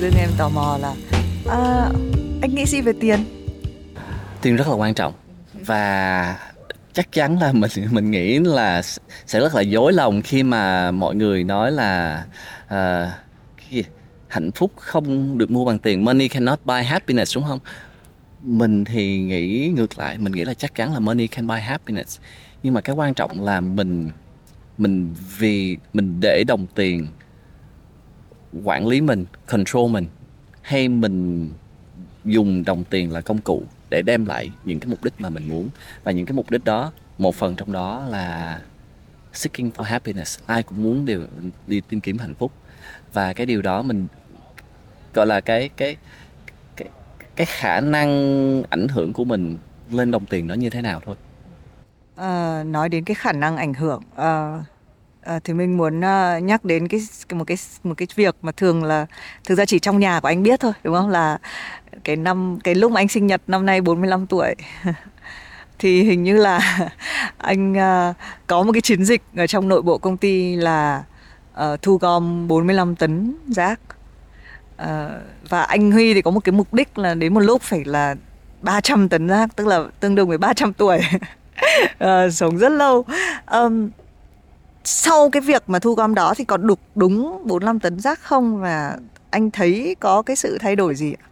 tự 0.00 0.10
em 0.18 0.30
tò 0.38 0.48
mò 0.48 0.78
là 0.80 0.94
à, 1.48 1.90
anh 2.42 2.54
nghĩ 2.54 2.66
gì 2.66 2.80
về 2.80 2.92
tiền? 3.00 3.18
Tiền 4.42 4.56
rất 4.56 4.68
là 4.68 4.74
quan 4.74 4.94
trọng 4.94 5.12
và 5.52 6.38
chắc 6.92 7.12
chắn 7.12 7.38
là 7.38 7.52
mình 7.52 7.70
mình 7.90 8.10
nghĩ 8.10 8.38
là 8.38 8.82
sẽ 9.26 9.40
rất 9.40 9.54
là 9.54 9.60
dối 9.60 9.92
lòng 9.92 10.22
khi 10.22 10.42
mà 10.42 10.90
mọi 10.90 11.14
người 11.14 11.44
nói 11.44 11.72
là 11.72 12.24
uh, 12.64 13.08
cái 13.70 13.84
hạnh 14.28 14.50
phúc 14.52 14.72
không 14.76 15.38
được 15.38 15.50
mua 15.50 15.64
bằng 15.64 15.78
tiền 15.78 16.04
money 16.04 16.28
cannot 16.28 16.60
buy 16.64 16.82
happiness 16.82 17.36
đúng 17.36 17.44
không? 17.44 17.58
Mình 18.42 18.84
thì 18.84 19.18
nghĩ 19.18 19.72
ngược 19.76 19.98
lại 19.98 20.18
mình 20.18 20.32
nghĩ 20.32 20.44
là 20.44 20.54
chắc 20.54 20.74
chắn 20.74 20.92
là 20.92 21.00
money 21.00 21.26
can 21.26 21.46
buy 21.46 21.60
happiness. 21.60 22.18
Nhưng 22.62 22.74
mà 22.74 22.80
cái 22.80 22.96
quan 22.96 23.14
trọng 23.14 23.44
là 23.44 23.60
mình 23.60 24.10
mình 24.78 25.14
vì 25.38 25.76
mình 25.92 26.20
để 26.20 26.44
đồng 26.46 26.66
tiền 26.74 27.06
quản 28.64 28.86
lý 28.86 29.00
mình 29.00 29.24
control 29.46 29.90
mình 29.90 30.06
hay 30.62 30.88
mình 30.88 31.50
dùng 32.24 32.64
đồng 32.64 32.84
tiền 32.84 33.12
là 33.12 33.20
công 33.20 33.38
cụ 33.38 33.62
để 33.90 34.02
đem 34.02 34.26
lại 34.26 34.52
những 34.64 34.80
cái 34.80 34.90
mục 34.90 35.04
đích 35.04 35.20
mà 35.20 35.28
mình 35.28 35.48
muốn. 35.48 35.68
Và 36.04 36.12
những 36.12 36.26
cái 36.26 36.32
mục 36.32 36.50
đích 36.50 36.64
đó 36.64 36.92
một 37.18 37.34
phần 37.34 37.56
trong 37.56 37.72
đó 37.72 38.06
là 38.08 38.60
seeking 39.32 39.70
for 39.76 39.82
happiness. 39.82 40.38
Ai 40.46 40.62
cũng 40.62 40.82
muốn 40.82 41.06
đều 41.06 41.26
đi 41.66 41.80
tìm 41.88 42.00
kiếm 42.00 42.18
hạnh 42.18 42.34
phúc. 42.34 42.52
Và 43.12 43.32
cái 43.32 43.46
điều 43.46 43.62
đó 43.62 43.82
mình 43.82 44.06
gọi 45.14 45.26
là 45.26 45.40
cái 45.40 45.68
cái 45.68 45.96
cái 46.76 46.88
cái 47.36 47.46
khả 47.46 47.80
năng 47.80 48.10
ảnh 48.62 48.88
hưởng 48.88 49.12
của 49.12 49.24
mình 49.24 49.58
lên 49.90 50.10
đồng 50.10 50.26
tiền 50.26 50.46
nó 50.46 50.54
như 50.54 50.70
thế 50.70 50.82
nào 50.82 51.00
thôi. 51.04 51.16
À, 52.16 52.64
nói 52.64 52.88
đến 52.88 53.04
cái 53.04 53.14
khả 53.14 53.32
năng 53.32 53.56
ảnh 53.56 53.74
hưởng 53.74 54.02
à, 54.16 54.60
à, 55.22 55.40
thì 55.44 55.54
mình 55.54 55.76
muốn 55.76 55.98
uh, 55.98 56.42
nhắc 56.42 56.64
đến 56.64 56.88
cái 56.88 57.00
một 57.32 57.44
cái 57.44 57.56
một 57.84 57.94
cái 57.96 58.08
việc 58.14 58.36
mà 58.42 58.52
thường 58.52 58.84
là 58.84 59.06
thực 59.44 59.54
ra 59.54 59.64
chỉ 59.64 59.78
trong 59.78 59.98
nhà 59.98 60.20
của 60.20 60.28
anh 60.28 60.42
biết 60.42 60.60
thôi 60.60 60.72
đúng 60.82 60.94
không? 60.94 61.08
Là 61.08 61.38
cái 62.04 62.16
năm 62.16 62.58
cái 62.64 62.74
lúc 62.74 62.92
mà 62.92 63.00
anh 63.00 63.08
sinh 63.08 63.26
nhật 63.26 63.42
năm 63.46 63.66
nay 63.66 63.80
45 63.80 64.26
tuổi. 64.26 64.54
Thì 65.78 66.02
hình 66.02 66.22
như 66.22 66.36
là 66.36 66.88
anh 67.38 67.72
uh, 67.72 68.16
có 68.46 68.62
một 68.62 68.72
cái 68.72 68.80
chiến 68.80 69.04
dịch 69.04 69.22
ở 69.36 69.46
trong 69.46 69.68
nội 69.68 69.82
bộ 69.82 69.98
công 69.98 70.16
ty 70.16 70.56
là 70.56 71.04
uh, 71.54 71.82
thu 71.82 71.96
gom 71.96 72.48
45 72.48 72.96
tấn 72.96 73.34
rác. 73.48 73.80
Uh, 74.82 74.86
và 75.48 75.62
anh 75.62 75.92
Huy 75.92 76.14
thì 76.14 76.22
có 76.22 76.30
một 76.30 76.40
cái 76.44 76.52
mục 76.52 76.74
đích 76.74 76.98
là 76.98 77.14
đến 77.14 77.34
một 77.34 77.40
lúc 77.40 77.62
phải 77.62 77.84
là 77.84 78.14
300 78.62 79.08
tấn 79.08 79.28
rác 79.28 79.56
tức 79.56 79.66
là 79.66 79.84
tương 80.00 80.14
đương 80.14 80.28
với 80.28 80.38
300 80.38 80.72
tuổi. 80.72 80.98
Uh, 82.04 82.32
sống 82.32 82.58
rất 82.58 82.72
lâu. 82.72 83.04
Um, 83.52 83.90
sau 84.84 85.30
cái 85.30 85.40
việc 85.40 85.62
mà 85.66 85.78
thu 85.78 85.94
gom 85.94 86.14
đó 86.14 86.34
thì 86.36 86.44
còn 86.44 86.66
đục 86.66 86.80
đúng 86.94 87.42
45 87.44 87.80
tấn 87.80 88.00
rác 88.00 88.20
không? 88.20 88.60
Và 88.60 88.98
anh 89.30 89.50
thấy 89.50 89.96
có 90.00 90.22
cái 90.22 90.36
sự 90.36 90.58
thay 90.60 90.76
đổi 90.76 90.94
gì 90.94 91.12
ạ? 91.12 91.24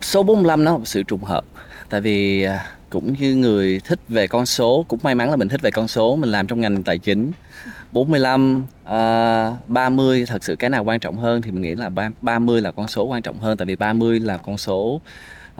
Số 0.00 0.22
45 0.22 0.64
nó 0.64 0.72
là 0.72 0.78
một 0.78 0.88
sự 0.88 1.02
trùng 1.02 1.24
hợp. 1.24 1.44
Tại 1.90 2.00
vì 2.00 2.42
à, 2.42 2.66
cũng 2.90 3.14
như 3.18 3.36
người 3.36 3.80
thích 3.84 4.00
về 4.08 4.26
con 4.26 4.46
số 4.46 4.84
cũng 4.88 5.00
may 5.02 5.14
mắn 5.14 5.30
là 5.30 5.36
mình 5.36 5.48
thích 5.48 5.62
về 5.62 5.70
con 5.70 5.88
số 5.88 6.16
mình 6.16 6.30
làm 6.30 6.46
trong 6.46 6.60
ngành 6.60 6.82
tài 6.82 6.98
chính. 6.98 7.32
45 7.92 8.64
uh, 8.84 9.68
30 9.68 10.24
thật 10.26 10.44
sự 10.44 10.56
cái 10.56 10.70
nào 10.70 10.84
quan 10.84 11.00
trọng 11.00 11.16
hơn 11.16 11.42
thì 11.42 11.50
mình 11.50 11.62
nghĩ 11.62 11.74
là 11.74 11.90
30 12.22 12.60
là 12.60 12.72
con 12.72 12.88
số 12.88 13.04
quan 13.04 13.22
trọng 13.22 13.38
hơn. 13.38 13.56
Tại 13.56 13.66
vì 13.66 13.76
30 13.76 14.20
là 14.20 14.36
con 14.36 14.58
số 14.58 15.00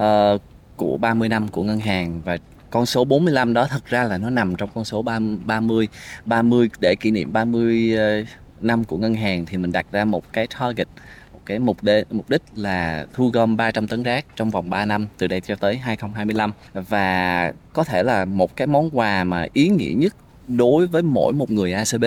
uh, 0.02 0.40
của 0.76 0.96
30 0.96 1.28
năm 1.28 1.48
của 1.48 1.62
ngân 1.62 1.80
hàng 1.80 2.20
và 2.24 2.38
con 2.70 2.86
số 2.86 3.04
45 3.04 3.54
đó 3.54 3.66
thật 3.70 3.86
ra 3.86 4.04
là 4.04 4.18
nó 4.18 4.30
nằm 4.30 4.56
trong 4.56 4.70
con 4.74 4.84
số 4.84 5.02
30 5.02 5.88
30 6.24 6.70
để 6.80 6.94
kỷ 6.94 7.10
niệm 7.10 7.32
30 7.32 7.96
ờ, 7.96 8.22
năm 8.60 8.84
của 8.84 8.96
ngân 8.96 9.14
hàng 9.14 9.46
thì 9.46 9.56
mình 9.56 9.72
đặt 9.72 9.86
ra 9.92 10.04
một 10.04 10.32
cái 10.32 10.46
target, 10.46 10.88
một 11.32 11.40
cái 11.46 11.58
mục 11.58 11.82
đích 11.82 12.12
mục 12.12 12.30
đích 12.30 12.42
là 12.56 13.06
thu 13.12 13.30
gom 13.30 13.56
300 13.56 13.86
tấn 13.86 14.02
rác 14.02 14.24
trong 14.36 14.50
vòng 14.50 14.70
3 14.70 14.84
năm 14.84 15.06
từ 15.18 15.26
đây 15.26 15.40
cho 15.40 15.54
tới 15.54 15.76
2025 15.76 16.52
và 16.72 17.52
có 17.72 17.84
thể 17.84 18.02
là 18.02 18.24
một 18.24 18.56
cái 18.56 18.66
món 18.66 18.90
quà 18.90 19.24
mà 19.24 19.46
ý 19.52 19.68
nghĩa 19.68 19.92
nhất 19.96 20.16
đối 20.48 20.86
với 20.86 21.02
mỗi 21.02 21.32
một 21.32 21.50
người 21.50 21.72
ACB 21.72 22.04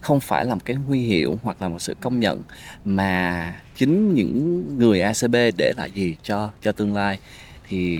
không 0.00 0.20
phải 0.20 0.44
là 0.44 0.54
một 0.54 0.60
cái 0.64 0.76
huy 0.76 1.00
hiệu 1.00 1.38
hoặc 1.42 1.62
là 1.62 1.68
một 1.68 1.78
sự 1.78 1.94
công 2.00 2.20
nhận 2.20 2.42
mà 2.84 3.54
chính 3.76 4.14
những 4.14 4.64
người 4.78 5.00
ACB 5.00 5.34
để 5.56 5.72
lại 5.76 5.90
gì 5.90 6.16
cho 6.22 6.50
cho 6.62 6.72
tương 6.72 6.94
lai. 6.94 7.18
Thì 7.68 7.98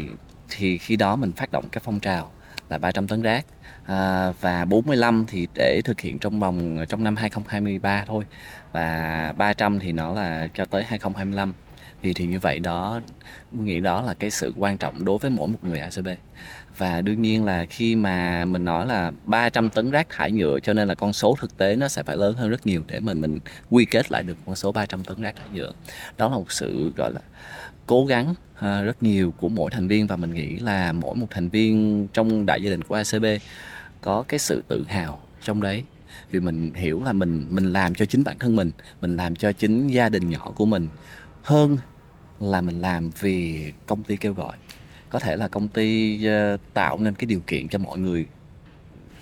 thì 0.57 0.79
khi 0.79 0.97
đó 0.97 1.17
mình 1.17 1.33
phát 1.33 1.53
động 1.53 1.65
cái 1.73 1.83
phong 1.85 2.01
trào 2.01 2.33
là 2.69 2.79
300 2.79 3.09
tấn 3.09 3.23
rác. 3.23 3.47
À, 3.87 4.33
và 4.41 4.65
45 4.65 5.25
thì 5.29 5.49
để 5.55 5.81
thực 5.85 6.01
hiện 6.01 6.19
trong 6.19 6.41
vòng 6.41 6.85
trong 6.89 7.05
năm 7.05 7.17
2023 7.17 8.05
thôi. 8.07 8.25
Và 8.73 9.35
300 9.37 9.79
thì 9.79 9.93
nó 9.93 10.15
là 10.15 10.49
cho 10.55 10.65
tới 10.65 10.85
2025 10.85 11.53
thì 12.05 12.13
thì 12.15 12.27
như 12.27 12.39
vậy 12.39 12.59
đó 12.59 13.01
nghĩ 13.53 13.81
đó 13.81 14.03
là 14.03 14.15
cái 14.15 14.31
sự 14.31 14.53
quan 14.57 14.79
trọng 14.79 15.05
đối 15.05 15.19
với 15.19 15.31
mỗi 15.31 15.49
một 15.49 15.59
người 15.63 15.79
ACB 15.79 16.09
và 16.77 17.01
đương 17.01 17.23
nhiên 17.23 17.45
là 17.45 17.65
khi 17.71 17.97
mà 17.97 18.45
mình 18.45 18.65
nói 18.65 18.87
là 18.87 19.13
300 19.25 19.71
tấn 19.71 19.91
rác 19.91 20.07
thải 20.11 20.33
nhựa 20.33 20.59
cho 20.63 20.73
nên 20.73 20.89
là 20.89 20.95
con 20.95 21.13
số 21.13 21.37
thực 21.41 21.57
tế 21.57 21.77
nó 21.77 21.89
sẽ 21.89 22.03
phải 22.03 22.17
lớn 22.17 22.35
hơn 22.35 22.51
rất 22.51 22.67
nhiều 22.67 22.83
để 22.87 23.01
mình 23.01 23.21
mình 23.21 23.39
quy 23.71 23.85
kết 23.85 24.13
lại 24.13 24.23
được 24.23 24.37
con 24.47 24.57
số 24.57 24.73
300 24.73 25.05
tấn 25.05 25.23
rác 25.23 25.37
thải 25.37 25.47
nhựa. 25.53 25.73
Đó 26.17 26.29
là 26.29 26.35
một 26.35 26.53
sự 26.53 26.93
gọi 26.97 27.13
là 27.13 27.21
cố 27.87 28.07
gắng 28.07 28.35
à, 28.55 28.83
rất 28.83 29.03
nhiều 29.03 29.35
của 29.41 29.49
mỗi 29.49 29.71
thành 29.71 29.89
viên 29.89 30.07
và 30.07 30.17
mình 30.17 30.35
nghĩ 30.35 30.57
là 30.57 30.93
mỗi 30.93 31.15
một 31.15 31.27
thành 31.31 31.49
viên 31.49 32.09
trong 32.13 32.47
đại 32.47 32.63
gia 32.63 32.71
đình 32.71 32.83
của 32.83 32.95
ACB 32.95 33.25
có 34.01 34.25
cái 34.29 34.39
sự 34.39 34.63
tự 34.69 34.85
hào 34.89 35.21
trong 35.43 35.63
đấy. 35.63 35.85
Vì 36.31 36.41
mình 36.41 36.75
hiểu 36.75 37.03
là 37.03 37.13
mình 37.13 37.47
mình 37.51 37.73
làm 37.73 37.95
cho 37.95 38.05
chính 38.05 38.25
bản 38.25 38.39
thân 38.39 38.57
mình 38.57 38.71
mình 39.01 39.17
làm 39.17 39.37
cho 39.37 39.53
chính 39.53 39.87
gia 39.87 40.09
đình 40.09 40.31
nhỏ 40.31 40.53
của 40.55 40.67
mình 40.67 40.89
hơn 41.43 41.79
là 42.41 42.61
mình 42.61 42.81
làm 42.81 43.11
vì 43.21 43.73
công 43.87 44.03
ty 44.03 44.17
kêu 44.17 44.35
gọi. 44.35 44.57
Có 45.11 45.19
thể 45.19 45.37
là 45.37 45.49
công 45.49 45.69
ty 45.69 46.21
uh, 46.29 46.61
tạo 46.75 46.99
nên 46.99 47.15
cái 47.15 47.27
điều 47.27 47.41
kiện 47.47 47.69
cho 47.69 47.79
mọi 47.79 47.99
người 47.99 48.27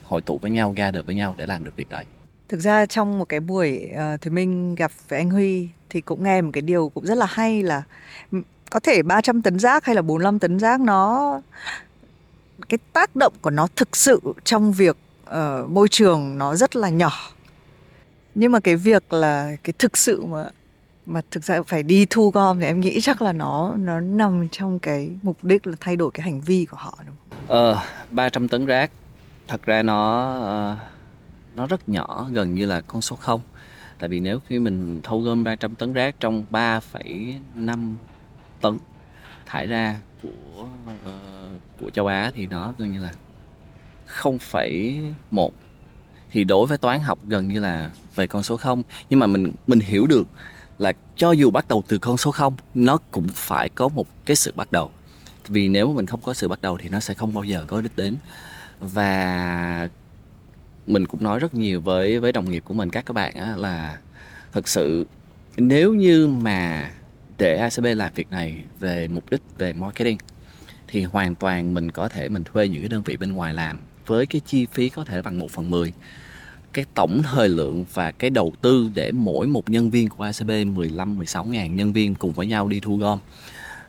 hội 0.04 0.20
tụ 0.20 0.38
với 0.38 0.50
nhau 0.50 0.74
ra 0.76 0.90
được 0.90 1.06
với 1.06 1.14
nhau 1.14 1.34
để 1.38 1.46
làm 1.46 1.64
được 1.64 1.76
việc 1.76 1.88
đấy 1.88 2.04
thực 2.48 2.60
ra 2.60 2.86
trong 2.86 3.18
một 3.18 3.24
cái 3.28 3.40
buổi 3.40 3.88
ờ, 3.96 4.14
uh, 4.14 4.20
thì 4.20 4.30
minh 4.30 4.74
gặp 4.74 4.92
với 5.08 5.18
anh 5.18 5.30
Huy 5.30 5.68
thì 5.90 6.00
cũng 6.00 6.24
nghe 6.24 6.42
một 6.42 6.50
cái 6.52 6.62
điều 6.62 6.88
cũng 6.88 7.06
rất 7.06 7.18
là 7.18 7.26
hay 7.26 7.62
là 7.62 7.82
ừ, 8.32 8.38
có 8.70 8.80
thể 8.80 9.02
300 9.02 9.42
tấn 9.42 9.58
rác 9.58 9.84
hay 9.84 9.94
là 9.94 10.02
45 10.02 10.38
tấn 10.38 10.58
rác 10.58 10.80
nó 10.80 11.40
cái 12.68 12.78
tác 12.92 13.16
động 13.16 13.32
của 13.40 13.50
nó 13.50 13.68
thực 13.76 13.96
sự 13.96 14.20
trong 14.44 14.72
việc 14.72 14.96
uh, 15.30 15.70
môi 15.70 15.88
trường 15.88 16.38
nó 16.38 16.56
rất 16.56 16.76
là 16.76 16.88
nhỏ 16.88 17.12
nhưng 18.34 18.52
mà 18.52 18.60
cái 18.60 18.76
việc 18.76 19.12
là 19.12 19.56
cái 19.64 19.72
thực 19.78 19.96
sự 19.96 20.24
mà 20.24 20.44
mà 21.06 21.20
thực 21.30 21.44
ra 21.44 21.62
phải 21.62 21.82
đi 21.82 22.06
thu 22.10 22.30
gom 22.30 22.60
thì 22.60 22.66
em 22.66 22.80
nghĩ 22.80 23.00
chắc 23.00 23.22
là 23.22 23.32
nó 23.32 23.74
nó 23.76 24.00
nằm 24.00 24.48
trong 24.52 24.78
cái 24.78 25.10
mục 25.22 25.36
đích 25.42 25.66
là 25.66 25.76
thay 25.80 25.96
đổi 25.96 26.10
cái 26.14 26.24
hành 26.24 26.40
vi 26.40 26.66
của 26.70 26.76
họ 26.76 26.98
đúng 27.06 27.16
không? 27.18 27.38
Ờ, 27.48 27.78
300 28.10 28.48
tấn 28.48 28.66
rác 28.66 28.90
thật 29.48 29.62
ra 29.66 29.82
nó 29.82 30.32
uh, 30.72 30.91
nó 31.56 31.66
rất 31.66 31.88
nhỏ 31.88 32.28
gần 32.32 32.54
như 32.54 32.66
là 32.66 32.80
con 32.80 33.02
số 33.02 33.16
không. 33.16 33.40
Tại 33.98 34.08
vì 34.08 34.20
nếu 34.20 34.40
khi 34.46 34.58
mình 34.58 35.00
thu 35.02 35.20
gom 35.20 35.44
300 35.44 35.74
tấn 35.74 35.92
rác 35.92 36.20
trong 36.20 36.44
3,5 36.50 37.94
tấn 38.60 38.78
thải 39.46 39.66
ra 39.66 40.00
của 40.22 40.62
uh, 40.62 41.60
của 41.80 41.90
châu 41.90 42.06
Á 42.06 42.30
thì 42.34 42.46
nó 42.46 42.74
gần 42.78 42.92
như 42.92 43.00
là 43.00 43.12
0,1 44.22 45.50
thì 46.30 46.44
đối 46.44 46.66
với 46.66 46.78
toán 46.78 47.00
học 47.00 47.18
gần 47.28 47.48
như 47.48 47.60
là 47.60 47.90
về 48.14 48.26
con 48.26 48.42
số 48.42 48.56
0 48.56 48.82
nhưng 49.10 49.20
mà 49.20 49.26
mình 49.26 49.52
mình 49.66 49.80
hiểu 49.80 50.06
được 50.06 50.26
là 50.78 50.92
cho 51.16 51.32
dù 51.32 51.50
bắt 51.50 51.68
đầu 51.68 51.82
từ 51.88 51.98
con 51.98 52.16
số 52.16 52.30
0 52.30 52.54
nó 52.74 52.98
cũng 53.10 53.28
phải 53.28 53.68
có 53.68 53.88
một 53.88 54.06
cái 54.24 54.36
sự 54.36 54.52
bắt 54.56 54.72
đầu. 54.72 54.90
Vì 55.48 55.68
nếu 55.68 55.86
mà 55.86 55.92
mình 55.96 56.06
không 56.06 56.20
có 56.20 56.34
sự 56.34 56.48
bắt 56.48 56.62
đầu 56.62 56.78
thì 56.78 56.88
nó 56.88 57.00
sẽ 57.00 57.14
không 57.14 57.34
bao 57.34 57.44
giờ 57.44 57.64
có 57.68 57.80
đích 57.80 57.96
đến. 57.96 58.16
Và 58.80 59.88
mình 60.86 61.06
cũng 61.06 61.22
nói 61.22 61.38
rất 61.38 61.54
nhiều 61.54 61.80
với 61.80 62.20
với 62.20 62.32
đồng 62.32 62.50
nghiệp 62.50 62.62
của 62.66 62.74
mình 62.74 62.90
các 62.90 63.06
các 63.06 63.12
bạn 63.12 63.34
á, 63.34 63.56
là 63.56 63.98
thực 64.52 64.68
sự 64.68 65.06
nếu 65.56 65.94
như 65.94 66.26
mà 66.26 66.90
để 67.38 67.56
ACB 67.56 67.84
làm 67.84 68.12
việc 68.14 68.30
này 68.30 68.64
về 68.80 69.08
mục 69.08 69.30
đích 69.30 69.42
về 69.58 69.72
marketing 69.72 70.18
thì 70.88 71.02
hoàn 71.02 71.34
toàn 71.34 71.74
mình 71.74 71.90
có 71.90 72.08
thể 72.08 72.28
mình 72.28 72.44
thuê 72.44 72.68
những 72.68 72.82
cái 72.82 72.88
đơn 72.88 73.02
vị 73.02 73.16
bên 73.16 73.32
ngoài 73.32 73.54
làm 73.54 73.78
với 74.06 74.26
cái 74.26 74.40
chi 74.46 74.66
phí 74.66 74.88
có 74.88 75.04
thể 75.04 75.22
bằng 75.22 75.38
1 75.38 75.50
phần 75.50 75.70
10 75.70 75.92
cái 76.72 76.84
tổng 76.94 77.22
thời 77.22 77.48
lượng 77.48 77.84
và 77.94 78.10
cái 78.10 78.30
đầu 78.30 78.52
tư 78.60 78.90
để 78.94 79.12
mỗi 79.12 79.46
một 79.46 79.70
nhân 79.70 79.90
viên 79.90 80.08
của 80.08 80.24
ACB 80.24 80.50
15 80.74 81.16
16 81.16 81.44
ngàn 81.44 81.76
nhân 81.76 81.92
viên 81.92 82.14
cùng 82.14 82.32
với 82.32 82.46
nhau 82.46 82.68
đi 82.68 82.80
thu 82.80 82.96
gom 82.96 83.18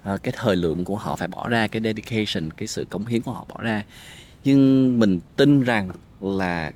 à, 0.03 0.17
cái 0.17 0.33
thời 0.37 0.55
lượng 0.55 0.85
của 0.85 0.95
họ 0.95 1.15
phải 1.15 1.27
bỏ 1.27 1.49
ra 1.49 1.67
cái 1.67 1.81
dedication 1.81 2.51
cái 2.57 2.67
sự 2.67 2.85
cống 2.89 3.05
hiến 3.05 3.21
của 3.21 3.31
họ 3.31 3.45
bỏ 3.49 3.61
ra. 3.61 3.83
Nhưng 4.43 4.99
mình 4.99 5.19
tin 5.35 5.63
rằng 5.63 5.89
là 6.21 6.71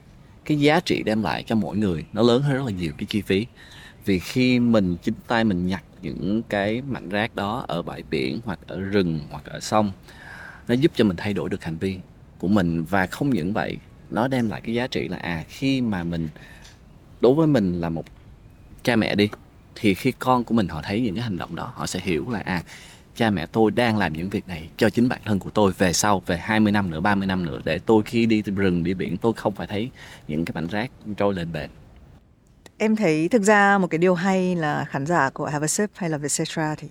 cái 0.47 0.59
giá 0.59 0.79
trị 0.79 1.03
đem 1.03 1.23
lại 1.23 1.43
cho 1.43 1.55
mỗi 1.55 1.77
người 1.77 2.05
nó 2.13 2.21
lớn 2.21 2.41
hơn 2.41 2.53
rất 2.53 2.63
là 2.65 2.71
nhiều 2.71 2.91
cái 2.97 3.05
chi 3.05 3.21
phí. 3.21 3.45
Vì 4.05 4.19
khi 4.19 4.59
mình 4.59 4.97
chính 5.03 5.15
tay 5.27 5.43
mình 5.43 5.67
nhặt 5.67 5.83
những 6.01 6.41
cái 6.49 6.81
mảnh 6.81 7.09
rác 7.09 7.35
đó 7.35 7.65
ở 7.67 7.81
bãi 7.81 8.03
biển 8.09 8.39
hoặc 8.45 8.59
ở 8.67 8.79
rừng 8.79 9.19
hoặc 9.29 9.45
ở 9.45 9.59
sông, 9.59 9.91
nó 10.67 10.73
giúp 10.73 10.91
cho 10.95 11.05
mình 11.05 11.17
thay 11.17 11.33
đổi 11.33 11.49
được 11.49 11.63
hành 11.63 11.77
vi 11.77 11.97
của 12.39 12.47
mình 12.47 12.83
và 12.83 13.07
không 13.07 13.29
những 13.29 13.53
vậy, 13.53 13.77
nó 14.09 14.27
đem 14.27 14.49
lại 14.49 14.61
cái 14.61 14.75
giá 14.75 14.87
trị 14.87 15.07
là 15.07 15.17
à 15.17 15.43
khi 15.47 15.81
mà 15.81 16.03
mình, 16.03 16.29
đối 17.21 17.33
với 17.33 17.47
mình 17.47 17.81
là 17.81 17.89
một 17.89 18.05
cha 18.83 18.95
mẹ 18.95 19.15
đi, 19.15 19.29
thì 19.75 19.93
khi 19.93 20.11
con 20.19 20.43
của 20.43 20.53
mình 20.53 20.67
họ 20.67 20.81
thấy 20.81 21.01
những 21.01 21.15
cái 21.15 21.23
hành 21.23 21.37
động 21.37 21.55
đó, 21.55 21.71
họ 21.75 21.87
sẽ 21.87 21.99
hiểu 22.03 22.29
là 22.29 22.39
à 22.39 22.63
cha 23.17 23.29
mẹ 23.29 23.45
tôi 23.45 23.71
đang 23.71 23.97
làm 23.97 24.13
những 24.13 24.29
việc 24.29 24.47
này 24.47 24.69
cho 24.77 24.89
chính 24.89 25.09
bản 25.09 25.19
thân 25.25 25.39
của 25.39 25.49
tôi 25.49 25.71
về 25.77 25.93
sau, 25.93 26.21
về 26.25 26.37
20 26.37 26.71
năm 26.71 26.89
nữa 26.89 26.99
30 26.99 27.27
năm 27.27 27.45
nữa, 27.45 27.59
để 27.63 27.79
tôi 27.85 28.03
khi 28.05 28.25
đi 28.25 28.41
rừng, 28.41 28.83
đi 28.83 28.93
biển, 28.93 29.17
tôi 29.17 29.33
không 29.33 29.55
phải 29.55 29.67
thấy 29.67 29.89
những 30.27 30.45
cái 30.45 30.53
mảnh 30.53 30.67
rác 30.67 30.91
trôi 31.17 31.33
lên 31.33 31.51
bền. 31.51 31.69
Em 32.77 32.95
thấy 32.95 33.27
thực 33.29 33.43
ra 33.43 33.77
một 33.77 33.87
cái 33.87 33.97
điều 33.97 34.13
hay 34.13 34.55
là 34.55 34.85
khán 34.89 35.05
giả 35.05 35.29
của 35.29 35.45
Have 35.45 35.65
a 35.65 35.67
Sip 35.67 35.89
hay 35.95 36.09
là 36.09 36.17
Vietcetera 36.17 36.75
thì 36.75 36.87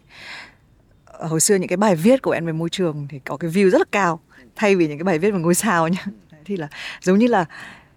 ờ, 1.05 1.27
hồi 1.27 1.41
xưa 1.41 1.55
những 1.55 1.69
cái 1.69 1.77
bài 1.77 1.97
viết 1.97 2.23
của 2.23 2.31
em 2.31 2.47
về 2.47 2.53
môi 2.53 2.71
trường 2.71 3.07
thì 3.11 3.19
có 3.19 3.37
cái 3.37 3.51
view 3.51 3.71
rất 3.71 3.79
là 3.79 3.87
cao, 3.93 4.21
thay 4.57 4.77
vì 4.77 4.89
những 4.89 4.99
cái 4.99 5.05
bài 5.05 5.19
viết 5.19 5.31
về 5.31 5.39
ngôi 5.39 5.55
sao 5.55 5.89
nhá. 5.89 6.05
Thì 6.45 6.57
là 6.57 6.69
giống 7.01 7.19
như 7.19 7.27
là 7.27 7.45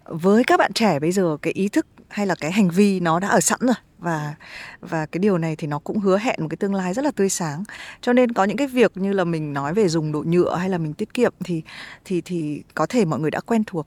với 0.04 0.44
các 0.44 0.56
bạn 0.56 0.72
trẻ 0.72 0.98
bây 0.98 1.12
giờ 1.12 1.36
cái 1.42 1.52
ý 1.52 1.68
thức 1.68 1.86
hay 2.08 2.26
là 2.26 2.34
cái 2.34 2.52
hành 2.52 2.70
vi 2.70 3.00
nó 3.00 3.20
đã 3.20 3.28
ở 3.28 3.40
sẵn 3.40 3.58
rồi 3.60 3.74
và 4.00 4.34
và 4.80 5.06
cái 5.06 5.18
điều 5.18 5.38
này 5.38 5.56
thì 5.56 5.66
nó 5.66 5.78
cũng 5.78 5.98
hứa 5.98 6.18
hẹn 6.18 6.36
một 6.40 6.46
cái 6.50 6.56
tương 6.56 6.74
lai 6.74 6.94
rất 6.94 7.04
là 7.04 7.10
tươi 7.10 7.28
sáng. 7.28 7.64
Cho 8.00 8.12
nên 8.12 8.32
có 8.32 8.44
những 8.44 8.56
cái 8.56 8.66
việc 8.66 8.96
như 8.96 9.12
là 9.12 9.24
mình 9.24 9.52
nói 9.52 9.74
về 9.74 9.88
dùng 9.88 10.12
đồ 10.12 10.22
nhựa 10.26 10.56
hay 10.56 10.68
là 10.68 10.78
mình 10.78 10.94
tiết 10.94 11.14
kiệm 11.14 11.32
thì 11.44 11.62
thì 12.04 12.20
thì 12.20 12.62
có 12.74 12.86
thể 12.86 13.04
mọi 13.04 13.20
người 13.20 13.30
đã 13.30 13.40
quen 13.40 13.64
thuộc. 13.66 13.86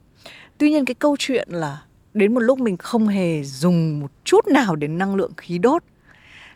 Tuy 0.58 0.70
nhiên 0.70 0.84
cái 0.84 0.94
câu 0.94 1.16
chuyện 1.18 1.48
là 1.50 1.82
đến 2.14 2.34
một 2.34 2.40
lúc 2.40 2.58
mình 2.58 2.76
không 2.76 3.08
hề 3.08 3.42
dùng 3.42 4.00
một 4.00 4.10
chút 4.24 4.46
nào 4.46 4.76
đến 4.76 4.98
năng 4.98 5.14
lượng 5.14 5.32
khí 5.36 5.58
đốt, 5.58 5.82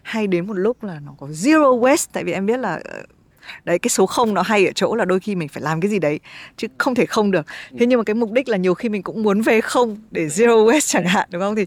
hay 0.02 0.26
đến 0.26 0.46
một 0.46 0.54
lúc 0.54 0.82
là 0.82 1.00
nó 1.00 1.14
có 1.18 1.26
zero 1.26 1.80
waste, 1.80 2.06
tại 2.12 2.24
vì 2.24 2.32
em 2.32 2.46
biết 2.46 2.56
là 2.56 2.80
ờ, 2.84 3.02
đấy, 3.64 3.78
cái 3.78 3.88
số 3.88 4.06
không 4.06 4.34
nó 4.34 4.42
hay 4.42 4.66
ở 4.66 4.72
chỗ 4.74 4.94
là 4.94 5.04
đôi 5.04 5.20
khi 5.20 5.34
mình 5.34 5.48
phải 5.48 5.62
làm 5.62 5.80
cái 5.80 5.90
gì 5.90 5.98
đấy, 5.98 6.20
chứ 6.56 6.66
không 6.78 6.94
thể 6.94 7.06
không 7.06 7.30
được. 7.30 7.46
Thế 7.78 7.86
nhưng 7.86 7.98
mà 7.98 8.04
cái 8.04 8.14
mục 8.14 8.32
đích 8.32 8.48
là 8.48 8.56
nhiều 8.56 8.74
khi 8.74 8.88
mình 8.88 9.02
cũng 9.02 9.22
muốn 9.22 9.40
về 9.40 9.60
không 9.60 9.96
để 10.10 10.26
zero 10.26 10.66
waste 10.66 10.80
chẳng 10.86 11.06
hạn, 11.06 11.28
đúng 11.32 11.42
không? 11.42 11.56
Thì 11.56 11.66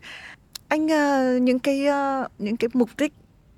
anh 0.72 0.86
uh, 0.86 1.41
những 1.41 1.59
cái 1.59 1.88
uh, 1.88 2.32
những 2.39 2.57
cái 2.57 2.69
mục 2.74 2.89
đích 2.97 3.13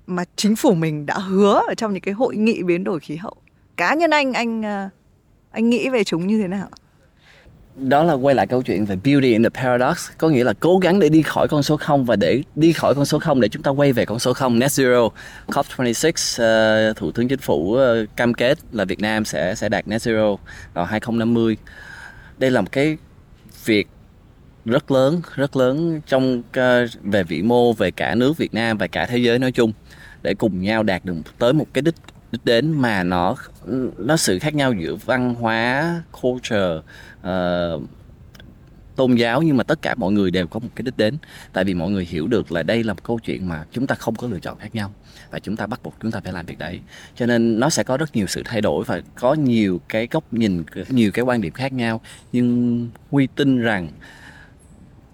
mà 0.06 0.24
chính 0.36 0.56
phủ 0.56 0.74
mình 0.74 1.06
đã 1.06 1.18
hứa 1.18 1.62
ở 1.68 1.74
trong 1.74 1.92
những 1.92 2.02
cái 2.02 2.14
hội 2.14 2.36
nghị 2.36 2.62
biến 2.62 2.84
đổi 2.84 3.00
khí 3.00 3.16
hậu. 3.16 3.34
Cá 3.76 3.94
nhân 3.94 4.10
anh 4.10 4.32
anh 4.32 4.60
uh, 4.60 4.92
anh 5.50 5.70
nghĩ 5.70 5.88
về 5.88 6.04
chúng 6.04 6.26
như 6.26 6.38
thế 6.38 6.48
nào? 6.48 6.68
Đó 7.76 8.02
là 8.04 8.12
quay 8.12 8.34
lại 8.34 8.46
câu 8.46 8.62
chuyện 8.62 8.84
về 8.84 8.96
beauty 9.04 9.32
in 9.32 9.42
the 9.42 9.48
paradox 9.48 10.08
có 10.18 10.28
nghĩa 10.28 10.44
là 10.44 10.52
cố 10.60 10.78
gắng 10.78 11.00
để 11.00 11.08
đi 11.08 11.22
khỏi 11.22 11.48
con 11.48 11.62
số 11.62 11.76
0 11.76 12.04
và 12.04 12.16
để 12.16 12.42
đi 12.54 12.72
khỏi 12.72 12.94
con 12.94 13.04
số 13.04 13.18
0 13.18 13.40
để 13.40 13.48
chúng 13.48 13.62
ta 13.62 13.70
quay 13.70 13.92
về 13.92 14.04
con 14.04 14.18
số 14.18 14.32
0 14.32 14.58
net 14.58 14.70
zero 14.70 15.10
COP26 15.46 16.90
uh, 16.90 16.96
thủ 16.96 17.12
tướng 17.12 17.28
chính 17.28 17.40
phủ 17.40 17.78
uh, 17.78 18.16
cam 18.16 18.34
kết 18.34 18.58
là 18.72 18.84
Việt 18.84 19.00
Nam 19.00 19.24
sẽ 19.24 19.54
sẽ 19.54 19.68
đạt 19.68 19.88
net 19.88 19.98
zero 19.98 20.36
vào 20.74 20.84
2050 20.84 21.56
đây 22.38 22.50
là 22.50 22.60
một 22.60 22.72
cái 22.72 22.96
việc 23.64 23.88
rất 24.64 24.90
lớn 24.90 25.20
rất 25.34 25.56
lớn 25.56 26.00
trong 26.06 26.42
ờ, 26.52 26.86
về 27.02 27.24
vĩ 27.24 27.42
mô 27.42 27.72
về 27.72 27.90
cả 27.90 28.14
nước 28.14 28.36
Việt 28.36 28.54
Nam 28.54 28.78
và 28.78 28.86
cả 28.86 29.06
thế 29.06 29.18
giới 29.18 29.38
nói 29.38 29.52
chung 29.52 29.72
để 30.22 30.34
cùng 30.34 30.62
nhau 30.62 30.82
đạt 30.82 31.04
được 31.04 31.14
tới 31.38 31.52
một 31.52 31.66
cái 31.72 31.82
đích 31.82 31.94
đích 32.32 32.44
đến 32.44 32.72
mà 32.72 33.02
nó 33.02 33.36
nó 33.98 34.16
sự 34.16 34.38
khác 34.38 34.54
nhau 34.54 34.72
giữa 34.72 34.94
văn 34.94 35.34
hóa 35.34 36.02
culture 36.22 36.74
uh, 37.20 37.82
tôn 38.96 39.14
giáo 39.14 39.42
nhưng 39.42 39.56
mà 39.56 39.64
tất 39.64 39.82
cả 39.82 39.94
mọi 39.94 40.12
người 40.12 40.30
đều 40.30 40.46
có 40.46 40.60
một 40.60 40.68
cái 40.74 40.82
đích 40.82 40.96
đến. 40.96 41.16
Tại 41.52 41.64
vì 41.64 41.74
mọi 41.74 41.90
người 41.90 42.04
hiểu 42.04 42.26
được 42.26 42.52
là 42.52 42.62
đây 42.62 42.84
là 42.84 42.92
một 42.92 43.02
câu 43.02 43.18
chuyện 43.18 43.48
mà 43.48 43.64
chúng 43.72 43.86
ta 43.86 43.94
không 43.94 44.14
có 44.14 44.28
lựa 44.28 44.38
chọn 44.38 44.58
khác 44.58 44.74
nhau 44.74 44.92
và 45.30 45.38
chúng 45.38 45.56
ta 45.56 45.66
bắt 45.66 45.80
buộc 45.82 45.94
chúng 46.02 46.10
ta 46.10 46.20
phải 46.20 46.32
làm 46.32 46.46
việc 46.46 46.58
đấy. 46.58 46.80
Cho 47.16 47.26
nên 47.26 47.60
nó 47.60 47.70
sẽ 47.70 47.82
có 47.82 47.96
rất 47.96 48.16
nhiều 48.16 48.26
sự 48.26 48.42
thay 48.44 48.60
đổi 48.60 48.84
và 48.84 49.00
có 49.14 49.34
nhiều 49.34 49.80
cái 49.88 50.08
góc 50.10 50.32
nhìn 50.32 50.64
nhiều 50.88 51.10
cái 51.12 51.24
quan 51.24 51.40
điểm 51.40 51.52
khác 51.52 51.72
nhau. 51.72 52.00
Nhưng 52.32 52.88
huy 53.10 53.26
tin 53.26 53.60
rằng 53.60 53.88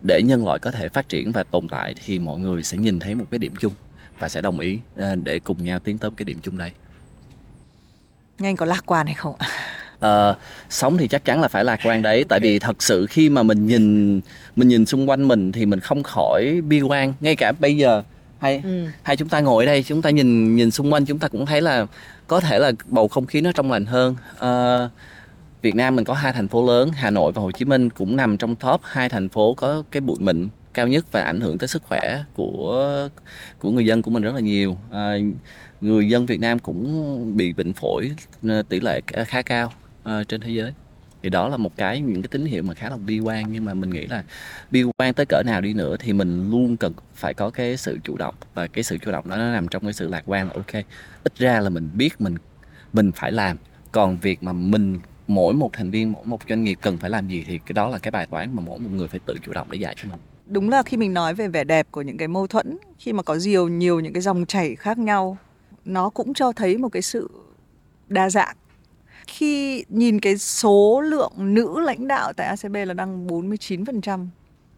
để 0.03 0.22
nhân 0.22 0.44
loại 0.44 0.59
có 0.59 0.70
thể 0.70 0.88
phát 0.88 1.09
triển 1.09 1.32
và 1.32 1.42
tồn 1.42 1.68
tại 1.68 1.94
thì 2.05 2.18
mọi 2.18 2.38
người 2.38 2.62
sẽ 2.62 2.78
nhìn 2.78 2.98
thấy 2.98 3.14
một 3.14 3.24
cái 3.30 3.38
điểm 3.38 3.55
chung 3.61 3.72
và 4.18 4.28
sẽ 4.28 4.40
đồng 4.40 4.61
ý 4.61 4.78
ờ, 4.96 5.14
để 5.14 5.38
cùng 5.38 5.64
nhau 5.64 5.78
tiến 5.78 5.98
tới 5.98 6.11
cái 6.16 6.24
điểm 6.24 6.38
chung 6.42 6.59
đây. 6.59 6.70
Anh 8.38 8.57
có 8.57 8.66
lạc 8.66 8.86
quan 8.86 9.07
hay 9.07 9.14
không 9.14 9.34
ạ? 9.38 9.48
Uh, 10.07 10.36
sống 10.70 10.96
thì 10.96 11.09
chắc 11.09 11.24
chắn 11.24 11.40
là 11.40 11.48
phải 11.48 11.64
lạc 11.64 11.80
quan 11.84 12.03
đấy 12.03 12.24
tại 12.28 12.40
vì 12.40 12.59
thật 12.59 12.82
sự 12.82 13.07
khi 13.07 13.28
mà 13.28 13.42
mình 13.42 13.66
nhìn 13.66 14.20
mình 14.57 14.68
nhìn 14.68 14.86
xung 14.86 15.09
quanh 15.09 15.28
mình 15.28 15.53
thì 15.53 15.66
mình 15.66 15.80
không 15.80 16.03
khỏi 16.03 16.61
bi 16.68 16.80
quan. 16.80 17.14
Ngay 17.20 17.36
cả 17.36 17.53
bây 17.53 17.76
giờ 17.76 18.03
hay 18.38 18.61
ừ. 18.64 18.86
hay 19.03 19.16
chúng 19.16 19.28
ta 19.28 19.40
ngồi 19.40 19.64
ở 19.64 19.66
đây 19.66 19.82
chúng 19.82 20.03
ta 20.03 20.11
nhìn 20.11 20.57
nhìn 20.57 20.70
xung 20.70 20.92
quanh 20.92 21.05
chúng 21.05 21.18
ta 21.18 21.28
cũng 21.28 21.46
thấy 21.46 21.61
là 21.61 21.86
có 22.26 22.40
thể 22.40 22.59
là 22.59 22.72
bầu 22.86 23.09
không 23.09 23.26
khí 23.26 23.40
nó 23.40 23.53
trong 23.53 23.72
lành 23.72 23.86
hơn. 23.86 24.16
Uh, 24.34 24.90
Việt 25.62 25.74
Nam 25.74 25.96
mình 25.96 26.04
có 26.04 26.14
hai 26.14 26.32
thành 26.32 26.48
phố 26.48 26.66
lớn 26.66 26.90
Hà 26.94 27.11
Nội 27.11 27.32
và 27.32 27.42
Hồ 27.42 27.50
Chí 27.50 27.64
Minh 27.64 27.90
cũng 27.90 28.16
nằm 28.16 28.36
trong 28.36 28.56
top 28.56 28.80
hai 28.84 29.08
thành 29.08 29.28
phố 29.28 29.54
có 29.54 29.82
cái 29.90 30.00
bụi 30.00 30.16
mịn 30.20 30.48
cao 30.74 30.88
nhất 30.88 31.12
và 31.12 31.22
ảnh 31.22 31.40
hưởng 31.40 31.58
tới 31.58 31.68
sức 31.68 31.82
khỏe 31.82 32.24
của 32.34 33.08
của 33.58 33.70
người 33.70 33.86
dân 33.86 34.02
của 34.02 34.11
mình 34.11 34.22
rất 34.22 34.34
là 34.34 34.40
nhiều. 34.40 34.78
À, 34.90 35.14
người 35.80 36.08
dân 36.08 36.26
Việt 36.26 36.40
Nam 36.40 36.58
cũng 36.58 37.36
bị 37.36 37.52
bệnh 37.52 37.72
phổi 37.72 38.11
à, 38.48 38.62
tỷ 38.68 38.80
lệ 38.80 39.00
khá 39.26 39.42
cao 39.42 39.72
à, 40.04 40.24
trên 40.28 40.40
thế 40.40 40.50
giới. 40.50 40.72
Thì 41.22 41.30
đó 41.30 41.48
là 41.48 41.56
một 41.56 41.76
cái 41.76 42.00
những 42.00 42.22
cái 42.22 42.28
tín 42.28 42.44
hiệu 42.44 42.62
mà 42.62 42.74
khá 42.74 42.90
là 42.90 42.96
bi 42.96 43.18
quan 43.20 43.52
nhưng 43.52 43.64
mà 43.64 43.74
mình 43.74 43.90
nghĩ 43.90 44.06
là 44.06 44.24
bi 44.70 44.84
quan 44.98 45.14
tới 45.14 45.26
cỡ 45.26 45.42
nào 45.46 45.61
đi 45.61 45.72
nữa 45.72 45.96
thì 46.00 46.12
mình 46.12 46.50
luôn 46.50 46.76
cần 46.76 46.92
phải 47.14 47.34
có 47.34 47.50
cái 47.50 47.76
sự 47.76 47.98
chủ 48.04 48.16
động 48.16 48.34
và 48.54 48.66
cái 48.66 48.84
sự 48.84 48.98
chủ 48.98 49.11
động 49.11 49.28
đó 49.28 49.36
nó 49.36 49.52
nằm 49.52 49.68
trong 49.68 49.82
cái 49.82 49.92
sự 49.92 50.08
lạc 50.08 50.22
quan 50.26 50.46
là 50.46 50.52
ok 50.54 50.84
ít 51.24 51.36
ra 51.36 51.61
là 51.61 51.70
mình 51.70 51.90
biết 51.94 52.20
mình 52.20 52.34
mình 52.92 53.12
phải 53.12 53.32
làm 53.32 53.56
còn 53.92 54.16
việc 54.18 54.42
mà 54.42 54.52
mình 54.52 55.00
mỗi 55.31 55.55
một 55.55 55.70
thành 55.72 55.91
viên 55.91 56.12
mỗi 56.12 56.24
một 56.24 56.41
doanh 56.49 56.64
nghiệp 56.64 56.78
cần 56.83 56.99
phải 56.99 57.11
làm 57.11 57.28
gì 57.28 57.45
thì 57.47 57.59
cái 57.59 57.72
đó 57.72 57.89
là 57.89 57.99
cái 57.99 58.11
bài 58.11 58.26
toán 58.31 58.57
mà 58.57 58.62
mỗi 58.66 58.78
một 58.78 58.89
người 58.93 59.09
phải 59.09 59.20
tự 59.26 59.35
chủ 59.43 59.53
động 59.53 59.66
để 59.70 59.78
giải 59.78 59.95
cho 60.03 60.09
mình. 60.11 60.20
Đúng 60.47 60.70
là 60.70 60.83
khi 60.83 60.97
mình 60.97 61.14
nói 61.14 61.35
về 61.35 61.49
vẻ 61.49 61.64
đẹp 61.64 61.87
của 61.91 62.03
những 62.03 62.16
cái 62.16 62.28
mâu 62.28 62.47
thuẫn 62.47 62.78
khi 62.99 63.12
mà 63.12 63.22
có 63.22 63.35
nhiều 63.35 63.68
nhiều 63.68 64.01
những 64.01 64.12
cái 64.12 64.22
dòng 64.22 64.47
chảy 64.47 64.76
khác 64.76 64.99
nhau 64.99 65.37
nó 65.85 66.11
cũng 66.11 66.35
cho 66.35 66.53
thấy 66.53 66.78
một 66.78 66.89
cái 66.89 67.03
sự 67.03 67.31
đa 68.09 68.31
dạng. 68.31 68.57
Khi 69.26 69.85
nhìn 69.89 70.20
cái 70.20 70.39
số 70.39 71.01
lượng 71.01 71.33
nữ 71.37 71.81
lãnh 71.81 72.09
đạo 72.09 72.33
tại 72.33 72.47
ACB 72.47 72.76
là 72.87 72.95
đang 72.95 73.26
49% 73.26 74.26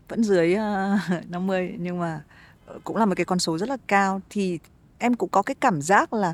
vẫn 0.08 0.24
dưới 0.24 0.54
à, 0.54 1.00
uh, 1.18 1.30
50 1.30 1.74
nhưng 1.78 1.98
mà 1.98 2.20
ờ, 2.66 2.78
cũng 2.84 2.96
là 2.96 3.06
một 3.06 3.14
cái 3.16 3.24
con 3.24 3.38
số 3.38 3.58
rất 3.58 3.68
là 3.68 3.76
cao 3.86 4.20
thì 4.30 4.58
em 4.98 5.14
cũng 5.14 5.28
có 5.28 5.42
cái 5.42 5.54
cảm 5.54 5.82
giác 5.82 6.12
là 6.12 6.32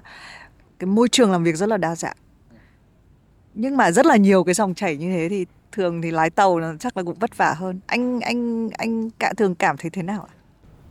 cái 0.79 0.87
môi 0.87 1.09
trường 1.09 1.33
làm 1.33 1.45
việc 1.45 1.57
rất 1.57 1.69
là 1.69 1.77
đa 1.77 1.95
dạng 1.97 2.17
nhưng 3.59 3.77
mà 3.77 3.91
rất 3.91 4.07
là 4.07 4.17
nhiều 4.17 4.45
cái 4.45 4.55
dòng 4.55 4.75
chảy 4.75 4.97
như 4.97 5.13
thế 5.13 5.29
thì 5.29 5.47
thường 5.73 6.03
thì 6.03 6.11
lái 6.11 6.31
tàu 6.31 6.59
là 6.59 6.75
chắc 6.81 6.97
là 6.97 7.03
cũng 7.03 7.19
vất 7.19 7.37
vả 7.37 7.55
hơn. 7.57 7.81
Anh 7.87 8.21
anh 8.21 8.69
anh 8.71 9.11
cả 9.11 9.33
thường 9.37 9.55
cảm 9.55 9.77
thấy 9.77 9.91
thế 9.91 10.03
nào 10.03 10.27
ạ? 10.31 10.35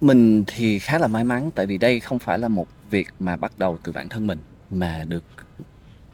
Mình 0.01 0.43
thì 0.47 0.79
khá 0.79 0.97
là 0.97 1.07
may 1.07 1.23
mắn 1.23 1.49
tại 1.55 1.65
vì 1.65 1.77
đây 1.77 1.99
không 1.99 2.19
phải 2.19 2.39
là 2.39 2.47
một 2.47 2.67
việc 2.89 3.07
mà 3.19 3.35
bắt 3.35 3.51
đầu 3.57 3.77
từ 3.83 3.91
bản 3.91 4.09
thân 4.09 4.27
mình 4.27 4.39
mà 4.69 5.03
được 5.07 5.23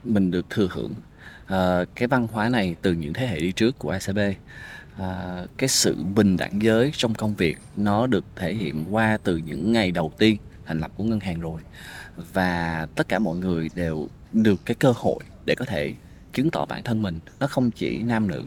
mình 0.03 0.31
được 0.31 0.49
thừa 0.49 0.67
hưởng 0.71 0.93
à, 1.45 1.85
cái 1.95 2.07
văn 2.07 2.27
hóa 2.31 2.49
này 2.49 2.75
từ 2.81 2.93
những 2.93 3.13
thế 3.13 3.27
hệ 3.27 3.39
đi 3.39 3.51
trước 3.51 3.79
của 3.79 3.89
ACB 3.89 4.17
à, 4.17 4.33
ờ, 4.97 5.47
cái 5.57 5.69
sự 5.69 6.03
bình 6.15 6.37
đẳng 6.37 6.61
giới 6.61 6.91
trong 6.93 7.13
công 7.13 7.35
việc 7.35 7.57
nó 7.75 8.07
được 8.07 8.25
thể 8.35 8.53
hiện 8.53 8.85
qua 8.91 9.17
từ 9.23 9.37
những 9.37 9.73
ngày 9.73 9.91
đầu 9.91 10.11
tiên 10.17 10.37
thành 10.65 10.79
lập 10.79 10.91
của 10.97 11.03
ngân 11.03 11.19
hàng 11.19 11.39
rồi. 11.39 11.61
Và 12.33 12.87
tất 12.95 13.07
cả 13.07 13.19
mọi 13.19 13.37
người 13.37 13.69
đều 13.75 14.07
được 14.33 14.65
cái 14.65 14.75
cơ 14.75 14.93
hội 14.95 15.19
để 15.45 15.55
có 15.55 15.65
thể 15.65 15.93
chứng 16.33 16.51
tỏ 16.51 16.65
bản 16.65 16.83
thân 16.83 17.01
mình 17.01 17.19
nó 17.39 17.47
không 17.47 17.71
chỉ 17.71 17.97
nam 18.03 18.27
nữ. 18.27 18.43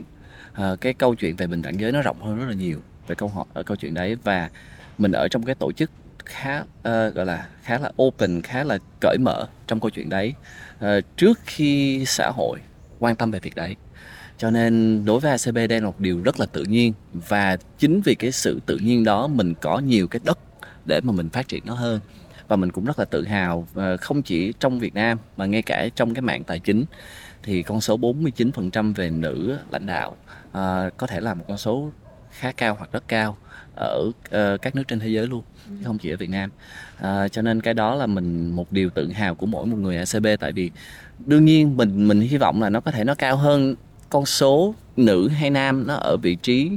À, 0.53 0.76
cái 0.80 0.95
câu 0.95 1.14
chuyện 1.14 1.37
về 1.37 1.47
bình 1.47 1.62
đẳng 1.62 1.80
giới 1.80 1.93
nó 1.93 2.03
rộng 2.03 2.20
hơn 2.20 2.39
rất 2.39 2.47
là 2.49 2.55
nhiều 2.55 2.80
về 3.07 3.14
câu 3.14 3.28
hỏi 3.28 3.45
ở 3.55 3.62
câu 3.62 3.76
chuyện 3.76 3.95
đấy 3.95 4.16
và 4.24 4.51
mình 4.99 5.12
ở 5.12 5.28
trong 5.28 5.43
cái 5.43 5.55
tổ 5.55 5.72
chức 5.72 5.91
khá 6.24 6.61
uh, 6.61 7.14
gọi 7.14 7.26
là 7.26 7.49
khá 7.62 7.78
là 7.78 7.91
open 8.03 8.43
khá 8.43 8.64
là 8.64 8.78
cởi 9.01 9.16
mở 9.20 9.47
trong 9.66 9.80
câu 9.80 9.91
chuyện 9.91 10.09
đấy 10.09 10.34
uh, 10.84 10.89
trước 11.16 11.39
khi 11.45 12.05
xã 12.07 12.30
hội 12.34 12.59
quan 12.99 13.16
tâm 13.16 13.30
về 13.30 13.41
việc 13.41 13.55
đấy. 13.55 13.76
Cho 14.39 14.51
nên 14.51 15.05
đối 15.05 15.20
với 15.20 15.30
ACB 15.30 15.55
đây 15.55 15.80
là 15.80 15.87
một 15.87 16.01
điều 16.01 16.22
rất 16.22 16.41
là 16.41 16.47
tự 16.47 16.64
nhiên 16.64 16.93
và 17.12 17.57
chính 17.78 18.01
vì 18.01 18.14
cái 18.14 18.32
sự 18.32 18.61
tự 18.66 18.78
nhiên 18.82 19.05
đó 19.05 19.26
mình 19.26 19.55
có 19.61 19.78
nhiều 19.78 20.09
cái 20.09 20.20
đất 20.24 20.39
để 20.84 21.01
mà 21.01 21.12
mình 21.12 21.28
phát 21.28 21.49
triển 21.49 21.62
nó 21.66 21.74
hơn. 21.74 22.01
Và 22.49 22.57
mình 22.57 22.72
cũng 22.72 22.84
rất 22.84 22.99
là 22.99 23.05
tự 23.05 23.24
hào 23.24 23.59
uh, 23.59 24.01
không 24.01 24.22
chỉ 24.22 24.53
trong 24.61 24.78
Việt 24.78 24.95
Nam 24.95 25.18
mà 25.37 25.47
ngay 25.47 25.62
cả 25.62 25.89
trong 25.97 26.14
cái 26.14 26.22
mạng 26.22 26.45
tài 26.45 26.59
chính 26.59 26.84
thì 27.47 27.62
con 27.62 27.80
số 27.80 27.99
49% 27.99 28.94
về 28.94 29.11
nữ 29.11 29.59
lãnh 29.70 29.86
đạo 29.86 30.16
uh, 30.49 30.97
có 30.97 31.07
thể 31.07 31.20
là 31.20 31.34
một 31.34 31.44
con 31.49 31.59
số 31.59 31.90
khá 32.30 32.53
cao 32.53 32.74
hoặc 32.74 32.92
rất 32.92 33.09
cao 33.09 33.36
ở 33.76 34.03
uh, 34.09 34.62
các 34.62 34.76
nước 34.76 34.82
trên 34.88 35.01
thế 35.01 35.09
giới 35.09 35.26
luôn 35.26 35.42
chứ 35.68 35.84
không 35.84 35.99
chỉ 35.99 36.11
ở 36.11 36.16
Việt 36.16 36.30
Nam. 36.30 36.51
Uh, 36.99 37.32
cho 37.32 37.42
nên 37.42 37.61
cái 37.61 37.74
đó 37.74 37.94
là 37.94 38.07
mình 38.07 38.51
một 38.51 38.72
điều 38.72 38.90
tự 38.90 39.12
hào 39.12 39.34
của 39.34 39.47
mỗi 39.47 39.66
một 39.66 39.76
người 39.76 39.97
ACB 39.97 40.26
tại 40.40 40.53
vì 40.53 40.70
đương 41.26 41.44
nhiên 41.44 41.76
mình 41.76 42.09
mình 42.09 42.20
hy 42.20 42.36
vọng 42.36 42.62
là 42.62 42.70
nó 42.70 42.80
có 42.80 42.90
thể 42.90 43.05
nó 43.05 43.14
cao 43.14 43.36
hơn 43.36 43.74
con 44.11 44.26
số 44.26 44.74
nữ 44.97 45.28
hay 45.28 45.51
nam 45.51 45.86
nó 45.86 45.94
ở 45.94 46.16
vị 46.16 46.36
trí. 46.42 46.70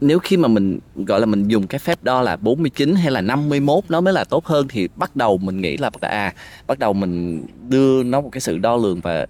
Nếu 0.00 0.18
khi 0.18 0.36
mà 0.36 0.48
mình 0.48 0.78
gọi 0.96 1.20
là 1.20 1.26
mình 1.26 1.48
dùng 1.48 1.66
cái 1.66 1.78
phép 1.78 2.02
đo 2.02 2.22
là 2.22 2.36
49 2.36 2.94
hay 2.94 3.10
là 3.10 3.20
51 3.20 3.84
nó 3.88 4.00
mới 4.00 4.14
là 4.14 4.24
tốt 4.24 4.46
hơn 4.46 4.68
thì 4.68 4.88
bắt 4.96 5.16
đầu 5.16 5.38
mình 5.38 5.60
nghĩ 5.60 5.76
là 5.76 5.90
à 6.00 6.34
bắt 6.66 6.78
đầu 6.78 6.92
mình 6.92 7.46
đưa 7.68 8.02
nó 8.02 8.20
một 8.20 8.28
cái 8.32 8.40
sự 8.40 8.58
đo 8.58 8.76
lường 8.76 9.00
và 9.00 9.26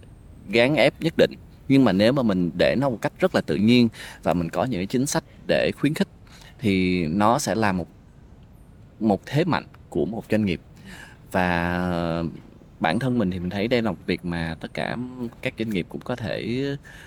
gán 0.48 0.74
ép 0.74 0.94
nhất 1.00 1.14
định. 1.16 1.30
Nhưng 1.68 1.84
mà 1.84 1.92
nếu 1.92 2.12
mà 2.12 2.22
mình 2.22 2.50
để 2.58 2.76
nó 2.78 2.88
một 2.88 2.98
cách 3.02 3.12
rất 3.18 3.34
là 3.34 3.40
tự 3.40 3.56
nhiên 3.56 3.88
và 4.22 4.34
mình 4.34 4.48
có 4.50 4.64
những 4.64 4.78
cái 4.78 4.86
chính 4.86 5.06
sách 5.06 5.24
để 5.46 5.70
khuyến 5.80 5.94
khích 5.94 6.08
thì 6.58 7.06
nó 7.06 7.38
sẽ 7.38 7.54
là 7.54 7.72
một 7.72 7.88
một 9.00 9.20
thế 9.26 9.44
mạnh 9.44 9.64
của 9.88 10.06
một 10.06 10.24
doanh 10.30 10.44
nghiệp. 10.44 10.60
Và 11.32 12.24
bản 12.80 12.98
thân 12.98 13.18
mình 13.18 13.30
thì 13.30 13.38
mình 13.38 13.50
thấy 13.50 13.68
đây 13.68 13.82
là 13.82 13.90
một 13.90 13.98
việc 14.06 14.24
mà 14.24 14.56
tất 14.60 14.74
cả 14.74 14.96
các 15.42 15.54
doanh 15.58 15.70
nghiệp 15.70 15.86
cũng 15.88 16.00
có 16.00 16.16
thể 16.16 16.64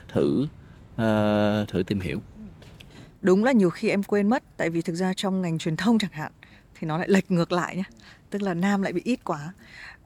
thử 0.07 0.47
uh, 0.93 1.67
thử 1.67 1.83
tìm 1.87 1.99
hiểu. 1.99 2.21
Đúng 3.21 3.43
là 3.43 3.51
nhiều 3.51 3.69
khi 3.69 3.89
em 3.89 4.03
quên 4.03 4.29
mất 4.29 4.43
tại 4.57 4.69
vì 4.69 4.81
thực 4.81 4.95
ra 4.95 5.13
trong 5.15 5.41
ngành 5.41 5.57
truyền 5.57 5.77
thông 5.77 5.99
chẳng 5.99 6.11
hạn 6.13 6.31
thì 6.79 6.87
nó 6.87 6.97
lại 6.97 7.07
lệch 7.09 7.31
ngược 7.31 7.51
lại 7.51 7.75
nhé 7.75 7.83
tức 8.29 8.41
là 8.41 8.53
nam 8.53 8.81
lại 8.81 8.93
bị 8.93 9.01
ít 9.05 9.19
quá. 9.23 9.53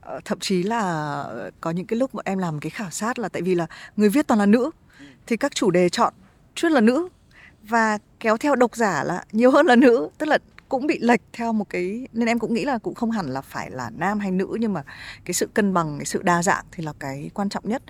Ờ, 0.02 0.20
thậm 0.24 0.38
chí 0.38 0.62
là 0.62 0.80
ờ, 1.22 1.50
có 1.60 1.70
những 1.70 1.86
cái 1.86 1.98
lúc 1.98 2.14
mà 2.14 2.22
em 2.24 2.38
làm 2.38 2.60
cái 2.60 2.70
khảo 2.70 2.90
sát 2.90 3.18
là 3.18 3.28
tại 3.28 3.42
vì 3.42 3.54
là 3.54 3.66
người 3.96 4.08
viết 4.08 4.26
toàn 4.26 4.38
là 4.40 4.46
nữ 4.46 4.70
thì 5.26 5.36
các 5.36 5.54
chủ 5.54 5.70
đề 5.70 5.88
chọn 5.88 6.14
chuyên 6.54 6.72
là 6.72 6.80
nữ 6.80 7.08
và 7.62 7.98
kéo 8.20 8.36
theo 8.36 8.56
độc 8.56 8.76
giả 8.76 9.04
là 9.04 9.24
nhiều 9.32 9.50
hơn 9.50 9.66
là 9.66 9.76
nữ 9.76 10.08
tức 10.18 10.26
là 10.26 10.38
cũng 10.68 10.86
bị 10.86 10.98
lệch 11.00 11.20
theo 11.32 11.52
một 11.52 11.68
cái 11.68 12.08
nên 12.12 12.28
em 12.28 12.38
cũng 12.38 12.54
nghĩ 12.54 12.64
là 12.64 12.78
cũng 12.78 12.94
không 12.94 13.10
hẳn 13.10 13.26
là 13.26 13.40
phải 13.40 13.70
là 13.70 13.90
nam 13.90 14.18
hay 14.18 14.30
nữ 14.30 14.56
nhưng 14.60 14.72
mà 14.72 14.82
cái 15.24 15.34
sự 15.34 15.48
cân 15.54 15.74
bằng 15.74 15.98
cái 15.98 16.06
sự 16.06 16.22
đa 16.22 16.42
dạng 16.42 16.64
thì 16.72 16.84
là 16.84 16.92
cái 16.98 17.30
quan 17.34 17.48
trọng 17.48 17.68
nhất. 17.68 17.82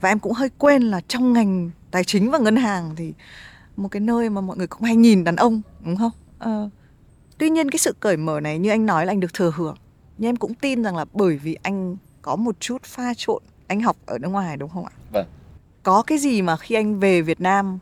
Và 0.00 0.08
em 0.08 0.18
cũng 0.18 0.32
hơi 0.32 0.50
quên 0.58 0.82
là 0.82 1.00
trong 1.08 1.32
ngành 1.32 1.70
tài 1.90 2.04
chính 2.04 2.30
và 2.30 2.38
ngân 2.38 2.56
hàng 2.56 2.94
thì 2.96 3.12
một 3.76 3.88
cái 3.88 4.00
nơi 4.00 4.30
mà 4.30 4.40
mọi 4.40 4.56
người 4.56 4.66
cũng 4.66 4.82
hay 4.82 4.96
nhìn 4.96 5.24
đàn 5.24 5.36
ông 5.36 5.62
đúng 5.84 5.96
không? 5.96 6.10
À, 6.38 6.62
tuy 7.38 7.50
nhiên 7.50 7.70
cái 7.70 7.78
sự 7.78 7.94
cởi 8.00 8.16
mở 8.16 8.40
này 8.40 8.58
như 8.58 8.70
anh 8.70 8.86
nói 8.86 9.06
là 9.06 9.12
anh 9.12 9.20
được 9.20 9.34
thừa 9.34 9.52
hưởng 9.56 9.76
nhưng 10.18 10.28
em 10.28 10.36
cũng 10.36 10.54
tin 10.54 10.82
rằng 10.82 10.96
là 10.96 11.04
bởi 11.12 11.36
vì 11.36 11.56
anh 11.62 11.96
có 12.22 12.36
một 12.36 12.60
chút 12.60 12.82
pha 12.82 13.14
trộn 13.16 13.42
anh 13.66 13.80
học 13.80 13.96
ở 14.06 14.18
nước 14.18 14.28
ngoài 14.28 14.56
đúng 14.56 14.70
không 14.70 14.84
ạ? 14.84 14.92
Vâng. 15.12 15.26
Có 15.82 16.02
cái 16.02 16.18
gì 16.18 16.42
mà 16.42 16.56
khi 16.56 16.74
anh 16.74 17.00
về 17.00 17.22
Việt 17.22 17.40
Nam 17.40 17.78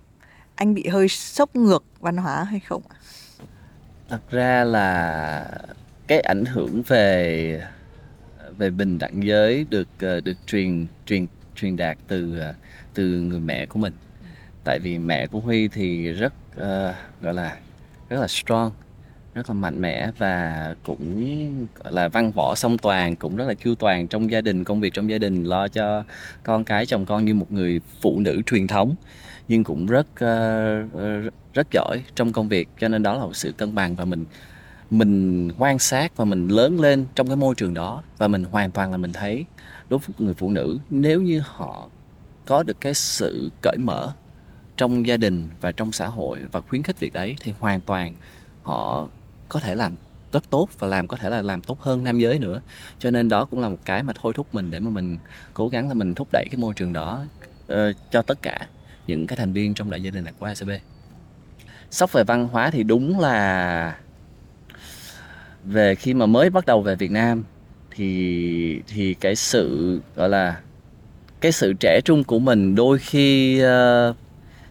anh 0.54 0.74
bị 0.74 0.86
hơi 0.86 1.08
sốc 1.08 1.56
ngược 1.56 1.84
văn 2.00 2.16
hóa 2.16 2.44
hay 2.44 2.60
không 2.60 2.82
ạ? 2.88 2.96
Thật 4.08 4.20
ra 4.30 4.64
là 4.64 5.46
cái 6.06 6.20
ảnh 6.20 6.44
hưởng 6.44 6.82
về 6.86 7.62
về 8.58 8.70
bình 8.70 8.98
đẳng 8.98 9.26
giới 9.26 9.66
được 9.70 9.88
ờ, 10.00 10.20
được 10.20 10.36
truyền 10.46 10.86
truyền 11.06 11.26
truyền 11.54 11.76
đạt 11.76 11.98
từ 12.08 12.38
ờ, 12.38 12.54
từ 12.94 13.04
người 13.04 13.40
mẹ 13.40 13.66
của 13.66 13.78
mình. 13.78 13.92
Tại 14.64 14.78
vì 14.78 14.98
mẹ 14.98 15.26
của 15.26 15.40
Huy 15.40 15.68
thì 15.68 16.12
rất 16.12 16.32
uh, 16.56 16.94
gọi 17.20 17.34
là 17.34 17.58
rất 18.08 18.20
là 18.20 18.28
strong 18.28 18.72
rất 19.34 19.50
là 19.50 19.54
mạnh 19.54 19.80
mẽ 19.80 20.10
và 20.18 20.74
cũng 20.84 21.66
gọi 21.84 21.92
là 21.92 22.08
văn 22.08 22.32
võ 22.32 22.54
song 22.54 22.78
toàn 22.78 23.16
cũng 23.16 23.36
rất 23.36 23.44
là 23.44 23.54
chu 23.54 23.74
toàn 23.74 24.08
trong 24.08 24.30
gia 24.30 24.40
đình 24.40 24.64
công 24.64 24.80
việc 24.80 24.94
trong 24.94 25.10
gia 25.10 25.18
đình 25.18 25.44
lo 25.44 25.68
cho 25.68 26.04
con 26.42 26.64
cái 26.64 26.86
chồng 26.86 27.06
con 27.06 27.24
như 27.24 27.34
một 27.34 27.52
người 27.52 27.80
phụ 28.00 28.20
nữ 28.20 28.42
truyền 28.46 28.66
thống. 28.66 28.94
Nhưng 29.48 29.64
cũng 29.64 29.86
rất 29.86 30.06
uh, 30.10 31.32
rất 31.54 31.66
giỏi 31.72 32.02
trong 32.14 32.32
công 32.32 32.48
việc 32.48 32.68
cho 32.80 32.88
nên 32.88 33.02
đó 33.02 33.14
là 33.14 33.20
một 33.20 33.36
sự 33.36 33.52
cân 33.52 33.74
bằng 33.74 33.96
và 33.96 34.04
mình 34.04 34.24
mình 34.90 35.50
quan 35.58 35.78
sát 35.78 36.16
và 36.16 36.24
mình 36.24 36.48
lớn 36.48 36.80
lên 36.80 37.06
trong 37.14 37.26
cái 37.26 37.36
môi 37.36 37.54
trường 37.54 37.74
đó 37.74 38.02
và 38.18 38.28
mình 38.28 38.44
hoàn 38.44 38.70
toàn 38.70 38.90
là 38.90 38.96
mình 38.96 39.12
thấy 39.12 39.44
đối 39.88 39.98
với 39.98 40.14
người 40.18 40.34
phụ 40.34 40.50
nữ. 40.50 40.78
Nếu 40.90 41.22
như 41.22 41.42
họ 41.44 41.88
có 42.46 42.62
được 42.62 42.80
cái 42.80 42.94
sự 42.94 43.50
cởi 43.62 43.76
mở 43.78 44.12
trong 44.76 45.06
gia 45.06 45.16
đình 45.16 45.48
và 45.60 45.72
trong 45.72 45.92
xã 45.92 46.06
hội 46.06 46.38
và 46.52 46.60
khuyến 46.60 46.82
khích 46.82 47.00
việc 47.00 47.12
đấy 47.12 47.36
thì 47.40 47.52
hoàn 47.60 47.80
toàn 47.80 48.14
họ 48.62 49.08
có 49.51 49.61
thể 49.61 49.74
làm 49.74 49.94
rất 50.32 50.51
tốt 50.51 50.68
và 50.78 50.88
làm 50.88 51.07
có 51.07 51.16
thể 51.16 51.30
là 51.30 51.42
làm 51.42 51.62
tốt 51.62 51.80
hơn 51.80 52.05
nam 52.05 52.18
giới 52.18 52.38
nữa. 52.38 52.61
Cho 52.98 53.11
nên 53.11 53.28
đó 53.28 53.44
cũng 53.44 53.61
là 53.61 53.68
một 53.68 53.78
cái 53.84 54.03
mà 54.03 54.12
thôi 54.22 54.32
thúc 54.36 54.55
mình 54.55 54.70
để 54.70 54.80
mà 54.80 54.90
mình 54.90 55.18
cố 55.55 55.68
gắng 55.68 55.88
là 55.88 55.94
mình 55.94 56.14
thúc 56.14 56.28
đẩy 56.32 56.46
cái 56.51 56.59
môi 56.59 56.74
trường 56.74 56.92
đó 56.92 57.24
uh, 57.72 57.76
cho 58.11 58.22
tất 58.22 58.42
cả 58.42 58.66
những 59.07 59.26
cái 59.26 59.36
thành 59.36 59.53
viên 59.53 59.74
trong 59.74 59.90
đại 59.90 60.03
gia 60.03 60.11
đình 60.11 60.24
của 60.38 60.46
ACB 60.46 60.70
sốc 61.90 62.12
về 62.12 62.24
văn 62.24 62.48
hóa 62.48 62.70
thì 62.70 62.82
đúng 62.82 63.20
là 63.20 63.96
về 65.64 65.94
khi 65.94 66.14
mà 66.14 66.26
mới 66.26 66.51
bắt 66.51 66.66
đầu 66.66 66.82
về 66.82 66.96
Việt 66.96 67.11
Nam 67.11 67.44
thì 67.90 68.80
thì 68.86 69.14
cái 69.14 69.36
sự 69.36 70.01
gọi 70.16 70.28
là 70.28 70.61
cái 71.40 71.53
sự 71.53 71.72
trẻ 71.80 72.01
trung 72.05 72.24
của 72.24 72.38
mình 72.38 72.74
đôi 72.74 72.98
khi 72.98 73.62
uh, 73.64 74.16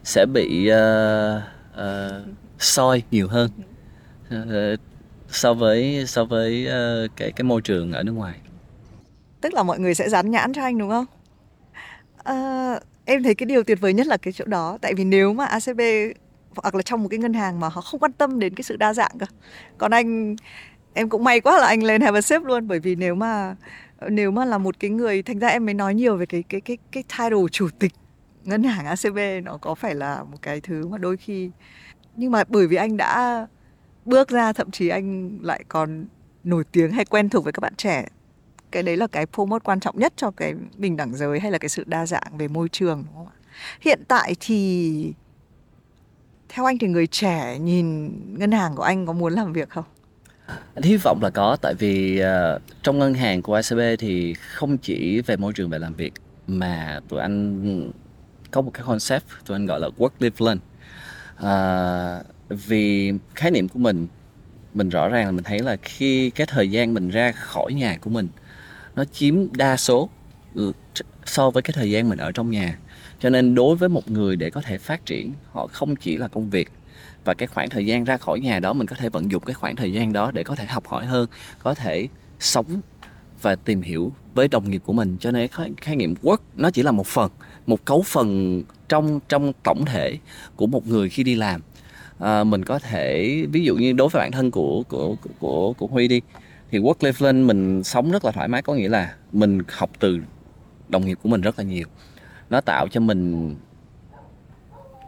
sẽ 0.03 0.25
bị 0.33 0.71
uh, 0.71 1.41
uh, 1.73 2.25
soi 2.59 3.01
nhiều 3.11 3.27
hơn. 3.27 3.49
Ờ, 4.29 4.75
so 5.27 5.53
với 5.53 6.03
so 6.07 6.25
với 6.25 6.67
uh, 6.67 7.11
cái 7.15 7.31
cái 7.31 7.43
môi 7.43 7.61
trường 7.61 7.91
ở 7.91 8.03
nước 8.03 8.11
ngoài. 8.11 8.39
Tức 9.41 9.53
là 9.53 9.63
mọi 9.63 9.79
người 9.79 9.95
sẽ 9.95 10.09
dán 10.09 10.31
nhãn 10.31 10.53
cho 10.53 10.61
anh 10.61 10.77
đúng 10.77 10.89
không? 10.89 11.05
Uh, 12.29 12.83
em 13.05 13.23
thấy 13.23 13.35
cái 13.35 13.45
điều 13.45 13.63
tuyệt 13.63 13.81
vời 13.81 13.93
nhất 13.93 14.07
là 14.07 14.17
cái 14.17 14.33
chỗ 14.33 14.45
đó. 14.45 14.77
Tại 14.81 14.93
vì 14.93 15.03
nếu 15.03 15.33
mà 15.33 15.45
ACB 15.45 15.81
hoặc 16.55 16.75
là 16.75 16.81
trong 16.81 17.03
một 17.03 17.09
cái 17.09 17.19
ngân 17.19 17.33
hàng 17.33 17.59
mà 17.59 17.69
họ 17.69 17.81
không 17.81 17.99
quan 17.99 18.11
tâm 18.11 18.39
đến 18.39 18.55
cái 18.55 18.63
sự 18.63 18.77
đa 18.77 18.93
dạng 18.93 19.11
cơ 19.19 19.25
còn 19.77 19.91
anh 19.91 20.35
em 20.93 21.09
cũng 21.09 21.23
may 21.23 21.41
quá 21.41 21.59
là 21.59 21.67
anh 21.67 21.83
lên 21.83 22.01
have 22.01 22.17
a 22.17 22.21
sip 22.21 22.43
luôn. 22.43 22.67
Bởi 22.67 22.79
vì 22.79 22.95
nếu 22.95 23.15
mà 23.15 23.55
nếu 24.09 24.31
mà 24.31 24.45
là 24.45 24.57
một 24.57 24.75
cái 24.79 24.89
người 24.89 25.23
thành 25.23 25.39
ra 25.39 25.47
em 25.47 25.65
mới 25.65 25.73
nói 25.73 25.95
nhiều 25.95 26.17
về 26.17 26.25
cái 26.25 26.43
cái 26.49 26.61
cái 26.61 26.77
cái 26.91 27.03
title 27.03 27.47
chủ 27.51 27.67
tịch 27.79 27.93
ngân 28.43 28.63
hàng 28.63 28.85
ACB 28.85 29.17
nó 29.43 29.57
có 29.57 29.75
phải 29.75 29.95
là 29.95 30.23
một 30.23 30.37
cái 30.41 30.61
thứ 30.61 30.87
mà 30.87 30.97
đôi 30.97 31.17
khi 31.17 31.51
nhưng 32.15 32.31
mà 32.31 32.43
bởi 32.47 32.67
vì 32.67 32.77
anh 32.77 32.97
đã 32.97 33.47
bước 34.09 34.29
ra 34.29 34.53
thậm 34.53 34.71
chí 34.71 34.89
anh 34.89 35.39
lại 35.41 35.63
còn 35.67 36.05
nổi 36.43 36.63
tiếng 36.71 36.91
hay 36.91 37.05
quen 37.05 37.29
thuộc 37.29 37.43
với 37.43 37.53
các 37.53 37.59
bạn 37.59 37.75
trẻ. 37.75 38.05
Cái 38.71 38.83
đấy 38.83 38.97
là 38.97 39.07
cái 39.07 39.25
promote 39.25 39.63
quan 39.63 39.79
trọng 39.79 39.99
nhất 39.99 40.13
cho 40.15 40.31
cái 40.31 40.53
bình 40.77 40.97
đẳng 40.97 41.15
giới 41.15 41.39
hay 41.39 41.51
là 41.51 41.57
cái 41.57 41.69
sự 41.69 41.83
đa 41.87 42.05
dạng 42.05 42.37
về 42.37 42.47
môi 42.47 42.69
trường 42.69 43.03
đúng 43.05 43.15
không 43.15 43.27
ạ? 43.27 43.37
Hiện 43.81 43.99
tại 44.07 44.35
thì 44.39 45.13
theo 46.49 46.65
anh 46.65 46.77
thì 46.77 46.87
người 46.87 47.07
trẻ 47.07 47.59
nhìn 47.59 48.11
ngân 48.39 48.51
hàng 48.51 48.75
của 48.75 48.83
anh 48.83 49.05
có 49.05 49.13
muốn 49.13 49.33
làm 49.33 49.53
việc 49.53 49.69
không? 49.69 49.85
Anh 50.47 50.83
hy 50.83 50.97
vọng 50.97 51.19
là 51.21 51.29
có 51.29 51.57
tại 51.61 51.73
vì 51.79 52.21
uh, 52.21 52.61
trong 52.83 52.99
ngân 52.99 53.13
hàng 53.13 53.41
của 53.41 53.53
ACB 53.53 53.79
thì 53.99 54.33
không 54.33 54.77
chỉ 54.77 55.21
về 55.21 55.37
môi 55.37 55.53
trường 55.53 55.69
về 55.69 55.79
làm 55.79 55.93
việc 55.93 56.13
mà 56.47 56.99
tụi 57.09 57.19
anh 57.19 57.91
có 58.51 58.61
một 58.61 58.71
cái 58.73 58.83
concept 58.85 59.23
tụi 59.45 59.55
anh 59.55 59.65
gọi 59.65 59.79
là 59.79 59.89
work 59.97 60.09
live 60.19 60.35
learn 60.39 60.59
à, 61.41 62.23
vì 62.49 63.13
khái 63.35 63.51
niệm 63.51 63.67
của 63.67 63.79
mình 63.79 64.07
mình 64.73 64.89
rõ 64.89 65.09
ràng 65.09 65.25
là 65.25 65.31
mình 65.31 65.43
thấy 65.43 65.59
là 65.59 65.77
khi 65.81 66.29
cái 66.29 66.47
thời 66.47 66.71
gian 66.71 66.93
mình 66.93 67.09
ra 67.09 67.31
khỏi 67.31 67.73
nhà 67.73 67.97
của 68.01 68.09
mình 68.09 68.27
nó 68.95 69.03
chiếm 69.05 69.53
đa 69.53 69.77
số 69.77 70.09
ừ, 70.55 70.71
so 71.25 71.49
với 71.49 71.63
cái 71.63 71.73
thời 71.73 71.91
gian 71.91 72.09
mình 72.09 72.19
ở 72.19 72.31
trong 72.31 72.51
nhà. 72.51 72.77
Cho 73.19 73.29
nên 73.29 73.55
đối 73.55 73.75
với 73.75 73.89
một 73.89 74.11
người 74.11 74.35
để 74.35 74.49
có 74.49 74.61
thể 74.61 74.77
phát 74.77 75.05
triển 75.05 75.33
họ 75.51 75.67
không 75.67 75.95
chỉ 75.95 76.17
là 76.17 76.27
công 76.27 76.49
việc 76.49 76.71
và 77.25 77.33
cái 77.33 77.47
khoảng 77.47 77.69
thời 77.69 77.85
gian 77.85 78.03
ra 78.03 78.17
khỏi 78.17 78.39
nhà 78.39 78.59
đó 78.59 78.73
mình 78.73 78.87
có 78.87 78.95
thể 78.95 79.09
vận 79.09 79.31
dụng 79.31 79.43
cái 79.45 79.53
khoảng 79.53 79.75
thời 79.75 79.93
gian 79.93 80.13
đó 80.13 80.31
để 80.31 80.43
có 80.43 80.55
thể 80.55 80.65
học 80.65 80.87
hỏi 80.87 81.05
hơn 81.05 81.27
có 81.63 81.73
thể 81.73 82.07
sống 82.39 82.81
và 83.41 83.55
tìm 83.55 83.81
hiểu 83.81 84.11
với 84.33 84.47
đồng 84.47 84.69
nghiệp 84.69 84.81
của 84.85 84.93
mình. 84.93 85.17
Cho 85.19 85.31
nên 85.31 85.47
khái, 85.47 85.71
khái 85.81 85.95
niệm 85.95 86.13
work 86.21 86.37
nó 86.55 86.71
chỉ 86.71 86.83
là 86.83 86.91
một 86.91 87.07
phần 87.07 87.31
một 87.67 87.85
cấu 87.85 88.01
phần 88.01 88.63
trong 88.89 89.19
trong 89.29 89.53
tổng 89.63 89.85
thể 89.85 90.17
của 90.55 90.67
một 90.67 90.87
người 90.87 91.09
khi 91.09 91.23
đi 91.23 91.35
làm. 91.35 91.61
À, 92.19 92.43
mình 92.43 92.65
có 92.65 92.79
thể 92.79 93.35
ví 93.51 93.63
dụ 93.63 93.75
như 93.75 93.93
đối 93.93 94.09
với 94.09 94.19
bản 94.19 94.31
thân 94.31 94.51
của 94.51 94.83
của 94.83 95.15
của 95.39 95.73
của 95.73 95.87
Huy 95.87 96.07
đi 96.07 96.21
thì 96.71 96.79
work 96.79 96.93
life 96.99 97.25
lên 97.25 97.47
mình 97.47 97.83
sống 97.83 98.11
rất 98.11 98.25
là 98.25 98.31
thoải 98.31 98.47
mái 98.47 98.61
có 98.61 98.73
nghĩa 98.73 98.89
là 98.89 99.13
mình 99.31 99.59
học 99.67 99.89
từ 99.99 100.19
đồng 100.89 101.05
nghiệp 101.05 101.17
của 101.23 101.29
mình 101.29 101.41
rất 101.41 101.59
là 101.59 101.65
nhiều. 101.65 101.87
Nó 102.49 102.61
tạo 102.61 102.87
cho 102.87 102.99
mình 102.99 103.55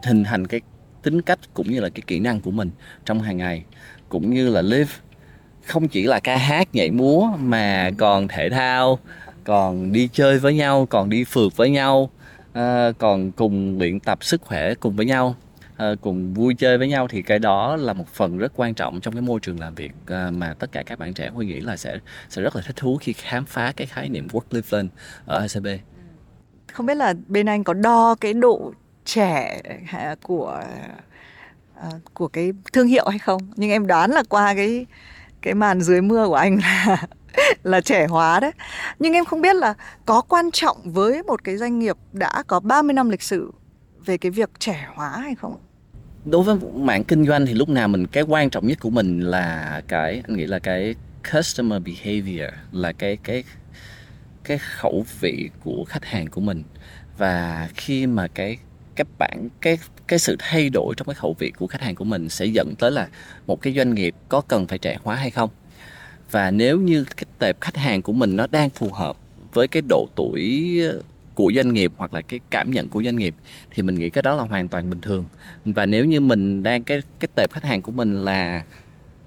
hình 0.04 0.24
thành 0.24 0.46
cái 0.46 0.60
tính 1.02 1.22
cách 1.22 1.38
cũng 1.54 1.70
như 1.70 1.80
là 1.80 1.88
cái 1.88 2.02
kỹ 2.06 2.18
năng 2.18 2.40
của 2.40 2.50
mình 2.50 2.70
trong 3.04 3.20
hàng 3.20 3.36
ngày 3.36 3.64
cũng 4.08 4.34
như 4.34 4.48
là 4.50 4.62
live. 4.62 4.92
Không 5.66 5.88
chỉ 5.88 6.02
là 6.02 6.20
ca 6.20 6.36
hát 6.36 6.68
nhảy 6.74 6.90
múa 6.90 7.28
mà 7.38 7.90
còn 7.98 8.28
thể 8.28 8.50
thao 8.50 8.98
còn 9.44 9.92
đi 9.92 10.08
chơi 10.12 10.38
với 10.38 10.54
nhau 10.54 10.86
còn 10.90 11.10
đi 11.10 11.24
phượt 11.24 11.56
với 11.56 11.70
nhau 11.70 12.10
à, 12.52 12.92
còn 12.98 13.32
cùng 13.32 13.78
luyện 13.78 14.00
tập 14.00 14.24
sức 14.24 14.42
khỏe 14.42 14.74
cùng 14.74 14.96
với 14.96 15.06
nhau 15.06 15.36
à, 15.76 15.94
cùng 16.00 16.34
vui 16.34 16.54
chơi 16.54 16.78
với 16.78 16.88
nhau 16.88 17.08
thì 17.08 17.22
cái 17.22 17.38
đó 17.38 17.76
là 17.76 17.92
một 17.92 18.08
phần 18.08 18.38
rất 18.38 18.52
quan 18.56 18.74
trọng 18.74 19.00
trong 19.00 19.14
cái 19.14 19.22
môi 19.22 19.40
trường 19.40 19.60
làm 19.60 19.74
việc 19.74 19.92
à, 20.06 20.30
mà 20.30 20.54
tất 20.58 20.72
cả 20.72 20.82
các 20.86 20.98
bạn 20.98 21.14
trẻ 21.14 21.28
huy 21.28 21.46
nghĩ 21.46 21.60
là 21.60 21.76
sẽ 21.76 21.98
sẽ 22.28 22.42
rất 22.42 22.56
là 22.56 22.62
thích 22.66 22.76
thú 22.76 22.98
khi 23.00 23.12
khám 23.12 23.44
phá 23.44 23.72
cái 23.76 23.86
khái 23.86 24.08
niệm 24.08 24.28
work 24.28 24.40
life 24.50 24.62
balance 24.72 24.94
ở 25.26 25.38
ACB 25.38 25.66
ừ. 25.66 25.76
không 26.72 26.86
biết 26.86 26.96
là 26.96 27.14
bên 27.26 27.48
anh 27.48 27.64
có 27.64 27.74
đo 27.74 28.14
cái 28.14 28.32
độ 28.32 28.72
trẻ 29.04 29.60
à, 29.92 30.14
của 30.22 30.60
à, 31.82 31.90
của 32.14 32.28
cái 32.28 32.52
thương 32.72 32.86
hiệu 32.86 33.08
hay 33.08 33.18
không? 33.18 33.40
Nhưng 33.56 33.70
em 33.70 33.86
đoán 33.86 34.10
là 34.10 34.22
qua 34.28 34.54
cái 34.54 34.86
cái 35.42 35.54
màn 35.54 35.80
dưới 35.80 36.00
mưa 36.00 36.26
của 36.26 36.34
anh 36.34 36.58
là 36.86 37.06
là 37.62 37.80
trẻ 37.80 38.06
hóa 38.06 38.40
đấy. 38.40 38.52
Nhưng 38.98 39.12
em 39.12 39.24
không 39.24 39.40
biết 39.40 39.56
là 39.56 39.74
có 40.06 40.20
quan 40.20 40.50
trọng 40.50 40.76
với 40.84 41.22
một 41.22 41.44
cái 41.44 41.56
doanh 41.56 41.78
nghiệp 41.78 41.96
đã 42.12 42.42
có 42.46 42.60
30 42.60 42.94
năm 42.94 43.10
lịch 43.10 43.22
sử 43.22 43.52
về 44.04 44.18
cái 44.18 44.30
việc 44.30 44.50
trẻ 44.58 44.88
hóa 44.94 45.08
hay 45.08 45.34
không 45.34 45.56
đối 46.24 46.42
với 46.42 46.56
mạng 46.74 47.04
kinh 47.04 47.26
doanh 47.26 47.46
thì 47.46 47.54
lúc 47.54 47.68
nào 47.68 47.88
mình, 47.88 48.06
cái 48.06 48.24
quan 48.28 48.50
trọng 48.50 48.66
nhất 48.66 48.78
của 48.80 48.90
mình 48.90 49.20
là 49.20 49.82
cái, 49.88 50.22
anh 50.28 50.36
nghĩ 50.36 50.46
là 50.46 50.58
cái 50.58 50.94
customer 51.32 51.82
behavior, 51.82 52.54
là 52.72 52.92
cái 52.92 53.16
cái 53.22 53.44
cái 54.44 54.58
khẩu 54.58 55.04
vị 55.20 55.50
của 55.64 55.84
khách 55.88 56.04
hàng 56.04 56.26
của 56.26 56.40
mình. 56.40 56.62
Và 57.18 57.68
khi 57.74 58.06
mà 58.06 58.28
cái 58.28 58.56
các 58.94 59.06
bạn 59.18 59.48
cái 59.60 59.78
cái 60.08 60.18
sự 60.18 60.36
thay 60.38 60.70
đổi 60.70 60.94
trong 60.96 61.06
cái 61.06 61.14
khẩu 61.14 61.36
vị 61.38 61.52
của 61.58 61.66
khách 61.66 61.80
hàng 61.80 61.94
của 61.94 62.04
mình 62.04 62.28
sẽ 62.28 62.46
dẫn 62.46 62.74
tới 62.78 62.90
là 62.90 63.08
một 63.46 63.62
cái 63.62 63.74
doanh 63.76 63.94
nghiệp 63.94 64.14
có 64.28 64.40
cần 64.40 64.66
phải 64.66 64.78
trẻ 64.78 64.98
hóa 65.02 65.16
hay 65.16 65.30
không 65.30 65.50
và 66.32 66.50
nếu 66.50 66.80
như 66.80 67.04
cái 67.16 67.24
tệp 67.38 67.60
khách 67.60 67.76
hàng 67.76 68.02
của 68.02 68.12
mình 68.12 68.36
nó 68.36 68.46
đang 68.50 68.70
phù 68.70 68.90
hợp 68.92 69.16
với 69.52 69.68
cái 69.68 69.82
độ 69.88 70.06
tuổi 70.16 70.80
ờ, 70.90 71.02
của 71.34 71.52
doanh 71.56 71.72
nghiệp 71.72 71.92
hoặc 71.96 72.14
là 72.14 72.20
cái 72.20 72.40
cảm 72.50 72.70
nhận 72.70 72.88
của 72.88 73.02
doanh 73.02 73.16
nghiệp, 73.16 73.34
thì 73.70 73.82
mình 73.82 73.94
nghĩ 73.94 74.10
cái 74.10 74.22
đó 74.22 74.36
là 74.36 74.42
hoàn 74.42 74.68
toàn 74.68 74.90
bình 74.90 75.00
thường. 75.00 75.24
Và 75.64 75.86
nếu 75.86 76.04
như 76.04 76.20
mình 76.20 76.62
đang, 76.62 76.84
cái 76.84 77.02
cái 77.20 77.28
tệp 77.34 77.52
khách 77.52 77.64
hàng 77.64 77.82
của 77.82 77.92
mình 77.92 78.24
là 78.24 78.64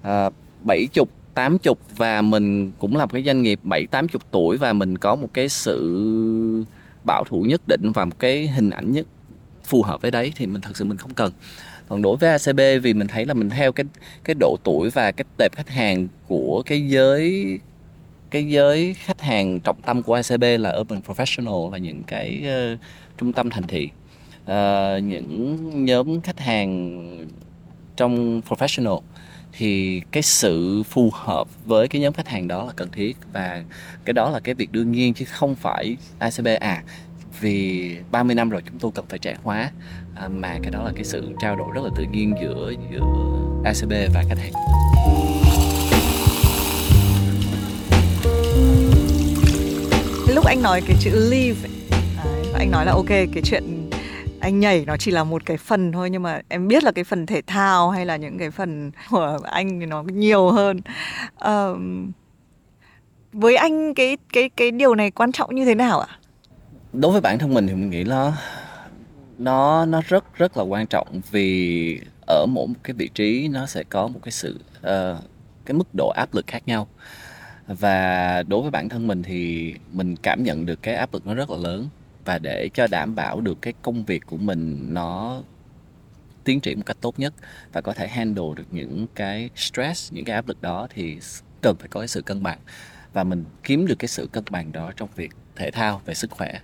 ờ, 0.01 0.29
bảy 0.61 0.87
chục, 0.93 1.09
tám 1.33 1.57
chục 1.57 1.79
và 1.97 2.21
mình 2.21 2.71
cũng 2.79 2.97
là 2.97 3.05
một 3.05 3.13
cái 3.13 3.23
doanh 3.23 3.41
nghiệp 3.41 3.59
bảy, 3.63 3.87
tám 3.91 4.07
chục 4.07 4.21
tuổi 4.31 4.57
và 4.57 4.73
mình 4.73 4.97
có 4.97 5.15
một 5.15 5.29
cái 5.33 5.49
sự 5.49 6.65
bảo 7.03 7.23
thủ 7.23 7.41
nhất 7.41 7.61
định 7.67 7.91
và 7.93 8.05
một 8.05 8.19
cái 8.19 8.47
hình 8.47 8.69
ảnh 8.69 8.91
nhất 8.91 9.05
phù 9.63 9.81
hợp 9.81 10.01
với 10.01 10.11
đấy, 10.11 10.33
thì 10.35 10.47
mình 10.47 10.61
thật 10.61 10.77
sự 10.77 10.85
mình 10.85 10.97
không 10.97 11.13
cần 11.13 11.31
còn 11.87 12.01
đối 12.01 12.17
với 12.17 12.29
ACB 12.29 12.59
vì 12.83 12.93
mình 12.93 13.07
thấy 13.07 13.25
là 13.25 13.33
mình 13.33 13.49
theo 13.49 13.71
cái 13.71 13.85
cái 14.23 14.35
độ 14.39 14.57
tuổi 14.63 14.89
và 14.89 15.11
cái 15.11 15.25
tệp 15.37 15.55
khách 15.55 15.69
hàng 15.69 16.07
của 16.27 16.63
cái 16.65 16.87
giới 16.87 17.59
cái 18.29 18.47
giới 18.47 18.93
khách 18.93 19.21
hàng 19.21 19.59
trọng 19.59 19.81
tâm 19.81 20.03
của 20.03 20.13
ACB 20.13 20.43
là 20.59 20.77
urban 20.79 21.01
professional 21.07 21.71
là 21.71 21.77
những 21.77 22.03
cái 22.03 22.43
uh, 22.73 22.79
trung 23.17 23.33
tâm 23.33 23.49
thành 23.49 23.67
thị. 23.67 23.89
Uh, 24.43 25.03
những 25.03 25.85
nhóm 25.85 26.21
khách 26.21 26.39
hàng 26.39 27.27
trong 27.95 28.41
professional 28.49 29.01
thì 29.57 30.01
cái 30.11 30.23
sự 30.23 30.83
phù 30.83 31.09
hợp 31.13 31.47
với 31.65 31.87
cái 31.87 32.01
nhóm 32.01 32.13
khách 32.13 32.27
hàng 32.27 32.47
đó 32.47 32.63
là 32.65 32.73
cần 32.75 32.89
thiết 32.91 33.17
và 33.33 33.63
cái 34.05 34.13
đó 34.13 34.29
là 34.29 34.39
cái 34.39 34.55
việc 34.55 34.71
đương 34.71 34.91
nhiên 34.91 35.13
chứ 35.13 35.25
không 35.25 35.55
phải 35.55 35.97
ACB 36.19 36.47
à 36.59 36.83
vì 37.39 37.97
30 38.11 38.35
năm 38.35 38.49
rồi 38.49 38.61
chúng 38.65 38.79
tôi 38.79 38.91
cần 38.95 39.05
phải 39.09 39.19
trẻ 39.19 39.35
hóa. 39.43 39.71
À, 40.15 40.27
mà 40.27 40.57
cái 40.61 40.71
đó 40.71 40.83
là 40.83 40.91
cái 40.95 41.03
sự 41.03 41.29
trao 41.41 41.55
đổi 41.55 41.67
rất 41.73 41.81
là 41.83 41.89
tự 41.95 42.03
nhiên 42.11 42.33
giữa 42.41 42.73
giữa 42.91 42.99
ACB 43.65 44.13
và 44.13 44.23
khách 44.29 44.37
hàng. 44.37 44.53
Lúc 50.35 50.45
anh 50.45 50.61
nói 50.61 50.81
cái 50.87 50.97
chữ 50.99 51.29
leave 51.29 51.69
và 52.53 52.59
anh 52.59 52.71
nói 52.71 52.85
là 52.85 52.91
ok 52.91 53.07
cái 53.07 53.41
chuyện 53.43 53.89
anh 54.39 54.59
nhảy 54.59 54.83
nó 54.87 54.97
chỉ 54.97 55.11
là 55.11 55.23
một 55.23 55.45
cái 55.45 55.57
phần 55.57 55.91
thôi 55.91 56.09
nhưng 56.09 56.23
mà 56.23 56.41
em 56.49 56.67
biết 56.67 56.83
là 56.83 56.91
cái 56.91 57.03
phần 57.03 57.25
thể 57.25 57.41
thao 57.47 57.89
hay 57.89 58.05
là 58.05 58.15
những 58.15 58.37
cái 58.37 58.51
phần 58.51 58.91
của 59.09 59.39
anh 59.43 59.79
thì 59.79 59.85
nó 59.85 60.03
nhiều 60.03 60.49
hơn. 60.51 60.81
Um, 61.45 62.11
với 63.33 63.55
anh 63.55 63.93
cái 63.93 64.17
cái 64.33 64.49
cái 64.49 64.71
điều 64.71 64.95
này 64.95 65.11
quan 65.11 65.31
trọng 65.31 65.55
như 65.55 65.65
thế 65.65 65.75
nào 65.75 65.99
ạ? 65.99 66.07
Đối 66.99 67.11
với 67.11 67.21
bản 67.21 67.39
thân 67.39 67.53
mình 67.53 67.67
thì 67.67 67.73
mình 67.73 67.89
nghĩ 67.89 68.03
nó 68.03 68.33
nó 69.37 69.85
nó 69.85 70.01
rất 70.07 70.35
rất 70.35 70.57
là 70.57 70.63
quan 70.63 70.87
trọng 70.87 71.21
vì 71.31 71.99
ở 72.27 72.45
mỗi 72.49 72.67
một 72.67 72.75
cái 72.83 72.93
vị 72.93 73.09
trí 73.13 73.47
nó 73.47 73.65
sẽ 73.65 73.83
có 73.83 74.07
một 74.07 74.19
cái 74.23 74.31
sự 74.31 74.59
uh, 74.77 75.23
cái 75.65 75.73
mức 75.73 75.87
độ 75.97 76.09
áp 76.15 76.33
lực 76.33 76.47
khác 76.47 76.67
nhau. 76.67 76.87
Và 77.67 78.43
đối 78.43 78.61
với 78.61 78.71
bản 78.71 78.89
thân 78.89 79.07
mình 79.07 79.23
thì 79.23 79.73
mình 79.91 80.15
cảm 80.15 80.43
nhận 80.43 80.65
được 80.65 80.81
cái 80.81 80.95
áp 80.95 81.13
lực 81.13 81.27
nó 81.27 81.33
rất 81.33 81.49
là 81.49 81.57
lớn. 81.57 81.89
Và 82.25 82.39
để 82.39 82.69
cho 82.73 82.87
đảm 82.87 83.15
bảo 83.15 83.41
được 83.41 83.61
cái 83.61 83.73
công 83.81 84.05
việc 84.05 84.25
của 84.25 84.37
mình 84.37 84.93
nó 84.93 85.41
tiến 86.43 86.59
triển 86.59 86.77
một 86.77 86.85
cách 86.85 86.97
tốt 87.01 87.19
nhất 87.19 87.33
và 87.73 87.81
có 87.81 87.93
thể 87.93 88.07
handle 88.07 88.45
được 88.55 88.67
những 88.71 89.07
cái 89.15 89.49
stress 89.55 90.13
những 90.13 90.25
cái 90.25 90.35
áp 90.35 90.47
lực 90.47 90.61
đó 90.61 90.87
thì 90.89 91.17
cần 91.61 91.75
phải 91.79 91.87
có 91.87 91.99
cái 91.99 92.07
sự 92.07 92.21
cân 92.21 92.43
bằng. 92.43 92.59
Và 93.13 93.23
mình 93.23 93.45
kiếm 93.63 93.87
được 93.87 93.99
cái 93.99 94.07
sự 94.07 94.29
cân 94.31 94.43
bằng 94.49 94.71
đó 94.71 94.91
trong 94.95 95.09
việc 95.15 95.31
thể 95.55 95.71
thao 95.71 96.01
về 96.05 96.13
sức 96.13 96.31
khỏe 96.31 96.59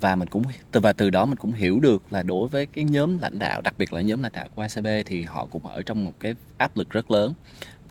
và 0.00 0.16
mình 0.16 0.28
cũng, 0.28 0.42
từ, 0.72 0.80
và 0.80 0.92
từ 0.92 1.10
đó 1.10 1.26
mình 1.26 1.36
cũng 1.36 1.52
hiểu 1.52 1.80
được 1.80 2.02
là 2.10 2.22
đối 2.22 2.48
với 2.48 2.66
cái 2.66 2.84
nhóm 2.84 3.18
lãnh 3.18 3.38
đạo, 3.38 3.60
đặc 3.60 3.74
biệt 3.78 3.92
là 3.92 4.00
nhóm 4.00 4.22
lãnh 4.22 4.32
đạo 4.32 4.46
của 4.54 4.62
ACB 4.62 4.86
thì 5.06 5.22
họ 5.22 5.46
cũng 5.50 5.66
ở 5.66 5.82
trong 5.82 6.04
một 6.04 6.12
cái 6.20 6.34
áp 6.56 6.76
lực 6.76 6.90
rất 6.90 7.10
lớn. 7.10 7.34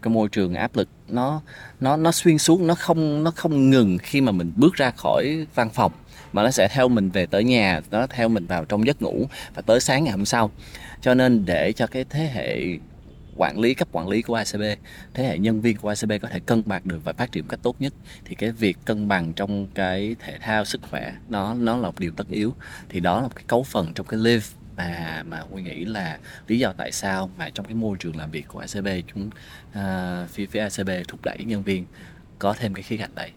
Cái 0.01 0.13
môi 0.13 0.29
trường 0.29 0.53
áp 0.53 0.75
lực 0.75 0.89
nó 1.07 1.41
nó 1.79 1.97
nó 1.97 2.11
xuyên 2.11 2.37
suốt, 2.37 2.61
nó 2.61 2.75
không 2.75 3.23
nó 3.23 3.31
không 3.31 3.69
ngừng 3.69 3.97
khi 3.97 4.21
mà 4.21 4.31
mình 4.31 4.51
bước 4.55 4.73
ra 4.73 4.91
khỏi 4.91 5.45
văn 5.55 5.69
phòng, 5.69 5.91
mà 6.33 6.43
nó 6.43 6.51
sẽ 6.51 6.67
theo 6.67 6.87
mình 6.87 7.09
về 7.09 7.25
tới 7.25 7.43
nhà, 7.43 7.81
nó 7.91 8.07
theo 8.07 8.29
mình 8.29 8.45
vào 8.45 8.65
trong 8.65 8.87
giấc 8.87 9.01
ngủ 9.01 9.25
và 9.55 9.61
tới 9.61 9.79
sáng 9.79 10.03
ngày 10.03 10.11
hôm 10.11 10.25
sau. 10.25 10.51
Cho 11.01 11.13
nên 11.13 11.45
để 11.45 11.73
cho 11.73 11.87
cái 11.87 12.05
thế 12.09 12.29
hệ 12.33 12.77
quản 13.38 13.59
lý 13.59 13.73
cấp 13.73 13.88
quản 13.91 14.07
lý 14.07 14.21
của 14.21 14.35
ACB 14.35 14.61
thế 15.13 15.23
hệ 15.23 15.38
nhân 15.38 15.61
viên 15.61 15.77
của 15.77 15.89
ACB 15.89 16.11
có 16.21 16.27
thể 16.29 16.39
cân 16.39 16.63
bằng 16.65 16.81
được 16.85 16.99
và 17.03 17.13
phát 17.13 17.31
triển 17.31 17.47
cách 17.47 17.59
tốt 17.63 17.75
nhất. 17.79 17.93
Thì 18.25 18.35
cái 18.35 18.51
việc 18.51 18.77
cân 18.85 19.07
bằng 19.07 19.33
trong 19.33 19.67
cái 19.67 20.15
thể 20.19 20.38
thao 20.41 20.65
sức 20.65 20.81
khỏe 20.89 21.13
nó 21.29 21.53
nó 21.53 21.77
là 21.77 21.88
một 21.88 21.99
điều 21.99 22.11
tất 22.11 22.27
yếu. 22.29 22.53
Thì 22.89 22.99
đó 22.99 23.21
là 23.21 23.27
một 23.27 23.35
cái 23.35 23.43
cấu 23.47 23.63
phần 23.63 23.93
trong 23.95 24.07
cái 24.07 24.19
live 24.19 24.45
mà 24.77 25.23
mà 25.27 25.43
tôi 25.51 25.61
nghĩ 25.61 25.85
là 25.85 26.19
lý 26.47 26.59
do 26.59 26.73
tại 26.77 26.91
sao 26.91 27.29
mà 27.38 27.49
trong 27.49 27.65
cái 27.65 27.75
môi 27.75 27.97
trường 27.99 28.15
làm 28.15 28.31
việc 28.31 28.47
của 28.47 28.59
ACB 28.59 28.88
chúng 29.13 29.29
uh, 29.69 30.29
phía 30.29 30.45
phía 30.45 30.59
ACB 30.59 30.89
thúc 31.07 31.19
đẩy 31.23 31.38
nhân 31.45 31.63
viên 31.63 31.85
có 32.39 32.53
thêm 32.53 32.73
cái 32.73 32.83
khía 32.83 32.97
cạnh 32.97 33.15
đấy 33.15 33.31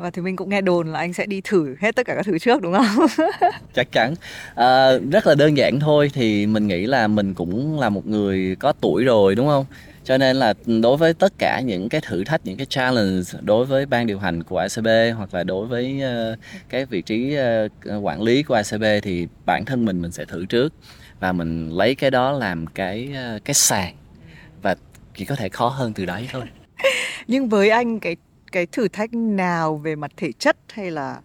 và 0.00 0.10
thì 0.10 0.22
mình 0.22 0.36
cũng 0.36 0.48
nghe 0.48 0.60
đồn 0.60 0.92
là 0.92 0.98
anh 0.98 1.12
sẽ 1.12 1.26
đi 1.26 1.40
thử 1.40 1.76
hết 1.80 1.96
tất 1.96 2.06
cả 2.06 2.14
các 2.14 2.26
thứ 2.26 2.38
trước 2.38 2.62
đúng 2.62 2.72
không? 2.72 3.06
Chắc 3.74 3.92
chắn. 3.92 4.14
À, 4.54 4.90
rất 5.12 5.26
là 5.26 5.34
đơn 5.34 5.56
giản 5.56 5.80
thôi 5.80 6.10
thì 6.14 6.46
mình 6.46 6.66
nghĩ 6.66 6.86
là 6.86 7.08
mình 7.08 7.34
cũng 7.34 7.80
là 7.80 7.88
một 7.88 8.06
người 8.06 8.56
có 8.60 8.72
tuổi 8.80 9.04
rồi 9.04 9.34
đúng 9.34 9.46
không? 9.46 9.66
Cho 10.04 10.18
nên 10.18 10.36
là 10.36 10.54
đối 10.82 10.96
với 10.96 11.14
tất 11.14 11.32
cả 11.38 11.60
những 11.60 11.88
cái 11.88 12.00
thử 12.00 12.24
thách 12.24 12.40
những 12.44 12.56
cái 12.56 12.66
challenge 12.66 13.22
đối 13.42 13.66
với 13.66 13.86
ban 13.86 14.06
điều 14.06 14.18
hành 14.18 14.42
của 14.42 14.58
ACB 14.58 14.88
hoặc 15.16 15.34
là 15.34 15.44
đối 15.44 15.66
với 15.66 16.02
uh, 16.32 16.38
cái 16.68 16.84
vị 16.84 17.02
trí 17.02 17.36
uh, 17.36 18.04
quản 18.04 18.22
lý 18.22 18.42
của 18.42 18.54
ACB 18.54 18.84
thì 19.02 19.28
bản 19.46 19.64
thân 19.64 19.84
mình 19.84 20.02
mình 20.02 20.12
sẽ 20.12 20.24
thử 20.24 20.46
trước. 20.46 20.72
Và 21.20 21.32
mình 21.32 21.70
lấy 21.70 21.94
cái 21.94 22.10
đó 22.10 22.32
làm 22.32 22.66
cái 22.66 23.08
uh, 23.36 23.44
cái 23.44 23.54
sàn. 23.54 23.94
Và 24.62 24.76
chỉ 25.14 25.24
có 25.24 25.34
thể 25.34 25.48
khó 25.48 25.68
hơn 25.68 25.92
từ 25.92 26.06
đấy 26.06 26.28
thôi. 26.32 26.42
Nhưng 27.26 27.48
với 27.48 27.70
anh 27.70 28.00
cái 28.00 28.16
cái 28.52 28.66
thử 28.66 28.88
thách 28.88 29.14
nào 29.14 29.76
về 29.76 29.96
mặt 29.96 30.10
thể 30.16 30.32
chất 30.38 30.56
hay 30.72 30.90
là 30.90 31.20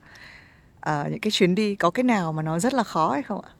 uh, 0.90 1.12
những 1.12 1.20
cái 1.20 1.32
chuyến 1.32 1.56
đi 1.56 1.76
có 1.76 1.90
cái 1.90 2.04
nào 2.04 2.34
mà 2.34 2.42
nó 2.42 2.60
rất 2.60 2.74
là 2.74 2.84
khó 2.84 3.12
hay 3.12 3.24
không 3.24 3.42
ạ? 3.42 3.52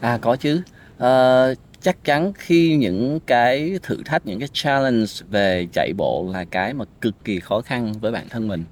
À 0.00 0.18
có 0.22 0.36
chứ. 0.36 0.62
Uh, 0.96 1.58
chắc 1.80 2.04
chắn 2.04 2.32
khi 2.32 2.76
những 2.76 3.20
cái 3.26 3.78
thử 3.82 4.02
thách 4.04 4.26
những 4.26 4.38
cái 4.38 4.48
challenge 4.52 5.12
về 5.30 5.66
chạy 5.72 5.92
bộ 5.96 6.30
là 6.32 6.44
cái 6.44 6.74
mà 6.74 6.84
cực 7.00 7.24
kỳ 7.24 7.40
khó 7.40 7.60
khăn 7.60 7.92
với 8.00 8.12
bản 8.12 8.28
thân 8.28 8.48
mình 8.48 8.64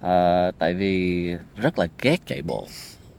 à, 0.00 0.50
tại 0.58 0.74
vì 0.74 1.30
rất 1.56 1.78
là 1.78 1.86
ghét 2.02 2.16
chạy 2.26 2.42
bộ 2.42 2.66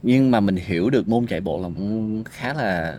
nhưng 0.04 0.32
mà 0.32 0.40
mình 0.40 0.56
hiểu 0.56 0.90
được 0.90 1.08
môn 1.08 1.28
chạy 1.28 1.42
bộ 1.42 1.62
là 1.62 1.68
môn 1.68 2.24
khá 2.26 2.54
là 2.54 2.98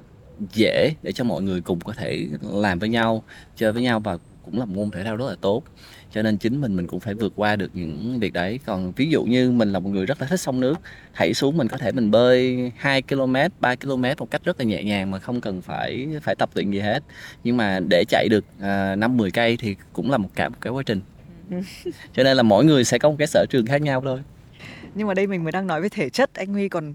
dễ 0.53 0.95
để 1.03 1.12
cho 1.12 1.24
mọi 1.24 1.43
người 1.43 1.61
cùng 1.61 1.81
có 1.81 1.93
thể 1.93 2.27
làm 2.43 2.79
với 2.79 2.89
nhau 2.89 3.22
chơi 3.57 3.72
với 3.72 3.83
nhau 3.83 4.01
và 4.01 4.18
cũng 4.45 4.59
là 4.59 4.64
môn 4.64 4.91
thể 4.91 5.05
thao 5.05 5.16
rất 5.16 5.27
là 5.29 5.37
tốt 5.41 5.62
cho 6.11 6.22
nên 6.22 6.38
chính 6.38 6.61
mình 6.61 6.76
mình 6.76 6.86
cũng 6.86 7.00
phải 7.00 7.14
vượt 7.14 7.32
qua 7.36 7.57
được 7.57 7.70
những 7.74 8.18
việc 8.20 8.32
đấy. 8.32 8.61
Còn 8.66 8.92
ví 8.96 9.09
dụ 9.11 9.24
như 9.24 9.50
mình 9.50 9.72
là 9.72 9.78
một 9.78 9.90
người 9.90 10.07
rất 10.07 10.20
là 10.20 10.26
thích 10.26 10.40
sông 10.40 10.61
nước 10.61 10.80
hãy 11.12 11.34
xuống 11.34 11.57
mình 11.57 11.68
có 11.68 11.78
thể 11.78 11.92
mình 11.92 12.11
bơi 12.11 12.72
2 12.76 13.02
km 13.02 13.34
3 13.61 13.74
km 13.76 14.02
một 14.18 14.30
cách 14.30 14.44
rất 14.44 14.59
là 14.61 14.64
nhẹ 14.64 14.84
nhàng 14.84 15.11
mà 15.11 15.18
không 15.18 15.40
cần 15.40 15.62
phải 15.62 16.09
phải 16.22 16.34
tập 16.34 16.50
luyện 16.54 16.70
gì 16.70 16.80
hết. 16.80 17.02
Nhưng 17.44 17.57
mà 17.57 17.80
để 17.90 18.04
chạy 18.09 18.28
được 18.30 18.44
à, 18.61 18.96
năm 18.96 19.16
10 19.16 19.30
cây 19.30 19.57
thì 19.57 19.76
cũng 19.92 20.11
là 20.11 20.18
một 20.18 20.28
cả 20.34 20.48
một 20.48 20.57
cái 20.61 20.72
quá 20.72 20.82
trình. 20.86 21.00
Cho 22.12 22.22
nên 22.22 22.36
là 22.36 22.42
mỗi 22.42 22.64
người 22.64 22.84
sẽ 22.84 22.98
có 22.98 23.11
một 23.11 23.16
cái 23.18 23.26
sở 23.26 23.46
trường 23.50 23.66
khác 23.66 23.82
nhau 23.82 24.00
thôi. 24.04 24.20
Nhưng 24.94 25.09
mà 25.09 25.14
đây 25.14 25.26
mình 25.26 25.44
mới 25.44 25.52
đang 25.52 25.66
nói 25.66 25.80
về 25.80 25.88
thể 25.88 26.09
chất 26.09 26.34
anh 26.34 26.52
Huy 26.52 26.68
còn 26.68 26.94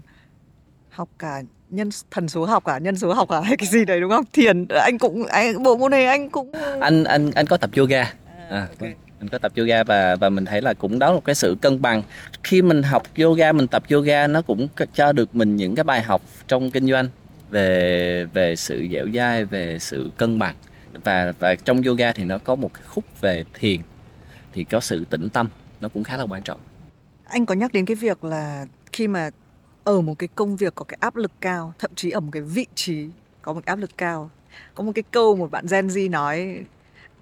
học 0.90 1.08
cả 1.18 1.42
nhân 1.70 1.90
thần 2.10 2.28
số 2.28 2.44
học 2.44 2.64
cả 2.64 2.78
nhân 2.78 2.96
số 2.96 3.12
học 3.12 3.28
cả 3.28 3.40
hay 3.44 3.56
cái 3.56 3.68
gì 3.68 3.84
đấy 3.84 4.00
đúng 4.00 4.10
không? 4.10 4.24
Thiền 4.32 4.66
anh 4.68 4.98
cũng 4.98 5.26
anh 5.26 5.62
bộ 5.62 5.76
môn 5.76 5.90
này 5.90 6.06
anh 6.06 6.30
cũng 6.30 6.52
anh 6.80 7.04
anh 7.04 7.30
anh 7.30 7.46
có 7.46 7.56
tập 7.56 7.70
yoga 7.76 8.12
à, 8.52 8.68
okay 8.70 8.94
mình 9.22 9.28
có 9.28 9.38
tập 9.38 9.52
yoga 9.56 9.84
và 9.84 10.16
và 10.16 10.28
mình 10.28 10.44
thấy 10.44 10.62
là 10.62 10.74
cũng 10.74 10.98
đó 10.98 11.06
là 11.08 11.14
một 11.14 11.24
cái 11.24 11.34
sự 11.34 11.56
cân 11.60 11.82
bằng. 11.82 12.02
Khi 12.44 12.62
mình 12.62 12.82
học 12.82 13.02
yoga 13.18 13.52
mình 13.52 13.66
tập 13.66 13.82
yoga 13.90 14.26
nó 14.26 14.42
cũng 14.42 14.68
cho 14.94 15.12
được 15.12 15.34
mình 15.34 15.56
những 15.56 15.74
cái 15.74 15.84
bài 15.84 16.02
học 16.02 16.22
trong 16.48 16.70
kinh 16.70 16.86
doanh 16.86 17.08
về 17.50 18.26
về 18.32 18.56
sự 18.56 18.86
dẻo 18.92 19.06
dai 19.14 19.44
về 19.44 19.78
sự 19.78 20.10
cân 20.16 20.38
bằng. 20.38 20.54
Và 21.04 21.32
và 21.38 21.54
trong 21.54 21.82
yoga 21.82 22.12
thì 22.12 22.24
nó 22.24 22.38
có 22.38 22.54
một 22.54 22.74
cái 22.74 22.82
khúc 22.86 23.04
về 23.20 23.44
thiền 23.54 23.80
thì 24.52 24.64
có 24.64 24.80
sự 24.80 25.04
tĩnh 25.10 25.28
tâm 25.28 25.48
nó 25.80 25.88
cũng 25.88 26.04
khá 26.04 26.16
là 26.16 26.24
quan 26.24 26.42
trọng. 26.42 26.60
Anh 27.24 27.46
có 27.46 27.54
nhắc 27.54 27.72
đến 27.72 27.86
cái 27.86 27.94
việc 27.94 28.24
là 28.24 28.66
khi 28.92 29.08
mà 29.08 29.30
ở 29.84 30.00
một 30.00 30.18
cái 30.18 30.28
công 30.34 30.56
việc 30.56 30.74
có 30.74 30.84
cái 30.84 30.98
áp 31.00 31.16
lực 31.16 31.32
cao 31.40 31.74
thậm 31.78 31.90
chí 31.94 32.10
ở 32.10 32.20
một 32.20 32.30
cái 32.32 32.42
vị 32.42 32.66
trí 32.74 33.06
có 33.42 33.52
một 33.52 33.64
áp 33.64 33.78
lực 33.78 33.90
cao 33.96 34.30
có 34.74 34.84
một 34.84 34.92
cái 34.94 35.02
câu 35.10 35.36
một 35.36 35.50
bạn 35.50 35.66
Gen 35.70 35.86
Z 35.86 36.10
nói 36.10 36.64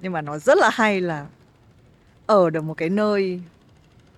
nhưng 0.03 0.13
mà 0.13 0.21
nó 0.21 0.39
rất 0.39 0.59
là 0.59 0.71
hay 0.73 1.01
là 1.01 1.27
ở 2.27 2.51
được 2.51 2.65
một 2.65 2.75
cái 2.75 2.89
nơi 2.89 3.41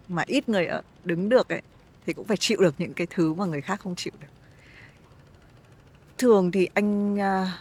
mà 0.09 0.23
ít 0.27 0.49
người 0.49 0.67
ở, 0.67 0.83
đứng 1.05 1.29
được 1.29 1.49
ấy 1.49 1.63
thì 2.07 2.13
cũng 2.13 2.27
phải 2.27 2.37
chịu 2.37 2.59
được 2.61 2.75
những 2.79 2.95
cái 2.95 3.07
thứ 3.11 3.35
mà 3.35 3.45
người 3.45 3.61
khác 3.61 3.81
không 3.81 3.97
chịu 3.97 4.13
được. 4.21 4.27
Thường 6.19 6.51
thì 6.51 6.69
anh 6.75 7.21
à, 7.21 7.59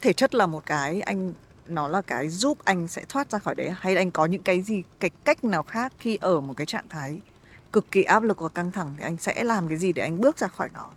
thể 0.00 0.12
chất 0.12 0.34
là 0.34 0.46
một 0.46 0.66
cái 0.66 1.00
anh 1.00 1.32
nó 1.66 1.88
là 1.88 2.02
cái 2.02 2.28
giúp 2.28 2.58
anh 2.64 2.88
sẽ 2.88 3.04
thoát 3.08 3.30
ra 3.30 3.38
khỏi 3.38 3.54
đấy. 3.54 3.70
Hay 3.80 3.96
anh 3.96 4.10
có 4.10 4.26
những 4.26 4.42
cái 4.42 4.62
gì 4.62 4.82
cái 5.00 5.10
cách 5.24 5.44
nào 5.44 5.62
khác 5.62 5.92
khi 5.98 6.18
ở 6.20 6.40
một 6.40 6.54
cái 6.56 6.66
trạng 6.66 6.88
thái 6.88 7.20
cực 7.72 7.90
kỳ 7.90 8.02
áp 8.02 8.22
lực 8.22 8.40
và 8.40 8.48
căng 8.48 8.72
thẳng 8.72 8.94
thì 8.98 9.04
anh 9.04 9.16
sẽ 9.16 9.44
làm 9.44 9.68
cái 9.68 9.78
gì 9.78 9.92
để 9.92 10.02
anh 10.02 10.20
bước 10.20 10.38
ra 10.38 10.48
khỏi 10.48 10.68
nó? 10.74 10.90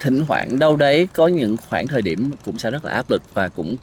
Thỉnh 0.00 0.24
thoảng 0.28 0.58
đâu 0.58 0.76
đấy 0.76 1.08
có 1.12 1.26
những 1.28 1.56
khoảng 1.68 1.86
thời 1.86 2.02
điểm 2.02 2.30
cũng 2.44 2.58
sẽ 2.58 2.70
rất 2.70 2.84
là 2.84 2.92
áp 2.92 3.10
lực 3.10 3.22
và 3.34 3.48
cũng 3.48 3.76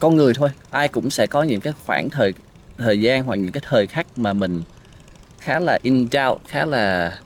con 0.00 0.16
người 0.16 0.34
thôi. 0.34 0.50
Ai 0.70 0.88
cũng 0.88 1.10
sẽ 1.10 1.26
có 1.26 1.42
những 1.42 1.60
cái 1.60 1.72
khoảng 1.86 2.10
thời 2.10 2.32
thời 2.78 3.00
gian 3.00 3.24
hoặc 3.24 3.36
những 3.36 3.52
cái 3.52 3.62
thời 3.68 3.86
khắc 3.86 4.18
mà 4.18 4.32
mình 4.32 4.62
khá 5.40 5.60
là 5.60 5.78
in 5.82 6.08
doubt 6.12 6.40
khá 6.48 6.64
là 6.64 7.18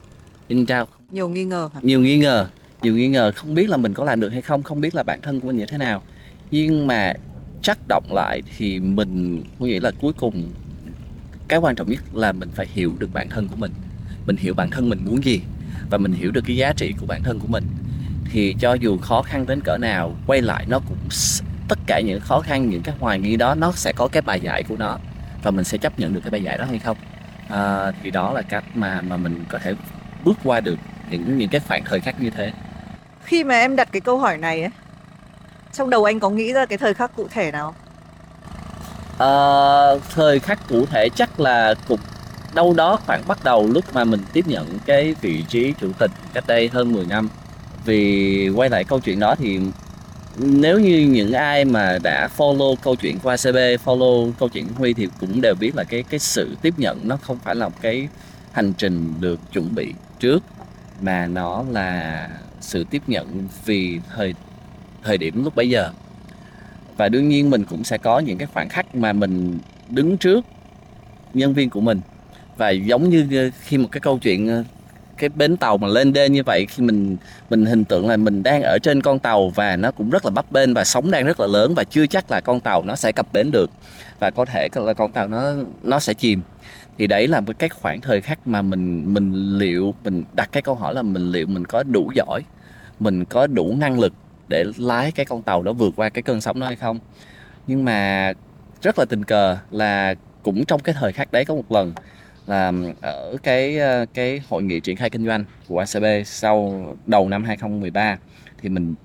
in 0.47 0.65
doubt. 0.67 0.89
Nhiều 1.11 1.29
nghi 1.29 1.45
ngờ 1.45 1.69
hả? 1.73 1.79
nhiều 1.83 1.99
nghi 2.01 2.17
ngờ 2.17 2.47
nhiều 2.81 2.95
nghi 2.95 3.07
ngờ. 3.07 3.31
Không 3.35 3.53
biết 3.53 3.69
là 3.69 3.77
mình 3.77 3.93
có 3.93 4.03
làm 4.03 4.19
được 4.19 4.29
hay 4.29 4.41
không 4.41 4.63
không 4.63 4.81
biết 4.81 4.95
là 4.95 5.03
bản 5.03 5.21
thân 5.21 5.39
của 5.39 5.47
mình 5.47 5.57
như 5.57 5.65
thế 5.65 5.77
nào. 5.77 6.03
Nhưng 6.51 6.87
mà 6.87 7.13
chắc 7.61 7.77
động 7.87 8.05
lại 8.11 8.41
thì 8.57 8.79
mình 8.79 9.43
nghĩ 9.59 9.79
là 9.79 9.91
cuối 10.01 10.13
cùng 10.19 10.49
cái 11.47 11.59
quan 11.59 11.75
trọng 11.75 11.89
nhất 11.89 11.99
là 12.13 12.31
mình 12.31 12.49
phải 12.55 12.67
hiểu 12.73 12.93
được 12.99 13.09
bản 13.13 13.29
thân 13.29 13.47
của 13.47 13.55
mình. 13.55 13.71
Mình 14.27 14.35
hiểu 14.37 14.53
bản 14.53 14.69
thân 14.69 14.89
mình 14.89 14.99
muốn 15.05 15.23
gì 15.23 15.41
và 15.89 15.97
mình 15.97 16.13
hiểu 16.13 16.31
được 16.31 16.41
cái 16.47 16.55
giá 16.55 16.73
trị 16.73 16.93
của 16.99 17.05
bản 17.05 17.23
thân 17.23 17.39
của 17.39 17.47
mình. 17.47 17.63
Thì 18.31 18.55
cho 18.59 18.73
dù 18.73 18.97
khó 18.97 19.21
khăn 19.21 19.45
đến 19.47 19.59
cỡ 19.63 19.77
nào 19.77 20.15
quay 20.27 20.41
lại 20.41 20.65
nó 20.69 20.79
cũng 20.79 20.97
tất 21.69 21.79
cả 21.87 21.99
những 21.99 22.19
khó 22.19 22.39
khăn 22.39 22.69
những 22.69 22.81
cái 22.81 22.95
hoài 22.99 23.19
nghi 23.19 23.35
đó 23.35 23.55
nó 23.55 23.71
sẽ 23.71 23.93
có 23.95 24.07
cái 24.11 24.21
bài 24.21 24.39
giải 24.39 24.63
của 24.63 24.75
nó 24.77 24.97
và 25.43 25.51
mình 25.51 25.65
sẽ 25.65 25.77
chấp 25.77 25.99
nhận 25.99 26.13
được 26.13 26.21
cái 26.23 26.31
bài 26.31 26.43
giải 26.43 26.57
đó 26.57 26.65
hay 26.65 26.79
không. 26.79 26.97
À, 27.49 27.91
thì 28.03 28.11
đó 28.11 28.33
là 28.33 28.41
cách 28.41 28.63
mà 28.73 29.01
mà 29.01 29.17
mình 29.17 29.45
có 29.49 29.57
thể 29.57 29.73
bước 30.23 30.37
qua 30.43 30.59
được 30.59 30.75
những 31.09 31.37
những 31.37 31.49
cái 31.49 31.61
khoảng 31.67 31.83
thời 31.85 31.99
khắc 31.99 32.21
như 32.21 32.29
thế. 32.29 32.51
Khi 33.23 33.43
mà 33.43 33.59
em 33.59 33.75
đặt 33.75 33.89
cái 33.91 34.01
câu 34.01 34.17
hỏi 34.17 34.37
này 34.37 34.61
ấy 34.61 34.71
trong 35.73 35.89
đầu 35.89 36.03
anh 36.03 36.19
có 36.19 36.29
nghĩ 36.29 36.53
ra 36.53 36.65
cái 36.65 36.77
thời 36.77 36.93
khắc 36.93 37.15
cụ 37.15 37.27
thể 37.31 37.51
nào? 37.51 37.75
À, 39.17 39.29
thời 40.15 40.39
khắc 40.39 40.59
cụ 40.69 40.85
thể 40.85 41.09
chắc 41.15 41.39
là 41.39 41.73
cục 41.87 41.99
đâu 42.53 42.73
đó 42.73 42.99
khoảng 43.05 43.27
bắt 43.27 43.43
đầu 43.43 43.67
lúc 43.67 43.85
mà 43.93 44.03
mình 44.03 44.19
tiếp 44.33 44.47
nhận 44.47 44.79
cái 44.85 45.15
vị 45.21 45.43
trí 45.49 45.73
chủ 45.79 45.91
tịch 45.99 46.11
cách 46.33 46.43
đây 46.47 46.69
hơn 46.73 46.93
10 46.93 47.05
năm. 47.05 47.29
Vì 47.85 48.49
quay 48.55 48.69
lại 48.69 48.83
câu 48.83 48.99
chuyện 48.99 49.19
đó 49.19 49.35
thì 49.35 49.59
nếu 50.37 50.79
như 50.79 50.99
những 50.99 51.33
ai 51.33 51.65
mà 51.65 51.97
đã 52.03 52.29
follow 52.37 52.75
câu 52.75 52.95
chuyện 52.95 53.19
của 53.19 53.29
ACB, 53.29 53.57
follow 53.85 54.31
câu 54.39 54.49
chuyện 54.49 54.67
của 54.67 54.73
Huy 54.77 54.93
thì 54.93 55.07
cũng 55.19 55.41
đều 55.41 55.55
biết 55.55 55.75
là 55.75 55.83
cái 55.83 56.03
cái 56.03 56.19
sự 56.19 56.55
tiếp 56.61 56.73
nhận 56.77 57.07
nó 57.07 57.17
không 57.17 57.39
phải 57.43 57.55
là 57.55 57.69
một 57.69 57.75
cái 57.81 58.07
hành 58.51 58.73
trình 58.73 59.13
được 59.19 59.39
chuẩn 59.51 59.75
bị 59.75 59.93
trước 60.19 60.43
mà 61.01 61.27
nó 61.27 61.63
là 61.71 62.29
sự 62.61 62.83
tiếp 62.89 63.01
nhận 63.07 63.47
vì 63.65 63.99
thời 64.15 64.33
thời 65.03 65.17
điểm 65.17 65.43
lúc 65.43 65.55
bấy 65.55 65.69
giờ. 65.69 65.91
Và 66.97 67.09
đương 67.09 67.29
nhiên 67.29 67.49
mình 67.49 67.63
cũng 67.63 67.83
sẽ 67.83 67.97
có 67.97 68.19
những 68.19 68.37
cái 68.37 68.47
khoảng 68.53 68.69
khắc 68.69 68.95
mà 68.95 69.13
mình 69.13 69.59
đứng 69.89 70.17
trước 70.17 70.45
nhân 71.33 71.53
viên 71.53 71.69
của 71.69 71.81
mình. 71.81 72.01
Và 72.57 72.69
giống 72.69 73.09
như 73.09 73.27
ờ, 73.31 73.49
khi 73.61 73.77
một 73.77 73.89
cái 73.91 74.01
câu 74.01 74.19
chuyện 74.19 74.47
ờ, 74.47 74.63
cái 75.19 75.29
bến 75.29 75.57
tàu 75.57 75.77
mà 75.77 75.87
lên 75.87 76.13
đên 76.13 76.33
như 76.33 76.43
vậy 76.43 76.65
khi 76.65 76.83
mình 76.83 77.17
mình 77.49 77.65
hình 77.65 77.85
tượng 77.85 78.07
là 78.07 78.17
mình 78.17 78.43
đang 78.43 78.61
ở 78.61 78.77
trên 78.83 79.01
con 79.01 79.19
tàu 79.19 79.49
và 79.49 79.75
nó 79.75 79.91
cũng 79.91 80.09
rất 80.09 80.25
là 80.25 80.31
bấp 80.31 80.51
bênh 80.51 80.73
và 80.73 80.83
sóng 80.83 81.11
đang 81.11 81.25
rất 81.25 81.39
là 81.39 81.47
lớn 81.47 81.73
và 81.75 81.83
chưa 81.83 82.05
chắc 82.07 82.31
là 82.31 82.41
con 82.41 82.59
tàu 82.59 82.83
nó 82.83 82.95
sẽ 82.95 83.11
cập 83.11 83.33
bến 83.33 83.51
được 83.51 83.69
và 84.19 84.31
có 84.31 84.45
thể 84.45 84.67
là 84.75 84.93
con 84.93 85.11
tàu 85.11 85.27
nó 85.27 85.53
nó 85.83 85.99
sẽ 85.99 86.13
chìm. 86.13 86.41
Thì 86.97 87.07
đấy 87.07 87.27
là 87.27 87.39
một 87.39 87.53
cái 87.59 87.69
khoảng 87.69 88.01
thời 88.01 88.21
khắc 88.21 88.47
mà 88.47 88.61
mình 88.61 89.13
mình 89.13 89.57
liệu, 89.57 89.93
mình 90.03 90.23
đặt 90.35 90.49
cái 90.51 90.61
câu 90.61 90.75
hỏi 90.75 90.93
là 90.93 91.01
mình 91.01 91.31
liệu 91.31 91.47
mình 91.47 91.65
có 91.65 91.83
đủ 91.83 92.11
giỏi, 92.15 92.41
mình 92.99 93.25
có 93.25 93.47
đủ 93.47 93.75
năng 93.77 93.99
lực 93.99 94.13
để 94.47 94.65
lái 94.77 95.11
cái 95.11 95.25
con 95.25 95.41
tàu 95.41 95.61
đó 95.63 95.73
vượt 95.73 95.93
qua 95.95 96.09
cái 96.09 96.21
cơn 96.21 96.41
sóng 96.41 96.59
đó 96.59 96.67
hay 96.67 96.75
không. 96.75 96.99
Nhưng 97.67 97.85
mà 97.85 98.33
rất 98.81 98.99
là 98.99 99.05
tình 99.05 99.23
cờ 99.23 99.57
là 99.71 100.15
cũng 100.43 100.65
trong 100.65 100.79
cái 100.79 100.95
thời 100.99 101.11
khắc 101.11 101.31
đấy 101.31 101.45
có 101.45 101.55
một 101.55 101.71
lần 101.71 101.93
là 102.49 102.71
ở 103.01 103.35
cái 103.43 103.79
cái 104.13 104.41
hội 104.49 104.63
nghị 104.63 104.79
triển 104.79 104.95
khai 104.95 105.09
kinh 105.09 105.25
doanh 105.25 105.43
của 105.67 105.79
ACB 105.79 106.05
sau 106.25 106.85
đầu 107.05 107.29
năm 107.29 107.43
2013 107.43 108.17
thì 108.61 108.69
mình 108.69 108.95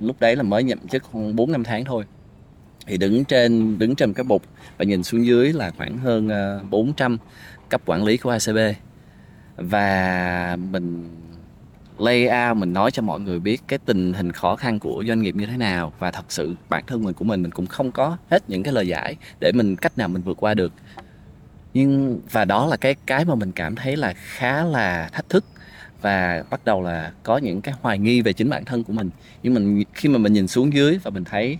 lúc 0.00 0.16
đấy 0.20 0.36
là 0.36 0.42
mới 0.42 0.62
nhậm 0.62 0.88
chức 0.88 1.02
khoảng 1.02 1.36
4 1.36 1.52
năm 1.52 1.64
tháng 1.64 1.84
thôi. 1.84 2.04
Thì 2.86 2.96
đứng 2.96 3.24
trên 3.24 3.78
đứng 3.78 3.94
trên 3.94 4.12
cái 4.12 4.24
bục 4.24 4.42
và 4.78 4.84
nhìn 4.84 5.02
xuống 5.02 5.26
dưới 5.26 5.52
là 5.52 5.70
khoảng 5.70 5.98
hơn 5.98 6.30
400 6.70 7.18
cấp 7.68 7.80
quản 7.86 8.04
lý 8.04 8.16
của 8.16 8.30
ACB 8.30 8.58
và 9.56 10.56
mình 10.70 11.10
lay 11.98 12.48
out, 12.48 12.56
mình 12.56 12.72
nói 12.72 12.90
cho 12.90 13.02
mọi 13.02 13.20
người 13.20 13.40
biết 13.40 13.62
cái 13.68 13.78
tình 13.78 14.12
hình 14.12 14.32
khó 14.32 14.56
khăn 14.56 14.78
của 14.78 15.04
doanh 15.08 15.22
nghiệp 15.22 15.34
như 15.36 15.46
thế 15.46 15.56
nào 15.56 15.92
và 15.98 16.10
thật 16.10 16.24
sự 16.28 16.54
bản 16.68 16.84
thân 16.86 17.04
mình 17.04 17.14
của 17.14 17.24
mình 17.24 17.42
mình 17.42 17.50
cũng 17.50 17.66
không 17.66 17.92
có 17.92 18.16
hết 18.30 18.50
những 18.50 18.62
cái 18.62 18.74
lời 18.74 18.88
giải 18.88 19.16
để 19.40 19.52
mình, 19.52 19.76
cách 19.76 19.98
nào 19.98 20.08
mình 20.08 20.22
vượt 20.22 20.36
qua 20.40 20.54
được 20.54 20.72
nhưng 21.76 22.20
và 22.30 22.44
đó 22.44 22.66
là 22.66 22.76
cái 22.76 22.94
cái 23.06 23.24
mà 23.24 23.34
mình 23.34 23.52
cảm 23.52 23.74
thấy 23.74 23.96
là 23.96 24.12
khá 24.16 24.64
là 24.64 25.08
thách 25.12 25.28
thức 25.28 25.44
và 26.02 26.44
bắt 26.50 26.64
đầu 26.64 26.82
là 26.82 27.12
có 27.22 27.38
những 27.38 27.60
cái 27.60 27.74
hoài 27.80 27.98
nghi 27.98 28.20
về 28.20 28.32
chính 28.32 28.50
bản 28.50 28.64
thân 28.64 28.84
của 28.84 28.92
mình. 28.92 29.10
Nhưng 29.42 29.54
mình 29.54 29.82
khi 29.94 30.08
mà 30.08 30.18
mình 30.18 30.32
nhìn 30.32 30.48
xuống 30.48 30.72
dưới 30.72 30.98
và 31.02 31.10
mình 31.10 31.24
thấy 31.24 31.58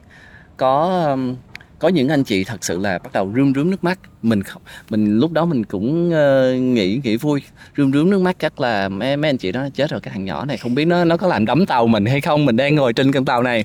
có 0.57 1.05
um, 1.11 1.37
có 1.79 1.89
những 1.89 2.09
anh 2.09 2.25
chị 2.25 2.45
thật 2.45 2.65
sự 2.65 2.79
là 2.79 2.99
bắt 2.99 3.13
đầu 3.13 3.33
rơm 3.37 3.55
rướm 3.55 3.71
nước 3.71 3.85
mắt. 3.85 3.99
Mình 4.23 4.43
không 4.43 4.63
mình 4.91 5.19
lúc 5.19 5.33
đó 5.33 5.45
mình 5.45 5.65
cũng 5.65 6.09
uh, 6.09 6.61
nghĩ 6.61 7.01
nghĩ 7.05 7.17
vui 7.17 7.43
rơm 7.77 7.93
rướm 7.93 8.11
nước 8.11 8.21
mắt. 8.21 8.37
Chắc 8.39 8.61
là 8.61 8.89
mấy 8.89 9.17
mấy 9.17 9.31
anh 9.31 9.39
chị 9.39 9.53
đó 9.53 9.69
chết 9.75 9.91
rồi 9.91 10.01
cái 10.01 10.15
thằng 10.15 10.25
nhỏ 10.25 10.45
này 10.45 10.57
không 10.57 10.75
biết 10.75 10.85
nó 10.85 11.05
nó 11.05 11.17
có 11.17 11.27
làm 11.27 11.47
đắm 11.47 11.67
tàu 11.67 11.87
mình 11.87 12.07
hay 12.07 12.21
không. 12.21 12.47
Mình 12.47 12.57
đang 12.57 12.75
ngồi 12.75 12.93
trên 12.93 13.13
con 13.13 13.25
tàu 13.25 13.43
này. 13.43 13.65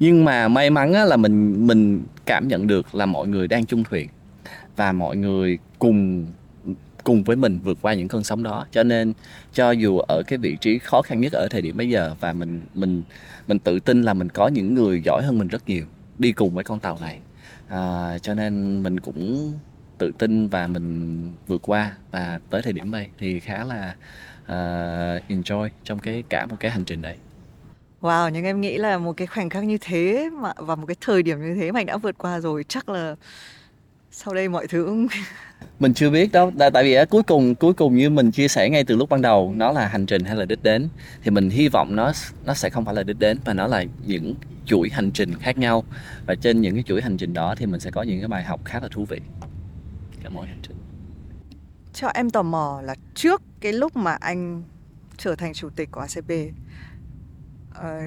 Nhưng 0.00 0.24
mà 0.24 0.48
may 0.48 0.70
mắn 0.70 0.92
là 0.92 1.16
mình 1.16 1.66
mình 1.66 2.02
cảm 2.26 2.48
nhận 2.48 2.66
được 2.66 2.94
là 2.94 3.06
mọi 3.06 3.28
người 3.28 3.48
đang 3.48 3.66
chung 3.66 3.84
thuyền 3.84 4.08
và 4.82 4.92
mọi 4.92 5.16
người 5.16 5.58
cùng 5.78 6.26
cùng 7.04 7.24
với 7.24 7.36
mình 7.36 7.58
vượt 7.64 7.78
qua 7.82 7.94
những 7.94 8.08
cơn 8.08 8.24
sóng 8.24 8.42
đó. 8.42 8.66
Cho 8.72 8.82
nên 8.82 9.12
cho 9.52 9.70
dù 9.70 9.98
ở 9.98 10.22
cái 10.26 10.38
vị 10.38 10.56
trí 10.60 10.78
khó 10.78 11.02
khăn 11.02 11.20
nhất 11.20 11.32
ở 11.32 11.48
thời 11.50 11.62
điểm 11.62 11.76
bây 11.76 11.88
giờ 11.88 12.14
và 12.20 12.32
mình 12.32 12.60
mình 12.74 13.02
mình 13.46 13.58
tự 13.58 13.80
tin 13.80 14.02
là 14.02 14.14
mình 14.14 14.28
có 14.28 14.48
những 14.48 14.74
người 14.74 15.02
giỏi 15.04 15.22
hơn 15.22 15.38
mình 15.38 15.48
rất 15.48 15.68
nhiều 15.68 15.84
đi 16.18 16.32
cùng 16.32 16.54
với 16.54 16.64
con 16.64 16.80
tàu 16.80 16.98
này. 17.00 17.18
À, 17.68 18.18
cho 18.18 18.34
nên 18.34 18.82
mình 18.82 19.00
cũng 19.00 19.52
tự 19.98 20.10
tin 20.18 20.48
và 20.48 20.66
mình 20.66 21.32
vượt 21.46 21.62
qua 21.62 21.92
và 22.10 22.40
tới 22.50 22.62
thời 22.62 22.72
điểm 22.72 22.90
đây 22.90 23.06
thì 23.18 23.40
khá 23.40 23.64
là 23.64 23.94
uh, 24.44 25.30
enjoy 25.30 25.68
trong 25.84 25.98
cái 25.98 26.24
cả 26.28 26.46
một 26.46 26.56
cái 26.60 26.70
hành 26.70 26.84
trình 26.84 27.02
đấy. 27.02 27.16
Wow, 28.00 28.28
nhưng 28.28 28.44
em 28.44 28.60
nghĩ 28.60 28.78
là 28.78 28.98
một 28.98 29.12
cái 29.12 29.26
khoảnh 29.26 29.50
khắc 29.50 29.64
như 29.64 29.78
thế 29.80 30.30
mà 30.32 30.52
và 30.56 30.74
một 30.76 30.86
cái 30.86 30.96
thời 31.00 31.22
điểm 31.22 31.40
như 31.40 31.54
thế 31.54 31.72
mà 31.72 31.80
anh 31.80 31.86
đã 31.86 31.96
vượt 31.96 32.18
qua 32.18 32.40
rồi 32.40 32.64
chắc 32.68 32.88
là 32.88 33.14
sau 34.12 34.34
đây 34.34 34.48
mọi 34.48 34.66
thứ 34.66 34.84
cũng 34.84 35.06
mình 35.80 35.94
chưa 35.94 36.10
biết 36.10 36.32
đâu 36.32 36.52
tại 36.72 36.84
vì 36.84 36.96
cuối 37.10 37.22
cùng 37.22 37.54
cuối 37.54 37.72
cùng 37.72 37.96
như 37.96 38.10
mình 38.10 38.30
chia 38.30 38.48
sẻ 38.48 38.70
ngay 38.70 38.84
từ 38.84 38.96
lúc 38.96 39.08
ban 39.08 39.22
đầu 39.22 39.52
nó 39.56 39.72
là 39.72 39.88
hành 39.88 40.06
trình 40.06 40.24
hay 40.24 40.36
là 40.36 40.44
đích 40.44 40.62
đến 40.62 40.88
thì 41.22 41.30
mình 41.30 41.50
hy 41.50 41.68
vọng 41.68 41.96
nó 41.96 42.12
nó 42.44 42.54
sẽ 42.54 42.70
không 42.70 42.84
phải 42.84 42.94
là 42.94 43.02
đích 43.02 43.18
đến 43.18 43.38
mà 43.44 43.54
nó 43.54 43.66
là 43.66 43.84
những 44.06 44.34
chuỗi 44.66 44.88
hành 44.92 45.10
trình 45.10 45.34
khác 45.34 45.58
nhau. 45.58 45.84
Và 46.26 46.34
trên 46.34 46.60
những 46.60 46.74
cái 46.74 46.82
chuỗi 46.82 47.02
hành 47.02 47.16
trình 47.16 47.32
đó 47.32 47.54
thì 47.58 47.66
mình 47.66 47.80
sẽ 47.80 47.90
có 47.90 48.02
những 48.02 48.20
cái 48.20 48.28
bài 48.28 48.44
học 48.44 48.60
khá 48.64 48.80
là 48.80 48.88
thú 48.90 49.04
vị. 49.04 49.20
Cả 50.22 50.28
mỗi 50.28 50.46
hành 50.46 50.60
trình. 50.62 50.76
Cho 51.92 52.08
em 52.08 52.30
tò 52.30 52.42
mò 52.42 52.80
là 52.84 52.94
trước 53.14 53.42
cái 53.60 53.72
lúc 53.72 53.96
mà 53.96 54.12
anh 54.12 54.62
trở 55.16 55.34
thành 55.36 55.52
chủ 55.52 55.70
tịch 55.70 55.88
của 55.92 56.00
ACP 56.00 56.30
uh, 56.30 56.54
ờ, 57.74 58.00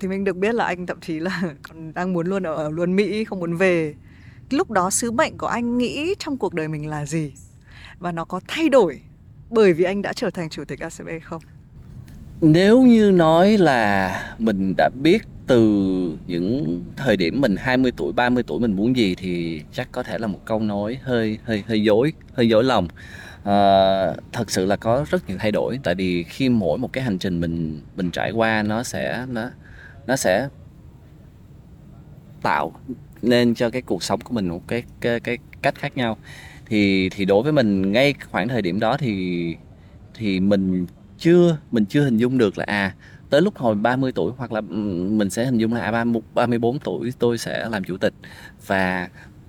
thì 0.00 0.08
mình 0.08 0.24
được 0.24 0.36
biết 0.36 0.54
là 0.54 0.64
anh 0.64 0.86
thậm 0.86 1.00
chí 1.00 1.20
là 1.20 1.42
còn 1.62 1.94
đang 1.94 2.12
muốn 2.12 2.26
luôn 2.26 2.42
ở, 2.42 2.54
ở 2.54 2.70
luôn 2.70 2.96
Mỹ 2.96 3.24
không 3.24 3.40
muốn 3.40 3.56
về 3.56 3.94
lúc 4.52 4.70
đó 4.70 4.90
sứ 4.90 5.10
mệnh 5.10 5.38
của 5.38 5.46
anh 5.46 5.78
nghĩ 5.78 6.14
trong 6.18 6.36
cuộc 6.36 6.54
đời 6.54 6.68
mình 6.68 6.88
là 6.88 7.06
gì 7.06 7.32
và 7.98 8.12
nó 8.12 8.24
có 8.24 8.40
thay 8.48 8.68
đổi 8.68 9.00
bởi 9.50 9.72
vì 9.72 9.84
anh 9.84 10.02
đã 10.02 10.12
trở 10.12 10.30
thành 10.30 10.48
chủ 10.48 10.64
tịch 10.64 10.80
ACB 10.80 11.08
không? 11.22 11.42
Nếu 12.40 12.82
như 12.82 13.10
nói 13.10 13.58
là 13.58 14.34
mình 14.38 14.74
đã 14.76 14.90
biết 15.02 15.22
từ 15.46 15.62
những 16.26 16.82
thời 16.96 17.16
điểm 17.16 17.40
mình 17.40 17.56
20 17.58 17.92
tuổi, 17.96 18.12
30 18.12 18.42
tuổi 18.46 18.60
mình 18.60 18.76
muốn 18.76 18.96
gì 18.96 19.14
thì 19.14 19.62
chắc 19.72 19.88
có 19.92 20.02
thể 20.02 20.18
là 20.18 20.26
một 20.26 20.40
câu 20.44 20.60
nói 20.60 20.98
hơi 21.02 21.38
hơi 21.44 21.64
hơi 21.66 21.82
dối, 21.82 22.12
hơi 22.32 22.48
dối 22.48 22.64
lòng. 22.64 22.88
À, 23.44 24.12
thật 24.32 24.50
sự 24.50 24.66
là 24.66 24.76
có 24.76 25.04
rất 25.10 25.28
nhiều 25.28 25.36
thay 25.40 25.52
đổi 25.52 25.80
tại 25.84 25.94
vì 25.94 26.22
khi 26.22 26.48
mỗi 26.48 26.78
một 26.78 26.92
cái 26.92 27.04
hành 27.04 27.18
trình 27.18 27.40
mình 27.40 27.80
mình 27.96 28.10
trải 28.10 28.30
qua 28.30 28.62
nó 28.62 28.82
sẽ 28.82 29.26
nó 29.28 29.50
nó 30.06 30.16
sẽ 30.16 30.48
tạo 32.42 32.72
nên 33.22 33.54
cho 33.54 33.70
cái 33.70 33.82
cuộc 33.82 34.02
sống 34.02 34.20
của 34.20 34.34
mình 34.34 34.48
một 34.48 34.68
cái 34.68 34.82
cái, 35.00 35.20
cái 35.20 35.38
cách 35.62 35.74
khác 35.74 35.96
nhau. 35.96 36.16
Thì 36.66 37.08
thì 37.08 37.24
đối 37.24 37.42
với 37.42 37.52
mình 37.52 37.92
ngay 37.92 38.14
khoảng 38.30 38.48
thời 38.48 38.62
điểm 38.62 38.80
đó 38.80 38.96
thì 38.96 39.56
thì 40.14 40.40
mình 40.40 40.86
chưa 41.18 41.56
mình 41.70 41.84
chưa 41.86 42.04
hình 42.04 42.16
dung 42.16 42.38
được 42.38 42.58
là 42.58 42.64
à 42.64 42.94
tới 43.30 43.42
lúc 43.42 43.56
hồi 43.56 43.74
30 43.74 44.12
tuổi 44.12 44.32
hoặc 44.36 44.52
là 44.52 44.60
mình 44.60 45.30
sẽ 45.30 45.44
hình 45.44 45.58
dung 45.58 45.74
là 45.74 45.80
à 45.80 45.90
30, 45.90 46.22
34 46.34 46.78
tuổi 46.78 47.12
tôi 47.18 47.38
sẽ 47.38 47.68
làm 47.68 47.84
chủ 47.84 47.96
tịch 47.96 48.14
và 48.66 49.08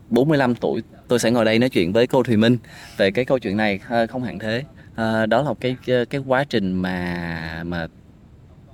45 0.09 0.55
tuổi 0.55 0.81
tôi 1.07 1.19
sẽ 1.19 1.31
ngồi 1.31 1.45
đây 1.45 1.59
nói 1.59 1.69
chuyện 1.69 1.93
với 1.93 2.07
cô 2.07 2.23
Thùy 2.23 2.37
Minh 2.37 2.57
về 2.97 3.11
cái 3.11 3.25
câu 3.25 3.39
chuyện 3.39 3.57
này 3.57 3.79
ờ, 3.89 4.07
không 4.07 4.23
hẳn 4.23 4.39
thế. 4.39 4.63
À, 4.95 5.25
đó 5.25 5.41
là 5.41 5.53
cái 5.59 5.75
cái 6.09 6.21
quá 6.27 6.43
trình 6.43 6.73
mà 6.73 7.63
mà 7.65 7.87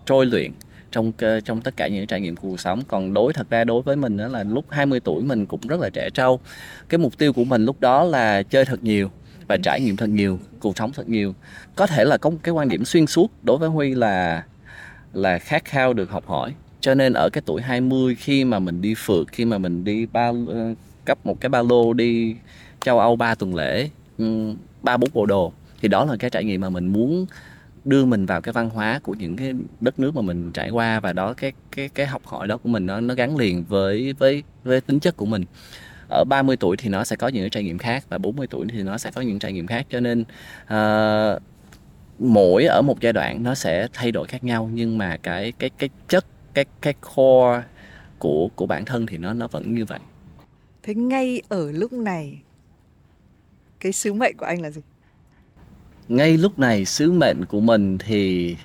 trôi 0.05 0.25
luyện 0.25 0.51
trong 0.91 1.11
trong 1.45 1.61
tất 1.61 1.77
cả 1.77 1.87
những 1.87 2.07
trải 2.07 2.21
nghiệm 2.21 2.35
cuộc 2.35 2.59
sống. 2.59 2.81
Còn 2.87 3.13
đối, 3.13 3.33
thật 3.33 3.49
ra 3.49 3.63
đối 3.63 3.81
với 3.81 3.95
mình 3.95 4.17
đó 4.17 4.27
là 4.27 4.43
lúc 4.43 4.65
20 4.69 4.99
tuổi 4.99 5.23
mình 5.23 5.45
cũng 5.45 5.59
rất 5.67 5.79
là 5.79 5.89
trẻ 5.89 6.09
trâu. 6.09 6.39
Cái 6.89 6.97
mục 6.97 7.17
tiêu 7.17 7.33
của 7.33 7.43
mình 7.43 7.65
lúc 7.65 7.81
đó 7.81 8.03
là 8.03 8.43
chơi 8.43 8.65
thật 8.65 8.83
nhiều 8.83 9.11
và 9.47 9.57
trải 9.63 9.81
nghiệm 9.81 9.95
thật 9.95 10.09
nhiều, 10.09 10.39
cuộc 10.59 10.77
sống 10.77 10.91
thật 10.93 11.09
nhiều. 11.09 11.33
Có 11.75 11.87
thể 11.87 12.05
là 12.05 12.17
có 12.17 12.29
một 12.29 12.37
cái 12.43 12.53
quan 12.53 12.69
điểm 12.69 12.85
xuyên 12.85 13.07
suốt 13.07 13.31
đối 13.43 13.57
với 13.57 13.69
Huy 13.69 13.95
là 13.95 14.43
là 15.13 15.37
khát 15.37 15.65
khao 15.65 15.93
được 15.93 16.09
học 16.11 16.27
hỏi. 16.27 16.53
Cho 16.81 16.95
nên 16.95 17.13
ở 17.13 17.29
cái 17.29 17.41
tuổi 17.45 17.61
20 17.61 18.15
khi 18.15 18.45
mà 18.45 18.59
mình 18.59 18.81
đi 18.81 18.93
phượt, 18.97 19.27
khi 19.31 19.45
mà 19.45 19.57
mình 19.57 19.83
đi 19.83 20.05
ba 20.05 20.31
ờ, 20.47 20.73
cấp 21.05 21.25
một 21.25 21.41
cái 21.41 21.49
ba 21.49 21.61
lô 21.61 21.93
đi 21.93 22.35
châu 22.81 22.99
Âu 22.99 23.15
ba 23.15 23.35
tuần 23.35 23.55
lễ 23.55 23.89
ba 24.81 24.97
bốn 24.97 25.09
bộ 25.13 25.25
đồ, 25.25 25.53
thì 25.81 25.87
đó 25.87 26.05
là 26.05 26.15
cái 26.19 26.29
trải 26.29 26.43
nghiệm 26.43 26.61
mà 26.61 26.69
mình 26.69 26.87
muốn 26.87 27.25
đưa 27.87 28.05
mình 28.05 28.25
vào 28.25 28.41
cái 28.41 28.53
văn 28.53 28.69
hóa 28.69 28.99
của 29.03 29.13
những 29.13 29.35
cái 29.35 29.53
đất 29.81 29.99
nước 29.99 30.15
mà 30.15 30.21
mình 30.21 30.51
trải 30.51 30.69
qua 30.69 30.99
và 30.99 31.13
đó 31.13 31.33
cái 31.33 31.53
cái 31.71 31.89
cái 31.89 32.05
học 32.05 32.21
hỏi 32.25 32.47
đó 32.47 32.57
của 32.57 32.69
mình 32.69 32.85
nó 32.85 32.99
nó 32.99 33.13
gắn 33.13 33.37
liền 33.37 33.63
với 33.63 34.13
với 34.13 34.43
với 34.63 34.81
tính 34.81 34.99
chất 34.99 35.17
của 35.17 35.25
mình 35.25 35.43
ở 36.09 36.23
30 36.23 36.57
tuổi 36.57 36.77
thì 36.77 36.89
nó 36.89 37.03
sẽ 37.03 37.15
có 37.15 37.27
những 37.27 37.43
cái 37.43 37.49
trải 37.49 37.63
nghiệm 37.63 37.77
khác 37.77 38.05
và 38.09 38.17
40 38.17 38.47
tuổi 38.47 38.65
thì 38.69 38.83
nó 38.83 38.97
sẽ 38.97 39.11
có 39.11 39.21
những 39.21 39.39
trải 39.39 39.53
nghiệm 39.53 39.67
khác 39.67 39.85
cho 39.89 39.99
nên 39.99 40.21
uh, 40.63 41.41
mỗi 42.19 42.65
ở 42.65 42.81
một 42.81 43.01
giai 43.01 43.13
đoạn 43.13 43.43
nó 43.43 43.55
sẽ 43.55 43.87
thay 43.93 44.11
đổi 44.11 44.27
khác 44.27 44.43
nhau 44.43 44.69
nhưng 44.73 44.97
mà 44.97 45.17
cái 45.17 45.51
cái 45.51 45.69
cái 45.69 45.89
chất 46.07 46.25
cái 46.53 46.65
cái 46.81 46.93
core 46.93 47.63
của 48.19 48.49
của 48.55 48.65
bản 48.65 48.85
thân 48.85 49.05
thì 49.05 49.17
nó 49.17 49.33
nó 49.33 49.47
vẫn 49.47 49.75
như 49.75 49.85
vậy. 49.85 49.99
Thế 50.83 50.95
ngay 50.95 51.41
ở 51.49 51.71
lúc 51.71 51.93
này 51.93 52.41
cái 53.79 53.91
sứ 53.91 54.13
mệnh 54.13 54.37
của 54.37 54.45
anh 54.45 54.61
là 54.61 54.69
gì? 54.69 54.81
Ngay 56.07 56.37
lúc 56.37 56.59
này 56.59 56.85
sứ 56.85 57.11
mệnh 57.11 57.45
của 57.45 57.59
mình 57.59 57.97
thì 57.97 58.55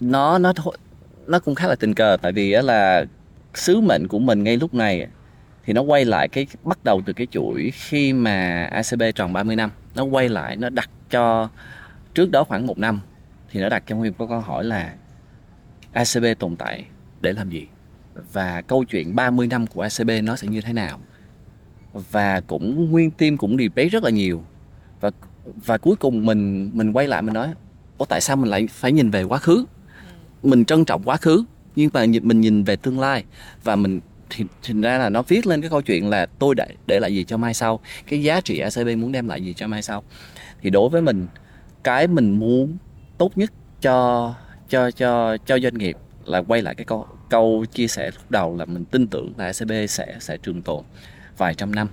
nó 0.00 0.38
nó 0.38 0.52
thôi, 0.52 0.76
nó 1.26 1.38
cũng 1.38 1.54
khá 1.54 1.66
là 1.66 1.76
tình 1.76 1.94
cờ, 1.94 2.16
tại 2.22 2.32
vì 2.32 2.50
là 2.50 3.04
sứ 3.54 3.80
mệnh 3.80 4.08
của 4.08 4.18
mình 4.18 4.42
ngay 4.42 4.56
lúc 4.56 4.74
này 4.74 5.08
thì 5.64 5.72
nó 5.72 5.82
quay 5.82 6.04
lại 6.04 6.28
cái, 6.28 6.46
bắt 6.62 6.84
đầu 6.84 7.02
từ 7.06 7.12
cái 7.12 7.26
chuỗi 7.30 7.70
khi 7.74 8.12
mà 8.12 8.64
ACB 8.64 9.02
tròn 9.14 9.32
30 9.32 9.56
năm. 9.56 9.70
Nó 9.94 10.04
quay 10.04 10.28
lại, 10.28 10.56
nó 10.56 10.68
đặt 10.68 10.90
cho 11.10 11.48
trước 12.14 12.30
đó 12.30 12.44
khoảng 12.44 12.66
một 12.66 12.78
năm 12.78 13.00
thì 13.50 13.60
nó 13.60 13.68
đặt 13.68 13.82
cho 13.86 13.96
Nguyên 13.96 14.12
có 14.12 14.26
câu 14.26 14.40
hỏi 14.40 14.64
là 14.64 14.94
ACB 15.92 16.24
tồn 16.38 16.56
tại 16.56 16.84
để 17.20 17.32
làm 17.32 17.50
gì? 17.50 17.66
Và 18.32 18.62
câu 18.62 18.84
chuyện 18.84 19.16
30 19.16 19.46
năm 19.46 19.66
của 19.66 19.82
ACB 19.82 20.10
nó 20.22 20.36
sẽ 20.36 20.48
như 20.48 20.60
thế 20.60 20.72
nào? 20.72 21.00
Và 21.92 22.40
cũng, 22.40 22.90
nguyên 22.90 23.10
team 23.10 23.36
cũng 23.36 23.56
debate 23.58 23.88
rất 23.88 24.04
là 24.04 24.10
nhiều. 24.10 24.44
Và 25.00 25.10
và 25.66 25.78
cuối 25.78 25.96
cùng 25.96 26.26
mình 26.26 26.70
mình 26.74 26.92
quay 26.92 27.06
lại 27.06 27.22
mình 27.22 27.34
nói, 27.34 27.54
Ủa, 27.98 28.04
tại 28.04 28.20
sao 28.20 28.36
mình 28.36 28.50
lại 28.50 28.66
phải 28.70 28.92
nhìn 28.92 29.10
về 29.10 29.22
quá 29.22 29.38
khứ? 29.38 29.64
Mình 30.42 30.64
trân 30.64 30.84
trọng 30.84 31.02
quá 31.02 31.16
khứ, 31.16 31.44
nhưng 31.76 31.90
mà 31.92 32.06
mình 32.22 32.40
nhìn 32.40 32.64
về 32.64 32.76
tương 32.76 33.00
lai. 33.00 33.24
Và 33.64 33.76
mình, 33.76 34.00
thì 34.30 34.44
thì 34.62 34.74
ra 34.80 34.98
là 34.98 35.08
nó 35.08 35.22
viết 35.22 35.46
lên 35.46 35.60
cái 35.60 35.70
câu 35.70 35.82
chuyện 35.82 36.10
là 36.10 36.26
tôi 36.26 36.54
để 36.54 36.66
để 36.86 37.00
lại 37.00 37.14
gì 37.14 37.24
cho 37.24 37.36
mai 37.36 37.54
sau? 37.54 37.80
Cái 38.08 38.22
giá 38.22 38.40
trị 38.40 38.58
ACB 38.58 38.88
muốn 38.98 39.12
đem 39.12 39.28
lại 39.28 39.42
gì 39.44 39.54
cho 39.54 39.66
mai 39.66 39.82
sau? 39.82 40.02
Thì 40.62 40.70
đối 40.70 40.88
với 40.88 41.02
mình, 41.02 41.26
cái 41.84 42.06
mình 42.06 42.38
muốn 42.38 42.76
tốt 43.18 43.38
nhất 43.38 43.52
cho 43.80 44.34
cho 44.68 44.90
cho 44.90 45.36
cho 45.36 45.58
doanh 45.58 45.74
nghiệp 45.74 45.96
là 46.24 46.42
quay 46.42 46.62
lại 46.62 46.74
cái 46.74 46.84
câu 46.84 47.06
câu 47.30 47.64
chia 47.72 47.88
sẻ 47.88 48.10
lúc 48.14 48.30
đầu 48.30 48.56
là 48.56 48.64
mình 48.64 48.84
tin 48.84 49.06
tưởng 49.06 49.32
là 49.36 49.44
ACB 49.44 49.72
sẽ 49.88 50.16
sẽ 50.20 50.36
trường 50.36 50.62
tồn 50.62 50.84
vài 51.38 51.54
trăm 51.54 51.74
năm 51.74 51.88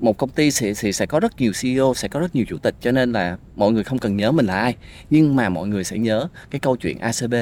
một 0.00 0.18
công 0.18 0.30
ty 0.30 0.50
sẽ 0.50 0.74
sẽ 0.74 0.92
sẽ 0.92 1.06
có 1.06 1.20
rất 1.20 1.40
nhiều 1.40 1.52
CEO 1.62 1.94
sẽ 1.94 2.08
có 2.08 2.20
rất 2.20 2.34
nhiều 2.34 2.44
chủ 2.48 2.58
tịch, 2.58 2.74
cho 2.80 2.92
nên 2.92 3.12
là 3.12 3.36
mọi 3.56 3.72
người 3.72 3.84
không 3.84 3.98
cần 3.98 4.16
nhớ 4.16 4.32
mình 4.32 4.46
là 4.46 4.60
ai. 4.60 4.76
Nhưng 5.10 5.36
mà 5.36 5.48
mọi 5.48 5.68
người 5.68 5.84
sẽ 5.84 5.98
nhớ 5.98 6.28
cái 6.50 6.60
câu 6.60 6.76
chuyện 6.76 6.98
ACB 6.98 7.34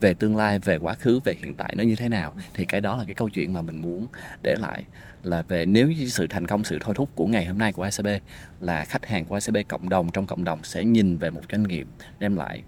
về 0.00 0.14
tương 0.14 0.36
lai, 0.36 0.58
về 0.58 0.78
quá 0.78 0.94
khứ, 0.94 1.20
về 1.24 1.34
hiện 1.42 1.54
tại 1.54 1.74
nó 1.76 1.84
như 1.84 1.96
thế 1.96 2.08
nào. 2.08 2.34
Thì 2.54 2.64
cái 2.64 2.80
đó 2.80 2.96
là 2.96 3.04
cái 3.04 3.14
câu 3.14 3.28
chuyện 3.28 3.52
mà 3.52 3.62
mình 3.62 3.82
muốn 3.82 4.06
để 4.42 4.54
lại 4.60 4.84
là 5.22 5.42
về 5.48 5.66
nếu 5.66 5.88
như 5.88 6.08
sự 6.08 6.26
thành 6.26 6.46
công, 6.46 6.64
sự 6.64 6.78
thôi 6.80 6.94
thúc 6.94 7.08
của 7.14 7.26
ngày 7.26 7.44
hôm 7.44 7.58
nay 7.58 7.72
của 7.72 7.82
ACB 7.82 8.06
là 8.60 8.84
khách 8.84 9.06
hàng 9.06 9.24
của 9.24 9.34
ACB 9.34 9.56
cộng 9.68 9.88
đồng 9.88 10.10
trong 10.10 10.26
cộng 10.26 10.44
đồng 10.44 10.58
sẽ 10.62 10.84
nhìn 10.84 11.16
về 11.16 11.30
một 11.30 11.42
doanh 11.52 11.62
nghiệp 11.62 11.86
đem 12.18 12.36
lại 12.36 12.62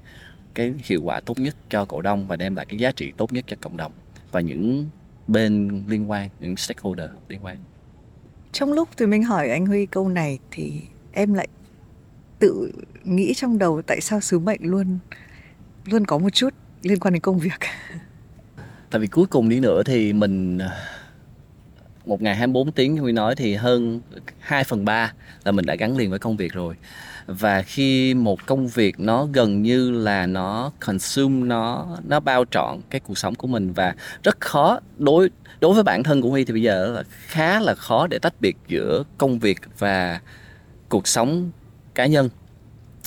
cái 0.54 0.74
hiệu 0.84 1.00
quả 1.04 1.20
tốt 1.20 1.38
nhất 1.38 1.56
cho 1.68 1.84
cổ 1.84 2.02
đông 2.02 2.26
và 2.26 2.36
đem 2.36 2.56
lại 2.56 2.66
cái 2.66 2.78
giá 2.78 2.92
trị 2.92 3.12
tốt 3.16 3.32
nhất 3.32 3.44
cho 3.48 3.56
cộng 3.60 3.76
đồng 3.76 3.92
và 4.32 4.40
những 4.40 4.86
bên 5.26 5.82
liên 5.88 6.10
quan, 6.10 6.28
những 6.40 6.56
stakeholder 6.56 7.10
liên 7.28 7.44
quan 7.44 7.56
trong 8.52 8.72
lúc 8.72 8.96
tụi 8.96 9.08
mình 9.08 9.22
hỏi 9.22 9.50
anh 9.50 9.66
Huy 9.66 9.86
câu 9.86 10.08
này 10.08 10.38
thì 10.50 10.82
em 11.12 11.34
lại 11.34 11.48
tự 12.38 12.72
nghĩ 13.04 13.34
trong 13.34 13.58
đầu 13.58 13.82
tại 13.82 14.00
sao 14.00 14.20
sứ 14.20 14.38
mệnh 14.38 14.60
luôn 14.62 14.98
luôn 15.84 16.04
có 16.04 16.18
một 16.18 16.30
chút 16.30 16.54
liên 16.82 17.00
quan 17.00 17.14
đến 17.14 17.22
công 17.22 17.38
việc. 17.38 17.60
Tại 18.90 19.00
vì 19.00 19.06
cuối 19.06 19.26
cùng 19.26 19.48
đi 19.48 19.60
nữa 19.60 19.82
thì 19.86 20.12
mình 20.12 20.58
một 22.10 22.22
ngày 22.22 22.36
24 22.36 22.72
tiếng 22.72 22.96
Huy 22.96 23.12
nói 23.12 23.34
thì 23.34 23.54
hơn 23.54 24.00
2 24.38 24.64
phần 24.64 24.84
3 24.84 25.12
là 25.44 25.52
mình 25.52 25.66
đã 25.66 25.74
gắn 25.74 25.96
liền 25.96 26.10
với 26.10 26.18
công 26.18 26.36
việc 26.36 26.52
rồi. 26.52 26.74
Và 27.26 27.62
khi 27.62 28.14
một 28.14 28.46
công 28.46 28.68
việc 28.68 29.00
nó 29.00 29.26
gần 29.32 29.62
như 29.62 29.90
là 29.90 30.26
nó 30.26 30.72
consume, 30.80 31.46
nó 31.46 31.86
nó 32.08 32.20
bao 32.20 32.44
trọn 32.50 32.80
cái 32.90 33.00
cuộc 33.00 33.18
sống 33.18 33.34
của 33.34 33.46
mình 33.46 33.72
và 33.72 33.94
rất 34.22 34.40
khó 34.40 34.80
đối 34.98 35.30
đối 35.60 35.74
với 35.74 35.82
bản 35.82 36.02
thân 36.02 36.22
của 36.22 36.30
Huy 36.30 36.44
thì 36.44 36.52
bây 36.52 36.62
giờ 36.62 36.86
là 36.86 37.02
khá 37.26 37.60
là 37.60 37.74
khó 37.74 38.06
để 38.06 38.18
tách 38.18 38.40
biệt 38.40 38.56
giữa 38.68 39.02
công 39.18 39.38
việc 39.38 39.58
và 39.78 40.20
cuộc 40.88 41.08
sống 41.08 41.50
cá 41.94 42.06
nhân. 42.06 42.28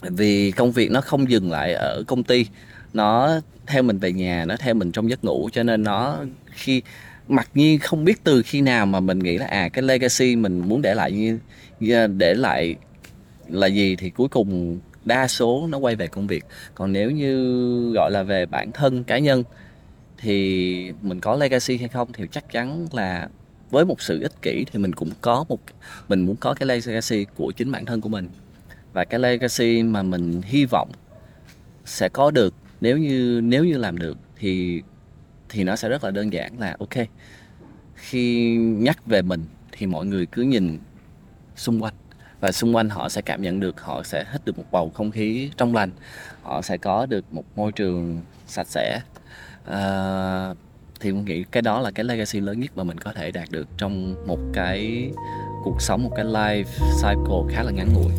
Vì 0.01 0.51
công 0.51 0.71
việc 0.71 0.91
nó 0.91 1.01
không 1.01 1.29
dừng 1.29 1.51
lại 1.51 1.73
ở 1.73 2.03
công 2.07 2.23
ty, 2.23 2.45
nó 2.93 3.39
theo 3.67 3.83
mình 3.83 3.97
về 3.97 4.11
nhà, 4.11 4.45
nó 4.45 4.55
theo 4.59 4.73
mình 4.73 4.91
trong 4.91 5.09
giấc 5.09 5.23
ngủ, 5.23 5.49
cho 5.53 5.63
nên 5.63 5.83
nó 5.83 6.17
khi 6.51 6.81
mặc 7.27 7.49
nhiên 7.53 7.79
không 7.79 8.05
biết 8.05 8.23
từ 8.23 8.41
khi 8.45 8.61
nào 8.61 8.85
mà 8.85 8.99
mình 8.99 9.19
nghĩ 9.19 9.37
là 9.37 9.45
à 9.45 9.69
cái 9.69 9.83
legacy 9.83 10.35
mình 10.35 10.59
muốn 10.59 10.81
để 10.81 10.93
lại 10.93 11.11
như 11.11 11.39
à, 11.93 12.07
để 12.07 12.33
lại 12.33 12.75
là 13.47 13.67
gì 13.67 13.95
thì 13.95 14.09
cuối 14.09 14.27
cùng 14.27 14.79
đa 15.05 15.27
số 15.27 15.67
nó 15.67 15.77
quay 15.77 15.95
về 15.95 16.07
công 16.07 16.27
việc. 16.27 16.45
Còn 16.75 16.93
nếu 16.93 17.11
như 17.11 17.91
gọi 17.93 18.11
là 18.11 18.23
về 18.23 18.45
bản 18.45 18.71
thân 18.71 19.03
cá 19.03 19.17
nhân 19.17 19.43
thì 20.17 20.91
mình 21.01 21.19
có 21.19 21.35
legacy 21.35 21.77
hay 21.77 21.87
không 21.87 22.13
thì 22.13 22.23
chắc 22.31 22.51
chắn 22.51 22.87
là 22.91 23.29
với 23.69 23.85
một 23.85 24.01
sự 24.01 24.21
ích 24.21 24.41
kỷ 24.41 24.65
thì 24.71 24.79
mình 24.79 24.93
cũng 24.93 25.09
có 25.21 25.45
một, 25.49 25.59
mình 26.07 26.25
muốn 26.25 26.35
có 26.35 26.53
cái 26.53 26.67
legacy 26.67 27.25
của 27.35 27.51
chính 27.51 27.71
bản 27.71 27.85
thân 27.85 28.01
của 28.01 28.09
mình. 28.09 28.29
Và 28.93 29.05
cái 29.05 29.19
legacy 29.19 29.83
mà 29.83 30.03
mình 30.03 30.41
hy 30.45 30.65
vọng 30.65 30.89
sẽ 31.85 32.09
có 32.09 32.31
được, 32.31 32.53
nếu 32.81 32.97
như 32.97 33.41
nếu 33.43 33.63
như 33.63 33.77
làm 33.77 33.97
được 33.97 34.17
thì 34.39 34.81
thì 35.53 35.63
nó 35.63 35.75
sẽ 35.75 35.89
rất 35.89 36.03
là 36.03 36.11
đơn 36.11 36.33
giản 36.33 36.59
là 36.59 36.75
ok 36.79 37.07
khi 37.95 38.55
nhắc 38.57 39.05
về 39.05 39.21
mình 39.21 39.45
thì 39.71 39.85
mọi 39.85 40.05
người 40.05 40.25
cứ 40.25 40.41
nhìn 40.41 40.79
xung 41.55 41.83
quanh 41.83 41.93
và 42.39 42.51
xung 42.51 42.75
quanh 42.75 42.89
họ 42.89 43.09
sẽ 43.09 43.21
cảm 43.21 43.41
nhận 43.41 43.59
được 43.59 43.81
họ 43.81 44.03
sẽ 44.03 44.25
hít 44.31 44.45
được 44.45 44.57
một 44.57 44.65
bầu 44.71 44.91
không 44.93 45.11
khí 45.11 45.51
trong 45.57 45.75
lành 45.75 45.91
họ 46.41 46.61
sẽ 46.61 46.77
có 46.77 47.05
được 47.05 47.33
một 47.33 47.43
môi 47.55 47.71
trường 47.71 48.21
sạch 48.47 48.67
sẽ. 48.67 49.01
À, 49.65 50.53
thì 50.99 51.11
mình 51.11 51.25
nghĩ 51.25 51.43
cái 51.51 51.61
đó 51.61 51.79
là 51.79 51.91
cái 51.91 52.03
legacy 52.03 52.39
lớn 52.39 52.59
nhất 52.59 52.71
mà 52.75 52.83
mình 52.83 52.97
có 52.97 53.13
thể 53.13 53.31
đạt 53.31 53.51
được 53.51 53.67
trong 53.77 54.15
một 54.27 54.39
cái 54.53 55.09
cuộc 55.63 55.81
sống 55.81 56.03
một 56.03 56.11
cái 56.15 56.25
life 56.25 56.63
cycle 56.95 57.55
khá 57.55 57.63
là 57.63 57.71
ngắn 57.71 57.93
ngủi. 57.93 58.13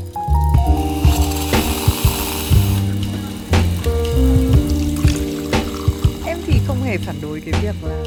Hề 6.94 6.98
phản 6.98 7.16
đối 7.22 7.40
cái 7.40 7.60
việc 7.62 7.74
là 7.88 8.02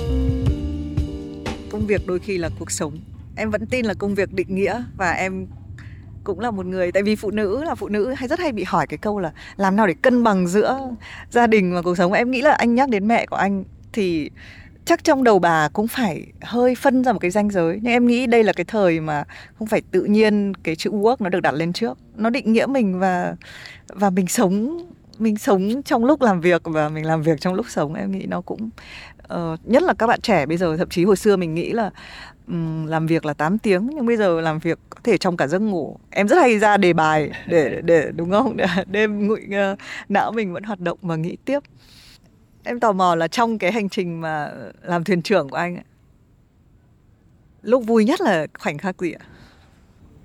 công 1.70 1.88
việc 1.88 2.08
đôi 2.08 2.20
khi 2.20 2.38
là 2.38 2.50
cuộc 2.60 2.72
sống. 2.72 3.00
Em 3.36 3.50
vẫn 3.50 3.66
tin 3.66 3.86
là 3.86 3.94
công 3.94 4.16
việc 4.16 4.34
định 4.34 4.56
nghĩa 4.56 4.84
và 4.98 5.12
em 5.12 5.48
cũng 6.24 6.40
là 6.40 6.52
một 6.52 6.66
người, 6.66 6.92
tại 6.92 7.04
vì 7.04 7.16
phụ 7.16 7.32
nữ 7.32 7.64
là 7.64 7.76
phụ 7.76 7.88
nữ 7.88 8.14
hay 8.18 8.28
rất 8.28 8.40
hay 8.40 8.52
bị 8.52 8.64
hỏi 8.64 8.88
cái 8.88 8.98
câu 8.98 9.20
là 9.20 9.32
làm 9.56 9.76
nào 9.76 9.88
để 9.88 9.94
cân 10.02 10.24
bằng 10.24 10.48
giữa 10.48 10.80
gia 11.32 11.48
đình 11.48 11.74
và 11.74 11.82
cuộc 11.82 11.98
sống. 11.98 12.14
Em 12.14 12.32
nghĩ 12.32 12.42
là 12.42 12.52
anh 12.52 12.76
nhắc 12.76 12.90
đến 12.90 13.08
mẹ 13.08 13.26
của 13.26 13.36
anh 13.36 13.64
thì 13.94 14.30
chắc 14.86 15.04
trong 15.04 15.24
đầu 15.24 15.40
bà 15.40 15.70
cũng 15.70 15.88
phải 15.88 16.26
hơi 16.42 16.76
phân 16.76 17.04
ra 17.04 17.14
một 17.14 17.20
cái 17.20 17.32
ranh 17.32 17.50
giới. 17.50 17.80
Nhưng 17.82 17.94
em 17.94 18.08
nghĩ 18.08 18.28
đây 18.28 18.44
là 18.44 18.54
cái 18.54 18.66
thời 18.66 19.00
mà 19.00 19.24
không 19.60 19.68
phải 19.68 19.82
tự 19.92 20.04
nhiên 20.04 20.54
cái 20.64 20.76
chữ 20.76 20.92
work 20.92 21.16
nó 21.20 21.30
được 21.30 21.42
đặt 21.42 21.54
lên 21.54 21.74
trước. 21.74 21.98
Nó 22.16 22.30
định 22.30 22.54
nghĩa 22.54 22.66
mình 22.66 23.00
và 23.00 23.36
và 23.88 24.10
mình 24.10 24.28
sống 24.28 24.86
mình 25.22 25.38
sống 25.38 25.84
trong 25.84 26.05
lúc 26.05 26.22
làm 26.22 26.41
việc 26.41 26.61
và 26.63 26.89
mình 26.89 27.05
làm 27.05 27.22
việc 27.22 27.41
trong 27.41 27.53
lúc 27.53 27.65
sống 27.70 27.93
em 27.93 28.11
nghĩ 28.11 28.26
nó 28.26 28.41
cũng 28.41 28.70
uh, 29.34 29.59
nhất 29.63 29.84
là 29.84 29.93
các 29.93 30.07
bạn 30.07 30.22
trẻ 30.22 30.45
bây 30.45 30.57
giờ 30.57 30.78
thậm 30.78 30.89
chí 30.89 31.03
hồi 31.03 31.15
xưa 31.15 31.36
mình 31.36 31.55
nghĩ 31.55 31.72
là 31.72 31.91
um, 32.47 32.86
làm 32.86 33.07
việc 33.07 33.26
là 33.26 33.34
8 33.34 33.57
tiếng 33.57 33.89
nhưng 33.93 34.05
bây 34.05 34.18
giờ 34.18 34.41
làm 34.41 34.59
việc 34.59 34.80
có 34.89 34.99
thể 35.03 35.18
trong 35.18 35.38
cả 35.38 35.47
giấc 35.47 35.59
ngủ. 35.59 35.97
Em 36.09 36.28
rất 36.28 36.36
hay 36.36 36.59
ra 36.59 36.78
đề 36.78 36.93
bài 36.93 37.32
để 37.47 37.82
để 37.84 38.11
đúng 38.15 38.32
không? 38.32 38.57
Để 38.57 38.65
đêm 38.86 39.28
ngụy 39.28 39.41
uh, 39.45 39.53
ờ, 39.53 39.76
não 40.09 40.32
mình 40.32 40.53
vẫn 40.53 40.63
hoạt 40.63 40.80
động 40.80 40.97
và 41.01 41.15
nghĩ 41.15 41.38
tiếp. 41.45 41.59
Em 42.63 42.80
tò 42.80 42.91
mò 42.91 43.15
là 43.15 43.28
trong 43.28 43.57
cái 43.57 43.72
hành 43.72 43.89
trình 43.89 44.22
mà 44.22 44.51
làm 44.82 45.03
thuyền 45.03 45.22
trưởng 45.22 45.49
của 45.49 45.57
anh 45.57 45.76
ấy, 45.76 45.84
lúc 47.61 47.84
vui 47.86 48.05
nhất 48.05 48.22
là 48.22 48.47
khoảnh 48.59 48.78
khắc 48.78 49.01
gì 49.01 49.11
ạ? 49.11 49.26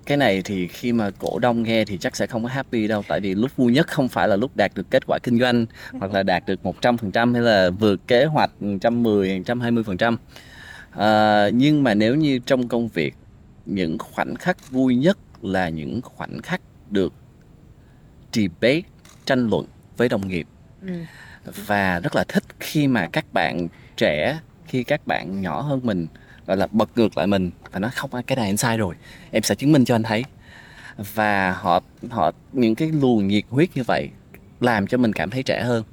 Cái 0.05 0.17
này 0.17 0.41
thì 0.45 0.67
khi 0.67 0.93
mà 0.93 1.09
cổ 1.19 1.39
đông 1.39 1.63
nghe 1.63 1.85
thì 1.85 1.97
chắc 1.97 2.15
sẽ 2.15 2.27
không 2.27 2.43
có 2.43 2.49
happy 2.49 2.87
đâu 2.87 3.03
tại 3.07 3.19
vì 3.19 3.35
lúc 3.35 3.55
vui 3.57 3.73
nhất 3.73 3.87
không 3.87 4.07
phải 4.07 4.27
là 4.27 4.35
lúc 4.35 4.51
đạt 4.55 4.71
được 4.75 4.89
kết 4.89 5.03
quả 5.07 5.19
kinh 5.23 5.39
doanh 5.39 5.65
hoặc 5.99 6.13
là 6.13 6.23
đạt 6.23 6.43
được 6.45 6.59
100% 6.63 7.33
hay 7.33 7.41
là 7.41 7.69
vượt 7.69 8.07
kế 8.07 8.25
hoạch 8.25 8.51
110, 8.61 9.39
120%. 9.39 10.17
À, 10.91 11.49
nhưng 11.49 11.83
mà 11.83 11.93
nếu 11.93 12.15
như 12.15 12.39
trong 12.45 12.67
công 12.67 12.87
việc 12.87 13.15
những 13.65 13.97
khoảnh 13.97 14.35
khắc 14.35 14.71
vui 14.71 14.95
nhất 14.95 15.17
là 15.41 15.69
những 15.69 16.01
khoảnh 16.01 16.41
khắc 16.41 16.61
được 16.89 17.13
debate 18.33 18.81
tranh 19.25 19.49
luận 19.49 19.65
với 19.97 20.09
đồng 20.09 20.27
nghiệp 20.27 20.47
ừ. 20.81 20.93
và 21.45 21.99
rất 21.99 22.15
là 22.15 22.23
thích 22.27 22.43
khi 22.59 22.87
mà 22.87 23.07
các 23.11 23.25
bạn 23.33 23.67
trẻ 23.97 24.39
khi 24.67 24.83
các 24.83 25.07
bạn 25.07 25.41
nhỏ 25.41 25.61
hơn 25.61 25.79
mình 25.83 26.07
gọi 26.47 26.57
là 26.57 26.67
bật 26.71 26.89
ngược 26.95 27.17
lại 27.17 27.27
mình. 27.27 27.51
Và 27.71 27.79
nói, 27.79 27.91
không, 27.93 28.09
cái 28.27 28.35
này 28.35 28.45
anh 28.45 28.57
sai 28.57 28.77
rồi. 28.77 28.95
Em 29.31 29.43
sẽ 29.43 29.55
chứng 29.55 29.71
minh 29.71 29.85
cho 29.85 29.95
anh 29.95 30.03
thấy. 30.03 30.23
Và 31.13 31.51
họ 31.51 31.83
họ, 32.09 32.31
những 32.53 32.75
cái 32.75 32.91
luồng 32.91 33.27
nhiệt 33.27 33.43
huyết 33.49 33.69
như 33.75 33.83
vậy 33.83 34.09
làm 34.59 34.87
cho 34.87 34.97
mình 34.97 35.13
cảm 35.13 35.29
thấy 35.29 35.43
trẻ 35.43 35.63
hơn 35.63 35.83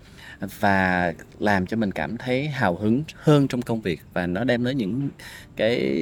và 0.60 1.12
làm 1.38 1.66
cho 1.66 1.76
mình 1.76 1.92
cảm 1.92 2.16
thấy 2.16 2.48
hào 2.48 2.76
hứng 2.76 3.02
hơn 3.14 3.48
trong 3.48 3.62
công 3.62 3.80
việc 3.80 4.00
và 4.12 4.26
nó 4.26 4.44
đem 4.44 4.64
tới 4.64 4.74
những 4.74 5.08
cái 5.56 5.98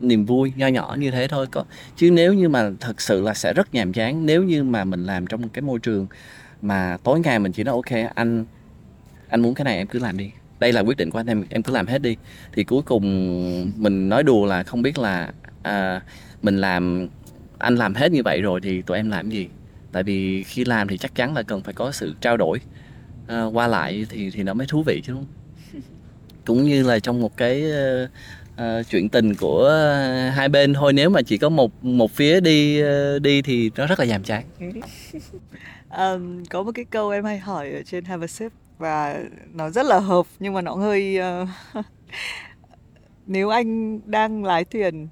niềm 0.00 0.26
vui 0.26 0.52
nho 0.56 0.66
nhỏ 0.66 0.96
như 0.98 1.10
thế 1.10 1.28
thôi. 1.28 1.46
Có, 1.50 1.64
chứ 1.96 2.10
nếu 2.10 2.34
như 2.34 2.48
mà 2.48 2.70
thật 2.80 3.00
sự 3.00 3.22
là 3.22 3.34
sẽ 3.34 3.52
rất 3.52 3.74
nhàm 3.74 3.92
chán, 3.92 4.26
nếu 4.26 4.42
như 4.42 4.62
mà 4.62 4.84
mình 4.84 5.04
làm 5.04 5.26
trong 5.26 5.48
cái 5.48 5.62
môi 5.62 5.78
trường 5.78 6.06
mà 6.62 6.96
tối 7.02 7.20
ngày 7.20 7.38
mình 7.38 7.52
chỉ 7.52 7.64
nói, 7.64 7.72
ok, 7.72 8.12
anh 8.14 8.44
anh 9.28 9.40
muốn 9.40 9.54
cái 9.54 9.64
này 9.64 9.76
em 9.76 9.86
cứ 9.86 9.98
làm 9.98 10.16
đi 10.16 10.30
đây 10.58 10.72
là 10.72 10.80
quyết 10.80 10.96
định 10.96 11.10
của 11.10 11.20
anh 11.20 11.26
em 11.26 11.44
em 11.50 11.62
cứ 11.62 11.72
làm 11.72 11.86
hết 11.86 12.02
đi. 12.02 12.16
Thì 12.52 12.64
cuối 12.64 12.82
cùng 12.82 13.02
mình 13.76 14.08
nói 14.08 14.22
đùa 14.22 14.46
là 14.46 14.62
không 14.62 14.82
biết 14.82 14.98
là 14.98 15.32
à, 15.62 16.00
mình 16.42 16.56
làm 16.56 17.08
anh 17.58 17.76
làm 17.76 17.94
hết 17.94 18.12
như 18.12 18.22
vậy 18.24 18.42
rồi 18.42 18.60
thì 18.60 18.82
tụi 18.82 18.96
em 18.96 19.10
làm 19.10 19.30
gì? 19.30 19.48
Tại 19.92 20.02
vì 20.02 20.42
khi 20.42 20.64
làm 20.64 20.88
thì 20.88 20.98
chắc 20.98 21.14
chắn 21.14 21.34
là 21.34 21.42
cần 21.42 21.62
phải 21.62 21.74
có 21.74 21.92
sự 21.92 22.14
trao 22.20 22.36
đổi 22.36 22.60
à, 23.26 23.44
qua 23.44 23.66
lại 23.66 24.06
thì 24.10 24.30
thì 24.30 24.42
nó 24.42 24.54
mới 24.54 24.66
thú 24.66 24.82
vị 24.82 25.02
chứ 25.04 25.12
đúng 25.12 25.24
không? 25.24 25.82
Cũng 26.44 26.64
như 26.64 26.82
là 26.82 26.98
trong 26.98 27.20
một 27.20 27.36
cái 27.36 27.64
uh, 28.54 28.86
chuyện 28.90 29.08
tình 29.08 29.34
của 29.34 29.70
hai 30.34 30.48
bên 30.48 30.74
thôi 30.74 30.92
nếu 30.92 31.10
mà 31.10 31.22
chỉ 31.22 31.38
có 31.38 31.48
một 31.48 31.84
một 31.84 32.10
phía 32.10 32.40
đi 32.40 32.82
uh, 32.82 33.22
đi 33.22 33.42
thì 33.42 33.70
nó 33.76 33.86
rất 33.86 34.00
là 34.00 34.06
nhàm 34.06 34.22
chán. 34.22 34.44
Um, 35.90 36.44
có 36.44 36.62
một 36.62 36.72
cái 36.74 36.84
câu 36.84 37.10
em 37.10 37.24
hay 37.24 37.38
hỏi 37.38 37.72
ở 37.72 37.82
trên 37.82 38.04
Have 38.04 38.24
a 38.24 38.26
Sip 38.26 38.52
và 38.78 39.22
nó 39.52 39.70
rất 39.70 39.86
là 39.86 39.98
hợp 39.98 40.26
nhưng 40.38 40.54
mà 40.54 40.62
nó 40.62 40.74
hơi 40.74 41.18
uh, 41.42 41.48
nếu 43.26 43.48
anh 43.48 44.00
đang 44.10 44.44
lái 44.44 44.64
thuyền 44.64 45.08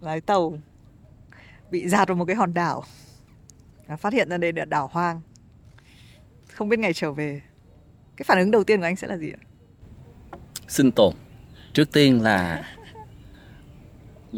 lái 0.00 0.20
tàu 0.20 0.58
bị 1.70 1.88
dạt 1.88 2.08
vào 2.08 2.16
một 2.16 2.24
cái 2.24 2.36
hòn 2.36 2.54
đảo 2.54 2.84
phát 3.98 4.12
hiện 4.12 4.28
ra 4.28 4.36
đây 4.36 4.52
là 4.52 4.64
đảo 4.64 4.90
hoang 4.92 5.20
không 6.58 6.68
biết 6.68 6.78
ngày 6.78 6.92
trở 6.92 7.12
về 7.12 7.40
cái 8.16 8.24
phản 8.24 8.38
ứng 8.38 8.50
đầu 8.50 8.64
tiên 8.64 8.80
của 8.80 8.86
anh 8.86 8.96
sẽ 8.96 9.06
là 9.06 9.16
gì 9.16 9.30
ạ? 9.30 9.40
Sinh 10.68 10.92
tồn. 10.92 11.14
Trước 11.72 11.92
tiên 11.92 12.22
là 12.22 12.64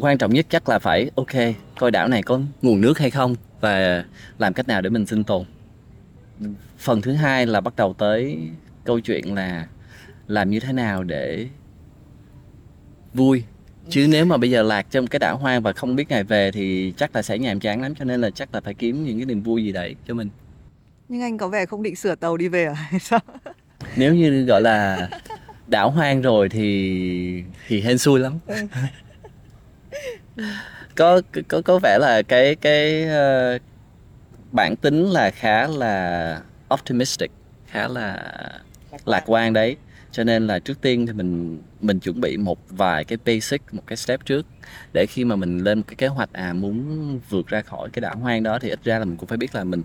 quan 0.01 0.17
trọng 0.17 0.33
nhất 0.33 0.45
chắc 0.49 0.69
là 0.69 0.79
phải 0.79 1.11
ok 1.15 1.55
coi 1.79 1.91
đảo 1.91 2.07
này 2.07 2.23
có 2.23 2.39
nguồn 2.61 2.81
nước 2.81 2.97
hay 2.97 3.09
không 3.09 3.35
và 3.61 4.05
làm 4.37 4.53
cách 4.53 4.67
nào 4.67 4.81
để 4.81 4.89
mình 4.89 5.05
sinh 5.05 5.23
tồn. 5.23 5.45
Phần 6.77 7.01
thứ 7.01 7.13
hai 7.13 7.45
là 7.45 7.61
bắt 7.61 7.75
đầu 7.75 7.93
tới 7.93 8.39
câu 8.83 8.99
chuyện 8.99 9.35
là 9.35 9.67
làm 10.27 10.49
như 10.49 10.59
thế 10.59 10.73
nào 10.73 11.03
để 11.03 11.47
vui. 13.13 13.43
Chứ 13.89 14.07
nếu 14.09 14.25
mà 14.25 14.37
bây 14.37 14.49
giờ 14.49 14.63
lạc 14.63 14.87
trong 14.91 15.07
cái 15.07 15.19
đảo 15.19 15.37
hoang 15.37 15.61
và 15.61 15.73
không 15.73 15.95
biết 15.95 16.09
ngày 16.09 16.23
về 16.23 16.51
thì 16.51 16.93
chắc 16.97 17.15
là 17.15 17.21
sẽ 17.21 17.37
nhàm 17.37 17.59
chán 17.59 17.81
lắm 17.81 17.95
cho 17.95 18.05
nên 18.05 18.21
là 18.21 18.29
chắc 18.29 18.53
là 18.53 18.61
phải 18.61 18.73
kiếm 18.73 19.03
những 19.05 19.17
cái 19.17 19.25
niềm 19.25 19.43
vui 19.43 19.63
gì 19.63 19.71
đấy 19.71 19.95
cho 20.07 20.13
mình. 20.13 20.29
Nhưng 21.09 21.21
anh 21.21 21.37
có 21.37 21.47
vẻ 21.47 21.65
không 21.65 21.83
định 21.83 21.95
sửa 21.95 22.15
tàu 22.15 22.37
đi 22.37 22.47
về 22.47 22.65
à? 22.65 22.73
Hay 22.73 22.99
sao? 23.03 23.19
Nếu 23.95 24.15
như 24.15 24.45
gọi 24.45 24.61
là 24.61 25.09
đảo 25.67 25.89
hoang 25.91 26.21
rồi 26.21 26.49
thì 26.49 27.43
thì 27.67 27.81
hên 27.81 27.97
xui 27.97 28.19
lắm. 28.19 28.39
Có 30.95 31.21
có 31.47 31.61
có 31.61 31.79
vẻ 31.83 31.97
là 32.01 32.21
cái 32.21 32.55
cái 32.55 33.05
uh, 33.05 33.61
bản 34.51 34.75
tính 34.75 35.05
là 35.05 35.31
khá 35.31 35.67
là 35.67 36.41
optimistic 36.73 37.31
khá 37.67 37.87
là 37.87 38.31
lạc 39.05 39.23
quan 39.25 39.53
đấy. 39.53 39.77
Cho 40.11 40.23
nên 40.23 40.47
là 40.47 40.59
trước 40.59 40.81
tiên 40.81 41.07
thì 41.07 41.13
mình 41.13 41.61
mình 41.81 41.99
chuẩn 41.99 42.21
bị 42.21 42.37
một 42.37 42.59
vài 42.69 43.03
cái 43.03 43.17
basic 43.25 43.61
một 43.71 43.83
cái 43.87 43.97
step 43.97 44.25
trước 44.25 44.45
để 44.93 45.05
khi 45.05 45.25
mà 45.25 45.35
mình 45.35 45.57
lên 45.57 45.77
một 45.77 45.83
cái 45.87 45.95
kế 45.95 46.07
hoạch 46.07 46.33
à 46.33 46.53
muốn 46.53 47.19
vượt 47.29 47.47
ra 47.47 47.61
khỏi 47.61 47.89
cái 47.89 48.01
đảo 48.01 48.15
hoang 48.17 48.43
đó 48.43 48.59
thì 48.59 48.69
ít 48.69 48.83
ra 48.83 48.99
là 48.99 49.05
mình 49.05 49.17
cũng 49.17 49.27
phải 49.27 49.37
biết 49.37 49.55
là 49.55 49.63
mình 49.63 49.83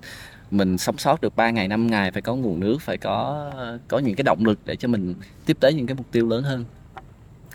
mình 0.51 0.79
sống 0.79 0.99
sót 0.99 1.21
được 1.21 1.37
3 1.37 1.51
ngày 1.51 1.69
5 1.69 1.87
ngày 1.87 2.11
phải 2.11 2.23
có 2.23 2.35
nguồn 2.35 2.61
nước 2.61 2.79
phải 2.81 2.99
có 2.99 3.51
có 3.89 3.99
những 3.99 4.15
cái 4.15 4.23
động 4.23 4.45
lực 4.45 4.59
để 4.65 4.77
cho 4.77 4.89
mình 4.89 5.15
tiếp 5.47 5.57
tới 5.61 5.75
những 5.75 5.87
cái 5.87 5.95
mục 5.95 6.07
tiêu 6.13 6.29
lớn 6.29 6.45
hơn. 6.45 6.65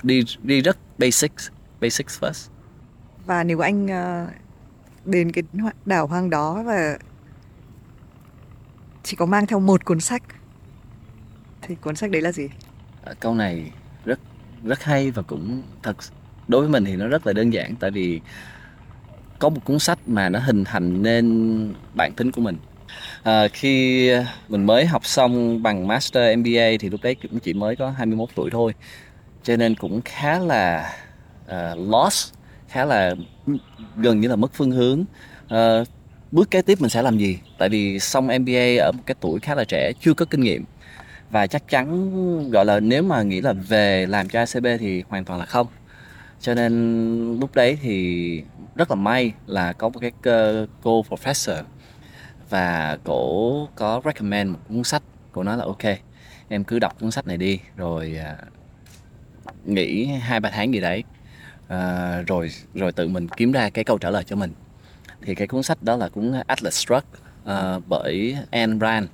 Đi 0.04 0.24
đi 0.43 0.62
rất 0.62 0.78
basic, 0.97 1.32
basic 1.82 2.08
first. 2.08 2.49
Và 3.26 3.43
nếu 3.43 3.60
anh 3.60 3.88
ờ, 3.88 4.28
đến 5.06 5.32
cái 5.32 5.43
đảo 5.86 6.08
hoang 6.08 6.30
đó 6.30 6.64
và 6.66 6.97
chỉ 9.04 9.16
có 9.16 9.26
mang 9.26 9.47
theo 9.47 9.60
một 9.60 9.86
cuốn 9.86 9.99
sách 9.99 10.24
thì 11.62 11.76
cuốn 11.76 11.95
sách 11.95 12.12
đấy 12.12 12.22
là 12.22 12.32
gì? 12.32 12.49
À, 13.05 13.14
câu 13.20 13.36
này 13.36 13.72
rất 14.05 14.20
rất 14.64 14.84
hay 14.84 15.12
và 15.12 15.22
cũng 15.22 15.62
thật 15.84 15.97
đối 16.47 16.62
với 16.62 16.70
mình 16.70 16.86
thì 16.86 16.95
nó 16.95 17.07
rất 17.07 17.28
là 17.28 17.34
đơn 17.34 17.53
giản 17.53 17.76
tại 17.76 17.91
vì 17.91 18.22
có 19.39 19.49
một 19.49 19.66
cuốn 19.66 19.80
sách 19.80 19.99
mà 20.07 20.30
nó 20.30 20.39
hình 20.39 20.64
thành 20.64 21.03
nên 21.03 21.74
bản 21.93 22.14
tính 22.14 22.32
của 22.32 22.41
mình. 22.41 22.57
À, 23.24 23.47
khi 23.47 24.12
mình 24.49 24.66
mới 24.66 24.86
học 24.86 25.05
xong 25.05 25.64
bằng 25.64 25.88
master 25.88 26.38
MBA 26.39 26.70
thì 26.80 26.89
lúc 26.89 26.99
đấy 27.03 27.16
cũng 27.16 27.39
chỉ 27.39 27.53
mới 27.53 27.76
có 27.76 27.89
21 27.89 28.30
tuổi 28.36 28.49
thôi. 28.51 28.74
Cho 29.43 29.57
nên 29.57 29.76
cũng 29.76 30.01
khá 30.05 30.39
là 30.39 30.93
uh, 31.45 31.91
lost 31.91 32.34
khá 32.68 32.86
là 32.86 33.16
gần 33.97 34.22
như 34.22 34.28
là 34.28 34.36
mất 34.36 34.53
phương 34.53 34.72
hướng. 34.72 35.05
Uh, 35.45 35.88
bước 36.32 36.51
kế 36.51 36.62
tiếp 36.62 36.82
mình 36.82 36.89
sẽ 36.89 37.01
làm 37.01 37.18
gì? 37.18 37.39
Tại 37.57 37.70
vì 37.70 37.99
xong 37.99 38.28
MBA 38.28 38.78
ở 38.80 38.91
một 38.91 39.03
cái 39.05 39.16
tuổi 39.20 39.39
khá 39.39 39.55
là 39.55 39.64
trẻ 39.64 39.91
chưa 40.01 40.14
có 40.14 40.26
kinh 40.26 40.41
nghiệm 40.41 40.64
và 41.32 41.48
chắc 41.48 41.68
chắn 41.68 42.52
gọi 42.52 42.66
là 42.66 42.80
nếu 42.80 43.04
mà 43.04 43.22
nghĩ 43.22 43.42
là 43.42 43.54
về 43.54 44.06
làm 44.06 44.30
cho 44.30 44.40
ACB 44.40 44.68
thì 44.80 45.04
hoàn 45.10 45.26
toàn 45.26 45.40
là 45.40 45.46
không. 45.46 45.68
Cho 46.40 46.54
nên 46.54 47.40
lúc 47.40 47.56
đấy 47.56 47.78
thì 47.82 48.44
rất 48.76 48.92
là 48.92 48.96
may 48.96 49.34
là 49.48 49.74
có 49.74 49.90
một 49.90 50.00
cái 50.00 50.12
cô 50.82 51.06
professor 51.10 51.64
và 52.50 52.98
cổ 53.04 53.68
có 53.76 54.02
recommend 54.06 54.52
một 54.52 54.60
cuốn 54.70 54.84
sách. 54.84 55.04
Cô 55.32 55.44
nói 55.44 55.58
là 55.58 55.64
ok 55.66 55.98
em 56.50 56.64
cứ 56.64 56.80
đọc 56.80 57.00
cuốn 57.00 57.12
sách 57.12 57.28
này 57.28 57.38
đi 57.38 57.60
rồi 57.78 58.18
à, 58.24 58.38
nghỉ 59.66 60.06
hai 60.06 60.40
ba 60.40 60.50
tháng 60.50 60.74
gì 60.74 60.80
đấy 60.80 61.04
à, 61.68 62.22
rồi 62.28 62.52
rồi 62.74 62.92
tự 62.92 63.08
mình 63.08 63.28
kiếm 63.28 63.52
ra 63.52 63.70
cái 63.70 63.84
câu 63.84 63.98
trả 63.98 64.10
lời 64.10 64.24
cho 64.24 64.36
mình. 64.36 64.54
Thì 65.22 65.36
cái 65.36 65.48
cuốn 65.48 65.64
sách 65.64 65.84
đó 65.84 65.96
là 65.98 66.10
cuốn 66.10 66.34
Atlas 66.48 66.74
Shrugged 66.74 67.22
uh, 67.44 67.84
bởi 67.88 68.38
Anne 68.52 68.76
Brand 68.76 69.08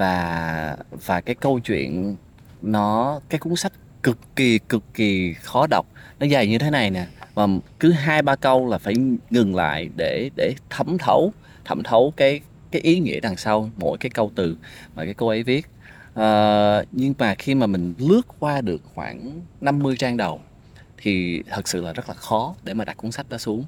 và 0.00 0.76
và 1.06 1.20
cái 1.20 1.34
câu 1.34 1.60
chuyện 1.60 2.16
nó 2.62 3.20
cái 3.28 3.38
cuốn 3.38 3.56
sách 3.56 3.72
cực 4.02 4.18
kỳ 4.36 4.58
cực 4.58 4.82
kỳ 4.94 5.34
khó 5.34 5.66
đọc. 5.70 5.86
Nó 6.20 6.26
dài 6.26 6.46
như 6.46 6.58
thế 6.58 6.70
này 6.70 6.90
nè. 6.90 7.06
Và 7.34 7.46
cứ 7.80 7.92
hai 7.92 8.22
ba 8.22 8.36
câu 8.36 8.66
là 8.66 8.78
phải 8.78 8.94
ngừng 9.30 9.54
lại 9.56 9.88
để 9.96 10.30
để 10.36 10.54
thấm 10.70 10.98
thấu 10.98 11.32
thẩm 11.64 11.82
thấu 11.82 12.12
cái 12.16 12.40
cái 12.70 12.82
ý 12.82 12.98
nghĩa 12.98 13.20
đằng 13.20 13.36
sau 13.36 13.70
mỗi 13.76 13.98
cái 13.98 14.10
câu 14.10 14.32
từ 14.34 14.56
mà 14.94 15.04
cái 15.04 15.14
cô 15.14 15.28
ấy 15.28 15.42
viết. 15.42 15.66
À, 16.14 16.82
nhưng 16.92 17.14
mà 17.18 17.34
khi 17.34 17.54
mà 17.54 17.66
mình 17.66 17.94
lướt 17.98 18.22
qua 18.38 18.60
được 18.60 18.82
khoảng 18.94 19.40
50 19.60 19.96
trang 19.98 20.16
đầu 20.16 20.40
thì 20.96 21.42
thật 21.50 21.68
sự 21.68 21.82
là 21.82 21.92
rất 21.92 22.08
là 22.08 22.14
khó 22.14 22.54
để 22.64 22.74
mà 22.74 22.84
đặt 22.84 22.96
cuốn 22.96 23.12
sách 23.12 23.28
đó 23.28 23.38
xuống. 23.38 23.64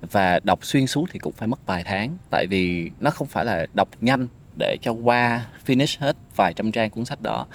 Và 0.00 0.40
đọc 0.44 0.64
xuyên 0.64 0.86
suốt 0.86 1.06
thì 1.12 1.18
cũng 1.18 1.32
phải 1.32 1.48
mất 1.48 1.66
vài 1.66 1.84
tháng 1.84 2.16
tại 2.30 2.46
vì 2.50 2.90
nó 3.00 3.10
không 3.10 3.28
phải 3.28 3.44
là 3.44 3.66
đọc 3.74 3.88
nhanh 4.00 4.28
để 4.58 4.76
cho 4.82 4.92
qua 4.92 5.46
finish 5.66 5.96
hết 6.00 6.16
vài 6.36 6.54
trăm 6.54 6.72
trang 6.72 6.90
cuốn 6.90 7.04
sách 7.04 7.22
đó 7.22 7.46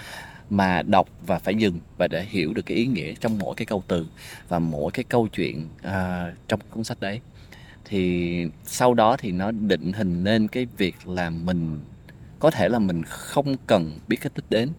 mà 0.50 0.82
đọc 0.82 1.10
và 1.26 1.40
phải 1.40 1.56
dừng 1.56 1.80
và 1.98 2.08
để 2.08 2.26
hiểu 2.30 2.54
được 2.54 2.66
cái 2.66 2.78
ý 2.78 2.86
nghĩa 2.86 3.14
trong 3.20 3.38
mỗi 3.38 3.56
cái 3.56 3.66
câu 3.66 3.84
từ 3.88 4.08
và 4.50 4.60
mỗi 4.60 4.92
cái 4.92 5.04
câu 5.04 5.28
chuyện 5.28 5.68
uh, 5.88 6.34
trong 6.48 6.60
cuốn 6.70 6.84
sách 6.84 7.00
đấy. 7.00 7.22
Thì 7.86 8.46
sau 8.64 8.94
đó 8.94 9.18
thì 9.18 9.32
nó 9.32 9.52
định 9.52 9.94
hình 9.94 10.24
nên 10.24 10.48
cái 10.48 10.68
việc 10.78 11.08
là 11.08 11.30
mình 11.30 11.80
có 12.40 12.52
thể 12.52 12.70
là 12.70 12.80
mình 12.80 13.04
không 13.04 13.56
cần 13.68 14.00
biết 14.08 14.18
cái 14.22 14.32
đích 14.36 14.50
đến 14.50 14.70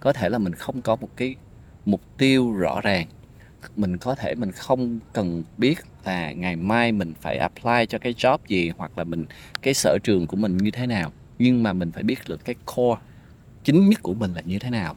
có 0.00 0.12
thể 0.12 0.28
là 0.28 0.38
mình 0.38 0.54
không 0.54 0.82
có 0.82 0.96
một 0.96 1.08
cái 1.16 1.34
mục 1.86 2.00
tiêu 2.18 2.52
rõ 2.52 2.80
ràng. 2.80 3.06
Mình 3.76 3.96
có 3.98 4.14
thể 4.14 4.34
mình 4.34 4.52
không 4.52 4.98
cần 5.12 5.42
biết 5.58 5.78
là 6.04 6.32
ngày 6.32 6.56
mai 6.56 6.92
mình 6.92 7.14
phải 7.20 7.36
apply 7.36 7.86
cho 7.88 7.98
cái 7.98 8.12
job 8.12 8.38
gì 8.48 8.72
hoặc 8.78 8.98
là 8.98 9.04
mình 9.04 9.24
cái 9.62 9.74
sở 9.74 9.98
trường 10.02 10.26
của 10.26 10.36
mình 10.36 10.56
như 10.56 10.70
thế 10.70 10.86
nào 10.86 11.12
nhưng 11.40 11.62
mà 11.62 11.72
mình 11.72 11.92
phải 11.92 12.02
biết 12.02 12.18
được 12.28 12.44
cái 12.44 12.54
core 12.66 13.00
chính 13.64 13.88
nhất 13.88 14.02
của 14.02 14.14
mình 14.14 14.34
là 14.34 14.42
như 14.44 14.58
thế 14.58 14.70
nào. 14.70 14.96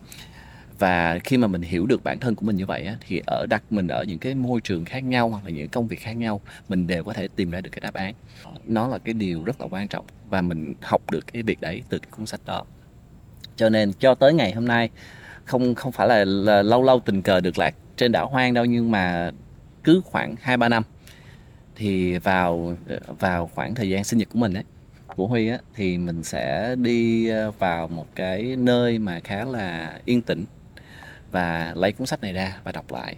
Và 0.79 1.19
khi 1.23 1.37
mà 1.37 1.47
mình 1.47 1.61
hiểu 1.61 1.85
được 1.85 2.03
bản 2.03 2.19
thân 2.19 2.35
của 2.35 2.45
mình 2.45 2.55
như 2.55 2.65
vậy 2.65 2.85
á, 2.85 2.95
thì 3.07 3.21
ở 3.27 3.45
đặt 3.49 3.63
mình 3.69 3.87
ở 3.87 4.03
những 4.03 4.19
cái 4.19 4.35
môi 4.35 4.61
trường 4.61 4.85
khác 4.85 5.03
nhau 5.03 5.29
hoặc 5.29 5.45
là 5.45 5.51
những 5.51 5.69
công 5.69 5.87
việc 5.87 5.99
khác 5.99 6.11
nhau 6.11 6.41
mình 6.69 6.87
đều 6.87 7.03
có 7.03 7.13
thể 7.13 7.27
tìm 7.35 7.51
ra 7.51 7.61
được 7.61 7.69
cái 7.69 7.81
đáp 7.81 7.93
án. 7.93 8.13
Nó 8.65 8.87
là 8.87 8.97
cái 8.97 9.13
điều 9.13 9.43
rất 9.43 9.61
là 9.61 9.67
quan 9.71 9.87
trọng 9.87 10.05
và 10.29 10.41
mình 10.41 10.73
học 10.81 11.11
được 11.11 11.33
cái 11.33 11.43
việc 11.43 11.61
đấy 11.61 11.81
từ 11.89 11.99
cái 11.99 12.11
cuốn 12.11 12.25
sách 12.25 12.41
đó. 12.45 12.65
Cho 13.55 13.69
nên 13.69 13.93
cho 13.93 14.15
tới 14.15 14.33
ngày 14.33 14.51
hôm 14.51 14.65
nay 14.65 14.89
không 15.45 15.75
không 15.75 15.91
phải 15.91 16.07
là, 16.07 16.25
là 16.25 16.61
lâu 16.61 16.83
lâu 16.83 16.99
tình 16.99 17.21
cờ 17.21 17.39
được 17.39 17.57
lạc 17.57 17.75
trên 17.97 18.11
đảo 18.11 18.27
hoang 18.27 18.53
đâu 18.53 18.65
nhưng 18.65 18.91
mà 18.91 19.31
cứ 19.83 20.01
khoảng 20.05 20.35
hai 20.41 20.57
ba 20.57 20.69
năm 20.69 20.83
thì 21.75 22.17
vào 22.17 22.77
vào 23.19 23.49
khoảng 23.55 23.75
thời 23.75 23.89
gian 23.89 24.03
sinh 24.03 24.19
nhật 24.19 24.27
của 24.33 24.39
mình 24.39 24.53
ấy 24.53 24.63
của 25.15 25.27
Huy 25.27 25.47
á, 25.47 25.57
thì 25.75 25.97
mình 25.97 26.23
sẽ 26.23 26.75
đi 26.75 27.29
ờ, 27.29 27.51
vào 27.51 27.87
một 27.87 28.07
cái 28.15 28.55
nơi 28.55 28.99
mà 28.99 29.19
khá 29.23 29.45
là 29.45 29.99
yên 30.05 30.21
tĩnh 30.21 30.45
và 31.31 31.73
lấy 31.75 31.91
cuốn 31.91 32.07
sách 32.07 32.21
này 32.21 32.33
ra 32.33 32.57
và 32.63 32.71
đọc 32.71 32.91
lại. 32.91 33.15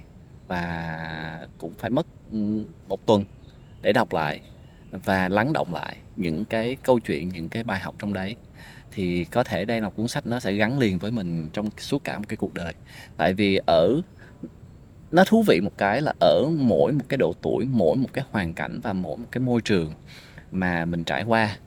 Và 0.48 1.48
cũng 1.58 1.74
phải 1.78 1.90
mất 1.90 2.06
ừ, 2.32 2.64
một 2.88 3.06
tuần 3.06 3.24
để 3.82 3.94
đọc 3.94 4.14
lại 4.14 4.42
và 4.92 5.30
lắng 5.30 5.54
động 5.54 5.74
lại 5.74 5.98
những 6.16 6.46
cái 6.46 6.78
câu 6.84 7.00
chuyện, 7.00 7.30
những 7.30 7.50
cái 7.50 7.64
bài 7.64 7.80
học 7.80 7.96
trong 8.00 8.14
đấy. 8.14 8.36
Thì 8.92 9.26
có 9.26 9.44
thể 9.44 9.66
đây 9.66 9.82
là 9.82 9.90
cuốn 9.90 10.08
sách 10.08 10.28
nó 10.28 10.40
sẽ 10.40 10.54
gắn 10.54 10.80
liền 10.80 11.00
với 11.00 11.12
mình 11.12 11.50
trong 11.54 11.70
suốt 11.78 12.04
cả 12.04 12.18
một 12.18 12.26
cái 12.28 12.38
cuộc 12.38 12.54
đời. 12.54 12.74
Tại 13.18 13.34
vì 13.34 13.60
ở, 13.68 14.02
nó 15.12 15.24
thú 15.28 15.44
vị 15.48 15.62
một 15.62 15.78
cái 15.78 16.02
là 16.02 16.14
ở 16.20 16.46
mỗi 16.58 16.92
một 16.92 17.06
cái 17.10 17.18
độ 17.18 17.34
tuổi, 17.42 17.66
mỗi 17.72 17.96
một 17.96 18.10
cái 18.14 18.26
hoàn 18.32 18.54
cảnh 18.54 18.80
và 18.84 18.94
mỗi 18.94 19.18
một 19.18 19.28
cái 19.32 19.42
môi 19.42 19.62
trường 19.62 19.94
mà 20.52 20.86
mình 20.86 21.04
trải 21.04 21.24
qua 21.24 21.58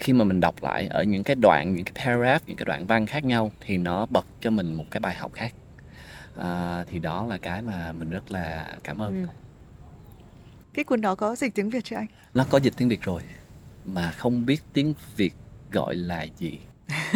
khi 0.00 0.12
mà 0.12 0.24
mình 0.24 0.40
đọc 0.40 0.62
lại 0.62 0.86
ở 0.86 1.02
những 1.02 1.24
cái 1.24 1.36
đoạn 1.36 1.74
những 1.74 1.84
cái 1.84 2.04
paragraph 2.04 2.42
những 2.46 2.56
cái 2.56 2.64
đoạn 2.64 2.86
văn 2.86 3.06
khác 3.06 3.24
nhau 3.24 3.52
thì 3.60 3.78
nó 3.78 4.06
bật 4.06 4.26
cho 4.40 4.50
mình 4.50 4.74
một 4.74 4.84
cái 4.90 5.00
bài 5.00 5.14
học 5.14 5.32
khác. 5.32 5.52
À, 6.36 6.84
thì 6.90 6.98
đó 6.98 7.26
là 7.28 7.38
cái 7.38 7.62
mà 7.62 7.92
mình 7.92 8.10
rất 8.10 8.32
là 8.32 8.66
cảm 8.84 8.98
ơn. 8.98 9.22
Ừ. 9.22 9.28
cái 10.74 10.84
cuốn 10.84 11.00
đó 11.00 11.14
có 11.14 11.36
dịch 11.36 11.54
tiếng 11.54 11.70
việt 11.70 11.84
chưa 11.84 11.96
anh? 11.96 12.06
Nó 12.34 12.44
có 12.50 12.58
dịch 12.58 12.74
tiếng 12.76 12.88
việt 12.88 13.02
rồi 13.02 13.22
mà 13.84 14.10
không 14.10 14.46
biết 14.46 14.62
tiếng 14.72 14.94
việt 15.16 15.34
gọi 15.72 15.94
là 15.94 16.26
gì. 16.38 16.58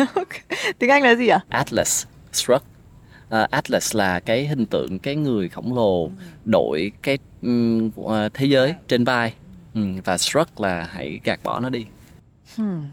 Tiếng 0.78 0.90
anh 0.90 1.02
là 1.02 1.14
gì 1.14 1.28
ạ? 1.28 1.40
Atlas 1.48 2.06
struck. 2.32 2.64
Uh, 3.26 3.50
atlas 3.50 3.96
là 3.96 4.20
cái 4.20 4.46
hình 4.46 4.66
tượng 4.66 4.98
cái 4.98 5.16
người 5.16 5.48
khổng 5.48 5.74
lồ 5.74 6.04
ừ. 6.04 6.10
đội 6.44 6.92
cái 7.02 7.18
um, 7.42 7.90
thế 8.34 8.46
giới 8.46 8.74
trên 8.88 9.04
vai. 9.04 9.34
Um, 9.74 10.00
và 10.04 10.18
struck 10.18 10.60
là 10.60 10.88
hãy 10.92 11.20
gạt 11.24 11.40
bỏ 11.42 11.60
nó 11.60 11.68
đi 11.68 11.86
hmm. 12.56 12.84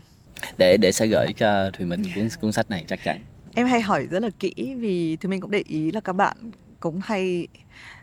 để 0.57 0.77
để 0.77 0.91
sẽ 0.91 1.07
gửi 1.07 1.33
cho 1.33 1.71
thùy 1.71 1.85
mình 1.85 2.03
cuốn 2.15 2.27
cuốn 2.41 2.51
sách 2.51 2.69
này 2.69 2.85
chắc 2.87 2.99
chắn 3.03 3.19
em 3.55 3.67
hay 3.67 3.81
hỏi 3.81 4.07
rất 4.11 4.21
là 4.21 4.29
kỹ 4.39 4.75
vì 4.79 5.15
thùy 5.15 5.29
mình 5.29 5.41
cũng 5.41 5.51
để 5.51 5.63
ý 5.67 5.91
là 5.91 5.99
các 5.99 6.13
bạn 6.13 6.37
cũng 6.79 6.99
hay 7.03 7.47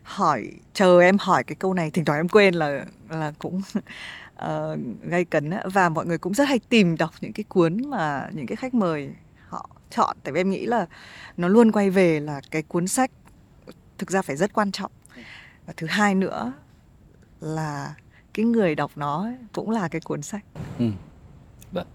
hỏi 0.02 0.50
chờ 0.72 1.00
em 1.00 1.16
hỏi 1.20 1.44
cái 1.44 1.56
câu 1.56 1.74
này 1.74 1.90
thỉnh 1.90 2.04
thoảng 2.04 2.18
em 2.18 2.28
quên 2.28 2.54
là 2.54 2.84
là 3.08 3.32
cũng 3.38 3.62
uh, 4.44 4.78
gay 5.02 5.24
cấn 5.24 5.50
và 5.72 5.88
mọi 5.88 6.06
người 6.06 6.18
cũng 6.18 6.34
rất 6.34 6.48
hay 6.48 6.58
tìm 6.58 6.96
đọc 6.96 7.10
những 7.20 7.32
cái 7.32 7.44
cuốn 7.48 7.90
mà 7.90 8.28
những 8.32 8.46
cái 8.46 8.56
khách 8.56 8.74
mời 8.74 9.10
họ 9.48 9.70
chọn 9.90 10.16
tại 10.22 10.32
vì 10.32 10.40
em 10.40 10.50
nghĩ 10.50 10.66
là 10.66 10.86
nó 11.36 11.48
luôn 11.48 11.72
quay 11.72 11.90
về 11.90 12.20
là 12.20 12.40
cái 12.50 12.62
cuốn 12.62 12.86
sách 12.86 13.10
thực 13.98 14.10
ra 14.10 14.22
phải 14.22 14.36
rất 14.36 14.52
quan 14.52 14.72
trọng 14.72 14.92
và 15.66 15.72
thứ 15.76 15.86
hai 15.86 16.14
nữa 16.14 16.52
là 17.40 17.94
cái 18.34 18.46
người 18.46 18.74
đọc 18.74 18.90
nó 18.96 19.28
cũng 19.52 19.70
là 19.70 19.88
cái 19.88 20.00
cuốn 20.00 20.22
sách 20.22 20.44
ừ. 20.78 20.86
Vâng. 21.74 21.86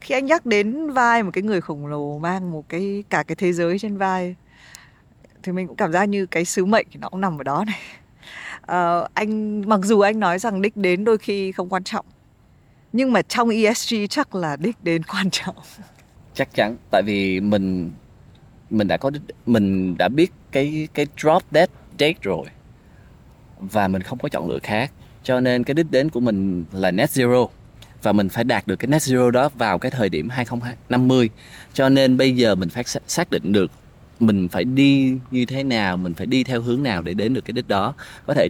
khi 0.00 0.14
anh 0.14 0.26
nhắc 0.26 0.46
đến 0.46 0.90
vai 0.90 1.22
một 1.22 1.30
cái 1.32 1.42
người 1.42 1.60
khổng 1.60 1.86
lồ 1.86 2.18
mang 2.18 2.50
một 2.50 2.68
cái 2.68 3.04
cả 3.10 3.22
cái 3.22 3.36
thế 3.36 3.52
giới 3.52 3.78
trên 3.78 3.96
vai 3.96 4.34
thì 5.42 5.52
mình 5.52 5.66
cũng 5.66 5.76
cảm 5.76 5.92
giác 5.92 6.04
như 6.04 6.26
cái 6.26 6.44
sứ 6.44 6.64
mệnh 6.64 6.86
nó 6.98 7.08
cũng 7.08 7.20
nằm 7.20 7.38
ở 7.40 7.44
đó 7.44 7.64
này. 7.66 7.80
Uh, 8.62 9.14
anh 9.14 9.62
mặc 9.68 9.80
dù 9.84 10.00
anh 10.00 10.20
nói 10.20 10.38
rằng 10.38 10.62
đích 10.62 10.76
đến 10.76 11.04
đôi 11.04 11.18
khi 11.18 11.52
không 11.52 11.68
quan 11.68 11.84
trọng 11.84 12.06
nhưng 12.96 13.12
mà 13.12 13.22
trong 13.22 13.48
ESG 13.48 13.94
chắc 14.10 14.34
là 14.34 14.56
đích 14.56 14.76
đến 14.82 15.02
quan 15.12 15.30
trọng. 15.30 15.56
Chắc 16.34 16.54
chắn 16.54 16.76
tại 16.90 17.02
vì 17.06 17.40
mình 17.40 17.90
mình 18.70 18.88
đã 18.88 18.96
có 18.96 19.10
mình 19.46 19.96
đã 19.98 20.08
biết 20.08 20.32
cái 20.52 20.88
cái 20.94 21.06
drop 21.16 21.42
dead 21.50 21.68
date 21.98 22.14
rồi 22.22 22.46
và 23.58 23.88
mình 23.88 24.02
không 24.02 24.18
có 24.18 24.28
chọn 24.28 24.48
lựa 24.48 24.58
khác. 24.62 24.92
Cho 25.22 25.40
nên 25.40 25.64
cái 25.64 25.74
đích 25.74 25.90
đến 25.90 26.10
của 26.10 26.20
mình 26.20 26.64
là 26.72 26.90
net 26.90 27.10
zero 27.10 27.48
và 28.04 28.12
mình 28.12 28.28
phải 28.28 28.44
đạt 28.44 28.66
được 28.66 28.76
cái 28.76 28.88
net 28.88 29.02
zero 29.02 29.30
đó 29.30 29.48
vào 29.58 29.78
cái 29.78 29.90
thời 29.90 30.08
điểm 30.08 30.28
2050 30.28 31.30
cho 31.72 31.88
nên 31.88 32.16
bây 32.16 32.36
giờ 32.36 32.54
mình 32.54 32.68
phải 32.68 32.84
xác 33.06 33.30
định 33.30 33.52
được 33.52 33.70
mình 34.20 34.48
phải 34.48 34.64
đi 34.64 35.18
như 35.30 35.46
thế 35.46 35.62
nào, 35.62 35.96
mình 35.96 36.14
phải 36.14 36.26
đi 36.26 36.44
theo 36.44 36.60
hướng 36.60 36.82
nào 36.82 37.02
để 37.02 37.14
đến 37.14 37.34
được 37.34 37.44
cái 37.44 37.52
đích 37.52 37.68
đó. 37.68 37.94
Có 38.26 38.34
thể 38.34 38.48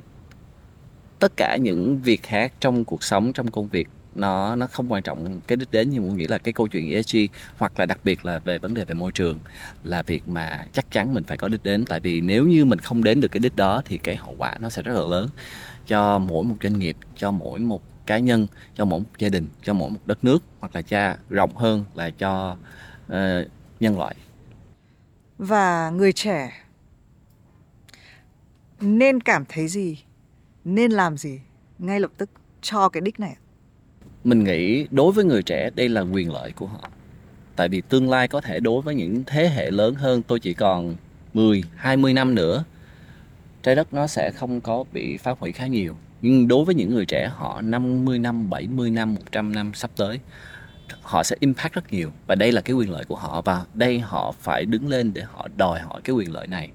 tất 1.18 1.32
cả 1.36 1.56
những 1.56 2.00
việc 2.02 2.22
khác 2.22 2.52
trong 2.60 2.84
cuộc 2.84 3.04
sống, 3.04 3.32
trong 3.32 3.50
công 3.50 3.68
việc, 3.68 3.88
nó 4.14 4.56
nó 4.56 4.66
không 4.66 4.92
quan 4.92 5.02
trọng 5.02 5.40
cái 5.46 5.56
đích 5.56 5.70
đến 5.70 5.90
nhưng 5.90 6.08
mà 6.08 6.14
nghĩ 6.14 6.26
là 6.26 6.38
cái 6.38 6.52
câu 6.52 6.68
chuyện 6.68 6.90
ESG 6.90 7.18
hoặc 7.58 7.80
là 7.80 7.86
đặc 7.86 7.98
biệt 8.04 8.24
là 8.24 8.38
về 8.38 8.58
vấn 8.58 8.74
đề 8.74 8.84
về 8.84 8.94
môi 8.94 9.12
trường 9.12 9.38
là 9.84 10.02
việc 10.02 10.28
mà 10.28 10.66
chắc 10.72 10.90
chắn 10.90 11.14
mình 11.14 11.24
phải 11.24 11.36
có 11.36 11.48
đích 11.48 11.62
đến. 11.62 11.84
Tại 11.84 12.00
vì 12.00 12.20
nếu 12.20 12.46
như 12.46 12.64
mình 12.64 12.78
không 12.78 13.04
đến 13.04 13.20
được 13.20 13.28
cái 13.28 13.40
đích 13.40 13.56
đó 13.56 13.82
thì 13.84 13.98
cái 13.98 14.16
hậu 14.16 14.34
quả 14.38 14.54
nó 14.60 14.70
sẽ 14.70 14.82
rất 14.82 14.94
là 14.94 15.06
lớn 15.08 15.28
cho 15.86 16.18
mỗi 16.18 16.44
một 16.44 16.56
doanh 16.62 16.78
nghiệp, 16.78 16.96
cho 17.16 17.30
mỗi 17.30 17.58
một 17.58 17.82
cá 18.06 18.18
nhân 18.18 18.46
cho 18.74 18.84
mỗi 18.84 19.00
một 19.00 19.06
gia 19.18 19.28
đình 19.28 19.46
cho 19.62 19.74
mỗi 19.74 19.90
một 19.90 20.00
đất 20.06 20.24
nước 20.24 20.42
hoặc 20.60 20.74
là 20.74 20.82
cha 20.82 21.16
rộng 21.30 21.56
hơn 21.56 21.84
là 21.94 22.10
cho 22.10 22.56
uh, 23.06 23.16
nhân 23.80 23.98
loại. 23.98 24.16
Và 25.38 25.90
người 25.90 26.12
trẻ 26.12 26.52
nên 28.80 29.20
cảm 29.20 29.44
thấy 29.48 29.68
gì? 29.68 29.98
Nên 30.64 30.90
làm 30.90 31.16
gì? 31.16 31.40
Ngay 31.78 32.00
lập 32.00 32.10
tức 32.16 32.30
cho 32.62 32.88
cái 32.88 33.00
đích 33.00 33.20
này 33.20 33.36
mình 34.24 34.44
nghĩ 34.44 34.86
đối 34.90 35.12
với 35.12 35.24
người 35.24 35.42
trẻ 35.42 35.70
đây 35.74 35.88
là 35.88 36.00
quyền 36.00 36.32
lợi 36.32 36.52
của 36.52 36.66
họ. 36.66 36.90
Tại 37.56 37.68
vì 37.68 37.80
tương 37.80 38.10
lai 38.10 38.28
có 38.28 38.40
thể 38.40 38.60
đối 38.60 38.82
với 38.82 38.94
những 38.94 39.22
thế 39.26 39.48
hệ 39.48 39.70
lớn 39.70 39.94
hơn 39.94 40.22
tôi 40.22 40.40
chỉ 40.40 40.54
còn 40.54 40.94
10, 41.34 41.64
20 41.76 42.12
năm 42.12 42.34
nữa 42.34 42.64
trái 43.62 43.74
đất 43.74 43.94
nó 43.94 44.06
sẽ 44.06 44.30
không 44.30 44.60
có 44.60 44.84
bị 44.92 45.16
phá 45.16 45.34
hủy 45.38 45.52
khá 45.52 45.66
nhiều 45.66 45.96
nhưng 46.24 46.48
đối 46.48 46.64
với 46.64 46.74
những 46.74 46.94
người 46.94 47.06
trẻ 47.06 47.30
họ 47.36 47.60
50 47.60 48.18
năm, 48.18 48.50
70 48.50 48.90
năm, 48.90 49.14
100 49.14 49.52
năm 49.52 49.74
sắp 49.74 49.90
tới 49.96 50.20
họ 51.02 51.22
sẽ 51.22 51.36
impact 51.40 51.72
rất 51.74 51.92
nhiều. 51.92 52.10
Và 52.26 52.34
đây 52.34 52.52
là 52.52 52.60
cái 52.60 52.76
quyền 52.76 52.90
lợi 52.90 53.04
của 53.04 53.16
họ 53.16 53.42
và 53.42 53.64
đây 53.74 53.98
họ 53.98 54.34
phải 54.40 54.64
đứng 54.64 54.88
lên 54.88 55.12
để 55.14 55.22
họ 55.32 55.48
đòi 55.56 55.80
hỏi 55.80 56.00
cái 56.04 56.16
quyền 56.16 56.32
lợi 56.32 56.46
này 56.46 56.70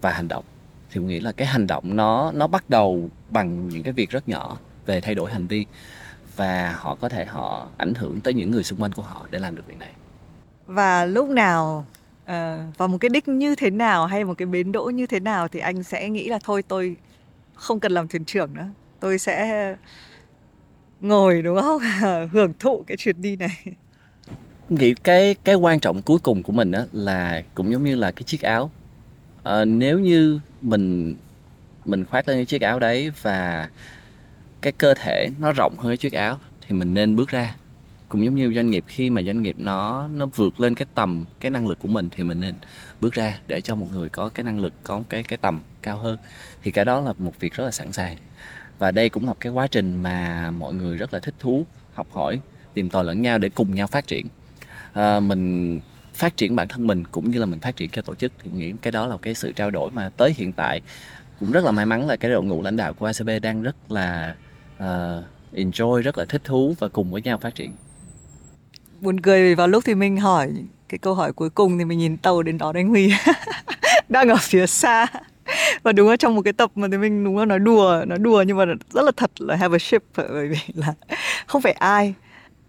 và 0.00 0.12
hành 0.12 0.28
động. 0.28 0.44
Thì 0.90 1.00
mình 1.00 1.08
nghĩ 1.08 1.20
là 1.20 1.32
cái 1.32 1.46
hành 1.46 1.66
động 1.66 1.96
nó 1.96 2.32
nó 2.34 2.46
bắt 2.46 2.70
đầu 2.70 3.10
bằng 3.30 3.68
những 3.68 3.82
cái 3.82 3.92
việc 3.92 4.10
rất 4.10 4.28
nhỏ 4.28 4.58
về 4.86 5.00
thay 5.00 5.14
đổi 5.14 5.30
hành 5.32 5.46
vi 5.46 5.66
và 6.36 6.76
họ 6.78 6.94
có 6.94 7.08
thể 7.08 7.24
họ 7.24 7.68
ảnh 7.76 7.94
hưởng 7.94 8.20
tới 8.20 8.34
những 8.34 8.50
người 8.50 8.62
xung 8.62 8.82
quanh 8.82 8.92
của 8.92 9.02
họ 9.02 9.26
để 9.30 9.38
làm 9.38 9.56
được 9.56 9.66
việc 9.66 9.78
này. 9.78 9.92
Và 10.66 11.04
lúc 11.04 11.28
nào 11.28 11.86
uh, 12.22 12.28
vào 12.76 12.88
một 12.88 12.98
cái 13.00 13.08
đích 13.08 13.28
như 13.28 13.54
thế 13.54 13.70
nào 13.70 14.06
hay 14.06 14.24
một 14.24 14.34
cái 14.38 14.46
bến 14.46 14.72
đỗ 14.72 14.84
như 14.84 15.06
thế 15.06 15.20
nào 15.20 15.48
thì 15.48 15.60
anh 15.60 15.82
sẽ 15.82 16.08
nghĩ 16.08 16.28
là 16.28 16.38
thôi 16.44 16.62
tôi 16.68 16.96
không 17.56 17.80
cần 17.80 17.92
làm 17.92 18.08
thuyền 18.08 18.24
trưởng 18.24 18.54
nữa. 18.54 18.68
Tôi 19.00 19.18
sẽ 19.18 19.76
ngồi 21.00 21.42
đúng 21.42 21.60
không? 21.60 21.80
Hưởng 22.32 22.52
thụ 22.58 22.84
cái 22.86 22.96
chuyến 22.96 23.22
đi 23.22 23.36
này. 23.36 23.62
Nghĩ 24.68 24.94
cái 24.94 25.34
cái 25.44 25.54
quan 25.54 25.80
trọng 25.80 26.02
cuối 26.02 26.18
cùng 26.18 26.42
của 26.42 26.52
mình 26.52 26.72
á 26.72 26.84
là 26.92 27.42
cũng 27.54 27.72
giống 27.72 27.84
như 27.84 27.94
là 27.94 28.10
cái 28.10 28.22
chiếc 28.22 28.42
áo. 28.42 28.70
À, 29.42 29.64
nếu 29.64 29.98
như 29.98 30.40
mình 30.62 31.14
mình 31.84 32.04
khoác 32.04 32.28
lên 32.28 32.38
cái 32.38 32.44
chiếc 32.44 32.62
áo 32.62 32.78
đấy 32.78 33.12
và 33.22 33.68
cái 34.60 34.72
cơ 34.72 34.94
thể 34.94 35.28
nó 35.38 35.52
rộng 35.52 35.76
hơn 35.78 35.90
cái 35.90 35.96
chiếc 35.96 36.12
áo 36.12 36.38
thì 36.60 36.76
mình 36.76 36.94
nên 36.94 37.16
bước 37.16 37.28
ra 37.28 37.54
cũng 38.08 38.24
giống 38.24 38.34
như 38.34 38.52
doanh 38.54 38.70
nghiệp 38.70 38.84
khi 38.86 39.10
mà 39.10 39.22
doanh 39.22 39.42
nghiệp 39.42 39.56
nó 39.58 40.08
nó 40.08 40.26
vượt 40.26 40.60
lên 40.60 40.74
cái 40.74 40.86
tầm 40.94 41.24
cái 41.40 41.50
năng 41.50 41.68
lực 41.68 41.78
của 41.78 41.88
mình 41.88 42.08
thì 42.10 42.24
mình 42.24 42.40
nên 42.40 42.54
bước 43.00 43.12
ra 43.12 43.38
để 43.46 43.60
cho 43.60 43.74
một 43.74 43.86
người 43.92 44.08
có 44.08 44.28
cái 44.28 44.44
năng 44.44 44.60
lực 44.60 44.72
có 44.82 45.02
cái 45.08 45.22
cái 45.22 45.36
tầm 45.36 45.60
cao 45.82 45.98
hơn. 45.98 46.18
Thì 46.62 46.70
cái 46.70 46.84
đó 46.84 47.00
là 47.00 47.12
một 47.18 47.32
việc 47.40 47.52
rất 47.52 47.64
là 47.64 47.70
sẵn 47.70 47.92
sàng. 47.92 48.16
Và 48.78 48.90
đây 48.90 49.08
cũng 49.08 49.26
là 49.26 49.34
cái 49.40 49.52
quá 49.52 49.66
trình 49.66 50.02
mà 50.02 50.50
mọi 50.50 50.74
người 50.74 50.96
rất 50.96 51.14
là 51.14 51.20
thích 51.20 51.34
thú 51.38 51.66
học 51.94 52.06
hỏi 52.12 52.40
tìm 52.74 52.90
tòi 52.90 53.04
lẫn 53.04 53.22
nhau 53.22 53.38
để 53.38 53.48
cùng 53.48 53.74
nhau 53.74 53.86
phát 53.86 54.06
triển. 54.06 54.26
À, 54.92 55.20
mình 55.20 55.80
phát 56.14 56.36
triển 56.36 56.56
bản 56.56 56.68
thân 56.68 56.86
mình 56.86 57.04
cũng 57.04 57.30
như 57.30 57.38
là 57.38 57.46
mình 57.46 57.60
phát 57.60 57.76
triển 57.76 57.90
cho 57.90 58.02
tổ 58.02 58.14
chức 58.14 58.32
thì 58.42 58.50
nghĩ 58.54 58.72
cái 58.82 58.92
đó 58.92 59.06
là 59.06 59.16
cái 59.22 59.34
sự 59.34 59.52
trao 59.52 59.70
đổi 59.70 59.90
mà 59.90 60.10
tới 60.16 60.34
hiện 60.36 60.52
tại 60.52 60.80
cũng 61.40 61.52
rất 61.52 61.64
là 61.64 61.70
may 61.70 61.86
mắn 61.86 62.06
là 62.06 62.16
cái 62.16 62.30
đội 62.30 62.44
ngũ 62.44 62.62
lãnh 62.62 62.76
đạo 62.76 62.94
của 62.94 63.06
ACB 63.06 63.30
đang 63.42 63.62
rất 63.62 63.76
là 63.88 64.34
uh, 64.76 65.24
enjoy 65.52 66.02
rất 66.02 66.18
là 66.18 66.24
thích 66.24 66.44
thú 66.44 66.74
và 66.78 66.88
cùng 66.88 67.10
với 67.10 67.22
nhau 67.22 67.38
phát 67.38 67.54
triển 67.54 67.72
buồn 69.00 69.20
cười 69.20 69.42
vì 69.42 69.54
vào 69.54 69.68
lúc 69.68 69.84
thì 69.84 69.94
mình 69.94 70.16
hỏi 70.16 70.52
cái 70.88 70.98
câu 70.98 71.14
hỏi 71.14 71.32
cuối 71.32 71.50
cùng 71.50 71.78
thì 71.78 71.84
mình 71.84 71.98
nhìn 71.98 72.16
tàu 72.16 72.42
đến 72.42 72.58
đó 72.58 72.72
đánh 72.72 72.88
huy. 72.88 73.12
Đang 74.08 74.28
ở 74.28 74.36
phía 74.40 74.66
xa. 74.66 75.06
Và 75.82 75.92
đúng 75.92 76.10
là 76.10 76.16
trong 76.16 76.34
một 76.34 76.42
cái 76.42 76.52
tập 76.52 76.70
mà 76.74 76.88
thì 76.92 76.98
mình 76.98 77.24
đúng 77.24 77.38
là 77.38 77.44
nói 77.44 77.58
đùa 77.58 78.04
nói 78.06 78.18
đùa 78.18 78.44
nhưng 78.46 78.56
mà 78.56 78.64
rất 78.92 79.02
là 79.02 79.12
thật 79.16 79.30
là 79.38 79.56
have 79.56 79.76
a 79.76 79.78
ship 79.78 80.02
bởi 80.16 80.48
vì 80.48 80.58
là 80.74 80.94
không 81.46 81.62
phải 81.62 81.72
ai 81.72 82.14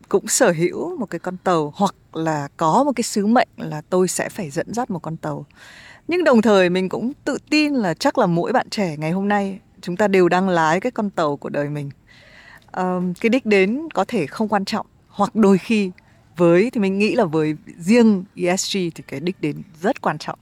cũng 0.10 0.28
sở 0.28 0.52
hữu 0.52 0.98
một 0.98 1.06
cái 1.06 1.20
con 1.20 1.38
tàu 1.44 1.74
hoặc 1.76 1.96
là 2.14 2.48
có 2.58 2.84
một 2.84 2.92
cái 2.96 3.04
sứ 3.04 3.26
mệnh 3.26 3.48
là 3.58 3.82
tôi 3.90 4.08
sẽ 4.08 4.30
phải 4.30 4.50
dẫn 4.50 4.74
dắt 4.74 4.90
một 4.90 5.00
con 5.00 5.18
tàu. 5.18 5.46
Nhưng 6.08 6.24
đồng 6.24 6.42
thời 6.42 6.70
mình 6.70 6.90
cũng 6.90 7.14
tự 7.24 7.38
tin 7.50 7.74
là 7.74 7.94
chắc 7.94 8.18
là 8.18 8.26
mỗi 8.26 8.54
bạn 8.54 8.70
trẻ 8.70 8.96
ngày 8.98 9.12
hôm 9.12 9.28
nay 9.28 9.60
chúng 9.82 9.98
ta 9.98 10.08
đều 10.08 10.30
đang 10.30 10.50
lái 10.50 10.80
cái 10.80 10.92
con 10.92 11.10
tàu 11.10 11.38
của 11.38 11.50
đời 11.50 11.70
mình. 11.70 11.90
Um, 12.72 13.14
cái 13.14 13.30
đích 13.30 13.46
đến 13.46 13.88
có 13.94 14.06
thể 14.08 14.28
không 14.28 14.48
quan 14.48 14.66
trọng 14.66 14.86
hoặc 15.08 15.36
đôi 15.36 15.58
khi 15.58 15.92
với 16.38 16.70
thì 16.74 16.82
mình 16.82 16.98
nghĩ 16.98 17.16
là 17.16 17.26
với 17.26 17.56
riêng 17.78 18.24
ESG 18.36 18.78
thì 18.96 19.04
cái 19.08 19.20
đích 19.20 19.36
đến 19.42 19.62
rất 19.82 20.02
quan 20.02 20.18
trọng. 20.18 20.40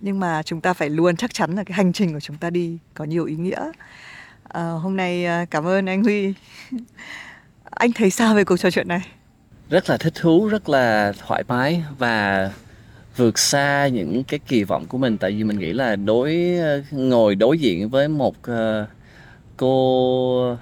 Nhưng 0.00 0.20
mà 0.20 0.42
chúng 0.42 0.60
ta 0.60 0.72
phải 0.72 0.90
luôn 0.90 1.16
chắc 1.16 1.34
chắn 1.34 1.56
là 1.56 1.64
cái 1.64 1.76
hành 1.76 1.92
trình 1.92 2.12
của 2.12 2.20
chúng 2.20 2.36
ta 2.36 2.50
đi 2.50 2.78
có 2.94 3.04
nhiều 3.04 3.24
ý 3.24 3.36
nghĩa. 3.36 3.70
À, 4.48 4.70
hôm 4.70 4.96
nay 4.96 5.24
ờ, 5.24 5.44
cảm 5.50 5.66
ơn 5.66 5.86
anh 5.86 6.04
Huy. 6.04 6.34
Anh 7.70 7.92
thấy 7.92 8.10
sao 8.10 8.34
về 8.34 8.44
cuộc 8.44 8.56
trò 8.56 8.70
chuyện 8.70 8.88
này? 8.88 9.00
Rất 9.70 9.90
là 9.90 9.96
thích 9.96 10.12
thú 10.14 10.48
rất 10.48 10.68
là 10.68 11.12
thoải 11.26 11.44
mái 11.48 11.82
và 11.98 12.50
vượt 13.16 13.38
xa 13.38 13.88
những 13.88 14.24
cái 14.24 14.40
kỳ 14.48 14.64
vọng 14.64 14.86
của 14.88 14.98
mình. 14.98 15.18
Tại 15.18 15.30
vì 15.30 15.44
mình 15.44 15.58
nghĩ 15.58 15.72
là 15.72 15.96
đối 15.96 16.56
ờ, 16.60 16.82
ngồi 16.90 17.34
đối 17.34 17.58
diện 17.58 17.88
với 17.88 18.08
một 18.08 18.36
cô 19.56 20.56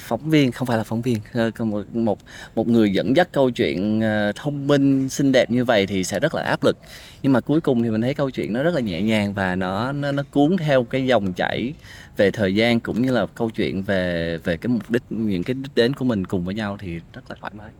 phóng 0.00 0.30
viên, 0.30 0.52
không 0.52 0.68
phải 0.68 0.76
là 0.76 0.84
phóng 0.84 1.02
viên 1.02 1.18
ờ, 1.32 1.50
một 1.58 1.94
một 1.94 2.18
một 2.54 2.68
người 2.68 2.92
dẫn 2.92 3.16
dắt 3.16 3.28
câu 3.32 3.50
chuyện 3.50 4.00
ờ, 4.00 4.32
thông 4.36 4.66
minh, 4.66 5.08
xinh 5.08 5.32
đẹp 5.32 5.50
như 5.50 5.64
vậy 5.64 5.86
thì 5.86 6.04
sẽ 6.04 6.20
rất 6.20 6.34
là 6.34 6.42
áp 6.42 6.64
lực. 6.64 6.78
Nhưng 7.22 7.32
mà 7.32 7.40
cuối 7.40 7.60
cùng 7.60 7.82
thì 7.82 7.90
mình 7.90 8.00
thấy 8.00 8.14
câu 8.14 8.30
chuyện 8.30 8.52
nó 8.52 8.62
rất 8.62 8.74
là 8.74 8.80
nhẹ 8.80 9.02
nhàng 9.02 9.34
và 9.34 9.54
nó 9.54 9.92
nó 9.92 10.12
nó 10.12 10.22
cuốn 10.30 10.56
theo 10.56 10.84
cái 10.84 11.06
dòng 11.06 11.32
chảy 11.32 11.72
về 12.16 12.30
thời 12.30 12.54
gian 12.54 12.80
cũng 12.80 13.02
như 13.02 13.12
là 13.12 13.26
câu 13.26 13.50
chuyện 13.50 13.82
về 13.82 14.38
về 14.44 14.56
cái 14.56 14.68
mục 14.68 14.90
đích, 14.90 15.02
những 15.10 15.42
cái 15.42 15.54
đích 15.54 15.74
đến 15.74 15.94
của 15.94 16.04
mình 16.04 16.24
cùng 16.24 16.44
với 16.44 16.54
nhau 16.54 16.76
thì 16.80 17.00
rất 17.12 17.22
là 17.28 17.36
thoải 17.40 17.52
mái. 17.56 17.70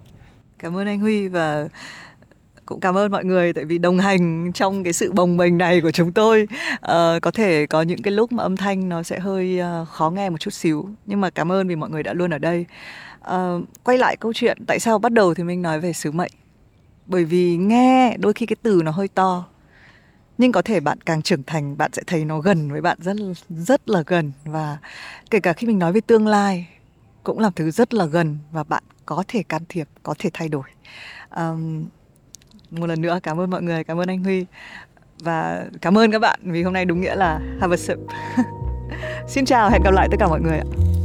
Cảm 0.59 0.77
ơn 0.77 0.87
anh 0.87 1.01
Huy 1.01 1.29
và 1.29 1.69
cũng 2.69 2.81
cảm 2.81 2.97
ơn 2.97 3.13
mọi 3.13 3.25
người 3.25 3.53
tại 3.53 3.65
vì 3.65 3.79
đồng 3.79 3.99
hành 3.99 4.53
trong 4.53 4.85
cái 4.85 4.93
sự 4.93 5.13
bồng 5.13 5.37
bềnh 5.37 5.59
này 5.59 5.81
của 5.81 5.91
chúng 5.91 6.13
tôi. 6.13 6.49
Uh, 6.75 7.23
có 7.23 7.31
thể 7.35 7.67
có 7.67 7.83
những 7.83 8.03
cái 8.03 8.13
lúc 8.13 8.33
mà 8.33 8.43
âm 8.43 8.57
thanh 8.57 8.89
nó 8.89 9.03
sẽ 9.03 9.19
hơi 9.19 9.61
uh, 9.83 9.89
khó 9.89 10.11
nghe 10.11 10.31
một 10.31 10.41
chút 10.41 10.51
xíu 10.55 10.89
nhưng 11.07 11.21
mà 11.21 11.31
cảm 11.31 11.53
ơn 11.53 11.69
vì 11.69 11.77
mọi 11.77 11.91
người 11.91 12.03
đã 12.03 12.13
luôn 12.13 12.31
ở 12.31 12.39
đây. 12.39 12.67
Uh, 13.21 13.65
quay 13.85 13.99
lại 13.99 14.17
câu 14.17 14.33
chuyện 14.33 14.59
tại 14.67 14.81
sao 14.81 14.99
bắt 14.99 15.13
đầu 15.13 15.35
thì 15.35 15.43
mình 15.43 15.63
nói 15.63 15.81
về 15.81 15.93
sứ 15.93 16.13
mệnh? 16.13 16.33
Bởi 17.07 17.25
vì 17.25 17.57
nghe 17.57 18.17
đôi 18.17 18.33
khi 18.33 18.47
cái 18.47 18.57
từ 18.63 18.83
nó 18.85 18.91
hơi 18.91 19.09
to 19.09 19.45
nhưng 20.39 20.53
có 20.53 20.63
thể 20.63 20.81
bạn 20.81 21.01
càng 21.01 21.23
trưởng 21.23 21.43
thành 21.43 21.77
bạn 21.77 21.91
sẽ 21.93 22.03
thấy 22.07 22.25
nó 22.25 22.39
gần 22.39 22.73
với 22.73 22.81
bạn 22.81 22.99
rất 23.01 23.17
rất 23.49 23.89
là 23.89 24.03
gần. 24.07 24.33
Và 24.45 24.79
kể 25.31 25.41
cả 25.41 25.53
khi 25.53 25.67
mình 25.67 25.79
nói 25.79 25.93
về 25.93 26.01
tương 26.01 26.27
lai 26.27 26.69
cũng 27.25 27.39
là 27.39 27.51
thứ 27.57 27.71
rất 27.71 27.95
là 27.95 28.05
gần 28.05 28.39
và 28.53 28.65
bạn 28.65 28.83
có 29.07 29.25
thể 29.29 29.43
can 29.43 29.63
thiệp 29.69 29.89
có 30.03 30.15
thể 30.19 30.31
thay 30.33 30.49
đổi. 30.49 30.69
Um, 31.37 31.85
một 32.71 32.87
lần 32.87 33.01
nữa 33.01 33.19
cảm 33.23 33.41
ơn 33.41 33.51
mọi 33.51 33.63
người, 33.63 33.85
cảm 33.85 34.01
ơn 34.01 34.09
anh 34.09 34.25
huy. 34.25 34.47
Và 35.21 35.65
cảm 35.81 35.99
ơn 35.99 36.11
các 36.11 36.19
bạn 36.19 36.41
vì 36.43 36.63
hôm 36.63 36.73
nay 36.73 36.85
đúng 36.85 37.01
nghĩa 37.01 37.15
là 37.15 37.41
have 37.61 37.75
a 37.75 37.77
sip. 37.77 37.99
Xin 39.29 39.45
chào, 39.45 39.71
hẹn 39.71 39.83
gặp 39.83 39.91
lại 39.91 40.09
tất 40.11 40.17
cả 40.21 40.29
mọi 40.29 40.41
người 40.41 40.59
ạ. 40.59 40.98